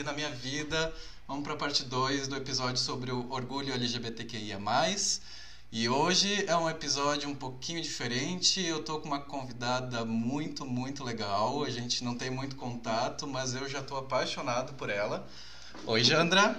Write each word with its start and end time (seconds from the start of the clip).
vi 0.00 0.02
na 0.02 0.12
minha 0.14 0.30
vida. 0.30 0.92
Vamos 1.28 1.44
para 1.44 1.52
a 1.52 1.56
parte 1.56 1.84
2 1.84 2.26
do 2.26 2.36
episódio 2.36 2.78
sobre 2.78 3.12
o 3.12 3.30
orgulho 3.30 3.72
LGBTQIA+. 3.74 4.58
E 5.70 5.88
hoje 5.90 6.44
é 6.48 6.56
um 6.56 6.70
episódio 6.70 7.28
um 7.28 7.34
pouquinho 7.34 7.82
diferente. 7.82 8.66
Eu 8.66 8.82
tô 8.82 8.98
com 8.98 9.08
uma 9.08 9.20
convidada 9.20 10.04
muito, 10.04 10.64
muito 10.64 11.04
legal. 11.04 11.62
A 11.64 11.70
gente 11.70 12.02
não 12.02 12.14
tem 12.14 12.30
muito 12.30 12.56
contato, 12.56 13.26
mas 13.26 13.54
eu 13.54 13.68
já 13.68 13.82
tô 13.82 13.96
apaixonado 13.96 14.72
por 14.72 14.88
ela. 14.88 15.26
Oi, 15.86 16.02
Jandra! 16.02 16.56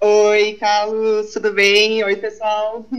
Oi, 0.00 0.54
Carlos, 0.60 1.32
tudo 1.32 1.52
bem? 1.52 2.04
Oi, 2.04 2.16
pessoal. 2.16 2.86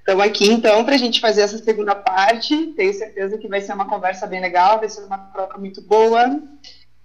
Estamos 0.00 0.24
aqui 0.24 0.50
então 0.50 0.84
para 0.84 0.94
a 0.94 0.98
gente 0.98 1.20
fazer 1.20 1.42
essa 1.42 1.58
segunda 1.58 1.94
parte. 1.94 2.72
Tenho 2.76 2.92
certeza 2.92 3.38
que 3.38 3.46
vai 3.46 3.60
ser 3.60 3.72
uma 3.74 3.88
conversa 3.88 4.26
bem 4.26 4.40
legal, 4.40 4.80
vai 4.80 4.88
ser 4.88 5.04
uma 5.04 5.18
troca 5.18 5.58
muito 5.58 5.80
boa. 5.82 6.42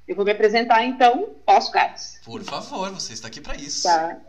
Eu 0.07 0.15
vou 0.15 0.25
me 0.25 0.31
apresentar 0.31 0.83
então. 0.83 1.35
Posso, 1.45 1.71
Carlos? 1.71 2.19
Por 2.23 2.43
favor, 2.43 2.91
você 2.91 3.13
está 3.13 3.27
aqui 3.27 3.39
para 3.39 3.55
isso. 3.55 3.83
Tá, 3.83 4.19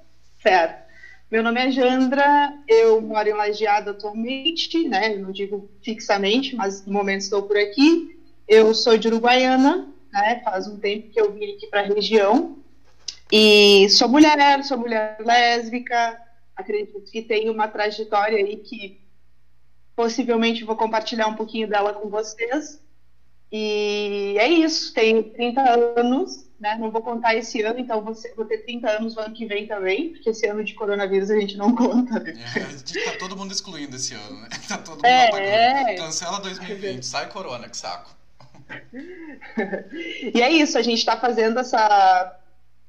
certo. 0.40 0.84
Meu 1.30 1.42
nome 1.42 1.60
é 1.60 1.70
Jandra, 1.70 2.52
eu 2.68 3.00
moro 3.00 3.28
em 3.28 3.32
Lajeado 3.32 3.90
atualmente, 3.90 4.86
né? 4.88 5.14
Eu 5.14 5.20
não 5.20 5.32
digo 5.32 5.68
fixamente, 5.82 6.54
mas 6.54 6.86
no 6.86 6.92
momento 6.92 7.22
estou 7.22 7.42
por 7.42 7.56
aqui. 7.56 8.20
Eu 8.46 8.72
sou 8.74 8.96
de 8.96 9.08
Uruguaiana, 9.08 9.88
né? 10.12 10.40
Faz 10.44 10.68
um 10.68 10.78
tempo 10.78 11.10
que 11.10 11.20
eu 11.20 11.32
vim 11.32 11.56
aqui 11.56 11.66
para 11.66 11.80
a 11.80 11.86
região. 11.86 12.58
E 13.32 13.88
sou 13.88 14.08
mulher, 14.08 14.62
sou 14.62 14.78
mulher 14.78 15.16
lésbica, 15.18 16.20
acredito 16.54 17.00
que 17.10 17.22
tenho 17.22 17.52
uma 17.52 17.66
trajetória 17.66 18.38
aí 18.38 18.58
que 18.58 19.00
possivelmente 19.96 20.62
vou 20.62 20.76
compartilhar 20.76 21.26
um 21.26 21.34
pouquinho 21.34 21.68
dela 21.68 21.92
com 21.92 22.08
vocês. 22.08 22.80
E 23.56 24.37
é 24.37 24.48
isso, 24.48 24.92
tenho 24.92 25.22
30 25.22 25.60
anos, 25.97 26.44
né? 26.59 26.76
Não 26.76 26.91
vou 26.91 27.00
contar 27.03 27.37
esse 27.37 27.62
ano, 27.62 27.78
então 27.78 28.03
vou, 28.03 28.12
vou 28.34 28.44
ter 28.47 28.59
30 28.65 28.91
anos 28.91 29.15
no 29.15 29.22
ano 29.22 29.32
que 29.32 29.47
vem 29.47 29.65
também, 29.69 30.09
porque 30.12 30.31
esse 30.31 30.44
ano 30.48 30.65
de 30.65 30.75
coronavírus 30.75 31.31
a 31.31 31.38
gente 31.38 31.56
não 31.56 31.72
conta, 31.72 32.19
né? 32.19 32.34
É, 32.56 32.60
a 32.62 32.69
gente 32.70 33.04
tá 33.04 33.12
todo 33.16 33.37
mundo 33.37 33.53
excluindo 33.53 33.94
esse 33.94 34.12
ano, 34.12 34.41
né? 34.41 34.48
Tá 34.66 34.78
todo 34.78 34.97
mundo 34.97 35.04
É, 35.04 35.28
apagando. 35.28 35.47
é. 35.88 35.94
Cancela 35.94 36.41
2020, 36.41 37.04
sai 37.06 37.28
corona, 37.28 37.69
que 37.69 37.76
saco. 37.76 38.10
E 40.34 40.42
é 40.42 40.50
isso, 40.50 40.76
a 40.76 40.82
gente 40.82 40.98
está 40.98 41.16
fazendo 41.16 41.60
essa, 41.60 42.36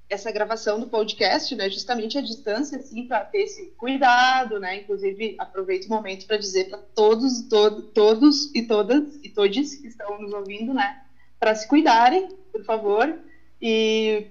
essa 0.10 0.32
gravação 0.32 0.80
do 0.80 0.88
podcast, 0.88 1.56
né, 1.56 1.70
justamente 1.70 2.18
à 2.18 2.22
distância, 2.22 2.78
assim, 2.78 3.06
para 3.08 3.26
ter 3.26 3.40
esse 3.44 3.72
cuidado, 3.78 4.60
né, 4.60 4.78
inclusive 4.78 5.36
aproveito 5.38 5.86
o 5.86 5.90
momento 5.90 6.28
para 6.28 6.38
dizer 6.38 6.66
para 6.70 6.80
todos, 6.94 7.42
to 7.50 7.82
todos 7.94 8.50
e 8.54 8.62
todas 8.62 9.04
e 9.24 9.30
todes 9.30 9.76
que 9.76 9.88
estão 9.88 10.20
nos 10.20 10.32
ouvindo, 10.32 10.74
né, 10.74 10.96
para 11.40 11.56
se 11.56 11.68
cuidarem, 11.68 12.28
por 12.52 12.64
favor, 12.64 13.20
e 13.60 14.28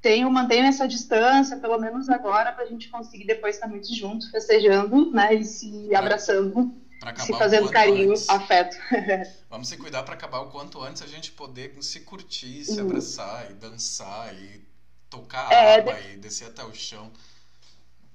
tenham, 0.00 0.30
mantenham 0.30 0.66
essa 0.66 0.86
distância, 0.86 1.56
pelo 1.56 1.78
menos 1.78 2.08
agora, 2.08 2.52
para 2.52 2.64
a 2.64 2.66
gente 2.66 2.88
conseguir 2.90 3.24
depois 3.26 3.56
estar 3.56 3.66
muito 3.66 3.92
junto, 3.94 4.30
festejando, 4.30 5.10
né, 5.10 5.34
e 5.34 5.44
se 5.44 5.94
abraçando, 5.94 6.70
Pra 7.00 7.14
se 7.16 7.32
fazendo 7.32 7.70
carinho, 7.70 8.10
antes. 8.12 8.28
afeto. 8.30 8.76
Vamos 9.50 9.68
se 9.68 9.76
cuidar 9.76 10.02
pra 10.02 10.14
acabar 10.14 10.40
o 10.40 10.46
quanto 10.46 10.82
antes 10.82 11.02
a 11.02 11.06
gente 11.06 11.30
poder 11.32 11.70
se 11.82 12.00
curtir, 12.00 12.64
se 12.64 12.80
Uhum. 12.80 12.86
abraçar 12.88 13.50
e 13.50 13.54
dançar 13.54 14.34
e 14.34 14.60
tocar 15.16 15.52
É, 15.52 15.76
água 15.78 15.98
e 16.00 16.16
descer 16.16 16.48
até 16.48 16.64
o 16.64 16.74
chão. 16.74 17.10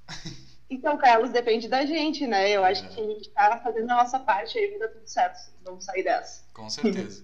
Então, 0.72 0.96
Carlos, 1.00 1.32
depende 1.32 1.68
da 1.68 1.84
gente, 1.84 2.28
né? 2.28 2.48
Eu 2.52 2.64
acho 2.64 2.86
É. 2.86 2.88
que 2.90 3.02
a 3.02 3.04
gente 3.04 3.30
tá 3.30 3.60
fazendo 3.64 3.90
a 3.90 3.96
nossa 4.04 4.20
parte 4.20 4.56
aí, 4.56 4.70
vai 4.70 4.80
dar 4.80 4.90
tudo 4.90 5.08
certo. 5.08 5.50
Vamos 5.64 5.84
sair 5.84 6.04
dessa. 6.04 6.44
Com 6.54 6.70
certeza. 6.70 7.24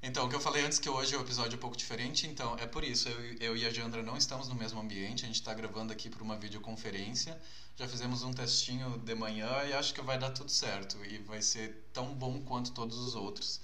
Então, 0.00 0.24
o 0.24 0.28
que 0.28 0.36
eu 0.36 0.40
falei 0.40 0.64
antes 0.64 0.78
que 0.78 0.88
hoje 0.88 1.12
é 1.12 1.18
um 1.18 1.22
episódio 1.22 1.56
um 1.56 1.60
pouco 1.60 1.76
diferente, 1.76 2.28
então 2.28 2.56
é 2.60 2.66
por 2.66 2.84
isso, 2.84 3.08
eu, 3.08 3.34
eu 3.40 3.56
e 3.56 3.66
a 3.66 3.70
Jandra 3.70 4.04
não 4.04 4.16
estamos 4.16 4.48
no 4.48 4.54
mesmo 4.54 4.78
ambiente, 4.80 5.24
a 5.24 5.26
gente 5.26 5.40
está 5.40 5.52
gravando 5.52 5.92
aqui 5.92 6.08
por 6.08 6.22
uma 6.22 6.36
videoconferência, 6.36 7.36
já 7.74 7.88
fizemos 7.88 8.22
um 8.22 8.32
testinho 8.32 8.98
de 8.98 9.14
manhã 9.16 9.50
e 9.68 9.72
acho 9.72 9.92
que 9.92 10.00
vai 10.02 10.16
dar 10.16 10.30
tudo 10.30 10.50
certo 10.52 10.96
e 11.04 11.18
vai 11.18 11.42
ser 11.42 11.88
tão 11.92 12.14
bom 12.14 12.40
quanto 12.42 12.70
todos 12.70 12.96
os 12.98 13.16
outros 13.16 13.60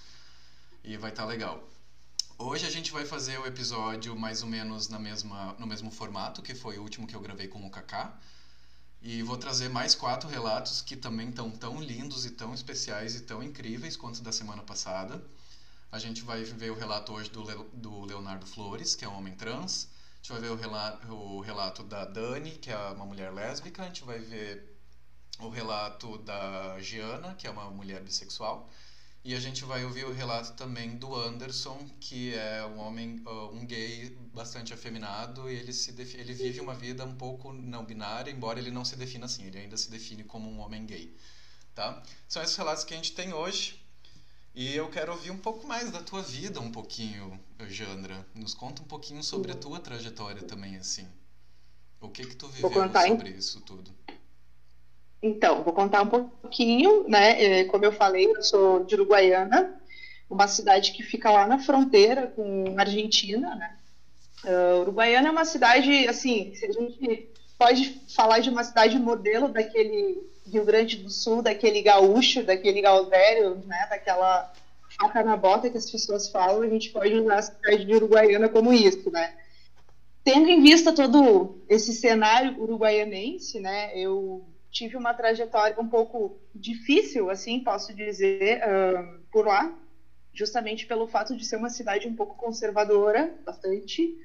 e 0.82 0.96
vai 0.96 1.10
estar 1.10 1.26
legal. 1.26 1.62
Hoje 2.44 2.66
a 2.66 2.70
gente 2.70 2.90
vai 2.90 3.06
fazer 3.06 3.38
o 3.38 3.46
episódio 3.46 4.16
mais 4.16 4.42
ou 4.42 4.48
menos 4.48 4.88
na 4.88 4.98
mesma, 4.98 5.54
no 5.60 5.66
mesmo 5.66 5.92
formato, 5.92 6.42
que 6.42 6.56
foi 6.56 6.76
o 6.76 6.82
último 6.82 7.06
que 7.06 7.14
eu 7.14 7.20
gravei 7.20 7.46
com 7.46 7.64
o 7.64 7.70
Kaká. 7.70 8.18
E 9.00 9.22
vou 9.22 9.36
trazer 9.36 9.68
mais 9.68 9.94
quatro 9.94 10.28
relatos 10.28 10.82
que 10.82 10.96
também 10.96 11.28
estão 11.28 11.50
tão 11.52 11.80
lindos 11.80 12.26
e 12.26 12.30
tão 12.30 12.52
especiais 12.52 13.14
e 13.14 13.20
tão 13.20 13.42
incríveis 13.44 13.96
quanto 13.96 14.22
da 14.22 14.32
semana 14.32 14.62
passada. 14.62 15.24
A 15.92 16.00
gente 16.00 16.22
vai 16.22 16.42
ver 16.42 16.72
o 16.72 16.74
relato 16.74 17.12
hoje 17.12 17.30
do, 17.30 17.44
Le- 17.44 17.68
do 17.74 18.04
Leonardo 18.04 18.44
Flores, 18.44 18.96
que 18.96 19.04
é 19.04 19.08
um 19.08 19.16
homem 19.16 19.34
trans. 19.36 19.88
A 20.14 20.16
gente 20.16 20.32
vai 20.32 20.40
ver 20.40 20.50
o 20.50 20.56
relato, 20.56 21.12
o 21.14 21.40
relato 21.40 21.82
da 21.84 22.04
Dani, 22.04 22.50
que 22.52 22.70
é 22.72 22.76
uma 22.76 23.06
mulher 23.06 23.32
lésbica. 23.32 23.82
A 23.82 23.86
gente 23.86 24.02
vai 24.04 24.18
ver 24.18 24.76
o 25.38 25.48
relato 25.48 26.18
da 26.18 26.80
Giana, 26.80 27.34
que 27.36 27.46
é 27.46 27.50
uma 27.50 27.70
mulher 27.70 28.02
bissexual. 28.02 28.68
E 29.24 29.36
a 29.36 29.40
gente 29.40 29.64
vai 29.64 29.84
ouvir 29.84 30.04
o 30.04 30.12
relato 30.12 30.52
também 30.54 30.96
do 30.96 31.14
Anderson, 31.14 31.78
que 32.00 32.34
é 32.34 32.64
um 32.66 32.78
homem, 32.80 33.22
ah, 33.24 33.46
um 33.52 33.64
gay 33.64 34.10
bastante 34.34 34.74
afeminado, 34.74 35.48
e 35.48 35.54
ele, 35.54 35.72
se 35.72 35.90
ele 35.90 36.34
vive 36.34 36.60
uma 36.60 36.74
vida 36.74 37.04
um 37.04 37.14
pouco 37.14 37.52
não 37.52 37.84
binária, 37.84 38.32
embora 38.32 38.58
ele 38.58 38.72
não 38.72 38.84
se 38.84 38.96
defina 38.96 39.26
assim, 39.26 39.44
ele 39.44 39.58
ainda 39.58 39.76
se 39.76 39.88
define 39.88 40.24
como 40.24 40.50
um 40.50 40.58
homem 40.58 40.84
gay. 40.84 41.16
Tá? 41.72 42.02
São 42.28 42.42
esses 42.42 42.56
relatos 42.56 42.82
que 42.84 42.94
a 42.94 42.96
gente 42.96 43.12
tem 43.12 43.32
hoje. 43.32 43.80
E 44.54 44.74
eu 44.74 44.90
quero 44.90 45.12
ouvir 45.12 45.30
um 45.30 45.38
pouco 45.38 45.66
mais 45.66 45.90
da 45.90 46.02
tua 46.02 46.20
vida, 46.20 46.60
um 46.60 46.70
pouquinho, 46.70 47.40
Jandra. 47.68 48.26
Nos 48.34 48.52
conta 48.54 48.82
um 48.82 48.84
pouquinho 48.84 49.22
sobre 49.22 49.52
a 49.52 49.54
tua 49.54 49.80
trajetória 49.80 50.42
também, 50.42 50.76
assim. 50.76 51.08
O 52.00 52.08
que 52.08 52.26
que 52.26 52.36
tu 52.36 52.48
viveu 52.48 52.70
sobre 53.06 53.30
isso 53.30 53.60
tudo? 53.60 53.94
Então, 55.22 55.62
vou 55.62 55.72
contar 55.72 56.02
um 56.02 56.08
pouquinho, 56.08 57.08
né? 57.08 57.60
É, 57.60 57.64
Como 57.64 57.84
eu 57.84 57.92
falei, 57.92 58.26
eu 58.26 58.42
sou 58.42 58.84
de 58.84 58.96
Uruguaiana, 58.96 59.80
uma 60.28 60.48
cidade 60.48 60.92
que 60.92 61.02
fica 61.02 61.30
lá 61.30 61.46
na 61.46 61.58
fronteira 61.58 62.26
com 62.26 62.74
a 62.76 62.80
Argentina, 62.80 63.54
né? 63.54 63.76
Ah, 64.44 64.78
Uruguaiana 64.80 65.28
é 65.28 65.30
uma 65.30 65.44
cidade, 65.44 66.08
assim, 66.08 66.52
se 66.54 66.66
a 66.66 66.72
gente 66.72 67.28
pode 67.56 68.00
falar 68.14 68.40
de 68.40 68.50
uma 68.50 68.64
cidade 68.64 68.98
modelo 68.98 69.48
daquele 69.48 70.20
Rio 70.50 70.64
Grande 70.64 70.96
do 70.96 71.10
Sul, 71.10 71.40
daquele 71.40 71.80
gaúcho, 71.80 72.42
daquele 72.42 72.80
gaudério, 72.80 73.62
né? 73.64 73.86
Daquela 73.88 74.52
faca 74.98 75.22
na 75.22 75.36
bota 75.36 75.70
que 75.70 75.78
as 75.78 75.88
pessoas 75.88 76.28
falam, 76.28 76.62
a 76.62 76.68
gente 76.68 76.90
pode 76.90 77.14
usar 77.14 77.38
a 77.38 77.42
cidade 77.42 77.84
de 77.84 77.94
Uruguaiana 77.94 78.48
como 78.48 78.72
isso, 78.72 79.08
né? 79.10 79.34
Tendo 80.24 80.48
em 80.48 80.60
vista 80.60 80.92
todo 80.92 81.58
esse 81.68 81.92
cenário 81.92 82.60
uruguaianense, 82.60 83.58
né? 83.60 83.96
Eu 83.96 84.44
tive 84.72 84.96
uma 84.96 85.12
trajetória 85.14 85.78
um 85.78 85.86
pouco 85.86 86.40
difícil, 86.54 87.30
assim, 87.30 87.60
posso 87.60 87.94
dizer, 87.94 88.62
ahn, 88.64 89.20
por 89.30 89.46
lá, 89.46 89.72
justamente 90.32 90.86
pelo 90.86 91.06
fato 91.06 91.36
de 91.36 91.44
ser 91.44 91.56
uma 91.56 91.68
cidade 91.68 92.08
um 92.08 92.16
pouco 92.16 92.36
conservadora, 92.36 93.38
bastante, 93.44 94.16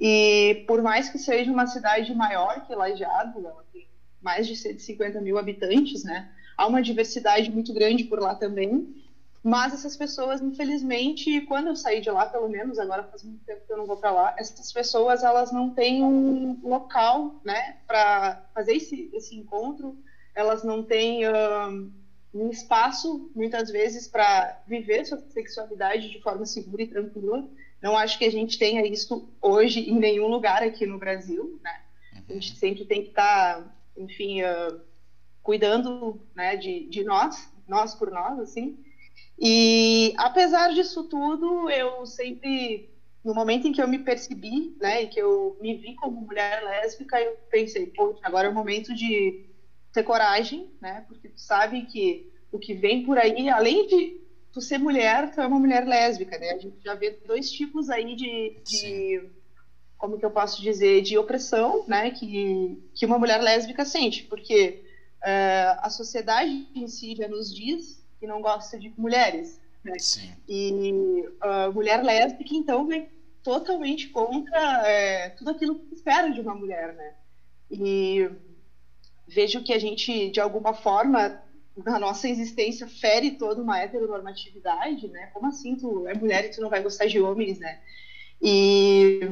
e 0.00 0.64
por 0.66 0.82
mais 0.82 1.10
que 1.10 1.18
seja 1.18 1.52
uma 1.52 1.66
cidade 1.66 2.14
maior 2.14 2.66
que 2.66 2.74
Lajeado, 2.74 3.46
ela 3.46 3.64
tem 3.70 3.86
mais 4.22 4.46
de 4.46 4.56
150 4.56 5.20
mil 5.20 5.36
habitantes, 5.36 6.02
né? 6.02 6.32
Há 6.56 6.66
uma 6.66 6.82
diversidade 6.82 7.50
muito 7.50 7.72
grande 7.74 8.04
por 8.04 8.18
lá 8.18 8.34
também. 8.34 8.99
Mas 9.42 9.72
essas 9.72 9.96
pessoas, 9.96 10.42
infelizmente, 10.42 11.40
quando 11.42 11.68
eu 11.68 11.76
saí 11.76 12.00
de 12.02 12.10
lá, 12.10 12.26
pelo 12.26 12.48
menos, 12.48 12.78
agora 12.78 13.04
faz 13.04 13.22
muito 13.22 13.42
tempo 13.44 13.66
que 13.66 13.72
eu 13.72 13.78
não 13.78 13.86
vou 13.86 13.96
para 13.96 14.10
lá, 14.10 14.34
essas 14.38 14.70
pessoas 14.70 15.22
elas 15.22 15.50
não 15.50 15.70
têm 15.70 16.04
um 16.04 16.60
local, 16.62 17.40
né, 17.42 17.78
para 17.86 18.42
fazer 18.54 18.74
esse, 18.74 19.08
esse 19.14 19.34
encontro, 19.34 19.96
elas 20.34 20.62
não 20.62 20.82
têm 20.82 21.26
um, 21.26 21.90
um 22.34 22.50
espaço, 22.50 23.30
muitas 23.34 23.70
vezes, 23.70 24.06
para 24.06 24.62
viver 24.66 25.06
sua 25.06 25.18
sexualidade 25.30 26.10
de 26.10 26.20
forma 26.20 26.44
segura 26.44 26.82
e 26.82 26.86
tranquila. 26.86 27.48
Não 27.82 27.96
acho 27.96 28.18
que 28.18 28.26
a 28.26 28.30
gente 28.30 28.58
tenha 28.58 28.86
isso 28.86 29.26
hoje 29.40 29.88
em 29.88 29.98
nenhum 29.98 30.28
lugar 30.28 30.62
aqui 30.62 30.84
no 30.84 30.98
Brasil, 30.98 31.58
né? 31.62 31.80
A 32.28 32.32
gente 32.34 32.56
sempre 32.56 32.84
tem 32.84 33.02
que 33.02 33.08
estar, 33.08 33.62
tá, 33.62 33.74
enfim, 33.96 34.42
uh, 34.42 34.80
cuidando, 35.42 36.20
né, 36.34 36.56
de, 36.56 36.86
de 36.88 37.02
nós, 37.02 37.50
nós 37.66 37.94
por 37.94 38.10
nós, 38.10 38.38
assim. 38.38 38.78
E 39.40 40.12
apesar 40.18 40.72
disso 40.74 41.02
tudo, 41.04 41.70
eu 41.70 42.04
sempre, 42.04 42.86
no 43.24 43.34
momento 43.34 43.66
em 43.66 43.72
que 43.72 43.80
eu 43.80 43.88
me 43.88 43.98
percebi, 43.98 44.74
né, 44.78 45.02
e 45.02 45.08
que 45.08 45.20
eu 45.20 45.56
me 45.60 45.74
vi 45.74 45.94
como 45.94 46.20
mulher 46.20 46.62
lésbica, 46.62 47.18
eu 47.20 47.38
pensei, 47.50 47.86
pô, 47.86 48.14
agora 48.22 48.48
é 48.48 48.50
o 48.50 48.54
momento 48.54 48.94
de 48.94 49.40
ter 49.92 50.02
coragem, 50.02 50.68
né, 50.80 51.04
porque 51.08 51.28
tu 51.30 51.40
sabe 51.40 51.86
que 51.86 52.26
o 52.52 52.58
que 52.58 52.74
vem 52.74 53.02
por 53.02 53.16
aí, 53.16 53.48
além 53.48 53.86
de 53.86 54.20
tu 54.52 54.60
ser 54.60 54.78
mulher, 54.78 55.30
tu 55.32 55.40
é 55.40 55.46
uma 55.46 55.58
mulher 55.58 55.86
lésbica, 55.86 56.36
né? 56.38 56.50
A 56.50 56.58
gente 56.58 56.76
já 56.84 56.94
vê 56.94 57.16
dois 57.24 57.50
tipos 57.50 57.88
aí 57.88 58.16
de, 58.16 58.52
de 58.64 59.30
como 59.96 60.18
que 60.18 60.24
eu 60.24 60.30
posso 60.30 60.60
dizer, 60.60 61.02
de 61.02 61.16
opressão, 61.16 61.84
né, 61.86 62.10
que, 62.10 62.76
que 62.94 63.06
uma 63.06 63.18
mulher 63.18 63.40
lésbica 63.40 63.84
sente, 63.84 64.24
porque 64.24 64.82
uh, 65.22 65.78
a 65.82 65.90
sociedade 65.90 66.68
em 66.74 66.88
si 66.88 67.14
já 67.14 67.28
nos 67.28 67.54
diz 67.54 67.99
que 68.20 68.26
não 68.26 68.42
gosta 68.42 68.78
de 68.78 68.92
mulheres. 68.96 69.58
Né? 69.82 69.98
Sim. 69.98 70.30
E 70.46 71.24
a 71.40 71.70
mulher 71.70 72.04
lésbica, 72.04 72.54
então, 72.54 72.86
vem 72.86 73.08
totalmente 73.42 74.08
contra 74.10 74.86
é, 74.86 75.30
tudo 75.30 75.50
aquilo 75.50 75.78
que 75.78 75.94
espera 75.94 76.30
de 76.30 76.40
uma 76.40 76.54
mulher, 76.54 76.94
né? 76.94 77.14
E 77.70 78.30
vejo 79.26 79.64
que 79.64 79.72
a 79.72 79.78
gente, 79.78 80.30
de 80.30 80.40
alguma 80.40 80.74
forma, 80.74 81.42
na 81.76 81.98
nossa 81.98 82.28
existência, 82.28 82.86
fere 82.86 83.32
toda 83.32 83.62
uma 83.62 83.78
heteronormatividade, 83.80 85.08
né? 85.08 85.30
Como 85.32 85.46
assim 85.46 85.76
tu 85.76 86.06
é 86.06 86.14
mulher 86.14 86.44
e 86.44 86.50
tu 86.50 86.60
não 86.60 86.68
vai 86.68 86.82
gostar 86.82 87.06
de 87.06 87.18
homens, 87.18 87.58
né? 87.58 87.80
E, 88.42 89.30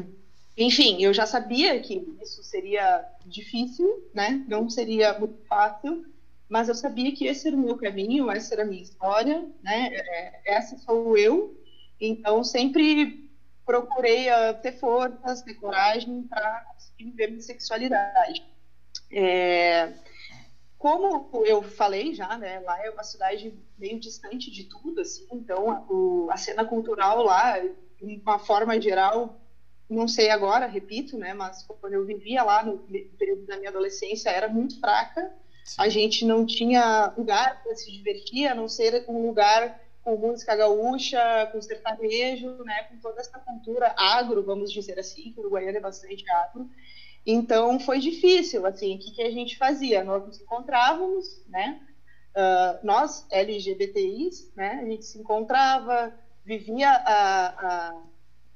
enfim, 0.57 1.03
eu 1.03 1.13
já 1.13 1.27
sabia 1.27 1.79
que 1.81 2.07
isso 2.23 2.43
seria 2.43 3.05
difícil, 3.27 4.09
né? 4.15 4.43
Não 4.49 4.71
seria 4.71 5.19
muito 5.19 5.39
fácil, 5.47 6.07
mas 6.49 6.69
eu 6.69 6.75
sabia 6.75 7.15
que 7.15 7.27
esse 7.27 7.47
era 7.47 7.57
o 7.57 7.61
meu 7.61 7.77
caminho, 7.77 8.31
essa 8.31 8.55
era 8.55 8.63
a 8.63 8.67
minha 8.67 8.83
história, 8.83 9.47
né? 9.63 9.91
É, 9.93 10.55
essa 10.57 10.79
sou 10.79 11.17
eu. 11.17 11.61
Então 12.01 12.43
sempre 12.43 13.29
procurei 13.67 14.31
uh, 14.31 14.55
ter 14.63 14.73
forças, 14.79 15.43
ter 15.43 15.55
coragem 15.55 16.23
para 16.23 16.65
conseguir 16.73 17.05
viver 17.11 17.27
minha 17.29 17.43
sexualidade. 17.43 18.43
É, 19.11 19.93
como 20.79 21.31
eu 21.45 21.63
falei 21.63 22.15
já, 22.15 22.39
né? 22.39 22.61
Lá 22.61 22.83
é 22.83 22.91
uma 22.91 23.03
cidade 23.03 23.53
meio 23.77 24.01
distante 24.01 24.51
de 24.51 24.65
tudo, 24.65 25.03
assim. 25.03 25.27
Então 25.31 25.85
o, 25.91 26.29
a 26.31 26.37
cena 26.39 26.65
cultural 26.65 27.23
lá, 27.23 27.59
de 27.59 28.23
uma 28.25 28.39
forma 28.39 28.81
geral, 28.81 29.39
não 29.91 30.09
sei 30.09 30.31
agora, 30.31 30.67
repito, 30.67 31.19
né? 31.19 31.35
Mas 31.35 31.63
quando 31.63 31.93
eu 31.93 32.07
vivia 32.07 32.43
lá 32.43 32.65
no 32.65 32.79
período 33.19 33.45
da 33.45 33.59
minha 33.59 33.69
adolescência 33.69 34.31
era 34.31 34.49
muito 34.49 34.81
fraca 34.81 35.31
a 35.77 35.89
gente 35.89 36.25
não 36.25 36.47
tinha 36.47 37.13
lugar 37.17 37.63
para 37.63 37.75
se 37.75 37.91
divertir, 37.91 38.47
a 38.47 38.55
não 38.55 38.69
ser 38.69 39.05
um 39.09 39.27
lugar 39.27 39.81
com 40.03 40.17
música 40.17 40.57
gaúcha, 40.57 41.49
com 41.53 41.61
sertanejo, 41.61 42.65
né, 42.65 42.85
com 42.85 42.97
toda 42.99 43.21
essa 43.21 43.39
cultura 43.39 43.95
agro, 43.97 44.43
vamos 44.43 44.73
dizer 44.73 44.99
assim, 44.99 45.33
que 45.33 45.39
o 45.39 45.41
Uruguaiana 45.41 45.79
é 45.79 45.81
bastante 45.81 46.25
agro. 46.31 46.69
Então 47.27 47.79
foi 47.79 47.99
difícil, 47.99 48.65
assim, 48.65 48.97
o 48.97 48.99
que, 48.99 49.11
que 49.11 49.23
a 49.23 49.31
gente 49.31 49.59
fazia? 49.59 50.03
Nós 50.03 50.27
nos 50.27 50.41
encontrávamos, 50.41 51.45
né, 51.49 51.81
uh, 52.35 52.87
nós 52.87 53.27
LGBTIs, 53.31 54.51
né, 54.57 54.81
a 54.81 54.85
gente 54.87 55.05
se 55.05 55.19
encontrava, 55.19 56.15
vivia 56.45 56.91
a, 56.91 57.47
a, 57.47 58.03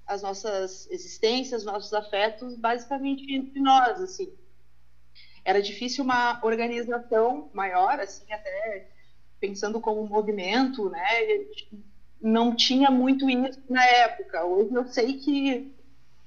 as 0.06 0.23
nossas 0.23 0.91
existências, 0.91 1.65
nossos 1.65 1.93
afetos, 1.93 2.56
basicamente 2.56 3.31
entre 3.35 3.61
nós, 3.61 4.00
assim 4.00 4.32
era 5.44 5.61
difícil 5.61 6.05
uma 6.05 6.39
organização 6.43 7.50
maior, 7.53 7.99
assim, 8.00 8.31
até 8.33 8.89
pensando 9.41 9.81
como 9.81 10.06
movimento, 10.06 10.89
né? 10.89 11.05
Não 12.21 12.55
tinha 12.55 12.91
muito 12.91 13.29
isso 13.29 13.61
na 13.69 13.85
época. 13.85 14.44
Hoje 14.44 14.73
eu 14.73 14.87
sei 14.87 15.19
que 15.19 15.75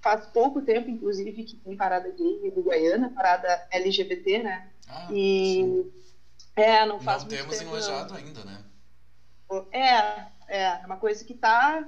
faz 0.02 0.26
pouco 0.28 0.62
tempo, 0.62 0.90
inclusive, 0.90 1.44
que 1.44 1.56
tem 1.56 1.76
parada 1.76 2.10
gay 2.12 2.52
do 2.52 2.62
Guaiana, 2.62 3.10
parada 3.10 3.68
LGBT, 3.72 4.44
né? 4.44 4.70
Ah, 4.88 5.08
e 5.12 5.64
sim. 5.64 5.94
é, 6.56 6.86
não 6.86 7.00
faz 7.00 7.24
não 7.24 7.30
muito 7.30 7.42
temos 7.42 7.58
tempo, 7.58 7.72
enojado 7.72 8.14
ainda, 8.14 8.44
né? 8.44 8.64
É, 9.72 9.88
é, 10.48 10.64
é 10.82 10.86
uma 10.86 10.98
coisa 10.98 11.24
que 11.24 11.34
tá. 11.34 11.88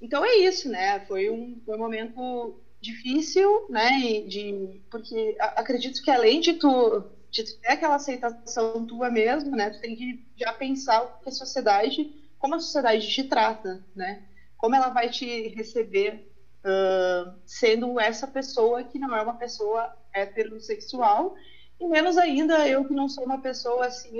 Então 0.00 0.24
é 0.24 0.36
isso, 0.36 0.68
né? 0.68 1.00
Foi 1.00 1.28
um, 1.28 1.60
foi 1.66 1.74
um 1.74 1.78
momento 1.78 2.60
difícil, 2.80 3.64
né? 3.68 4.20
De, 4.22 4.80
porque 4.90 5.36
acredito 5.38 6.00
que 6.02 6.10
além 6.10 6.40
de 6.40 6.54
tu, 6.54 7.04
de 7.30 7.44
tu 7.44 7.52
ter 7.60 7.72
aquela 7.72 7.96
aceitação 7.96 8.86
tua 8.86 9.10
mesmo, 9.10 9.50
né? 9.56 9.70
Tu 9.70 9.80
tem 9.80 9.96
que 9.96 10.18
já 10.36 10.52
pensar 10.52 11.02
o 11.02 11.08
que 11.22 11.28
a 11.28 11.32
sociedade, 11.32 12.08
como 12.38 12.54
a 12.54 12.60
sociedade 12.60 13.08
te 13.08 13.22
trata, 13.24 13.82
né? 13.94 14.18
Como 14.56 14.74
ela 14.74 14.88
vai 14.90 15.08
te 15.10 15.48
receber 15.48 16.20
uh, 16.64 17.34
sendo 17.46 17.98
essa 18.00 18.26
pessoa 18.26 18.82
que 18.84 18.98
não 18.98 19.14
é 19.14 19.22
uma 19.22 19.34
pessoa 19.34 19.88
heterossexual 20.12 21.32
e 21.78 21.86
menos 21.86 22.18
ainda 22.18 22.68
eu 22.68 22.84
que 22.84 22.92
não 22.92 23.08
sou 23.08 23.24
uma 23.24 23.38
pessoa 23.40 23.86
assim, 23.86 24.18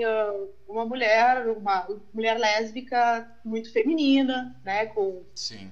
uma 0.67 0.83
mulher, 0.83 1.47
uma 1.47 1.85
mulher 2.11 2.39
lésbica 2.39 3.23
muito 3.43 3.71
feminina, 3.71 4.51
né? 4.63 4.87
Com 4.87 5.23
Sim. 5.35 5.71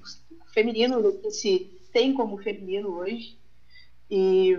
feminino 0.54 1.12
que 1.20 1.30
se 1.32 1.66
tem 1.92 2.14
como 2.14 2.38
feminino 2.38 2.90
hoje. 2.90 3.36
E, 4.10 4.56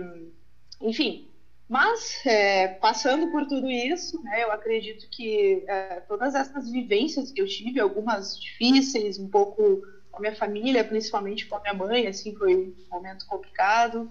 enfim, 0.80 1.28
mas 1.68 2.20
é, 2.26 2.68
passando 2.68 3.30
por 3.30 3.46
tudo 3.46 3.70
isso, 3.70 4.22
né, 4.22 4.42
eu 4.42 4.52
acredito 4.52 5.08
que 5.10 5.64
é, 5.66 6.00
todas 6.00 6.34
essas 6.34 6.70
vivências 6.70 7.32
que 7.32 7.40
eu 7.40 7.46
tive, 7.46 7.80
algumas 7.80 8.38
difíceis, 8.38 9.18
um 9.18 9.28
pouco 9.28 9.82
com 10.10 10.18
a 10.18 10.20
minha 10.20 10.36
família, 10.36 10.84
principalmente 10.84 11.46
com 11.46 11.56
a 11.56 11.60
minha 11.60 11.74
mãe, 11.74 12.06
assim, 12.06 12.34
foi 12.36 12.54
um 12.54 12.74
momento 12.90 13.26
complicado. 13.26 14.10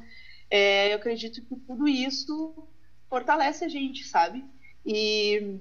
É, 0.49 0.91
eu 0.91 0.95
acredito 0.95 1.45
que 1.45 1.55
tudo 1.55 1.87
isso 1.87 2.67
fortalece 3.07 3.63
a 3.63 3.69
gente, 3.69 4.05
sabe? 4.05 4.43
E 4.83 5.59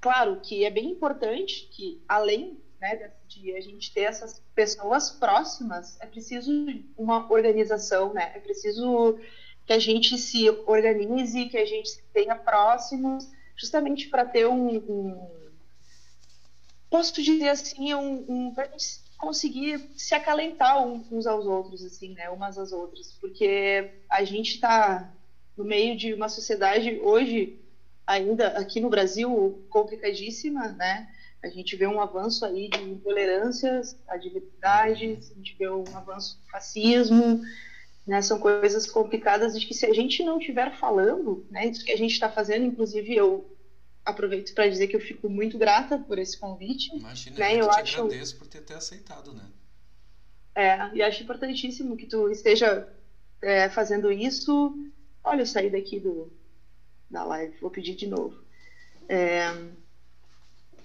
claro 0.00 0.40
que 0.40 0.64
é 0.64 0.70
bem 0.70 0.92
importante 0.92 1.68
que, 1.70 2.02
além 2.08 2.58
né, 2.80 3.10
de 3.26 3.54
a 3.54 3.60
gente 3.60 3.92
ter 3.92 4.02
essas 4.02 4.42
pessoas 4.54 5.10
próximas, 5.10 6.00
é 6.00 6.06
preciso 6.06 6.50
uma 6.96 7.30
organização, 7.30 8.12
né? 8.12 8.32
É 8.34 8.38
preciso 8.38 9.18
que 9.66 9.72
a 9.72 9.78
gente 9.78 10.16
se 10.16 10.48
organize, 10.66 11.46
que 11.46 11.58
a 11.58 11.66
gente 11.66 12.02
tenha 12.12 12.34
próximos, 12.34 13.28
justamente 13.56 14.08
para 14.08 14.24
ter 14.24 14.46
um, 14.46 14.76
um, 14.76 15.28
posso 16.88 17.20
dizer 17.20 17.48
assim, 17.48 17.92
um, 17.94 18.24
um 18.28 18.54
para 18.54 18.70
conseguir 19.18 19.78
se 19.96 20.14
acalentar 20.14 20.80
uns 20.86 21.26
aos 21.26 21.44
outros, 21.44 21.84
assim, 21.84 22.14
né? 22.14 22.30
Umas 22.30 22.56
às 22.56 22.72
outras, 22.72 23.12
porque 23.20 23.90
a 24.08 24.24
gente 24.24 24.54
está 24.54 25.12
no 25.56 25.64
meio 25.64 25.96
de 25.96 26.14
uma 26.14 26.28
sociedade 26.28 27.00
hoje 27.02 27.58
ainda 28.06 28.48
aqui 28.58 28.80
no 28.80 28.88
Brasil 28.88 29.66
complicadíssima, 29.68 30.68
né? 30.68 31.12
A 31.42 31.48
gente 31.48 31.76
vê 31.76 31.86
um 31.86 32.00
avanço 32.00 32.44
aí 32.44 32.68
de 32.68 32.82
intolerâncias 32.82 33.96
a 34.08 34.16
diversidades, 34.16 35.30
a 35.30 35.34
gente 35.34 35.54
vê 35.56 35.68
um 35.68 35.84
avanço 35.94 36.38
do 36.38 36.50
fascismo, 36.50 37.40
né, 38.06 38.22
são 38.22 38.38
coisas 38.38 38.90
complicadas 38.90 39.58
de 39.58 39.66
que 39.66 39.74
se 39.74 39.86
a 39.86 39.92
gente 39.92 40.24
não 40.24 40.38
estiver 40.38 40.76
falando, 40.78 41.46
né, 41.50 41.66
isso 41.66 41.84
que 41.84 41.92
a 41.92 41.96
gente 41.96 42.12
está 42.12 42.28
fazendo, 42.28 42.64
inclusive 42.64 43.14
eu 43.14 43.56
aproveito 44.04 44.54
para 44.54 44.68
dizer 44.68 44.88
que 44.88 44.96
eu 44.96 45.00
fico 45.00 45.28
muito 45.28 45.58
grata 45.58 45.98
por 45.98 46.18
esse 46.18 46.38
convite. 46.38 46.94
Imagina, 46.96 47.38
né, 47.38 47.54
eu, 47.54 47.66
eu 47.66 47.70
te 47.70 47.80
acho, 47.80 48.00
agradeço 48.00 48.36
por 48.36 48.46
ter, 48.46 48.62
ter 48.62 48.74
aceitado, 48.74 49.32
né? 49.32 49.44
É, 50.54 50.92
e 50.94 51.02
acho 51.02 51.22
importantíssimo 51.22 51.96
que 51.96 52.06
tu 52.06 52.28
esteja 52.30 52.88
é, 53.40 53.68
fazendo 53.68 54.10
isso. 54.10 54.74
Olha, 55.22 55.42
eu 55.42 55.46
saí 55.46 55.70
daqui 55.70 56.00
do, 56.00 56.32
da 57.10 57.22
live, 57.22 57.56
vou 57.60 57.70
pedir 57.70 57.94
de 57.94 58.06
novo. 58.06 58.42
É, 59.08 59.54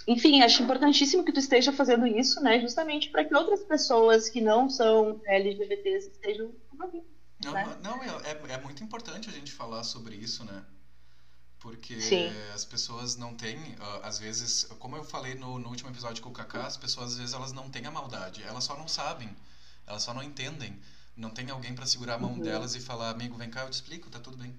enfim, 0.07 0.41
acho 0.41 0.61
importantíssimo 0.63 1.23
que 1.23 1.31
tu 1.31 1.39
esteja 1.39 1.71
fazendo 1.71 2.05
isso, 2.05 2.41
né? 2.41 2.59
Justamente 2.59 3.09
para 3.09 3.25
que 3.25 3.35
outras 3.35 3.63
pessoas 3.63 4.29
que 4.29 4.41
não 4.41 4.69
são 4.69 5.19
LGBTs 5.25 6.09
estejam 6.09 6.53
não, 7.39 7.53
né? 7.53 7.77
não 7.81 8.03
é, 8.03 8.31
é, 8.31 8.53
é 8.53 8.57
muito 8.57 8.83
importante 8.83 9.29
a 9.29 9.33
gente 9.33 9.51
falar 9.51 9.83
sobre 9.83 10.15
isso, 10.15 10.43
né? 10.43 10.63
Porque 11.59 11.95
Sim. 11.99 12.29
as 12.53 12.65
pessoas 12.65 13.15
não 13.15 13.35
têm, 13.35 13.75
ah, 13.79 14.01
às 14.03 14.19
vezes, 14.19 14.65
como 14.79 14.97
eu 14.97 15.03
falei 15.03 15.35
no, 15.35 15.59
no 15.59 15.69
último 15.69 15.89
episódio 15.89 16.21
com 16.21 16.29
o 16.29 16.33
Kaká, 16.33 16.65
as 16.65 16.77
pessoas 16.77 17.13
às 17.13 17.17
vezes 17.17 17.33
elas 17.33 17.53
não 17.53 17.69
têm 17.69 17.85
a 17.85 17.91
maldade, 17.91 18.43
elas 18.43 18.65
só 18.65 18.77
não 18.77 18.87
sabem, 18.87 19.35
elas 19.87 20.03
só 20.03 20.13
não 20.13 20.23
entendem. 20.23 20.79
Não 21.15 21.29
tem 21.31 21.49
alguém 21.51 21.73
para 21.75 21.85
segurar 21.85 22.15
a 22.15 22.17
mão 22.17 22.33
Uhum. 22.33 22.41
delas 22.41 22.75
e 22.75 22.81
falar, 22.81 23.11
amigo, 23.11 23.37
vem 23.37 23.49
cá, 23.49 23.61
eu 23.61 23.69
te 23.69 23.73
explico, 23.73 24.09
tá 24.09 24.19
tudo 24.19 24.37
bem. 24.37 24.53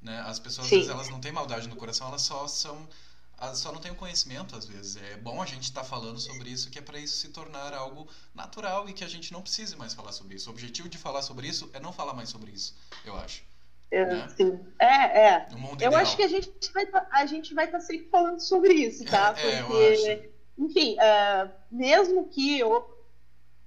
Né? 0.00 0.20
As 0.20 0.38
pessoas 0.38 0.66
às 0.68 0.70
Sim. 0.70 0.76
vezes 0.78 0.90
elas 0.90 1.08
não 1.08 1.20
têm 1.20 1.32
maldade 1.32 1.68
no 1.68 1.76
coração, 1.76 2.08
elas 2.08 2.22
só 2.22 2.46
são 2.48 2.88
só 3.54 3.70
não 3.70 3.80
têm 3.80 3.92
o 3.92 3.94
conhecimento 3.96 4.56
às 4.56 4.66
vezes. 4.66 4.96
É 4.96 5.16
bom 5.16 5.42
a 5.42 5.46
gente 5.46 5.64
estar 5.64 5.84
falando 5.84 6.18
sobre 6.18 6.48
isso, 6.48 6.70
que 6.70 6.78
é 6.78 6.82
para 6.82 6.98
isso 6.98 7.16
se 7.16 7.28
tornar 7.28 7.74
algo 7.74 8.08
natural 8.34 8.88
e 8.88 8.92
que 8.92 9.04
a 9.04 9.08
gente 9.08 9.32
não 9.32 9.42
precise 9.42 9.76
mais 9.76 9.92
falar 9.94 10.12
sobre 10.12 10.36
isso. 10.36 10.48
O 10.48 10.52
objetivo 10.52 10.88
de 10.88 10.98
falar 10.98 11.22
sobre 11.22 11.46
isso 11.46 11.70
é 11.72 11.80
não 11.80 11.92
falar 11.92 12.14
mais 12.14 12.28
sobre 12.28 12.50
isso, 12.50 12.74
eu 13.04 13.16
acho. 13.16 13.42
É, 13.90 14.04
Né? 14.04 14.28
sim. 14.36 14.58
é, 14.80 15.28
é. 15.28 15.48
Eu 15.80 15.94
acho 15.94 16.16
que 16.16 16.22
a 16.22 16.28
gente 16.28 16.50
vai 16.72 16.86
tá, 16.86 17.06
a 17.10 17.26
gente 17.26 17.54
vai 17.54 17.66
estar 17.66 17.80
sempre 17.80 18.08
falando 18.08 18.40
sobre 18.40 18.72
isso, 18.72 19.04
tá? 19.04 19.34
É, 19.38 19.60
eu 19.60 19.66
Porque, 19.66 20.30
enfim, 20.58 20.96
ah, 20.98 21.50
mesmo 21.70 22.28
que 22.28 22.58
eu, 22.58 22.95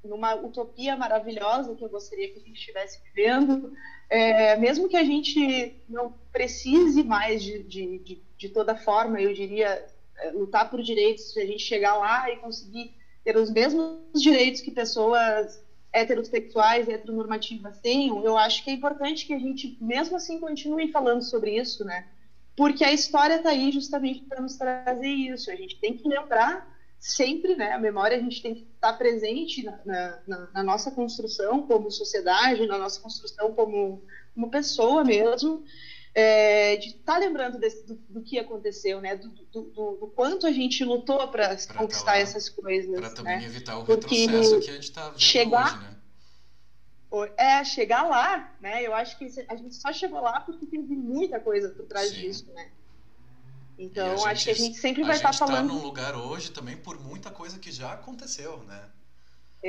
numa 0.04 0.36
utopia 0.36 0.96
maravilhosa 0.96 1.76
que 1.76 1.84
eu 1.84 1.90
gostaria 1.90 2.30
que 2.30 2.40
a 2.40 2.42
gente 2.42 2.58
estivesse 2.58 3.00
vivendo, 3.04 3.74
é, 4.10 4.56
mesmo 4.58 4.88
que 4.88 4.98
a 4.98 5.04
gente 5.04 5.76
não 5.88 6.14
precise 6.32 7.04
mais 7.04 7.44
de, 7.44 7.64
de, 7.64 8.00
de, 8.00 8.22
de 8.38 8.50
toda 8.50 8.76
forma, 8.76 9.22
eu 9.22 9.34
diria, 9.34 9.86
é, 10.18 10.32
lutar 10.32 10.70
por 10.70 10.82
direitos, 10.82 11.34
se 11.34 11.42
a 11.42 11.46
gente 11.46 11.64
chegar 11.64 11.96
lá 11.98 12.30
e 12.32 12.38
conseguir 12.38 12.94
ter 13.24 13.36
os 13.38 13.52
mesmos 13.52 14.22
direitos 14.22 14.62
que 14.62 14.72
pessoas 14.72 15.62
heterossexuais, 15.92 16.88
heteronormativas 16.88 17.80
tenham, 17.80 18.24
eu 18.24 18.38
acho 18.38 18.64
que 18.64 18.70
é 18.70 18.74
importante 18.74 19.26
que 19.26 19.34
a 19.34 19.40
gente, 19.40 19.78
mesmo 19.82 20.16
assim, 20.16 20.40
continue 20.40 20.92
falando 20.92 21.24
sobre 21.24 21.58
isso, 21.58 21.84
né? 21.84 22.08
Porque 22.56 22.84
a 22.84 22.92
história 22.92 23.36
está 23.36 23.50
aí 23.50 23.72
justamente 23.72 24.22
para 24.22 24.42
nos 24.42 24.56
trazer 24.56 25.08
isso. 25.08 25.50
A 25.50 25.56
gente 25.56 25.80
tem 25.80 25.96
que 25.96 26.08
lembrar 26.08 26.68
sempre, 27.00 27.56
né? 27.56 27.72
A 27.72 27.80
memória 27.80 28.18
a 28.18 28.20
gente 28.20 28.42
tem 28.42 28.56
que 28.56 28.66
estar 28.76 28.94
presente 28.94 29.64
na, 29.64 29.80
na- 30.28 30.50
na- 30.54 30.64
nossa 30.64 30.92
construção 30.92 31.62
como 31.64 31.90
sociedade, 31.92 32.66
na 32.66 32.78
nossa 32.78 33.00
construção 33.00 33.54
como, 33.54 34.02
como 34.34 34.50
pessoa 34.50 35.04
mesmo, 35.04 35.64
é, 36.14 36.76
de 36.78 36.90
estar 36.90 37.18
lembrando 37.18 37.58
desse- 37.58 37.86
do, 37.86 37.98
do 38.10 38.22
que 38.22 38.38
aconteceu, 38.38 39.00
né? 39.00 39.16
Do, 39.16 39.30
do, 39.52 39.62
do- 39.98 40.12
quanto 40.16 40.46
a 40.46 40.52
gente 40.52 40.84
lutou 40.84 41.28
para 41.30 41.56
tá 41.56 41.74
conquistar 41.76 42.12
lá. 42.14 42.18
essas 42.18 42.50
coisas, 42.50 43.00
Para 43.00 43.10
também 43.12 43.38
né? 43.40 43.46
evitar 43.46 43.78
o 43.78 43.86
Porque 43.86 44.26
retrocesso 44.26 44.60
que 44.60 44.70
a 44.72 44.74
gente 44.74 44.84
está 44.84 45.10
vendo 45.10 45.20
chegar- 45.20 45.68
hoje, 45.76 45.84
né? 45.84 45.96
É, 47.38 47.64
chegar 47.64 48.04
lá, 48.04 48.56
né? 48.62 48.84
Eu 48.84 48.94
acho 48.94 49.18
que 49.18 49.26
a 49.48 49.56
gente 49.56 49.74
só 49.76 49.92
chegou 49.92 50.22
lá 50.22 50.42
porque 50.42 50.66
teve 50.68 50.96
muita 50.96 51.40
coisa 51.40 51.70
por 51.70 51.88
trás 51.88 52.10
Sim. 52.10 52.22
disso, 52.22 52.46
né? 52.54 52.70
Então, 53.80 54.26
a 54.26 54.34
acho 54.34 54.44
que 54.44 54.52
a 54.52 54.54
gente- 54.54 54.62
gente 54.62 54.78
sempre 54.78 55.02
A 55.02 55.06
vai 55.06 55.16
estar 55.18 55.30
gente 55.30 55.36
está 55.36 55.46
falando. 55.48 55.64
num 55.64 55.82
lugar 55.82 56.16
hoje 56.16 56.52
também 56.52 56.78
por 56.78 57.00
muita 57.00 57.32
coisa 57.32 57.58
que 57.60 57.72
já 57.72 57.94
aconteceu, 57.94 58.64
né? 58.64 58.90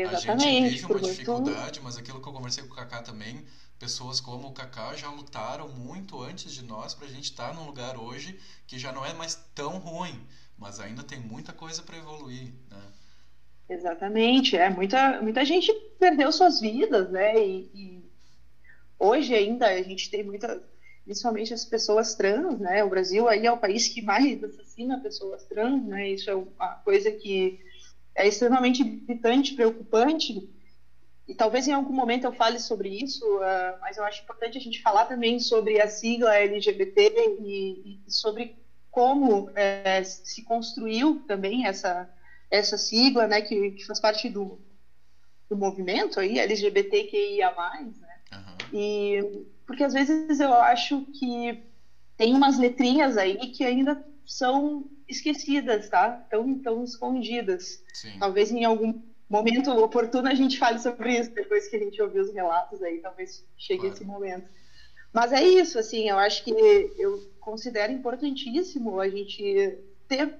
A 0.04 0.14
gente 0.14 0.50
Exatamente, 0.52 0.56
vive 0.56 0.86
uma 0.86 1.00
muito. 1.00 1.00
dificuldade, 1.00 1.80
mas 1.80 1.96
aquilo 1.98 2.20
que 2.22 2.28
eu 2.28 2.32
conversei 2.32 2.64
com 2.64 2.72
o 2.72 2.76
Kaká 2.76 3.02
também, 3.02 3.46
pessoas 3.78 4.20
como 4.20 4.48
o 4.48 4.52
Kaká 4.54 4.96
já 4.96 5.10
lutaram 5.10 5.68
muito 5.68 6.20
antes 6.22 6.52
de 6.54 6.62
nós 6.64 6.94
pra 6.94 7.08
gente 7.08 7.24
estar 7.26 7.54
num 7.54 7.66
lugar 7.66 7.96
hoje 7.98 8.38
que 8.66 8.78
já 8.78 8.92
não 8.92 9.04
é 9.06 9.14
mais 9.14 9.36
tão 9.54 9.78
ruim, 9.78 10.26
mas 10.58 10.80
ainda 10.80 11.02
tem 11.04 11.20
muita 11.20 11.52
coisa 11.52 11.82
para 11.82 11.96
evoluir, 11.98 12.52
né? 12.70 12.92
Exatamente, 13.68 14.56
é 14.56 14.68
muita, 14.68 15.22
muita 15.22 15.44
gente 15.44 15.72
perdeu 15.98 16.32
suas 16.32 16.60
vidas, 16.60 17.08
né? 17.10 17.34
E, 17.38 17.70
e 17.72 18.10
hoje 18.98 19.34
ainda 19.34 19.68
a 19.68 19.82
gente 19.82 20.10
tem 20.10 20.24
muita, 20.24 20.62
principalmente 21.04 21.54
as 21.54 21.64
pessoas 21.64 22.14
trans, 22.14 22.58
né? 22.58 22.84
O 22.84 22.88
Brasil 22.88 23.28
aí 23.28 23.46
é 23.46 23.52
o 23.52 23.58
país 23.58 23.88
que 23.88 24.02
mais 24.02 24.42
assassina 24.42 25.00
pessoas 25.00 25.44
trans, 25.44 25.84
né? 25.84 26.10
Isso 26.10 26.30
é 26.30 26.34
uma 26.34 26.74
coisa 26.84 27.10
que 27.10 27.58
é 28.14 28.26
extremamente 28.26 28.82
irritante, 28.82 29.54
preocupante. 29.54 30.48
E 31.28 31.34
talvez 31.34 31.68
em 31.68 31.72
algum 31.72 31.92
momento 31.92 32.24
eu 32.24 32.32
fale 32.32 32.58
sobre 32.58 32.88
isso, 32.88 33.24
ah, 33.42 33.78
mas 33.80 33.96
eu 33.96 34.04
acho 34.04 34.22
importante 34.22 34.58
a 34.58 34.60
gente 34.60 34.82
falar 34.82 35.06
também 35.06 35.38
sobre 35.38 35.80
a 35.80 35.88
sigla 35.88 36.34
LGBT 36.36 37.12
e, 37.40 38.00
e 38.06 38.10
sobre 38.12 38.56
como 38.90 39.48
eh, 39.54 40.02
se 40.02 40.42
construiu 40.42 41.22
também 41.28 41.66
essa 41.66 42.08
essa 42.50 42.76
sigla, 42.76 43.26
né, 43.28 43.40
que, 43.42 43.70
que 43.70 43.86
faz 43.86 44.00
parte 44.00 44.28
do, 44.28 44.60
do 45.48 45.56
movimento 45.56 46.18
aí, 46.18 46.38
LGBTQIA+. 46.38 47.54
E 48.72 49.44
porque 49.66 49.84
às 49.84 49.92
vezes 49.92 50.40
eu 50.40 50.52
acho 50.54 51.02
que 51.18 51.62
tem 52.16 52.34
umas 52.34 52.58
letrinhas 52.58 53.16
aí 53.16 53.36
que 53.52 53.64
ainda 53.64 54.04
são 54.26 54.84
esquecidas, 55.08 55.88
tá? 55.88 56.10
Tão, 56.30 56.58
tão 56.58 56.84
escondidas. 56.84 57.82
Sim. 57.92 58.18
Talvez 58.18 58.50
em 58.50 58.64
algum 58.64 59.00
momento 59.28 59.70
oportuno 59.70 60.28
a 60.28 60.34
gente 60.34 60.58
fale 60.58 60.78
sobre 60.78 61.18
isso, 61.18 61.30
depois 61.30 61.68
que 61.68 61.76
a 61.76 61.78
gente 61.78 62.02
ouvir 62.02 62.20
os 62.20 62.32
relatos 62.32 62.82
aí, 62.82 62.98
talvez 62.98 63.44
chegue 63.56 63.80
Claro. 63.80 63.94
esse 63.94 64.04
momento. 64.04 64.50
Mas 65.12 65.32
é 65.32 65.42
isso, 65.42 65.78
assim, 65.78 66.08
eu 66.08 66.18
acho 66.18 66.44
que 66.44 66.50
eu 66.50 67.20
considero 67.40 67.92
importantíssimo 67.92 69.00
a 69.00 69.08
gente 69.08 69.78
ter 70.08 70.34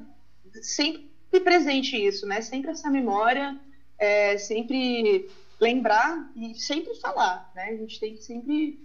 sempre 0.63 1.41
presente 1.43 1.97
isso, 1.97 2.27
né? 2.27 2.41
Sempre 2.41 2.71
essa 2.71 2.91
memória, 2.91 3.59
é, 3.99 4.39
sempre 4.39 5.29
lembrar 5.61 6.31
e 6.35 6.55
sempre 6.55 6.95
falar, 6.97 7.51
né? 7.55 7.65
A 7.65 7.77
gente 7.77 8.01
tem 8.01 8.15
que 8.15 8.23
sempre 8.23 8.79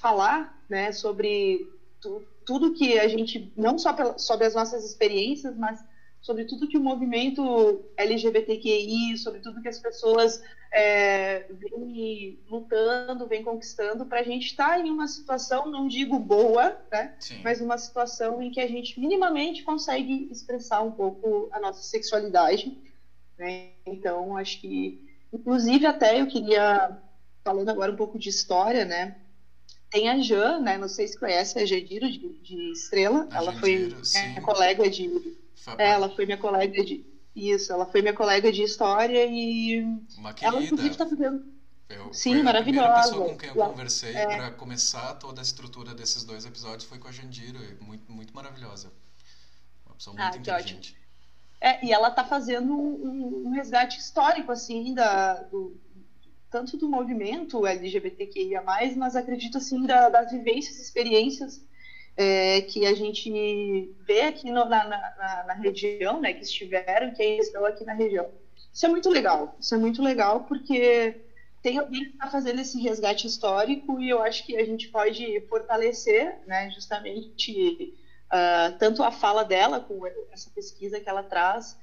falar, 0.00 0.58
né, 0.68 0.92
sobre 0.92 1.66
tu- 2.00 2.22
tudo 2.46 2.72
que 2.72 2.98
a 2.98 3.06
gente, 3.08 3.52
não 3.56 3.78
só 3.78 3.92
pela- 3.92 4.18
sobre 4.18 4.46
as 4.46 4.54
nossas 4.54 4.84
experiências, 4.84 5.56
mas 5.56 5.78
sobre 6.20 6.44
tudo 6.46 6.66
que 6.68 6.76
o 6.76 6.82
movimento 6.82 7.84
LGBTQI, 7.96 9.16
sobre 9.18 9.40
tudo 9.40 9.62
que 9.62 9.68
as 9.68 9.78
pessoas 9.78 10.42
é, 10.70 11.46
vêm 11.50 12.38
lutando, 12.46 13.26
vêm 13.26 13.42
conquistando, 13.42 14.04
para 14.04 14.20
a 14.20 14.22
gente 14.22 14.46
estar 14.48 14.78
em 14.78 14.90
uma 14.90 15.08
situação, 15.08 15.66
não 15.70 15.88
digo 15.88 16.18
boa, 16.18 16.76
né? 16.92 17.14
Sim. 17.20 17.40
mas 17.42 17.60
uma 17.62 17.78
situação 17.78 18.42
em 18.42 18.50
que 18.50 18.60
a 18.60 18.66
gente 18.66 19.00
minimamente 19.00 19.62
consegue 19.62 20.28
expressar 20.30 20.82
um 20.82 20.90
pouco 20.90 21.48
a 21.52 21.60
nossa 21.60 21.82
sexualidade. 21.82 22.76
Né? 23.38 23.70
Então, 23.86 24.36
acho 24.36 24.60
que, 24.60 25.07
inclusive, 25.32 25.86
até 25.86 26.20
eu 26.20 26.26
queria, 26.26 26.96
falando 27.44 27.68
agora 27.68 27.92
um 27.92 27.96
pouco 27.96 28.18
de 28.18 28.28
história, 28.28 28.84
né? 28.84 29.16
Tem 29.90 30.08
a 30.10 30.18
Jan, 30.20 30.60
né? 30.60 30.76
Não 30.76 30.88
sei 30.88 31.08
se 31.08 31.18
conhece 31.18 31.58
a 31.58 31.64
Jandiro 31.64 32.10
de, 32.10 32.28
de 32.42 32.72
Estrela. 32.72 33.26
A 33.30 33.36
ela 33.38 33.52
Jandiro, 33.52 33.96
foi 33.96 34.04
sim. 34.04 34.28
minha 34.28 34.42
colega 34.42 34.90
de. 34.90 35.36
É, 35.78 35.90
ela 35.90 36.08
foi 36.14 36.26
minha 36.26 36.38
colega 36.38 36.84
de. 36.84 37.04
Isso, 37.34 37.72
ela 37.72 37.86
foi 37.86 38.02
minha 38.02 38.14
colega 38.14 38.50
de 38.52 38.62
história 38.62 39.24
e 39.26 39.80
uma 40.18 40.30
ela, 40.30 40.34
querida. 40.34 40.64
inclusive, 40.64 40.90
está 40.90 41.06
fazendo. 41.06 41.44
Eu, 41.88 42.12
Sim, 42.12 42.32
foi 42.32 42.40
a 42.40 42.44
maravilhosa. 42.44 43.02
pessoa 43.02 43.28
com 43.30 43.38
quem 43.38 43.48
eu 43.48 43.54
Ela- 43.54 43.70
conversei 43.70 44.14
é. 44.14 44.26
para 44.26 44.50
começar 44.50 45.14
toda 45.14 45.40
a 45.40 45.42
estrutura 45.42 45.94
desses 45.94 46.22
dois 46.22 46.44
episódios 46.44 46.84
foi 46.84 46.98
com 46.98 47.08
a 47.08 47.12
Jandiro, 47.12 47.58
muito, 47.80 48.12
muito 48.12 48.34
maravilhosa. 48.34 48.92
Uma 49.86 49.94
pessoa 49.94 50.14
muito 50.14 50.26
Ah, 50.26 50.30
que 50.32 50.38
inteligente. 50.38 50.94
É, 51.60 51.84
e 51.84 51.92
ela 51.92 52.08
está 52.08 52.24
fazendo 52.24 52.72
um, 52.74 53.48
um 53.48 53.50
resgate 53.50 53.98
histórico, 53.98 54.52
assim, 54.52 54.94
da, 54.94 55.42
do, 55.42 55.76
tanto 56.50 56.76
do 56.76 56.88
movimento 56.88 57.66
LGBTQIA+, 57.66 58.62
mas 58.96 59.16
acredito, 59.16 59.58
assim, 59.58 59.84
da, 59.86 60.08
das 60.08 60.30
vivências, 60.30 60.78
experiências 60.78 61.60
é, 62.16 62.62
que 62.62 62.86
a 62.86 62.94
gente 62.94 63.30
vê 64.06 64.22
aqui 64.22 64.50
no- 64.50 64.64
na, 64.66 64.84
na, 64.84 65.44
na- 65.46 65.54
região, 65.54 66.20
né, 66.20 66.32
que 66.34 66.44
estiveram, 66.44 67.12
que 67.12 67.22
estão 67.24 67.64
aqui 67.66 67.84
na 67.84 67.94
região. 67.94 68.28
Isso 68.72 68.86
é 68.86 68.88
muito 68.88 69.10
legal, 69.10 69.54
isso 69.58 69.74
é 69.74 69.78
muito 69.78 70.02
legal, 70.02 70.42
porque 70.42 71.16
tem 71.62 71.78
alguém 71.78 72.04
que 72.04 72.12
está 72.12 72.28
fazendo 72.28 72.60
esse 72.60 72.80
resgate 72.80 73.26
histórico 73.26 74.00
e 74.00 74.08
eu 74.10 74.20
acho 74.22 74.44
que 74.46 74.56
a 74.56 74.64
gente 74.64 74.88
pode 74.90 75.40
fortalecer, 75.48 76.38
né, 76.46 76.70
justamente 76.70 77.92
ah, 78.30 78.74
tanto 78.78 79.02
a 79.02 79.10
fala 79.10 79.44
dela 79.44 79.80
com 79.80 80.06
essa 80.30 80.50
pesquisa 80.50 81.00
que 81.00 81.08
ela 81.08 81.22
traz, 81.22 81.78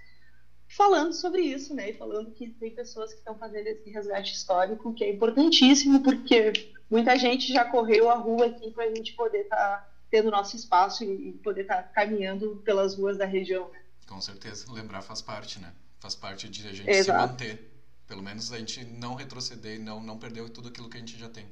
falando 0.67 1.13
sobre 1.13 1.41
isso, 1.41 1.73
né? 1.73 1.89
E 1.89 1.97
falando 1.97 2.31
que 2.31 2.49
tem 2.49 2.71
pessoas 2.71 3.11
que 3.11 3.19
estão 3.19 3.35
fazendo 3.37 3.67
esse 3.67 3.89
resgate 3.89 4.33
histórico, 4.33 4.93
que 4.93 5.03
é 5.03 5.11
importantíssimo, 5.11 6.01
porque 6.03 6.71
muita 6.89 7.17
gente 7.17 7.51
já 7.51 7.65
correu 7.65 8.09
a 8.09 8.15
rua 8.15 8.47
aqui 8.47 8.71
para 8.71 8.85
a 8.85 8.93
gente 8.93 9.13
poder 9.13 9.41
estar 9.41 9.91
tendo 10.09 10.31
nosso 10.31 10.55
espaço 10.55 11.03
e, 11.03 11.33
poder 11.43 11.61
estar 11.61 11.83
caminhando 11.91 12.61
pelas 12.63 12.95
ruas 12.95 13.17
da 13.17 13.25
região. 13.25 13.69
né? 13.69 13.79
Com 14.07 14.21
certeza, 14.21 14.71
lembrar 14.71 15.01
faz 15.01 15.21
parte, 15.21 15.59
né? 15.59 15.73
Faz 15.99 16.15
parte 16.15 16.47
de 16.47 16.67
a 16.67 16.73
gente 16.73 16.89
Exato. 16.89 17.21
se 17.21 17.27
manter. 17.27 17.71
Pelo 18.07 18.21
menos 18.21 18.53
a 18.53 18.59
gente 18.59 18.85
não 18.85 19.15
retroceder 19.15 19.77
e 19.77 19.79
não, 19.79 20.01
não 20.01 20.19
perder 20.19 20.47
tudo 20.49 20.69
aquilo 20.69 20.87
que 20.87 20.97
a 20.97 20.99
gente 20.99 21.17
já 21.17 21.27
tem, 21.27 21.47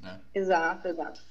né? 0.00 0.20
Exato, 0.34 0.88
exato. 0.88 1.22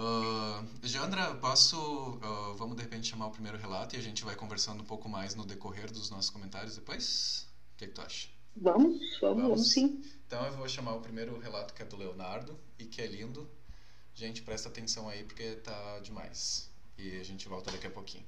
Uh, 0.00 0.64
Jandra, 0.82 1.34
posso. 1.34 1.76
uh, 1.76 2.54
vamos 2.56 2.74
de 2.76 2.82
repente 2.82 3.08
chamar 3.08 3.26
o 3.26 3.30
primeiro 3.30 3.58
relato 3.58 3.94
e 3.94 3.98
a 3.98 4.02
gente 4.02 4.24
vai 4.24 4.34
conversando 4.34 4.80
um 4.82 4.86
pouco 4.86 5.08
mais 5.10 5.34
no 5.34 5.44
decorrer 5.44 5.92
dos 5.92 6.08
nossos 6.08 6.30
comentários 6.30 6.74
depois? 6.74 7.46
O 7.74 7.76
que, 7.76 7.86
que 7.86 7.92
tu 7.92 8.00
acha? 8.00 8.28
Vamos, 8.56 8.98
Vamos. 9.20 9.42
vamos 9.42 9.72
sim. 9.72 10.02
Então 10.26 10.42
eu 10.46 10.52
vou 10.56 10.66
chamar 10.68 10.94
o 10.94 11.00
primeiro 11.02 11.38
relato 11.38 11.74
que 11.74 11.82
é 11.82 11.84
do 11.84 11.96
Leonardo 11.96 12.58
e 12.78 12.86
que 12.86 13.02
é 13.02 13.06
lindo. 13.06 13.46
Gente, 14.14 14.40
presta 14.42 14.68
atenção 14.70 15.06
aí 15.08 15.22
porque 15.24 15.56
tá 15.56 15.98
demais. 16.00 16.70
e 16.96 17.18
a 17.20 17.22
gente 17.24 17.46
volta 17.48 17.70
daqui 17.70 17.86
a 17.86 17.90
pouquinho. 17.90 18.24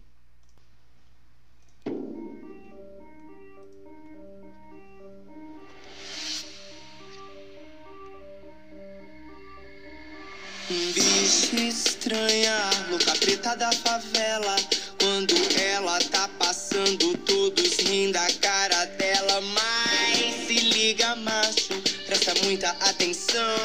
Um 10.71 10.93
bicho 10.93 11.57
estranha, 11.57 12.71
louca 12.89 13.13
preta 13.17 13.57
da 13.57 13.73
favela. 13.73 14.57
Quando 15.01 15.35
ela 15.61 15.99
tá 15.99 16.29
passando, 16.39 17.17
todos 17.19 17.79
riem 17.81 18.13
da 18.13 18.27
cara 18.41 18.85
dela. 18.85 19.41
Mas 19.41 20.47
se 20.47 20.55
liga, 20.55 21.17
macho, 21.17 21.75
presta 22.07 22.35
muita 22.45 22.71
atenção. 22.81 23.59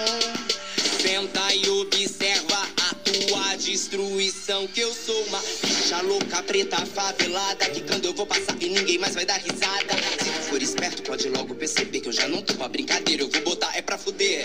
Senta 1.00 1.54
e 1.54 1.70
observa 1.70 2.68
a 2.90 2.96
tua 2.96 3.56
destruição. 3.58 4.68
Que 4.68 4.82
eu 4.82 4.94
sou 4.94 5.24
uma 5.26 5.42
bicha 5.64 6.02
louca, 6.02 6.42
preta, 6.44 6.84
favelada. 6.88 7.70
Que 7.70 7.82
quando 7.82 8.06
eu 8.06 8.14
vou 8.14 8.26
passar 8.26 8.56
e 8.60 8.70
ninguém 8.70 8.98
mais 8.98 9.14
vai 9.14 9.26
dar 9.26 9.38
risada. 9.38 10.27
For 10.58 10.64
esperto, 10.64 11.04
pode 11.04 11.30
logo 11.30 11.54
perceber 11.54 12.00
que 12.00 12.10
eu 12.10 12.12
já 12.12 12.28
não 12.28 12.42
tô 12.42 12.56
pra 12.56 12.68
brincadeira. 12.68 13.22
Eu 13.22 13.30
vou 13.30 13.42
botar 13.44 13.78
é 13.78 13.82
pra 13.84 13.96
fuder. 13.96 14.44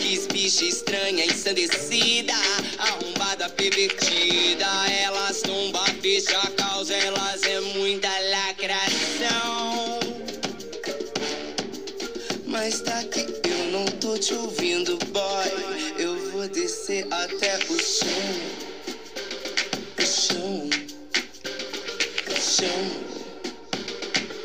Que 0.00 0.18
bicha 0.32 0.64
estranha, 0.64 1.26
ensandecida, 1.26 2.32
arrombada, 2.78 3.50
pervertida. 3.50 4.64
Elas 4.90 5.42
tomba, 5.42 5.84
fecha 6.00 6.38
a 6.38 6.50
causa, 6.52 6.94
elas 6.94 7.42
é 7.42 7.60
muita 7.76 8.08
lacração. 8.30 10.00
Mas 12.46 12.80
tá 12.80 13.04
que 13.04 13.20
eu 13.20 13.72
não 13.72 13.84
tô 13.84 14.16
te 14.16 14.32
ouvindo, 14.32 14.96
boy. 15.08 15.52
Eu 15.98 16.30
vou 16.30 16.48
descer 16.48 17.06
até 17.10 17.58
o 17.68 17.78
chão. 17.78 18.08
O 19.98 20.02
chão. 20.02 20.70
O 22.26 22.40
chão. 22.40 23.12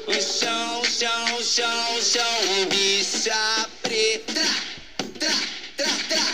O 0.07 0.13
chão, 0.13 0.86
chão, 0.97 1.43
chão, 1.43 2.01
chão. 2.01 2.69
Bicha 2.69 3.69
preta. 3.83 4.45
Tra, 5.19 5.35
tra, 5.77 5.93
tra. 6.09 6.25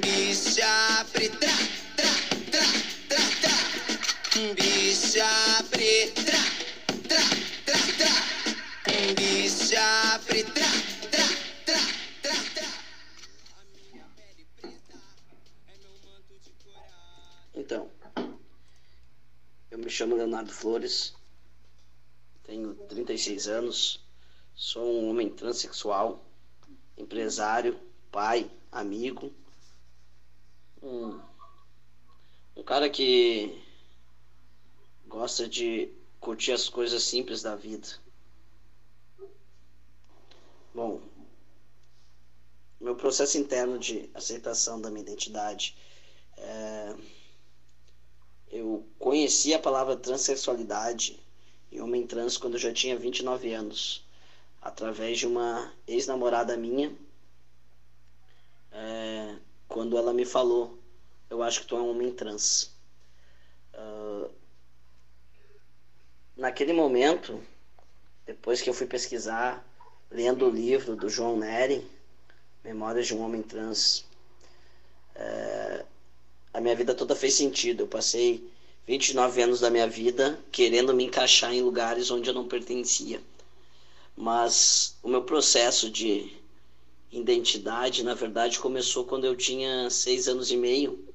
Bicha 0.00 1.06
preta. 1.12 1.52
Tra, 1.96 2.12
tra, 2.50 2.66
tra, 3.08 3.24
tra. 3.40 3.56
Bicha 4.54 5.64
preta. 5.70 6.38
Tra, 7.08 7.24
tra, 7.64 7.80
tra. 7.96 8.14
Bicha 9.16 10.20
preta. 10.26 10.68
Tra, 11.10 11.28
tra, 11.64 11.80
tra, 12.20 12.36
tra. 12.54 12.68
Então, 17.54 17.90
eu 19.70 19.78
me 19.78 19.88
chamo 19.88 20.16
Leonardo 20.16 20.52
Flores, 20.52 21.14
tenho 22.44 22.74
36 22.74 23.48
anos, 23.48 24.00
sou 24.54 24.84
um 24.84 25.10
homem 25.10 25.30
transexual, 25.30 26.24
empresário, 26.96 27.78
pai, 28.10 28.50
amigo, 28.70 29.32
um, 30.82 31.20
um 32.56 32.62
cara 32.62 32.90
que 32.90 33.62
gosta 35.06 35.48
de 35.48 35.92
curtir 36.20 36.52
as 36.52 36.68
coisas 36.68 37.02
simples 37.02 37.42
da 37.42 37.54
vida. 37.54 37.88
Bom, 40.74 41.00
meu 42.80 42.96
processo 42.96 43.38
interno 43.38 43.78
de 43.78 44.10
aceitação 44.14 44.80
da 44.80 44.90
minha 44.90 45.02
identidade 45.02 45.76
é, 46.36 46.96
eu 48.50 48.86
conheci 48.98 49.54
a 49.54 49.58
palavra 49.58 49.96
transexualidade 49.96 51.21
e 51.72 51.80
homem 51.80 52.06
trans 52.06 52.36
quando 52.36 52.54
eu 52.54 52.60
já 52.60 52.72
tinha 52.72 52.96
29 52.96 53.52
anos, 53.54 54.04
através 54.60 55.18
de 55.18 55.26
uma 55.26 55.72
ex-namorada 55.88 56.56
minha, 56.56 56.94
é, 58.70 59.34
quando 59.66 59.96
ela 59.96 60.12
me 60.12 60.24
falou: 60.24 60.78
Eu 61.30 61.42
acho 61.42 61.62
que 61.62 61.66
tu 61.66 61.76
é 61.76 61.80
um 61.80 61.90
homem 61.90 62.12
trans. 62.12 62.70
Ah, 63.74 64.28
naquele 66.36 66.74
momento, 66.74 67.42
depois 68.26 68.60
que 68.60 68.68
eu 68.68 68.74
fui 68.74 68.86
pesquisar, 68.86 69.66
lendo 70.10 70.46
o 70.46 70.50
livro 70.50 70.94
do 70.94 71.08
João 71.08 71.38
Neri, 71.38 71.86
Memórias 72.62 73.06
de 73.06 73.14
um 73.14 73.24
Homem 73.24 73.42
Trans, 73.42 74.04
é, 75.16 75.84
a 76.54 76.60
minha 76.60 76.76
vida 76.76 76.94
toda 76.94 77.16
fez 77.16 77.34
sentido. 77.34 77.82
Eu 77.82 77.88
passei 77.88 78.51
29 78.86 79.42
anos 79.42 79.60
da 79.60 79.70
minha 79.70 79.86
vida 79.86 80.38
querendo 80.50 80.92
me 80.92 81.04
encaixar 81.04 81.54
em 81.54 81.62
lugares 81.62 82.10
onde 82.10 82.28
eu 82.28 82.34
não 82.34 82.48
pertencia. 82.48 83.20
Mas 84.16 84.96
o 85.02 85.08
meu 85.08 85.22
processo 85.22 85.88
de 85.90 86.36
identidade, 87.10 88.02
na 88.02 88.14
verdade, 88.14 88.58
começou 88.58 89.04
quando 89.04 89.24
eu 89.24 89.36
tinha 89.36 89.88
seis 89.90 90.28
anos 90.28 90.50
e 90.50 90.56
meio, 90.56 91.06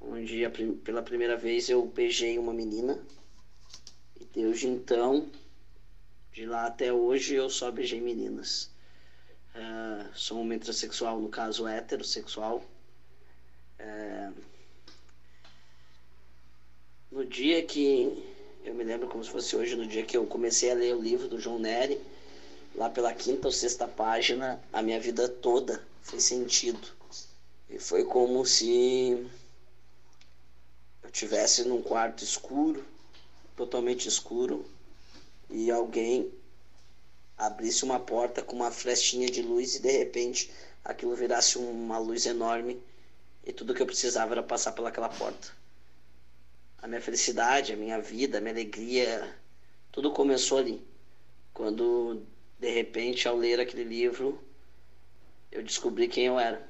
onde 0.00 0.48
pela 0.82 1.02
primeira 1.02 1.36
vez 1.36 1.68
eu 1.68 1.84
beijei 1.84 2.38
uma 2.38 2.52
menina. 2.52 2.98
E 4.20 4.24
desde 4.24 4.66
então, 4.66 5.28
de 6.32 6.44
lá 6.44 6.66
até 6.66 6.92
hoje, 6.92 7.34
eu 7.34 7.48
só 7.48 7.70
beijei 7.70 8.00
meninas. 8.00 8.70
Ah, 9.54 10.10
sou 10.14 10.38
um 10.38 10.40
homem 10.40 10.58
transexual, 10.58 11.20
no 11.20 11.28
caso 11.28 11.66
heterossexual. 11.66 12.64
É, 13.78 14.30
No 17.14 17.24
dia 17.24 17.62
que 17.62 18.24
eu 18.64 18.74
me 18.74 18.82
lembro 18.82 19.06
como 19.06 19.22
se 19.22 19.30
fosse 19.30 19.54
hoje, 19.54 19.76
no 19.76 19.86
dia 19.86 20.04
que 20.04 20.16
eu 20.16 20.26
comecei 20.26 20.72
a 20.72 20.74
ler 20.74 20.96
o 20.96 21.00
livro 21.00 21.28
do 21.28 21.38
João 21.38 21.60
Neri, 21.60 22.00
lá 22.74 22.90
pela 22.90 23.14
quinta 23.14 23.46
ou 23.46 23.52
sexta 23.52 23.86
página, 23.86 24.60
a 24.72 24.82
minha 24.82 24.98
vida 24.98 25.28
toda 25.28 25.86
fez 26.02 26.24
sentido. 26.24 26.88
E 27.70 27.78
foi 27.78 28.02
como 28.02 28.44
se 28.44 29.30
eu 31.04 31.10
tivesse 31.12 31.62
num 31.62 31.80
quarto 31.80 32.24
escuro, 32.24 32.84
totalmente 33.54 34.08
escuro, 34.08 34.66
e 35.48 35.70
alguém 35.70 36.32
abrisse 37.38 37.84
uma 37.84 38.00
porta 38.00 38.42
com 38.42 38.56
uma 38.56 38.72
flechinha 38.72 39.30
de 39.30 39.40
luz 39.40 39.76
e 39.76 39.80
de 39.80 39.98
repente 39.98 40.50
aquilo 40.84 41.14
virasse 41.14 41.58
uma 41.58 41.96
luz 41.96 42.26
enorme 42.26 42.82
e 43.46 43.52
tudo 43.52 43.72
que 43.72 43.82
eu 43.82 43.86
precisava 43.86 44.34
era 44.34 44.42
passar 44.42 44.72
pelaquela 44.72 45.08
porta. 45.08 45.62
A 46.84 46.86
minha 46.86 47.00
felicidade, 47.00 47.72
a 47.72 47.76
minha 47.76 47.98
vida, 47.98 48.36
a 48.36 48.40
minha 48.42 48.52
alegria, 48.52 49.34
tudo 49.90 50.10
começou 50.10 50.58
ali. 50.58 50.86
Quando 51.54 52.22
de 52.60 52.68
repente 52.68 53.26
ao 53.26 53.38
ler 53.38 53.58
aquele 53.58 53.84
livro 53.84 54.38
eu 55.50 55.62
descobri 55.62 56.08
quem 56.08 56.26
eu 56.26 56.38
era. 56.38 56.68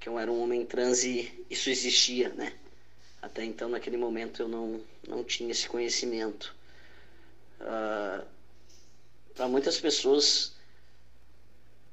Que 0.00 0.08
eu 0.08 0.18
era 0.18 0.32
um 0.32 0.42
homem 0.42 0.64
trans 0.64 1.04
e 1.04 1.44
isso 1.50 1.68
existia, 1.68 2.30
né? 2.30 2.54
Até 3.20 3.44
então 3.44 3.68
naquele 3.68 3.98
momento 3.98 4.40
eu 4.40 4.48
não, 4.48 4.80
não 5.06 5.22
tinha 5.22 5.52
esse 5.52 5.68
conhecimento. 5.68 6.56
Ah, 7.60 8.24
para 9.34 9.46
muitas 9.48 9.78
pessoas 9.78 10.56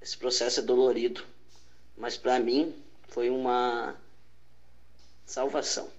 esse 0.01 0.17
processo 0.17 0.61
é 0.61 0.63
dolorido, 0.63 1.25
mas 1.97 2.17
para 2.17 2.39
mim 2.39 2.73
foi 3.09 3.29
uma 3.29 3.99
salvação. 5.25 5.91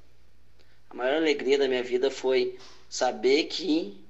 A 0.93 0.95
maior 0.95 1.17
alegria 1.17 1.57
da 1.57 1.67
minha 1.67 1.83
vida 1.83 2.11
foi 2.11 2.59
saber 2.87 3.45
que 3.45 4.05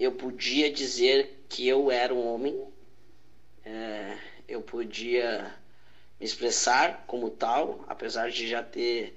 eu 0.00 0.10
podia 0.10 0.68
dizer 0.68 1.44
que 1.48 1.68
eu 1.68 1.92
era 1.92 2.12
um 2.12 2.26
homem, 2.26 2.60
é, 3.64 4.18
eu 4.48 4.60
podia 4.62 5.54
me 6.18 6.26
expressar 6.26 7.04
como 7.06 7.30
tal, 7.30 7.84
apesar 7.86 8.32
de 8.32 8.48
já 8.48 8.64
ter 8.64 9.14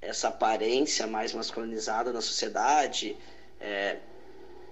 essa 0.00 0.26
aparência 0.26 1.06
mais 1.06 1.32
masculinizada 1.32 2.12
na 2.12 2.20
sociedade. 2.20 3.16
É, 3.60 4.00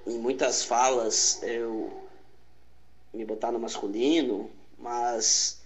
em 0.05 0.19
muitas 0.19 0.65
falas 0.65 1.41
eu 1.45 2.09
me 3.15 3.25
botar 3.25 3.53
no 3.53 3.61
masculino, 3.61 4.51
mas 4.77 5.63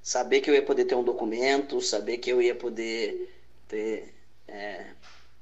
saber 0.00 0.40
que 0.40 0.48
eu 0.48 0.54
ia 0.54 0.62
poder 0.62 0.84
ter 0.84 0.94
um 0.94 1.02
documento, 1.02 1.80
saber 1.80 2.18
que 2.18 2.30
eu 2.30 2.40
ia 2.40 2.54
poder 2.54 3.34
ter 3.66 4.14
é, 4.48 4.86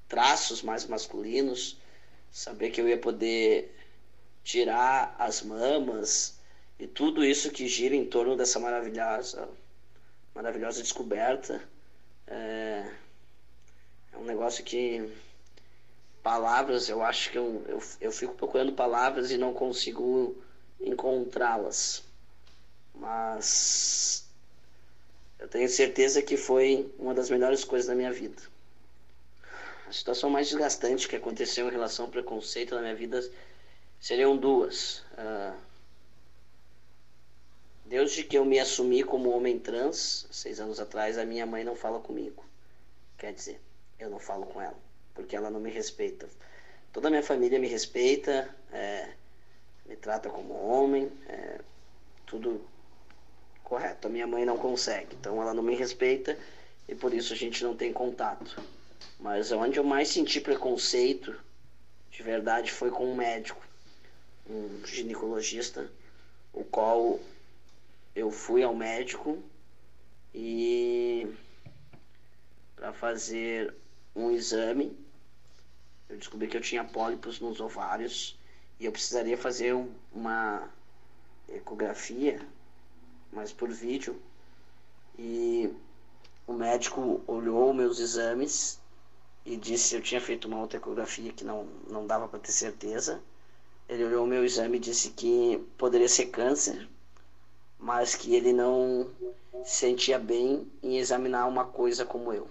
traços 0.09 0.63
mais 0.63 0.87
masculinos, 0.87 1.79
saber 2.31 2.71
que 2.71 2.81
eu 2.81 2.89
ia 2.89 2.99
poder 2.99 3.75
tirar 4.45 5.15
as 5.19 5.43
mamas 5.43 6.39
e 6.79 6.87
tudo 6.87 7.25
isso 7.25 7.51
que 7.51 7.69
gira 7.69 7.95
em 7.95 8.05
torno 8.05 8.37
dessa 8.37 8.59
maravilhosa, 8.59 9.49
maravilhosa 10.35 10.83
descoberta. 10.83 11.63
É, 12.27 12.91
é 14.13 14.17
um 14.19 14.25
negócio 14.25 14.65
que 14.65 15.09
palavras, 16.23 16.89
eu 16.89 17.03
acho 17.03 17.31
que 17.31 17.39
eu, 17.39 17.65
eu, 17.69 17.83
eu 18.01 18.13
fico 18.13 18.35
procurando 18.35 18.73
palavras 18.73 19.31
e 19.31 19.37
não 19.37 19.53
consigo 19.53 20.37
encontrá-las. 20.81 22.03
Mas 22.95 24.29
eu 25.39 25.49
tenho 25.49 25.69
certeza 25.69 26.23
que 26.23 26.37
foi 26.37 26.93
uma 26.99 27.15
das 27.15 27.31
melhores 27.31 27.65
coisas 27.65 27.89
da 27.89 27.95
minha 27.95 28.13
vida. 28.13 28.52
A 29.93 29.95
situação 29.95 30.31
mais 30.31 30.49
desgastante 30.49 31.07
que 31.07 31.17
aconteceu 31.17 31.69
em 31.69 31.71
relação 31.71 32.07
ao 32.07 32.11
preconceito 32.11 32.75
na 32.75 32.81
minha 32.81 32.95
vida 32.95 33.23
seriam 34.01 34.35
duas. 34.35 35.01
Uh, 35.19 35.55
desde 37.85 38.25
que 38.25 38.39
eu 38.39 38.45
me 38.47 38.59
assumi 38.59 39.03
como 39.03 39.29
homem 39.29 39.59
trans, 39.59 40.27
seis 40.31 40.61
anos 40.61 40.81
atrás, 40.81 41.19
a 41.19 41.27
minha 41.27 41.45
mãe 41.45 41.63
não 41.63 41.77
fala 41.77 42.01
comigo. 42.01 42.43
Quer 43.19 43.35
dizer, 43.35 43.61
eu 43.99 44.09
não 44.09 44.19
falo 44.19 44.47
com 44.47 44.63
ela, 44.63 44.79
porque 45.13 45.37
ela 45.37 45.51
não 45.51 45.61
me 45.61 45.71
respeita. 45.71 46.27
Toda 46.91 47.09
a 47.09 47.11
minha 47.11 47.23
família 47.23 47.59
me 47.59 47.69
respeita, 47.69 48.49
é, 48.73 49.11
me 49.85 49.95
trata 49.95 50.31
como 50.31 50.55
homem, 50.55 51.13
é, 51.29 51.61
tudo 52.25 52.67
correto. 53.63 54.09
A 54.09 54.11
minha 54.11 54.27
mãe 54.27 54.47
não 54.47 54.57
consegue, 54.57 55.15
então 55.17 55.43
ela 55.43 55.53
não 55.53 55.63
me 55.63 55.75
respeita 55.75 56.39
e 56.89 56.95
por 56.95 57.13
isso 57.13 57.35
a 57.35 57.37
gente 57.37 57.63
não 57.63 57.77
tem 57.77 57.93
contato. 57.93 58.59
Mas 59.19 59.53
onde 59.53 59.79
eu 59.79 59.85
mais 59.85 60.09
senti 60.09 60.41
preconceito, 60.41 61.35
de 62.11 62.23
verdade, 62.23 62.73
foi 62.73 62.91
com 62.91 63.11
um 63.11 63.15
médico, 63.15 63.65
um 64.49 64.85
ginecologista, 64.85 65.91
o 66.53 66.65
qual 66.65 67.21
eu 68.15 68.31
fui 68.31 68.63
ao 68.63 68.75
médico 68.75 69.43
e 70.35 71.33
para 72.75 72.93
fazer 72.93 73.75
um 74.15 74.31
exame, 74.31 74.97
eu 76.09 76.17
descobri 76.17 76.49
que 76.49 76.57
eu 76.57 76.61
tinha 76.61 76.85
pólipos 76.85 77.41
nos 77.41 77.61
ovários 77.61 78.37
e 78.79 78.85
eu 78.85 78.93
precisaria 78.93 79.39
fazer 79.39 79.73
uma 80.13 80.69
ecografia, 81.49 82.45
mas 83.33 83.53
por 83.53 83.71
vídeo. 83.71 84.21
E 85.19 85.73
o 86.47 86.53
médico 86.53 87.23
olhou 87.27 87.73
meus 87.73 87.99
exames 88.01 88.82
e 89.45 89.57
disse 89.57 89.89
se 89.89 89.97
eu 89.97 90.03
tinha 90.03 90.21
feito 90.21 90.47
uma 90.47 90.61
outra 90.61 90.79
ecografia 90.79 91.33
que 91.33 91.45
não, 91.45 91.67
não 91.89 92.07
dava 92.07 92.29
para 92.29 92.39
ter 92.39 92.53
certeza. 92.53 93.21
Ele 93.89 94.05
olhou 94.05 94.25
o 94.25 94.27
meu 94.27 94.45
exame 94.45 94.77
e 94.77 94.81
disse 94.81 95.11
que 95.11 95.59
poderia 95.77 96.09
ser 96.09 96.27
câncer, 96.27 96.89
mas 97.79 98.15
que 98.15 98.35
ele 98.35 98.53
não 98.53 99.11
se 99.65 99.77
sentia 99.77 100.19
bem 100.19 100.71
em 100.83 100.99
examinar 100.99 101.47
uma 101.47 101.65
coisa 101.65 102.05
como 102.05 102.33
eu. 102.33 102.45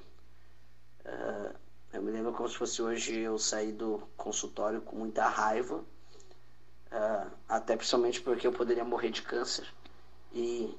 Uh, 1.06 1.56
eu 1.94 2.02
me 2.02 2.12
lembro 2.12 2.34
como 2.34 2.48
se 2.48 2.58
fosse 2.58 2.82
hoje 2.82 3.18
eu 3.20 3.38
saí 3.40 3.72
do 3.72 4.04
consultório 4.16 4.82
com 4.82 4.96
muita 4.96 5.28
raiva, 5.28 5.78
uh, 5.78 7.32
até 7.48 7.76
principalmente 7.76 8.22
porque 8.22 8.46
eu 8.46 8.52
poderia 8.52 8.84
morrer 8.84 9.10
de 9.10 9.22
câncer. 9.22 9.68
E, 10.34 10.78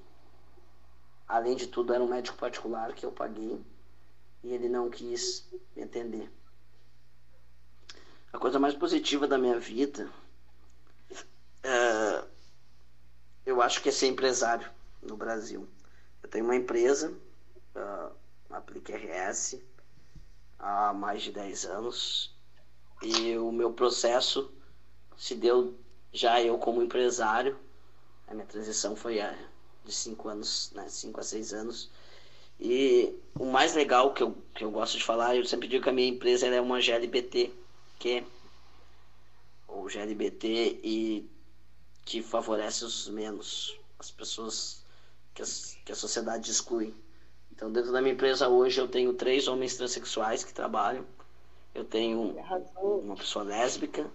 além 1.26 1.56
de 1.56 1.66
tudo, 1.66 1.92
era 1.92 2.02
um 2.02 2.08
médico 2.08 2.36
particular 2.36 2.92
que 2.94 3.04
eu 3.04 3.12
paguei 3.12 3.60
e 4.42 4.52
ele 4.52 4.68
não 4.68 4.90
quis 4.90 5.46
me 5.76 5.82
atender. 5.82 6.30
A 8.32 8.38
coisa 8.38 8.58
mais 8.58 8.74
positiva 8.74 9.28
da 9.28 9.38
minha 9.38 9.58
vida. 9.58 10.10
Uh, 11.64 12.26
eu 13.44 13.60
acho 13.60 13.82
que 13.82 13.88
é 13.88 13.92
ser 13.92 14.06
empresário 14.06 14.68
no 15.02 15.16
Brasil. 15.16 15.68
Eu 16.22 16.28
tenho 16.28 16.44
uma 16.44 16.56
empresa, 16.56 17.12
uh, 17.76 18.12
Aplique 18.50 18.92
RS, 18.92 19.60
há 20.58 20.92
mais 20.92 21.22
de 21.22 21.32
10 21.32 21.64
anos. 21.66 22.34
E 23.02 23.36
o 23.36 23.50
meu 23.50 23.72
processo 23.72 24.52
se 25.16 25.34
deu 25.34 25.74
já 26.12 26.40
eu 26.42 26.58
como 26.58 26.82
empresário. 26.82 27.58
A 28.28 28.34
minha 28.34 28.46
transição 28.46 28.94
foi 28.94 29.18
de 29.84 29.92
5 29.92 30.28
anos, 30.28 30.70
né, 30.74 30.88
5 30.88 31.20
a 31.20 31.22
6 31.22 31.52
anos. 31.52 31.90
E 32.64 33.20
o 33.34 33.44
mais 33.44 33.74
legal 33.74 34.14
que 34.14 34.22
eu, 34.22 34.36
que 34.54 34.62
eu 34.62 34.70
gosto 34.70 34.96
de 34.96 35.02
falar, 35.02 35.34
eu 35.34 35.44
sempre 35.44 35.66
digo 35.66 35.82
que 35.82 35.90
a 35.90 35.92
minha 35.92 36.06
empresa 36.06 36.46
é 36.46 36.60
uma 36.60 36.80
GLBT, 36.80 37.52
que 37.98 38.22
ou 39.66 39.88
GLBT 39.88 40.78
e 40.84 41.28
que 42.04 42.22
favorece 42.22 42.84
os 42.84 43.08
menos, 43.08 43.76
as 43.98 44.12
pessoas 44.12 44.84
que, 45.34 45.42
as, 45.42 45.76
que 45.84 45.90
a 45.90 45.96
sociedade 45.96 46.52
exclui. 46.52 46.94
Então, 47.50 47.72
dentro 47.72 47.90
da 47.90 48.00
minha 48.00 48.14
empresa 48.14 48.48
hoje, 48.48 48.80
eu 48.80 48.86
tenho 48.86 49.12
três 49.12 49.48
homens 49.48 49.76
transexuais 49.76 50.44
que 50.44 50.54
trabalham. 50.54 51.04
Eu 51.74 51.84
tenho 51.84 52.36
uma 53.02 53.16
pessoa 53.16 53.44
lésbica, 53.44 54.08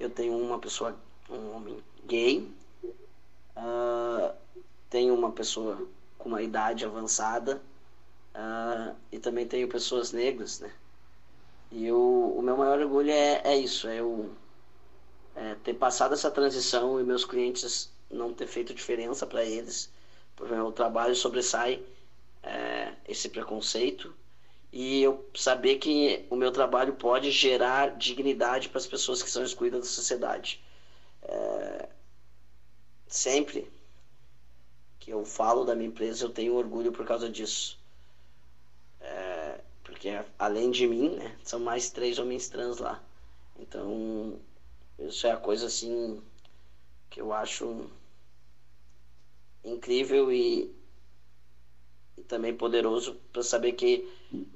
eu 0.00 0.10
tenho 0.10 0.36
uma 0.36 0.58
pessoa, 0.58 0.98
um 1.30 1.54
homem 1.54 1.78
gay, 2.04 2.52
uh, 3.56 4.34
tenho 4.90 5.14
uma 5.14 5.30
pessoa 5.30 5.86
com 6.18 6.30
uma 6.30 6.42
idade 6.42 6.84
avançada 6.84 7.62
uh, 8.36 8.94
e 9.10 9.18
também 9.18 9.46
tenho 9.46 9.68
pessoas 9.68 10.12
negras, 10.12 10.60
né? 10.60 10.72
E 11.72 11.90
o, 11.90 12.34
o 12.36 12.42
meu 12.42 12.56
maior 12.56 12.78
orgulho 12.78 13.10
é, 13.10 13.40
é 13.44 13.56
isso, 13.56 13.88
é 13.88 13.98
eu 14.00 14.30
é, 15.34 15.54
ter 15.64 15.74
passado 15.74 16.14
essa 16.14 16.30
transição 16.30 17.00
e 17.00 17.04
meus 17.04 17.24
clientes 17.24 17.92
não 18.10 18.32
ter 18.32 18.46
feito 18.46 18.72
diferença 18.72 19.26
para 19.26 19.44
eles, 19.44 19.90
o 20.40 20.44
meu 20.44 20.70
trabalho 20.70 21.16
sobressai 21.16 21.82
é, 22.42 22.92
esse 23.08 23.28
preconceito 23.28 24.14
e 24.72 25.02
eu 25.02 25.28
saber 25.34 25.76
que 25.76 26.26
o 26.30 26.36
meu 26.36 26.52
trabalho 26.52 26.94
pode 26.94 27.30
gerar 27.30 27.96
dignidade 27.96 28.68
para 28.68 28.78
as 28.78 28.86
pessoas 28.86 29.22
que 29.22 29.30
são 29.30 29.42
excluídas 29.42 29.80
da 29.80 29.86
sociedade. 29.86 30.62
É, 31.22 31.88
sempre 33.08 33.70
que 34.98 35.10
eu 35.10 35.24
falo 35.24 35.64
da 35.64 35.74
minha 35.74 35.88
empresa, 35.88 36.24
eu 36.24 36.30
tenho 36.30 36.54
orgulho 36.54 36.92
por 36.92 37.06
causa 37.06 37.28
disso. 37.28 37.78
É, 39.06 39.60
porque 39.84 40.08
além 40.38 40.70
de 40.70 40.86
mim, 40.86 41.10
né, 41.10 41.36
são 41.44 41.60
mais 41.60 41.88
três 41.88 42.18
homens 42.18 42.48
trans 42.48 42.78
lá. 42.78 43.00
Então, 43.58 44.38
isso 44.98 45.26
é 45.26 45.32
a 45.32 45.36
coisa 45.36 45.66
assim 45.66 46.20
que 47.10 47.20
eu 47.20 47.32
acho 47.32 47.90
incrível 49.64 50.32
e, 50.32 50.70
e 52.16 52.22
também 52.22 52.52
poderoso 52.52 53.14
para 53.32 53.42
saber 53.42 53.72
que 53.72 54.04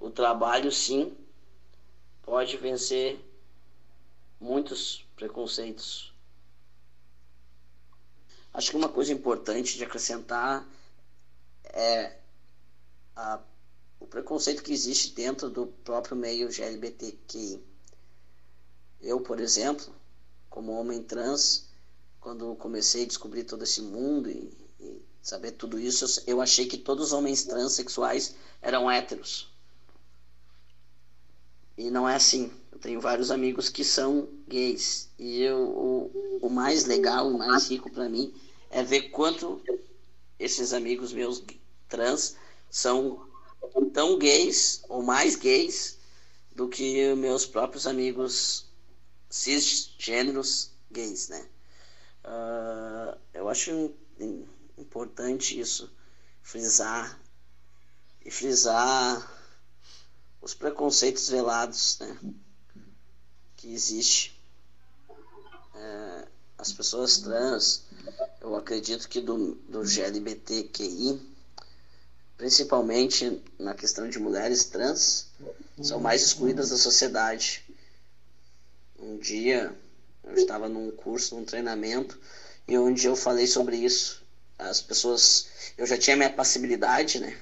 o 0.01 0.11
trabalho 0.11 0.71
sim 0.73 1.13
pode 2.23 2.57
vencer 2.57 3.19
muitos 4.41 5.05
preconceitos. 5.15 6.13
Acho 8.53 8.71
que 8.71 8.77
uma 8.77 8.89
coisa 8.89 9.13
importante 9.13 9.77
de 9.77 9.85
acrescentar 9.85 10.65
é 11.73 12.13
a, 13.17 13.39
o 14.01 14.07
preconceito 14.07 14.63
que 14.63 14.73
existe 14.73 15.15
dentro 15.15 15.51
do 15.51 15.67
próprio 15.67 16.17
meio 16.17 16.49
LGBTQI. 16.49 17.63
Eu, 19.01 19.21
por 19.21 19.39
exemplo, 19.39 19.95
como 20.49 20.73
homem 20.73 21.03
trans, 21.03 21.69
quando 22.19 22.57
comecei 22.57 23.05
a 23.05 23.07
descobrir 23.07 23.45
todo 23.45 23.63
esse 23.63 23.83
mundo 23.83 24.31
e, 24.31 24.53
e 24.81 25.03
saber 25.23 25.53
tudo 25.53 25.79
isso, 25.79 26.23
eu 26.27 26.41
achei 26.41 26.67
que 26.67 26.79
todos 26.79 27.09
os 27.09 27.13
homens 27.13 27.45
transexuais 27.45 28.35
eram 28.63 28.91
héteros. 28.91 29.49
E 31.77 31.91
não 31.91 32.09
é 32.09 32.15
assim. 32.15 32.51
Eu 32.73 32.79
tenho 32.79 33.01
vários 33.01 33.31
amigos 33.31 33.69
que 33.69 33.85
são 33.85 34.29
gays. 34.49 35.11
E 35.19 35.43
eu, 35.43 35.59
o, 35.59 36.39
o 36.43 36.51
mais 36.51 36.85
legal, 36.85 37.29
o 37.29 37.39
mais 37.39 37.69
rico 37.71 37.91
para 37.91 38.09
mim, 38.09 38.35
é 38.71 38.83
ver 38.83 39.11
quanto 39.11 39.63
esses 40.39 40.73
amigos 40.73 41.13
meus 41.13 41.43
trans 41.89 42.37
são 42.71 43.30
tão 43.93 44.19
gays 44.19 44.83
ou 44.89 45.03
mais 45.03 45.37
gays 45.37 45.99
do 46.55 46.69
que 46.69 47.15
meus 47.15 47.47
próprios 47.47 47.87
amigos 47.87 48.67
cisgêneros 49.29 50.73
gays, 50.91 51.29
né? 51.29 51.49
Uh, 52.25 53.19
eu 53.33 53.49
acho 53.49 53.95
importante 54.77 55.59
isso, 55.59 55.91
frisar 56.43 57.19
e 58.25 58.31
frisar 58.31 59.41
os 60.43 60.55
preconceitos 60.55 61.29
velados, 61.29 61.99
né? 62.01 62.19
Que 63.57 63.73
existe. 63.73 64.39
É, 65.75 66.29
as 66.59 66.73
pessoas 66.73 67.19
trans, 67.19 67.85
eu 68.41 68.55
acredito 68.55 69.09
que 69.09 69.21
do, 69.21 69.55
do 69.69 69.83
GLBTQI, 69.83 71.21
principalmente 72.41 73.39
na 73.59 73.75
questão 73.75 74.09
de 74.09 74.19
mulheres 74.19 74.65
trans, 74.65 75.27
são 75.83 76.01
mais 76.01 76.23
excluídas 76.23 76.71
da 76.71 76.77
sociedade 76.79 77.63
um 79.03 79.17
dia 79.19 79.75
eu 80.25 80.35
estava 80.35 80.69
num 80.69 80.91
curso, 80.91 81.35
num 81.35 81.45
treinamento, 81.45 82.21
e 82.69 82.77
onde 82.79 83.07
eu 83.07 83.17
falei 83.17 83.47
sobre 83.47 83.77
isso. 83.77 84.23
As 84.59 84.81
pessoas, 84.81 85.49
eu 85.77 85.87
já 85.87 85.97
tinha 85.97 86.17
minha 86.17 86.31
passibilidade, 86.31 87.19
né? 87.19 87.37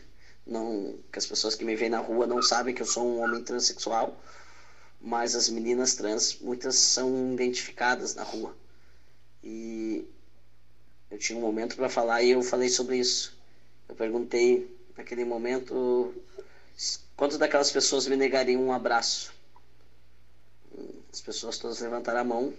Não, 0.46 0.98
que 1.12 1.18
as 1.18 1.26
pessoas 1.26 1.54
que 1.54 1.64
me 1.64 1.74
veem 1.74 1.90
na 1.90 1.98
rua 1.98 2.26
não 2.26 2.40
sabem 2.40 2.74
que 2.74 2.80
eu 2.80 2.86
sou 2.86 3.04
um 3.06 3.20
homem 3.20 3.42
transexual, 3.42 4.22
mas 5.00 5.34
as 5.34 5.48
meninas 5.48 5.94
trans, 5.94 6.38
muitas 6.40 6.76
são 6.76 7.34
identificadas 7.34 8.14
na 8.14 8.22
rua. 8.22 8.56
E 9.42 10.06
eu 11.10 11.18
tinha 11.18 11.38
um 11.38 11.42
momento 11.42 11.76
para 11.76 11.88
falar 11.88 12.22
e 12.22 12.30
eu 12.30 12.42
falei 12.42 12.68
sobre 12.68 12.98
isso. 12.98 13.36
Eu 13.88 13.94
perguntei 13.94 14.77
naquele 14.98 15.24
momento 15.24 16.14
quantas 17.16 17.38
daquelas 17.38 17.70
pessoas 17.70 18.06
me 18.06 18.16
negariam 18.16 18.62
um 18.62 18.72
abraço 18.72 19.32
as 21.12 21.20
pessoas 21.20 21.58
todas 21.58 21.80
levantaram 21.80 22.20
a 22.20 22.24
mão 22.24 22.54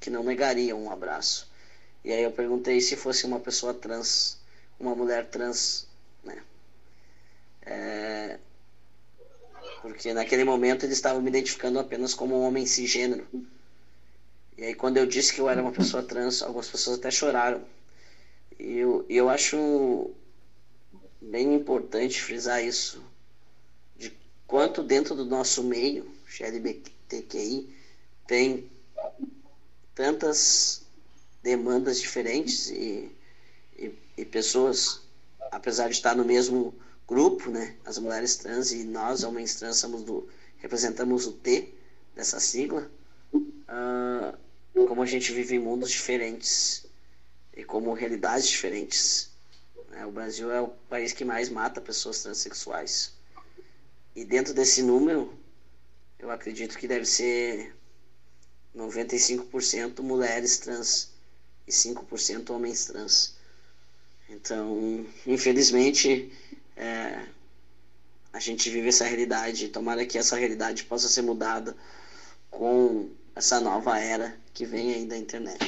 que 0.00 0.10
não 0.10 0.22
negariam 0.22 0.82
um 0.82 0.90
abraço. 0.90 1.50
E 2.04 2.12
aí 2.12 2.22
eu 2.22 2.30
perguntei 2.30 2.80
se 2.80 2.96
fosse 2.96 3.24
uma 3.24 3.40
pessoa 3.40 3.72
trans, 3.72 4.38
uma 4.78 4.94
mulher 4.94 5.26
trans, 5.28 5.88
né? 6.22 6.42
É, 7.62 8.38
porque 9.80 10.12
naquele 10.12 10.44
momento 10.44 10.84
eles 10.84 10.98
estavam 10.98 11.22
me 11.22 11.30
identificando 11.30 11.78
apenas 11.78 12.12
como 12.12 12.36
um 12.38 12.42
homem 12.46 12.66
cisgênero. 12.66 13.26
E 14.58 14.64
aí 14.64 14.74
quando 14.74 14.98
eu 14.98 15.06
disse 15.06 15.32
que 15.32 15.40
eu 15.40 15.48
era 15.48 15.62
uma 15.62 15.72
pessoa 15.72 16.02
trans, 16.02 16.42
algumas 16.42 16.68
pessoas 16.68 16.98
até 16.98 17.10
choraram. 17.10 17.64
E 18.58 18.76
eu, 18.76 19.06
eu 19.08 19.30
acho 19.30 20.10
bem 21.30 21.54
importante 21.54 22.22
frisar 22.22 22.64
isso, 22.64 23.02
de 23.96 24.12
quanto 24.46 24.82
dentro 24.82 25.14
do 25.14 25.24
nosso 25.24 25.62
meio, 25.62 26.12
LGBTQI, 26.40 27.74
tem 28.26 28.70
tantas 29.94 30.82
demandas 31.42 32.00
diferentes 32.00 32.70
e, 32.70 33.10
e, 33.76 33.94
e, 34.16 34.24
pessoas, 34.24 35.02
apesar 35.50 35.88
de 35.88 35.94
estar 35.94 36.16
no 36.16 36.24
mesmo 36.24 36.74
grupo, 37.06 37.50
né, 37.50 37.76
as 37.84 37.98
mulheres 37.98 38.36
trans 38.36 38.72
e 38.72 38.84
nós, 38.84 39.22
homens 39.22 39.54
trans, 39.56 39.76
somos 39.76 40.02
do, 40.02 40.28
representamos 40.56 41.26
o 41.26 41.32
T 41.32 41.74
dessa 42.14 42.40
sigla, 42.40 42.90
uh, 43.34 44.86
como 44.86 45.02
a 45.02 45.06
gente 45.06 45.32
vive 45.32 45.56
em 45.56 45.58
mundos 45.58 45.90
diferentes 45.90 46.86
e 47.56 47.64
como 47.64 47.92
realidades 47.92 48.48
diferentes. 48.48 49.33
Né? 49.94 50.04
O 50.04 50.10
Brasil 50.10 50.50
é 50.50 50.60
o 50.60 50.68
país 50.68 51.12
que 51.12 51.24
mais 51.24 51.48
mata 51.48 51.80
pessoas 51.80 52.20
transexuais. 52.22 53.12
E 54.14 54.24
dentro 54.24 54.52
desse 54.52 54.82
número, 54.82 55.32
eu 56.18 56.30
acredito 56.30 56.76
que 56.76 56.88
deve 56.88 57.06
ser 57.06 57.74
95% 58.76 60.00
mulheres 60.00 60.58
trans 60.58 61.10
e 61.66 61.70
5% 61.70 62.50
homens 62.50 62.86
trans. 62.86 63.36
Então, 64.28 65.06
infelizmente, 65.26 66.32
é, 66.76 67.26
a 68.32 68.40
gente 68.40 68.68
vive 68.70 68.88
essa 68.88 69.04
realidade. 69.04 69.68
Tomara 69.68 70.04
que 70.04 70.18
essa 70.18 70.36
realidade 70.36 70.84
possa 70.84 71.08
ser 71.08 71.22
mudada 71.22 71.76
com 72.50 73.10
essa 73.34 73.60
nova 73.60 73.98
era 73.98 74.36
que 74.52 74.64
vem 74.64 74.92
aí 74.92 75.06
da 75.06 75.16
internet. 75.16 75.58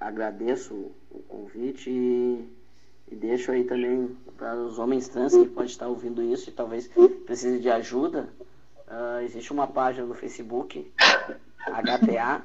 Agradeço 0.00 0.74
o 1.10 1.22
convite 1.28 1.90
e, 1.90 2.48
e 3.08 3.14
deixo 3.14 3.52
aí 3.52 3.64
também 3.64 4.16
para 4.38 4.56
os 4.56 4.78
homens 4.78 5.06
trans 5.08 5.36
que 5.36 5.46
podem 5.46 5.70
estar 5.70 5.88
ouvindo 5.88 6.22
isso 6.22 6.48
e 6.48 6.52
talvez 6.52 6.90
precise 7.26 7.60
de 7.60 7.68
ajuda. 7.68 8.28
Uh, 8.88 9.22
existe 9.22 9.52
uma 9.52 9.66
página 9.66 10.06
no 10.06 10.14
Facebook, 10.14 10.90
HTA, 11.66 12.42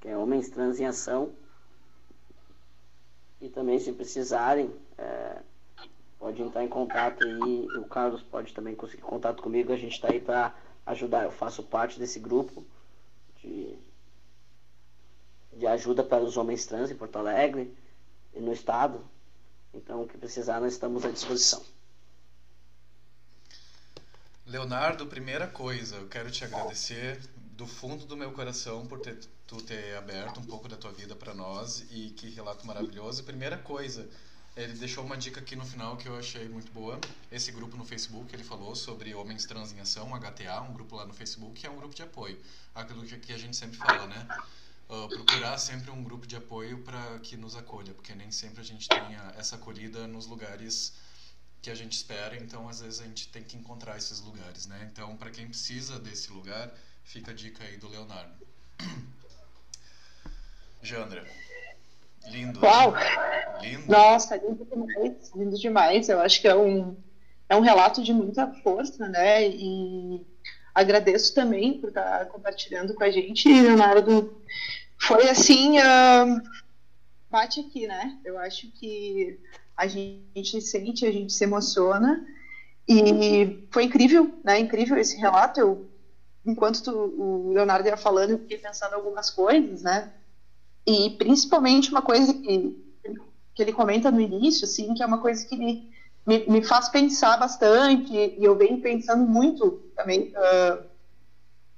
que 0.00 0.08
é 0.08 0.16
Homens 0.16 0.50
Trans 0.50 0.80
em 0.80 0.86
Ação. 0.86 1.30
E 3.40 3.48
também, 3.48 3.78
se 3.78 3.92
precisarem, 3.92 4.70
é, 4.98 5.38
pode 6.18 6.42
entrar 6.42 6.64
em 6.64 6.68
contato 6.68 7.24
aí. 7.24 7.68
O 7.78 7.84
Carlos 7.84 8.22
pode 8.22 8.52
também 8.52 8.74
conseguir 8.74 9.02
contato 9.02 9.42
comigo. 9.42 9.72
A 9.72 9.76
gente 9.76 9.92
está 9.92 10.08
aí 10.08 10.20
para 10.20 10.54
ajudar. 10.86 11.24
Eu 11.24 11.30
faço 11.30 11.62
parte 11.62 11.98
desse 11.98 12.18
grupo 12.18 12.62
de, 13.42 13.78
de 15.52 15.66
ajuda 15.66 16.02
para 16.02 16.22
os 16.22 16.36
homens 16.36 16.66
trans 16.66 16.90
em 16.90 16.96
Porto 16.96 17.16
Alegre 17.16 17.74
e 18.34 18.40
no 18.40 18.52
estado. 18.52 19.04
Então, 19.72 20.02
o 20.02 20.08
que 20.08 20.18
precisar, 20.18 20.60
nós 20.60 20.72
estamos 20.72 21.04
à 21.04 21.10
disposição. 21.10 21.62
Leonardo, 24.46 25.06
primeira 25.06 25.46
coisa, 25.46 25.96
eu 25.96 26.08
quero 26.08 26.30
te 26.30 26.44
agradecer 26.44 27.20
do 27.52 27.66
fundo 27.66 28.04
do 28.06 28.16
meu 28.16 28.32
coração 28.32 28.86
por 28.86 28.98
ter, 28.98 29.18
tu 29.46 29.62
ter 29.62 29.96
aberto 29.96 30.40
um 30.40 30.44
pouco 30.44 30.68
da 30.68 30.76
tua 30.76 30.90
vida 30.90 31.14
para 31.14 31.34
nós 31.34 31.84
e 31.90 32.10
que 32.10 32.30
relato 32.30 32.66
maravilhoso. 32.66 33.22
Primeira 33.22 33.58
coisa, 33.58 34.08
ele 34.56 34.72
deixou 34.72 35.04
uma 35.04 35.16
dica 35.16 35.40
aqui 35.40 35.54
no 35.54 35.64
final 35.64 35.96
que 35.96 36.08
eu 36.08 36.16
achei 36.16 36.48
muito 36.48 36.72
boa. 36.72 36.98
Esse 37.30 37.52
grupo 37.52 37.76
no 37.76 37.84
Facebook, 37.84 38.34
ele 38.34 38.42
falou 38.42 38.74
sobre 38.74 39.14
Homens 39.14 39.46
Trans 39.46 39.72
em 39.72 39.80
Ação, 39.80 40.10
HTA, 40.18 40.62
um 40.62 40.72
grupo 40.72 40.96
lá 40.96 41.06
no 41.06 41.14
Facebook, 41.14 41.60
que 41.60 41.66
é 41.66 41.70
um 41.70 41.76
grupo 41.76 41.94
de 41.94 42.02
apoio. 42.02 42.38
Aquilo 42.74 43.04
que 43.04 43.32
a 43.32 43.38
gente 43.38 43.56
sempre 43.56 43.76
fala, 43.76 44.06
né? 44.06 44.26
Uh, 44.90 45.08
procurar 45.08 45.56
sempre 45.56 45.88
um 45.92 46.02
grupo 46.02 46.26
de 46.26 46.34
apoio 46.34 46.78
para 46.78 47.20
que 47.20 47.36
nos 47.36 47.54
acolha, 47.54 47.94
porque 47.94 48.12
nem 48.12 48.32
sempre 48.32 48.60
a 48.60 48.64
gente 48.64 48.88
tem 48.88 49.00
essa 49.38 49.54
acolhida 49.54 50.08
nos 50.08 50.26
lugares 50.26 50.94
que 51.62 51.70
a 51.70 51.76
gente 51.76 51.92
espera, 51.92 52.36
então 52.36 52.68
às 52.68 52.80
vezes 52.80 53.00
a 53.00 53.04
gente 53.04 53.28
tem 53.28 53.44
que 53.44 53.56
encontrar 53.56 53.96
esses 53.96 54.20
lugares, 54.20 54.66
né? 54.66 54.88
Então, 54.90 55.16
para 55.16 55.30
quem 55.30 55.46
precisa 55.46 56.00
desse 56.00 56.32
lugar, 56.32 56.72
fica 57.04 57.30
a 57.30 57.34
dica 57.34 57.62
aí 57.62 57.76
do 57.76 57.88
Leonardo. 57.88 58.32
Jandra, 60.82 61.24
lindo. 62.26 62.60
Uau! 62.60 62.90
Né? 62.90 63.58
Lindo. 63.60 63.92
Nossa, 63.92 64.36
lindo 64.36 64.64
demais, 64.64 65.30
lindo 65.36 65.56
demais. 65.56 66.08
Eu 66.08 66.20
acho 66.20 66.40
que 66.40 66.48
é 66.48 66.56
um, 66.56 66.96
é 67.48 67.54
um 67.54 67.60
relato 67.60 68.02
de 68.02 68.12
muita 68.12 68.48
força, 68.62 69.08
né? 69.08 69.46
E 69.46 70.26
agradeço 70.74 71.34
também 71.34 71.78
por 71.78 71.90
estar 71.90 72.26
compartilhando 72.26 72.94
com 72.94 73.04
a 73.04 73.10
gente, 73.10 73.48
Leonardo. 73.48 74.40
Foi 75.00 75.28
assim, 75.28 75.78
uh, 75.78 76.42
bate 77.30 77.60
aqui, 77.60 77.86
né? 77.86 78.18
Eu 78.24 78.38
acho 78.38 78.70
que 78.72 79.38
a 79.76 79.86
gente 79.86 80.60
sente, 80.60 81.06
a 81.06 81.10
gente 81.10 81.32
se 81.32 81.42
emociona. 81.42 82.24
E 82.86 83.66
foi 83.70 83.84
incrível, 83.84 84.32
né? 84.44 84.58
Incrível 84.58 84.98
esse 84.98 85.16
relato. 85.16 85.58
Eu, 85.58 85.88
enquanto 86.44 86.82
tu, 86.82 86.90
o 86.90 87.52
Leonardo 87.52 87.88
ia 87.88 87.96
falando, 87.96 88.30
eu 88.30 88.38
fiquei 88.38 88.58
pensando 88.58 88.94
algumas 88.94 89.30
coisas, 89.30 89.82
né? 89.82 90.12
E 90.86 91.10
principalmente 91.10 91.90
uma 91.90 92.02
coisa 92.02 92.34
que, 92.34 92.84
que 93.54 93.62
ele 93.62 93.72
comenta 93.72 94.10
no 94.10 94.20
início, 94.20 94.64
assim, 94.64 94.92
que 94.94 95.02
é 95.02 95.06
uma 95.06 95.18
coisa 95.18 95.46
que 95.46 95.56
me, 95.56 95.90
me, 96.26 96.44
me 96.46 96.62
faz 96.62 96.88
pensar 96.88 97.36
bastante, 97.36 98.12
e 98.12 98.44
eu 98.44 98.56
venho 98.56 98.80
pensando 98.80 99.26
muito 99.26 99.82
também 99.94 100.32
uh, 100.34 100.82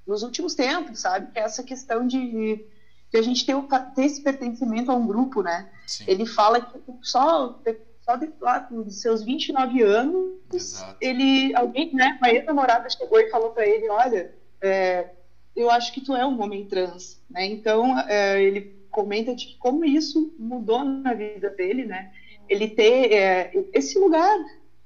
nos 0.06 0.22
últimos 0.22 0.54
tempos, 0.54 1.00
sabe? 1.00 1.30
Que 1.32 1.38
é 1.38 1.42
essa 1.42 1.62
questão 1.62 2.06
de, 2.06 2.64
de 3.12 3.18
a 3.18 3.22
gente 3.22 3.44
ter, 3.44 3.54
ter 3.94 4.04
esse 4.04 4.22
pertencimento 4.22 4.90
a 4.90 4.94
um 4.94 5.06
grupo, 5.06 5.42
né? 5.42 5.68
Sim. 5.86 6.04
Ele 6.08 6.24
fala 6.24 6.60
que 6.60 6.78
só 7.02 7.60
só 8.02 8.16
de, 8.16 8.30
lá 8.40 8.58
dos 8.58 9.00
seus 9.00 9.22
29 9.22 9.80
anos, 9.82 10.32
Exato. 10.52 10.96
ele, 11.00 11.54
alguém, 11.54 11.94
né, 11.94 12.18
uma 12.18 12.30
ex-namorada 12.30 12.90
chegou 12.90 13.20
e 13.20 13.30
falou 13.30 13.50
para 13.50 13.66
ele, 13.66 13.88
olha, 13.88 14.34
é, 14.60 15.10
eu 15.54 15.70
acho 15.70 15.92
que 15.92 16.00
tu 16.00 16.14
é 16.14 16.26
um 16.26 16.40
homem 16.42 16.66
trans, 16.66 17.20
né? 17.30 17.46
Então 17.46 17.98
é, 18.00 18.42
ele 18.42 18.74
comenta 18.90 19.34
de 19.34 19.56
como 19.58 19.84
isso 19.84 20.34
mudou 20.38 20.84
na 20.84 21.14
vida 21.14 21.50
dele, 21.50 21.84
né? 21.84 22.12
Ele 22.48 22.68
ter 22.68 23.12
é, 23.12 23.52
esse 23.72 23.98
lugar, 23.98 24.36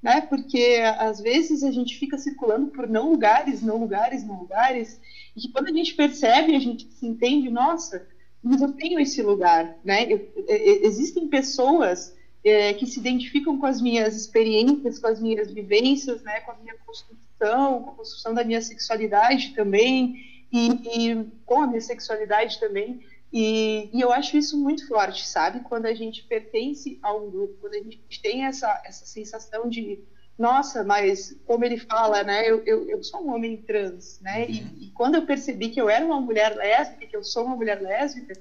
né? 0.03 0.21
Porque 0.21 0.83
às 0.99 1.21
vezes 1.21 1.63
a 1.63 1.71
gente 1.71 1.99
fica 1.99 2.19
circulando 2.19 2.67
por 2.67 2.87
não 2.87 3.11
lugares, 3.11 3.63
não 3.63 3.79
lugares, 3.79 4.25
não 4.25 4.41
lugares, 4.41 5.01
e 5.35 5.41
que 5.41 5.53
quando 5.53 5.69
a 5.69 5.73
gente 5.73 5.95
percebe, 5.95 6.55
a 6.55 6.61
gente 6.61 6.87
se 6.93 7.07
entende, 7.07 7.49
nossa, 7.49 8.07
mas 8.47 8.63
eu 8.63 8.73
tenho 8.73 9.01
esse 9.01 9.21
lugar, 9.23 9.77
né? 9.85 10.07
Eu, 10.11 10.31
existem 10.47 11.29
pessoas 11.29 12.15
é, 12.45 12.73
que 12.75 12.87
se 12.87 13.01
identificam 13.01 13.59
com 13.59 13.67
as 13.67 13.81
minhas 13.81 14.15
experiências, 14.15 15.01
com 15.01 15.09
as 15.09 15.21
minhas 15.21 15.51
vivências, 15.51 16.23
né, 16.23 16.41
com 16.41 16.53
a 16.53 16.57
minha 16.57 16.77
construção, 16.87 17.83
com 17.83 17.91
a 17.91 17.95
construção 17.95 18.33
da 18.33 18.45
minha 18.45 18.63
sexualidade 18.63 19.53
também, 19.55 20.15
e, 20.53 20.69
e 20.69 21.25
com 21.45 21.63
a 21.63 21.67
minha 21.67 21.81
sexualidade 21.81 22.61
também. 22.61 23.01
E, 23.33 23.91
e, 23.93 24.01
eu 24.01 24.13
acho 24.13 24.37
isso 24.37 24.57
muito 24.57 24.87
forte, 24.87 25.27
sabe? 25.27 25.61
Quando 25.61 25.87
a 25.87 25.95
gente 25.95 26.23
pertence 26.23 27.01
a 27.03 27.13
um 27.13 27.29
grupo, 27.29 27.57
quando 27.61 27.75
a 27.75 27.83
gente 27.83 28.23
tem 28.23 28.45
essa, 28.45 28.81
essa 28.87 29.05
sensação 29.05 29.69
de, 29.69 29.99
nossa, 30.39 30.85
mas 30.85 31.35
como 31.47 31.65
ele 31.65 31.79
fala, 31.79 32.23
né? 32.23 32.49
Eu, 32.49 32.63
eu, 32.65 32.89
eu 32.89 33.03
sou 33.03 33.25
um 33.25 33.35
homem 33.35 33.57
trans, 33.57 34.21
né? 34.21 34.45
Uhum. 34.45 34.51
E, 34.51 34.87
e, 34.87 34.91
quando 34.91 35.15
eu 35.15 35.27
percebi 35.27 35.71
que 35.71 35.81
eu 35.81 35.89
era 35.89 36.05
uma 36.05 36.21
mulher 36.21 36.55
lésbica, 36.55 37.07
que 37.07 37.17
eu 37.17 37.25
sou 37.25 37.45
uma 37.45 37.57
mulher 37.57 37.81
lésbica, 37.81 38.39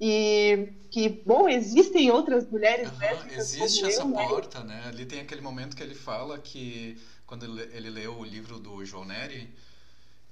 e 0.00 0.68
que, 0.90 1.08
bom, 1.08 1.48
existem 1.48 2.10
outras 2.10 2.48
mulheres 2.48 2.88
uhum, 2.90 2.98
lésbicas 2.98 3.38
Existe 3.38 3.84
essa 3.86 4.02
eu, 4.02 4.08
né? 4.08 4.28
porta, 4.28 4.62
né? 4.62 4.84
Ali 4.86 5.04
tem 5.04 5.20
aquele 5.20 5.40
momento 5.40 5.74
que 5.74 5.82
ele 5.82 5.94
fala 5.94 6.38
que, 6.38 6.96
quando 7.26 7.44
ele, 7.44 7.76
ele 7.76 7.90
leu 7.90 8.16
o 8.16 8.24
livro 8.24 8.60
do 8.60 8.84
João 8.84 9.04
Neri, 9.04 9.52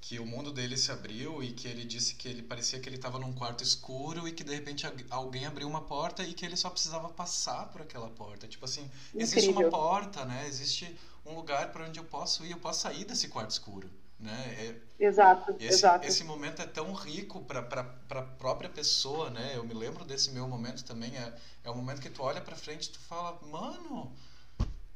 que 0.07 0.19
o 0.19 0.27
mundo 0.27 0.53
dele 0.53 0.77
se 0.77 0.93
abriu 0.93 1.43
e 1.43 1.51
que 1.51 1.67
ele 1.67 1.83
disse 1.83 2.15
que 2.15 2.29
ele 2.29 2.43
parecia 2.43 2.79
que 2.79 2.87
ele 2.87 2.97
estava 2.97 3.19
num 3.19 3.33
quarto 3.33 3.65
escuro 3.65 4.29
e 4.29 4.33
que 4.33 4.45
de 4.45 4.55
repente 4.55 4.87
alguém 5.09 5.47
abriu 5.47 5.67
uma 5.67 5.81
porta 5.81 6.23
e 6.23 6.35
que 6.35 6.45
ele 6.45 6.59
só 6.59 6.69
precisava 6.69 7.09
passar 7.09 7.71
por 7.71 7.81
aquela 7.81 8.11
porta. 8.11 8.47
Tipo 8.47 8.67
assim, 8.67 8.83
Incrível. 8.83 9.23
existe 9.23 9.51
uma 9.51 9.71
porta, 9.71 10.27
né? 10.27 10.47
Existe 10.47 10.95
um 11.25 11.35
lugar 11.35 11.73
para 11.73 11.87
onde 11.87 11.99
eu 11.99 12.05
posso 12.05 12.45
ir, 12.45 12.51
eu 12.51 12.59
posso 12.59 12.83
sair 12.83 13.07
desse 13.07 13.29
quarto 13.29 13.53
escuro. 13.53 13.91
Né? 14.21 14.77
É, 14.99 15.05
exato, 15.07 15.57
esse, 15.59 15.75
exato. 15.75 16.07
Esse 16.07 16.23
momento 16.23 16.61
é 16.61 16.67
tão 16.67 16.93
rico 16.93 17.41
para 17.41 17.61
a 17.61 18.23
própria 18.23 18.69
pessoa, 18.69 19.31
né? 19.31 19.53
Eu 19.55 19.65
me 19.65 19.73
lembro 19.73 20.05
desse 20.05 20.31
meu 20.33 20.47
momento 20.47 20.85
também. 20.85 21.17
É, 21.17 21.35
é 21.65 21.71
o 21.71 21.75
momento 21.75 22.03
que 22.03 22.11
tu 22.11 22.23
olha 22.23 22.43
para 22.43 22.55
frente 22.55 22.89
e 22.89 22.93
tu 22.93 22.99
fala, 22.99 23.41
mano, 23.51 24.15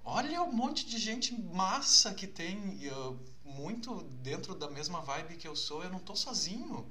olha 0.05 0.43
o 0.43 0.53
monte 0.53 0.87
de 0.87 0.99
gente 0.99 1.35
massa 1.41 2.13
que 2.13 2.27
tem 2.27 2.59
uh, 2.91 3.19
muito 3.49 4.03
dentro 4.23 4.55
da 4.55 4.69
mesma 4.71 5.01
vibe 5.01 5.37
que 5.37 5.49
eu 5.49 5.57
sou, 5.57 5.83
eu 5.83 5.91
não 5.91 5.99
tô 5.99 6.15
sozinho. 6.15 6.87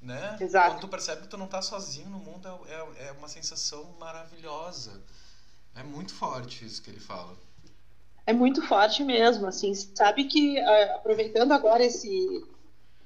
Né? 0.00 0.38
Exato. 0.40 0.70
Quando 0.70 0.80
tu 0.80 0.88
percebe 0.88 1.22
que 1.22 1.28
tu 1.28 1.36
não 1.36 1.46
tá 1.46 1.60
sozinho 1.60 2.08
no 2.08 2.18
mundo, 2.18 2.48
é, 2.66 3.04
é, 3.04 3.08
é 3.08 3.12
uma 3.12 3.28
sensação 3.28 3.94
maravilhosa. 3.98 5.02
É 5.74 5.82
muito 5.82 6.14
forte 6.14 6.64
isso 6.64 6.82
que 6.82 6.90
ele 6.90 7.00
fala. 7.00 7.36
É 8.26 8.32
muito 8.32 8.62
forte 8.66 9.02
mesmo, 9.02 9.46
assim, 9.46 9.74
sabe 9.74 10.24
que 10.24 10.58
ah, 10.58 10.96
aproveitando 10.96 11.52
agora 11.52 11.84
esse 11.84 12.44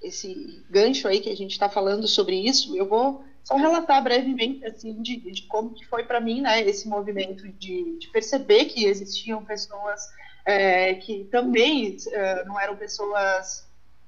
esse 0.02 0.62
gancho 0.68 1.08
aí 1.08 1.18
que 1.18 1.30
a 1.30 1.36
gente 1.36 1.52
está 1.52 1.66
falando 1.66 2.06
sobre 2.06 2.36
isso, 2.36 2.76
eu 2.76 2.86
vou 2.86 3.24
só 3.42 3.56
relatar 3.56 4.02
brevemente 4.02 4.64
assim 4.66 5.00
de, 5.00 5.16
de 5.16 5.42
como 5.46 5.72
que 5.72 5.86
foi 5.86 6.04
para 6.04 6.20
mim, 6.20 6.42
né, 6.42 6.60
esse 6.60 6.86
movimento 6.86 7.48
de, 7.48 7.98
de 7.98 8.08
perceber 8.08 8.66
que 8.66 8.84
existiam 8.84 9.42
pessoas 9.44 10.02
é, 10.44 10.94
que 10.94 11.24
também 11.24 11.96
é, 12.12 12.44
não 12.44 12.60
eram 12.60 12.76
pessoas 12.76 13.66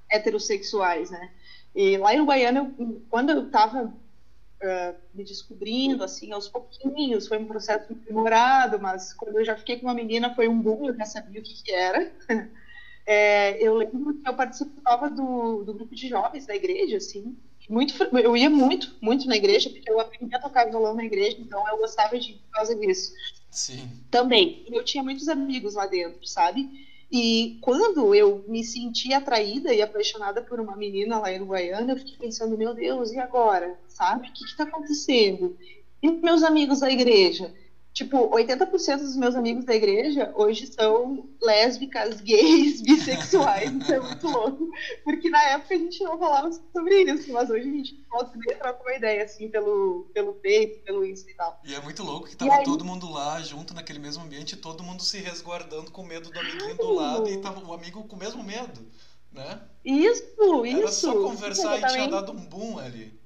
heterossexuais, 0.09 1.09
né? 1.09 1.31
E 1.75 1.97
lá 1.97 2.13
em 2.13 2.17
Uruguaiana, 2.17 2.73
eu, 2.79 3.01
quando 3.09 3.31
eu 3.31 3.45
estava 3.45 3.85
uh, 3.85 4.95
me 5.13 5.23
descobrindo, 5.23 6.03
assim, 6.03 6.31
aos 6.31 6.47
pouquinhos, 6.47 7.27
foi 7.27 7.37
um 7.37 7.45
processo 7.45 7.93
demorado, 7.93 8.79
mas 8.79 9.13
quando 9.13 9.37
eu 9.37 9.45
já 9.45 9.55
fiquei 9.55 9.77
com 9.77 9.87
uma 9.87 9.93
menina, 9.93 10.33
foi 10.33 10.47
um 10.47 10.59
boom, 10.59 10.87
eu 10.87 10.95
já 10.95 11.05
sabia 11.05 11.39
o 11.39 11.43
que, 11.43 11.63
que 11.63 11.71
era. 11.71 12.11
É, 13.09 13.65
eu 13.65 13.73
lembro 13.73 14.15
que 14.15 14.27
eu 14.27 14.33
participava 14.33 15.09
do, 15.09 15.63
do 15.63 15.73
grupo 15.73 15.95
de 15.95 16.09
jovens 16.09 16.45
da 16.45 16.53
igreja, 16.53 16.97
assim, 16.97 17.37
muito, 17.69 18.03
eu 18.17 18.35
ia 18.35 18.49
muito, 18.49 18.97
muito 18.99 19.27
na 19.27 19.37
igreja, 19.37 19.69
porque 19.69 19.89
eu 19.89 19.97
aprendi 19.97 20.35
a 20.35 20.39
tocar 20.39 20.65
violão 20.65 20.93
na 20.93 21.05
igreja, 21.05 21.37
então 21.39 21.65
eu 21.69 21.77
gostava 21.77 22.19
de 22.19 22.33
por 22.33 22.51
causa 22.51 22.75
disso. 22.75 23.13
Sim. 23.49 23.89
Também, 24.11 24.63
eu 24.67 24.83
tinha 24.83 25.03
muitos 25.03 25.27
amigos 25.27 25.73
lá 25.73 25.85
dentro, 25.85 26.25
sabe? 26.27 26.69
E 27.11 27.57
quando 27.61 28.13
eu 28.13 28.43
me 28.47 28.63
senti 28.63 29.13
atraída 29.13 29.73
e 29.73 29.81
apaixonada 29.81 30.41
por 30.41 30.59
uma 30.59 30.75
menina 30.75 31.19
lá 31.19 31.31
em 31.31 31.37
Uruguaiana, 31.37 31.93
eu 31.93 31.97
fiquei 31.97 32.17
pensando, 32.17 32.57
meu 32.57 32.73
Deus, 32.73 33.11
e 33.11 33.17
agora? 33.19 33.79
Sabe? 33.87 34.27
O 34.29 34.33
que 34.33 34.43
está 34.43 34.63
acontecendo? 34.63 35.55
E 36.01 36.11
meus 36.11 36.43
amigos 36.43 36.81
da 36.81 36.91
igreja? 36.91 37.53
Tipo, 37.93 38.29
80% 38.29 38.97
dos 38.99 39.15
meus 39.15 39.33
amigos 39.33 39.65
da 39.65 39.73
igreja 39.73 40.31
hoje 40.35 40.67
são 40.67 41.27
lésbicas, 41.41 42.21
gays, 42.21 42.79
bissexuais. 42.81 43.71
Isso 43.73 43.91
é 43.91 43.99
muito 43.99 44.27
louco. 44.27 44.69
Porque 45.03 45.29
na 45.31 45.41
época 45.41 45.73
a 45.73 45.77
gente 45.79 46.03
não 46.03 46.19
falava 46.19 46.51
sobre 46.71 47.01
isso, 47.11 47.33
mas 47.33 47.49
hoje 47.49 47.67
a 47.67 47.71
gente 47.71 47.93
pode 48.07 48.31
trocar 48.39 48.79
uma 48.83 48.93
ideia, 48.93 49.23
assim, 49.23 49.49
pelo, 49.49 50.07
pelo 50.13 50.33
peito, 50.33 50.79
pelo 50.83 51.03
Insta 51.03 51.31
e 51.31 51.33
tal. 51.33 51.59
E 51.63 51.73
é 51.73 51.81
muito 51.81 52.03
louco 52.03 52.27
que 52.27 52.35
tava 52.35 52.53
aí- 52.53 52.63
todo 52.65 52.85
mundo 52.85 53.09
lá, 53.11 53.41
junto 53.41 53.73
naquele 53.73 53.97
mesmo 53.97 54.23
ambiente, 54.23 54.55
todo 54.55 54.83
mundo 54.83 55.01
se 55.01 55.17
resguardando 55.17 55.89
com 55.89 56.03
medo 56.03 56.29
do 56.29 56.39
amiguinho 56.39 56.77
do 56.77 56.91
lado 56.93 57.27
e 57.27 57.37
tava 57.41 57.65
o 57.65 57.73
amigo 57.73 58.03
com 58.03 58.15
o 58.15 58.19
mesmo 58.19 58.43
medo, 58.43 58.85
né? 59.31 59.59
Isso, 59.83 60.23
isso. 60.65 60.77
Era 60.77 60.91
só 60.91 61.13
conversar 61.13 61.79
e 61.79 61.87
tinha 61.93 62.07
dado 62.07 62.31
um 62.31 62.45
boom 62.45 62.77
ali, 62.77 63.19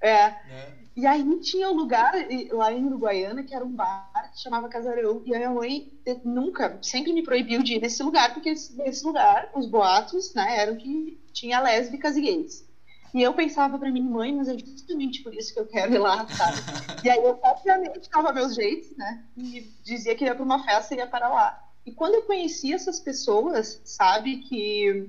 É. 0.00 0.28
né? 0.28 0.74
E 0.96 1.06
aí 1.06 1.22
tinha 1.40 1.68
um 1.68 1.74
lugar 1.74 2.10
lá 2.50 2.72
em 2.72 2.84
Uruguaiana 2.86 3.44
que 3.44 3.54
era 3.54 3.64
um 3.64 3.70
bar 3.70 4.30
que 4.32 4.40
chamava 4.40 4.68
Casarão. 4.68 5.22
E 5.26 5.34
a 5.34 5.38
minha 5.38 5.50
mãe 5.50 5.86
nunca, 6.24 6.78
sempre 6.82 7.12
me 7.12 7.22
proibiu 7.22 7.62
de 7.62 7.74
ir 7.74 7.80
nesse 7.80 8.02
lugar, 8.02 8.32
porque 8.32 8.50
esse- 8.50 8.74
nesse 8.74 9.04
lugar 9.04 9.46
os 9.54 9.66
boatos, 9.66 10.32
né, 10.34 10.56
eram 10.58 10.74
que 10.74 11.18
tinha 11.32 11.60
lésbicas 11.60 12.16
e 12.16 12.20
gays. 12.22 12.64
E 13.14 13.22
eu 13.22 13.32
pensava 13.34 13.78
pra 13.78 13.90
minha 13.90 14.04
mãe, 14.04 14.32
mas 14.34 14.48
é 14.48 14.56
justamente 14.58 15.22
por 15.22 15.34
isso 15.34 15.52
que 15.52 15.60
eu 15.60 15.66
quero 15.66 15.92
ir 15.94 15.98
lá, 15.98 16.26
sabe? 16.28 16.56
e 17.06 17.10
aí 17.10 17.18
eu, 17.18 17.36
obviamente, 17.42 18.08
dava 18.12 18.32
meus 18.32 18.54
jeitos, 18.54 18.88
né? 18.96 19.18
E 19.36 19.70
dizia 19.84 20.14
que 20.14 20.24
ia 20.24 20.34
pra 20.34 20.44
uma 20.44 20.64
festa 20.64 20.94
e 20.94 20.98
ia 20.98 21.06
para 21.06 21.28
lá. 21.28 21.58
E 21.84 21.92
quando 21.92 22.14
eu 22.14 22.22
conheci 22.22 22.72
essas 22.72 22.98
pessoas, 23.00 23.80
sabe, 23.84 24.38
que 24.38 25.08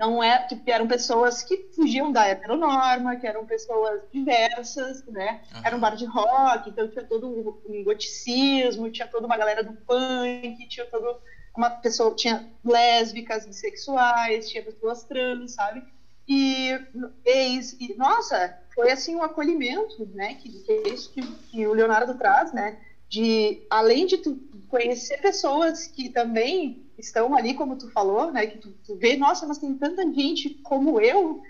não 0.00 0.22
é 0.22 0.38
que 0.38 0.58
eram 0.70 0.88
pessoas 0.88 1.42
que 1.42 1.68
fugiam 1.76 2.10
da 2.10 2.26
heteronorma, 2.26 3.16
que 3.16 3.26
eram 3.26 3.44
pessoas 3.44 4.00
diversas, 4.10 5.04
né? 5.04 5.42
Aham. 5.52 5.62
Era 5.62 5.76
um 5.76 5.78
bar 5.78 5.94
de 5.94 6.06
rock, 6.06 6.70
então 6.70 6.88
tinha 6.88 7.04
todo 7.04 7.28
um, 7.28 7.54
um 7.68 7.84
goticismo, 7.84 8.90
tinha 8.90 9.06
toda 9.06 9.26
uma 9.26 9.36
galera 9.36 9.62
do 9.62 9.74
punk, 9.74 10.66
tinha 10.68 10.86
todo 10.86 11.18
uma 11.54 11.68
pessoa, 11.68 12.14
tinha 12.14 12.48
lésbicas, 12.64 13.44
bissexuais, 13.44 14.48
tinha 14.48 14.62
pessoas 14.62 15.04
trans, 15.04 15.52
sabe? 15.52 15.84
E 16.26 16.80
ex, 17.22 17.76
e 17.78 17.94
nossa, 17.98 18.58
foi 18.74 18.90
assim 18.90 19.14
um 19.14 19.22
acolhimento, 19.22 20.08
né? 20.14 20.34
Que, 20.36 20.48
que 20.48 20.72
é 20.72 20.88
isso 20.88 21.12
que, 21.12 21.20
que 21.20 21.66
o 21.66 21.74
Leonardo 21.74 22.14
traz, 22.14 22.54
né? 22.54 22.78
De 23.06 23.66
além 23.68 24.06
de 24.06 24.16
tu 24.16 24.40
conhecer 24.68 25.20
pessoas 25.20 25.86
que 25.86 26.08
também 26.08 26.89
estão 27.00 27.36
ali, 27.36 27.54
como 27.54 27.76
tu 27.76 27.90
falou, 27.90 28.30
né? 28.30 28.46
Que 28.46 28.58
tu, 28.58 28.70
tu 28.84 28.96
vê, 28.96 29.16
nossa, 29.16 29.46
mas 29.46 29.58
tem 29.58 29.74
tanta 29.74 30.02
gente 30.12 30.50
como 30.62 31.00
eu, 31.00 31.42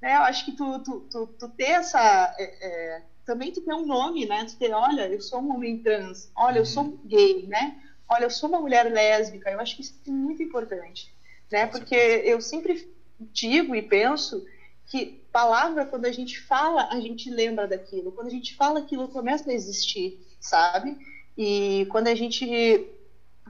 né? 0.00 0.16
Eu 0.16 0.22
acho 0.22 0.44
que 0.44 0.52
tu, 0.52 0.78
tu, 0.80 1.00
tu, 1.10 1.26
tu 1.38 1.48
ter 1.50 1.70
essa. 1.70 2.34
é, 2.38 2.66
é, 2.66 3.02
também 3.24 3.52
tu 3.52 3.60
ter 3.60 3.74
um 3.74 3.86
nome, 3.86 4.26
né? 4.26 4.44
Tu 4.44 4.56
ter, 4.56 4.72
olha, 4.72 5.06
eu 5.08 5.20
sou 5.20 5.40
um 5.40 5.54
homem 5.54 5.78
trans, 5.78 6.30
olha, 6.34 6.58
eu 6.58 6.66
sou 6.66 6.84
um 6.84 6.96
gay, 7.04 7.46
né? 7.46 7.76
Olha, 8.08 8.24
eu 8.24 8.30
sou 8.30 8.48
uma 8.48 8.60
mulher 8.60 8.90
lésbica. 8.90 9.50
Eu 9.50 9.60
acho 9.60 9.76
que 9.76 9.82
isso 9.82 9.94
é 10.06 10.10
muito 10.10 10.42
importante, 10.42 11.12
né? 11.50 11.66
Porque 11.66 11.94
eu 11.94 12.40
sempre 12.40 12.90
digo 13.20 13.74
e 13.74 13.82
penso 13.82 14.44
que 14.86 15.20
palavra, 15.30 15.84
quando 15.84 16.06
a 16.06 16.12
gente 16.12 16.40
fala, 16.40 16.88
a 16.90 16.98
gente 17.00 17.30
lembra 17.30 17.68
daquilo. 17.68 18.12
Quando 18.12 18.28
a 18.28 18.30
gente 18.30 18.56
fala, 18.56 18.80
aquilo 18.80 19.08
começa 19.08 19.50
a 19.50 19.54
existir, 19.54 20.18
sabe? 20.40 20.96
E 21.36 21.86
quando 21.90 22.08
a 22.08 22.14
gente 22.14 22.46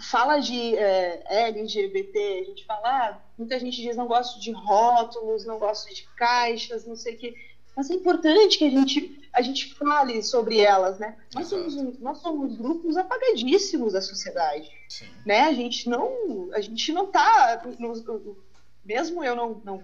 fala 0.00 0.38
de 0.38 0.76
é, 0.76 1.46
LGBT, 1.48 2.40
a 2.42 2.44
gente 2.44 2.64
fala, 2.64 2.80
ah, 2.84 3.18
muita 3.36 3.58
gente 3.58 3.80
diz 3.80 3.96
não 3.96 4.06
gosto 4.06 4.40
de 4.40 4.52
rótulos, 4.52 5.44
não 5.44 5.58
gosto 5.58 5.92
de 5.94 6.02
caixas, 6.16 6.86
não 6.86 6.96
sei 6.96 7.14
o 7.14 7.18
quê. 7.18 7.34
Mas 7.76 7.90
é 7.90 7.94
importante 7.94 8.58
que 8.58 8.64
a 8.64 8.70
gente, 8.70 9.28
a 9.32 9.40
gente 9.40 9.74
fale 9.74 10.22
sobre 10.22 10.58
elas, 10.58 10.98
né? 10.98 11.16
Nós 11.32 11.46
somos, 11.46 11.76
nós 12.00 12.18
somos 12.18 12.56
grupos 12.56 12.96
apagadíssimos 12.96 13.92
da 13.92 14.02
sociedade 14.02 14.68
Sim. 14.88 15.06
né? 15.24 15.42
A 15.42 15.52
gente 15.52 15.88
não, 15.88 16.50
a 16.52 16.60
gente 16.60 16.92
não 16.92 17.06
tá, 17.06 17.62
mesmo 18.84 19.22
eu 19.22 19.36
não, 19.36 19.60
não, 19.64 19.82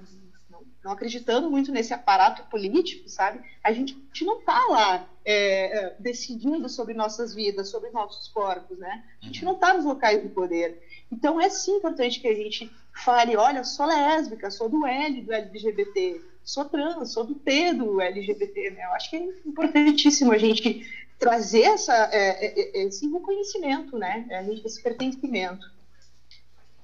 não, 0.84 0.92
acreditando 0.92 1.50
muito 1.50 1.72
nesse 1.72 1.94
aparato 1.94 2.42
político, 2.50 3.08
sabe? 3.08 3.40
A 3.62 3.72
gente, 3.72 3.96
não 4.22 4.42
tá 4.42 4.66
lá 4.68 5.08
é, 5.24 5.78
é, 5.78 5.96
decidindo 5.98 6.68
sobre 6.68 6.92
nossas 6.92 7.34
vidas, 7.34 7.70
sobre 7.70 7.90
nossos 7.90 8.28
corpos, 8.28 8.78
né? 8.78 9.02
A 9.22 9.26
gente 9.26 9.44
Uhum. 9.44 9.52
não 9.52 9.58
tá 9.58 9.72
nos 9.72 9.84
locais 9.84 10.22
do 10.22 10.28
poder. 10.28 10.82
Então 11.10 11.40
é 11.40 11.48
sim 11.48 11.76
importante 11.76 12.20
que 12.20 12.28
a 12.28 12.34
gente 12.34 12.70
fale, 12.92 13.36
olha, 13.36 13.64
sou 13.64 13.86
lésbica, 13.86 14.50
sou 14.50 14.68
do 14.68 14.86
L 14.86 15.22
do 15.22 15.32
LGBT, 15.32 16.20
sou 16.44 16.66
trans, 16.66 17.12
sou 17.12 17.24
do 17.24 17.34
T 17.34 17.72
do 17.72 18.00
LGBT, 18.00 18.70
né? 18.72 18.84
Eu 18.84 18.92
acho 18.92 19.10
que 19.10 19.16
é 19.16 19.20
importantíssimo 19.46 20.32
a 20.32 20.38
gente 20.38 20.86
trazer 21.18 21.62
essa, 21.62 21.94
é, 22.12 22.46
é, 22.46 22.82
esse 22.86 23.08
reconhecimento, 23.08 23.96
né? 23.98 24.26
Esse 24.64 24.82
pertencimento. 24.82 25.66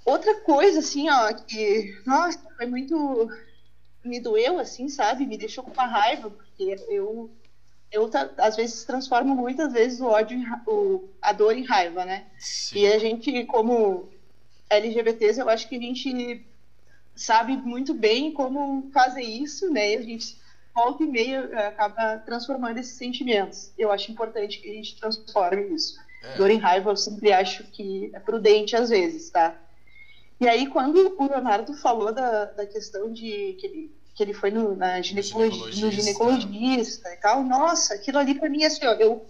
Outra 0.05 0.35
coisa, 0.41 0.79
assim, 0.79 1.11
ó, 1.11 1.33
que, 1.35 1.95
nossa, 2.07 2.41
foi 2.57 2.67
muito. 2.67 3.29
Me 4.05 4.21
doeu, 4.21 4.59
assim, 4.59 4.89
sabe? 4.89 5.27
Me 5.27 5.37
deixou 5.37 5.63
com 5.63 5.73
uma 5.73 5.87
raiva, 5.87 6.31
porque 6.31 6.77
eu, 6.89 7.31
eu 7.93 8.11
às 8.39 8.57
vezes 8.57 8.85
transformo 8.85 9.35
muitas 9.35 9.73
vezes 9.73 10.01
o 10.01 10.07
ódio, 10.07 10.39
em 10.39 10.47
o, 10.67 11.09
a 11.21 11.33
dor 11.33 11.57
em 11.57 11.65
raiva, 11.65 12.05
né? 12.05 12.27
Sim. 12.39 12.79
E 12.79 12.87
a 12.87 12.99
gente, 12.99 13.45
como 13.45 14.09
LGBTs, 14.69 15.41
eu 15.41 15.49
acho 15.49 15.69
que 15.69 15.77
a 15.77 15.81
gente 15.81 16.47
sabe 17.15 17.57
muito 17.57 17.93
bem 17.93 18.33
como 18.33 18.91
fazer 18.93 19.23
isso, 19.23 19.71
né? 19.71 19.93
E 19.93 19.97
a 19.97 20.03
gente 20.03 20.41
volta 20.75 21.03
e 21.03 21.07
meia 21.07 21.69
acaba 21.69 22.19
transformando 22.19 22.79
esses 22.79 22.97
sentimentos. 22.97 23.73
Eu 23.77 23.91
acho 23.91 24.11
importante 24.11 24.61
que 24.61 24.71
a 24.71 24.75
gente 24.75 24.99
transforme 24.99 25.75
isso. 25.75 25.99
É. 26.23 26.37
Dor 26.37 26.51
em 26.51 26.59
raiva 26.59 26.91
eu 26.91 26.97
sempre 26.97 27.33
acho 27.33 27.65
que 27.65 28.11
é 28.15 28.21
prudente 28.21 28.77
às 28.77 28.91
vezes, 28.91 29.31
tá? 29.31 29.57
E 30.41 30.49
aí 30.49 30.67
quando 30.67 31.15
o 31.19 31.27
Leonardo 31.29 31.75
falou 31.75 32.13
da, 32.13 32.47
da 32.47 32.67
questão 32.67 33.13
de 33.13 33.55
que 33.59 33.67
ele, 33.67 33.91
que 34.15 34.23
ele 34.23 34.33
foi 34.33 34.51
no, 34.51 34.75
na 34.75 35.01
ginecologia, 35.03 35.59
no 35.85 35.91
ginecologista. 35.91 36.01
ginecologista 36.03 37.13
e 37.13 37.17
tal, 37.19 37.45
nossa, 37.45 37.95
aquilo 37.95 38.19
ali 38.19 38.35
pra 38.35 38.49
mim, 38.49 38.65
assim, 38.65 38.85
ó, 38.87 38.93
eu 38.95 39.23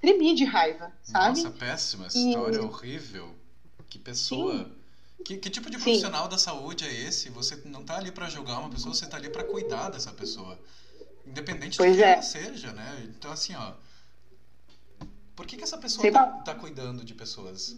tremi 0.00 0.34
de 0.34 0.44
raiva, 0.44 0.92
sabe? 1.02 1.42
Nossa, 1.42 1.50
péssima 1.50 2.06
essa 2.06 2.16
E- 2.18 2.28
história, 2.28 2.62
horrível. 2.62 3.34
Que 3.88 3.98
pessoa. 3.98 4.70
Que, 5.24 5.38
que 5.38 5.48
tipo 5.50 5.70
de 5.70 5.78
Sim. 5.78 5.82
profissional 5.84 6.28
da 6.28 6.36
saúde 6.38 6.84
é 6.84 6.92
esse? 6.92 7.30
Você 7.30 7.58
não 7.64 7.82
tá 7.82 7.96
ali 7.96 8.12
pra 8.12 8.28
julgar 8.28 8.58
uma 8.60 8.68
pessoa, 8.70 8.94
você 8.94 9.06
tá 9.06 9.16
ali 9.16 9.30
pra 9.30 9.42
cuidar 9.42 9.88
dessa 9.88 10.12
pessoa. 10.12 10.58
Independente 11.26 11.78
Pois 11.78 11.92
do 11.92 11.96
que 11.98 12.04
é. 12.04 12.12
ela 12.12 12.22
seja, 12.22 12.72
né? 12.72 13.02
Então, 13.16 13.32
assim, 13.32 13.54
ó. 13.54 13.72
Por 15.34 15.46
que, 15.46 15.56
que 15.56 15.64
essa 15.64 15.78
pessoa 15.78 16.12
tá, 16.12 16.26
tá 16.26 16.54
cuidando 16.54 17.02
de 17.04 17.14
pessoas? 17.14 17.74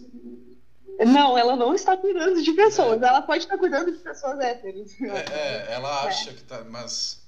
Não, 1.05 1.37
ela 1.37 1.55
não 1.55 1.73
está 1.75 1.95
cuidando 1.95 2.41
de 2.41 2.51
pessoas. 2.53 3.01
Ela 3.01 3.21
pode 3.21 3.43
estar 3.43 3.57
cuidando 3.57 3.91
de 3.91 3.99
pessoas 3.99 4.39
héteros. 4.39 4.91
É, 5.01 5.25
é, 5.31 5.73
ela 5.73 6.03
acha 6.05 6.33
que 6.33 6.43
tá. 6.43 6.63
Mas. 6.69 7.21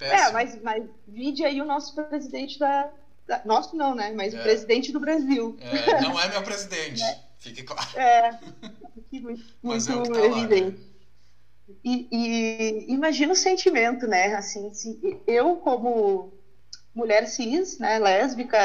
É, 0.00 0.08
Péssimo. 0.10 0.32
mas, 0.32 0.62
mas 0.62 0.84
vide 1.06 1.44
aí 1.44 1.60
o 1.60 1.64
nosso 1.66 1.94
presidente 1.94 2.58
da. 2.58 2.90
da- 3.26 3.42
nosso 3.44 3.76
não, 3.76 3.94
né? 3.94 4.12
Mas 4.12 4.32
É. 4.32 4.38
o 4.38 4.42
presidente 4.42 4.92
do 4.92 5.00
Brasil. 5.00 5.56
É, 5.60 6.00
não 6.00 6.18
é 6.18 6.28
meu 6.28 6.42
presidente. 6.42 7.02
Fique 7.38 7.62
claro. 7.62 7.98
É, 7.98 8.38
muito, 9.12 9.44
Mas 9.62 9.88
é 9.88 9.94
o 9.94 10.02
que 10.02 10.10
tá 10.12 10.18
lá, 10.20 10.28
né? 10.28 10.38
evidente. 10.42 10.90
E, 11.84 12.08
e 12.10 12.92
imagina 12.92 13.32
o 13.32 13.36
sentimento, 13.36 14.06
né? 14.06 14.34
Assim, 14.34 14.72
se 14.74 15.20
eu 15.26 15.56
como 15.56 16.32
mulher 16.94 17.26
cis, 17.26 17.78
né, 17.78 17.98
lésbica, 17.98 18.58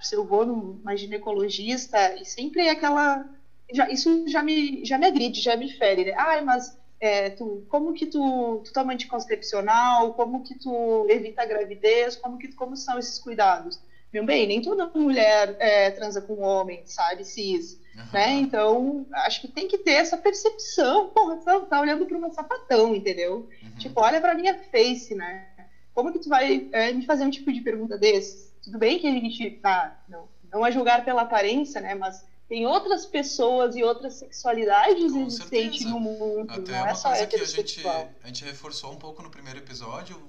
se 0.00 0.14
eu 0.14 0.24
vou 0.24 0.44
numa 0.44 0.94
ginecologista 0.96 2.14
e 2.16 2.24
sempre 2.26 2.62
é 2.66 2.70
aquela, 2.70 3.24
já, 3.72 3.88
isso 3.88 4.24
já 4.26 4.42
me 4.42 4.84
já 4.84 4.98
me 4.98 5.06
agride, 5.06 5.40
já 5.40 5.56
me 5.56 5.68
fere, 5.68 6.04
né? 6.04 6.12
Ai, 6.16 6.40
mas 6.40 6.72
é, 7.00 7.30
tu, 7.30 7.64
como 7.68 7.94
que 7.94 8.06
tu, 8.06 8.60
tu 8.64 8.72
toma 8.72 8.92
anticoncepcional, 8.92 10.12
como 10.12 10.42
que 10.42 10.54
tu 10.54 11.06
evita 11.08 11.42
a 11.42 11.46
gravidez, 11.46 12.14
como 12.16 12.36
que 12.36 12.52
como 12.52 12.76
são 12.76 12.98
esses 12.98 13.18
cuidados? 13.18 13.80
Meu 14.12 14.24
bem, 14.24 14.46
nem 14.46 14.60
toda 14.60 14.90
mulher 14.92 15.54
é, 15.58 15.90
transa 15.90 16.20
com 16.20 16.40
homem, 16.40 16.82
sabe, 16.84 17.24
cis, 17.24 17.78
Aham. 17.96 18.08
né? 18.12 18.32
Então, 18.32 19.06
acho 19.12 19.40
que 19.40 19.46
tem 19.48 19.68
que 19.68 19.78
ter 19.78 19.92
essa 19.92 20.16
percepção. 20.16 21.08
Porra, 21.14 21.36
tá, 21.36 21.60
tá 21.60 21.80
olhando 21.80 22.04
para 22.04 22.18
uma 22.18 22.30
sapatão, 22.30 22.94
entendeu? 22.94 23.46
Uhum. 23.62 23.78
Tipo, 23.78 24.00
olha 24.00 24.20
pra 24.20 24.34
minha 24.34 24.58
face, 24.70 25.14
né? 25.14 25.46
Como 25.94 26.10
que 26.12 26.18
tu 26.18 26.28
vai 26.28 26.66
é, 26.72 26.92
me 26.92 27.04
fazer 27.06 27.24
um 27.24 27.30
tipo 27.30 27.52
de 27.52 27.60
pergunta 27.60 27.96
desse? 27.96 28.50
Tudo 28.64 28.78
bem 28.78 28.98
que 28.98 29.06
a 29.06 29.12
gente 29.12 29.50
tá, 29.62 29.96
não, 30.08 30.28
não 30.52 30.66
é 30.66 30.72
julgar 30.72 31.04
pela 31.04 31.22
aparência, 31.22 31.80
né? 31.80 31.94
Mas 31.94 32.24
tem 32.50 32.66
outras 32.66 33.06
pessoas 33.06 33.76
e 33.76 33.82
outras 33.82 34.14
sexualidades 34.14 35.12
Com 35.12 35.26
existentes 35.26 35.84
certeza. 35.84 35.88
no 35.88 36.00
mundo. 36.00 36.50
Até 36.52 36.72
não 36.72 36.78
é 36.78 36.82
uma 36.82 36.94
só 36.96 37.10
coisa 37.10 37.26
que 37.28 37.36
a 37.36 37.44
gente, 37.46 37.80
a 37.88 38.26
gente 38.26 38.44
reforçou 38.44 38.92
um 38.92 38.98
pouco 38.98 39.22
no 39.22 39.30
primeiro 39.30 39.60
episódio, 39.60 40.20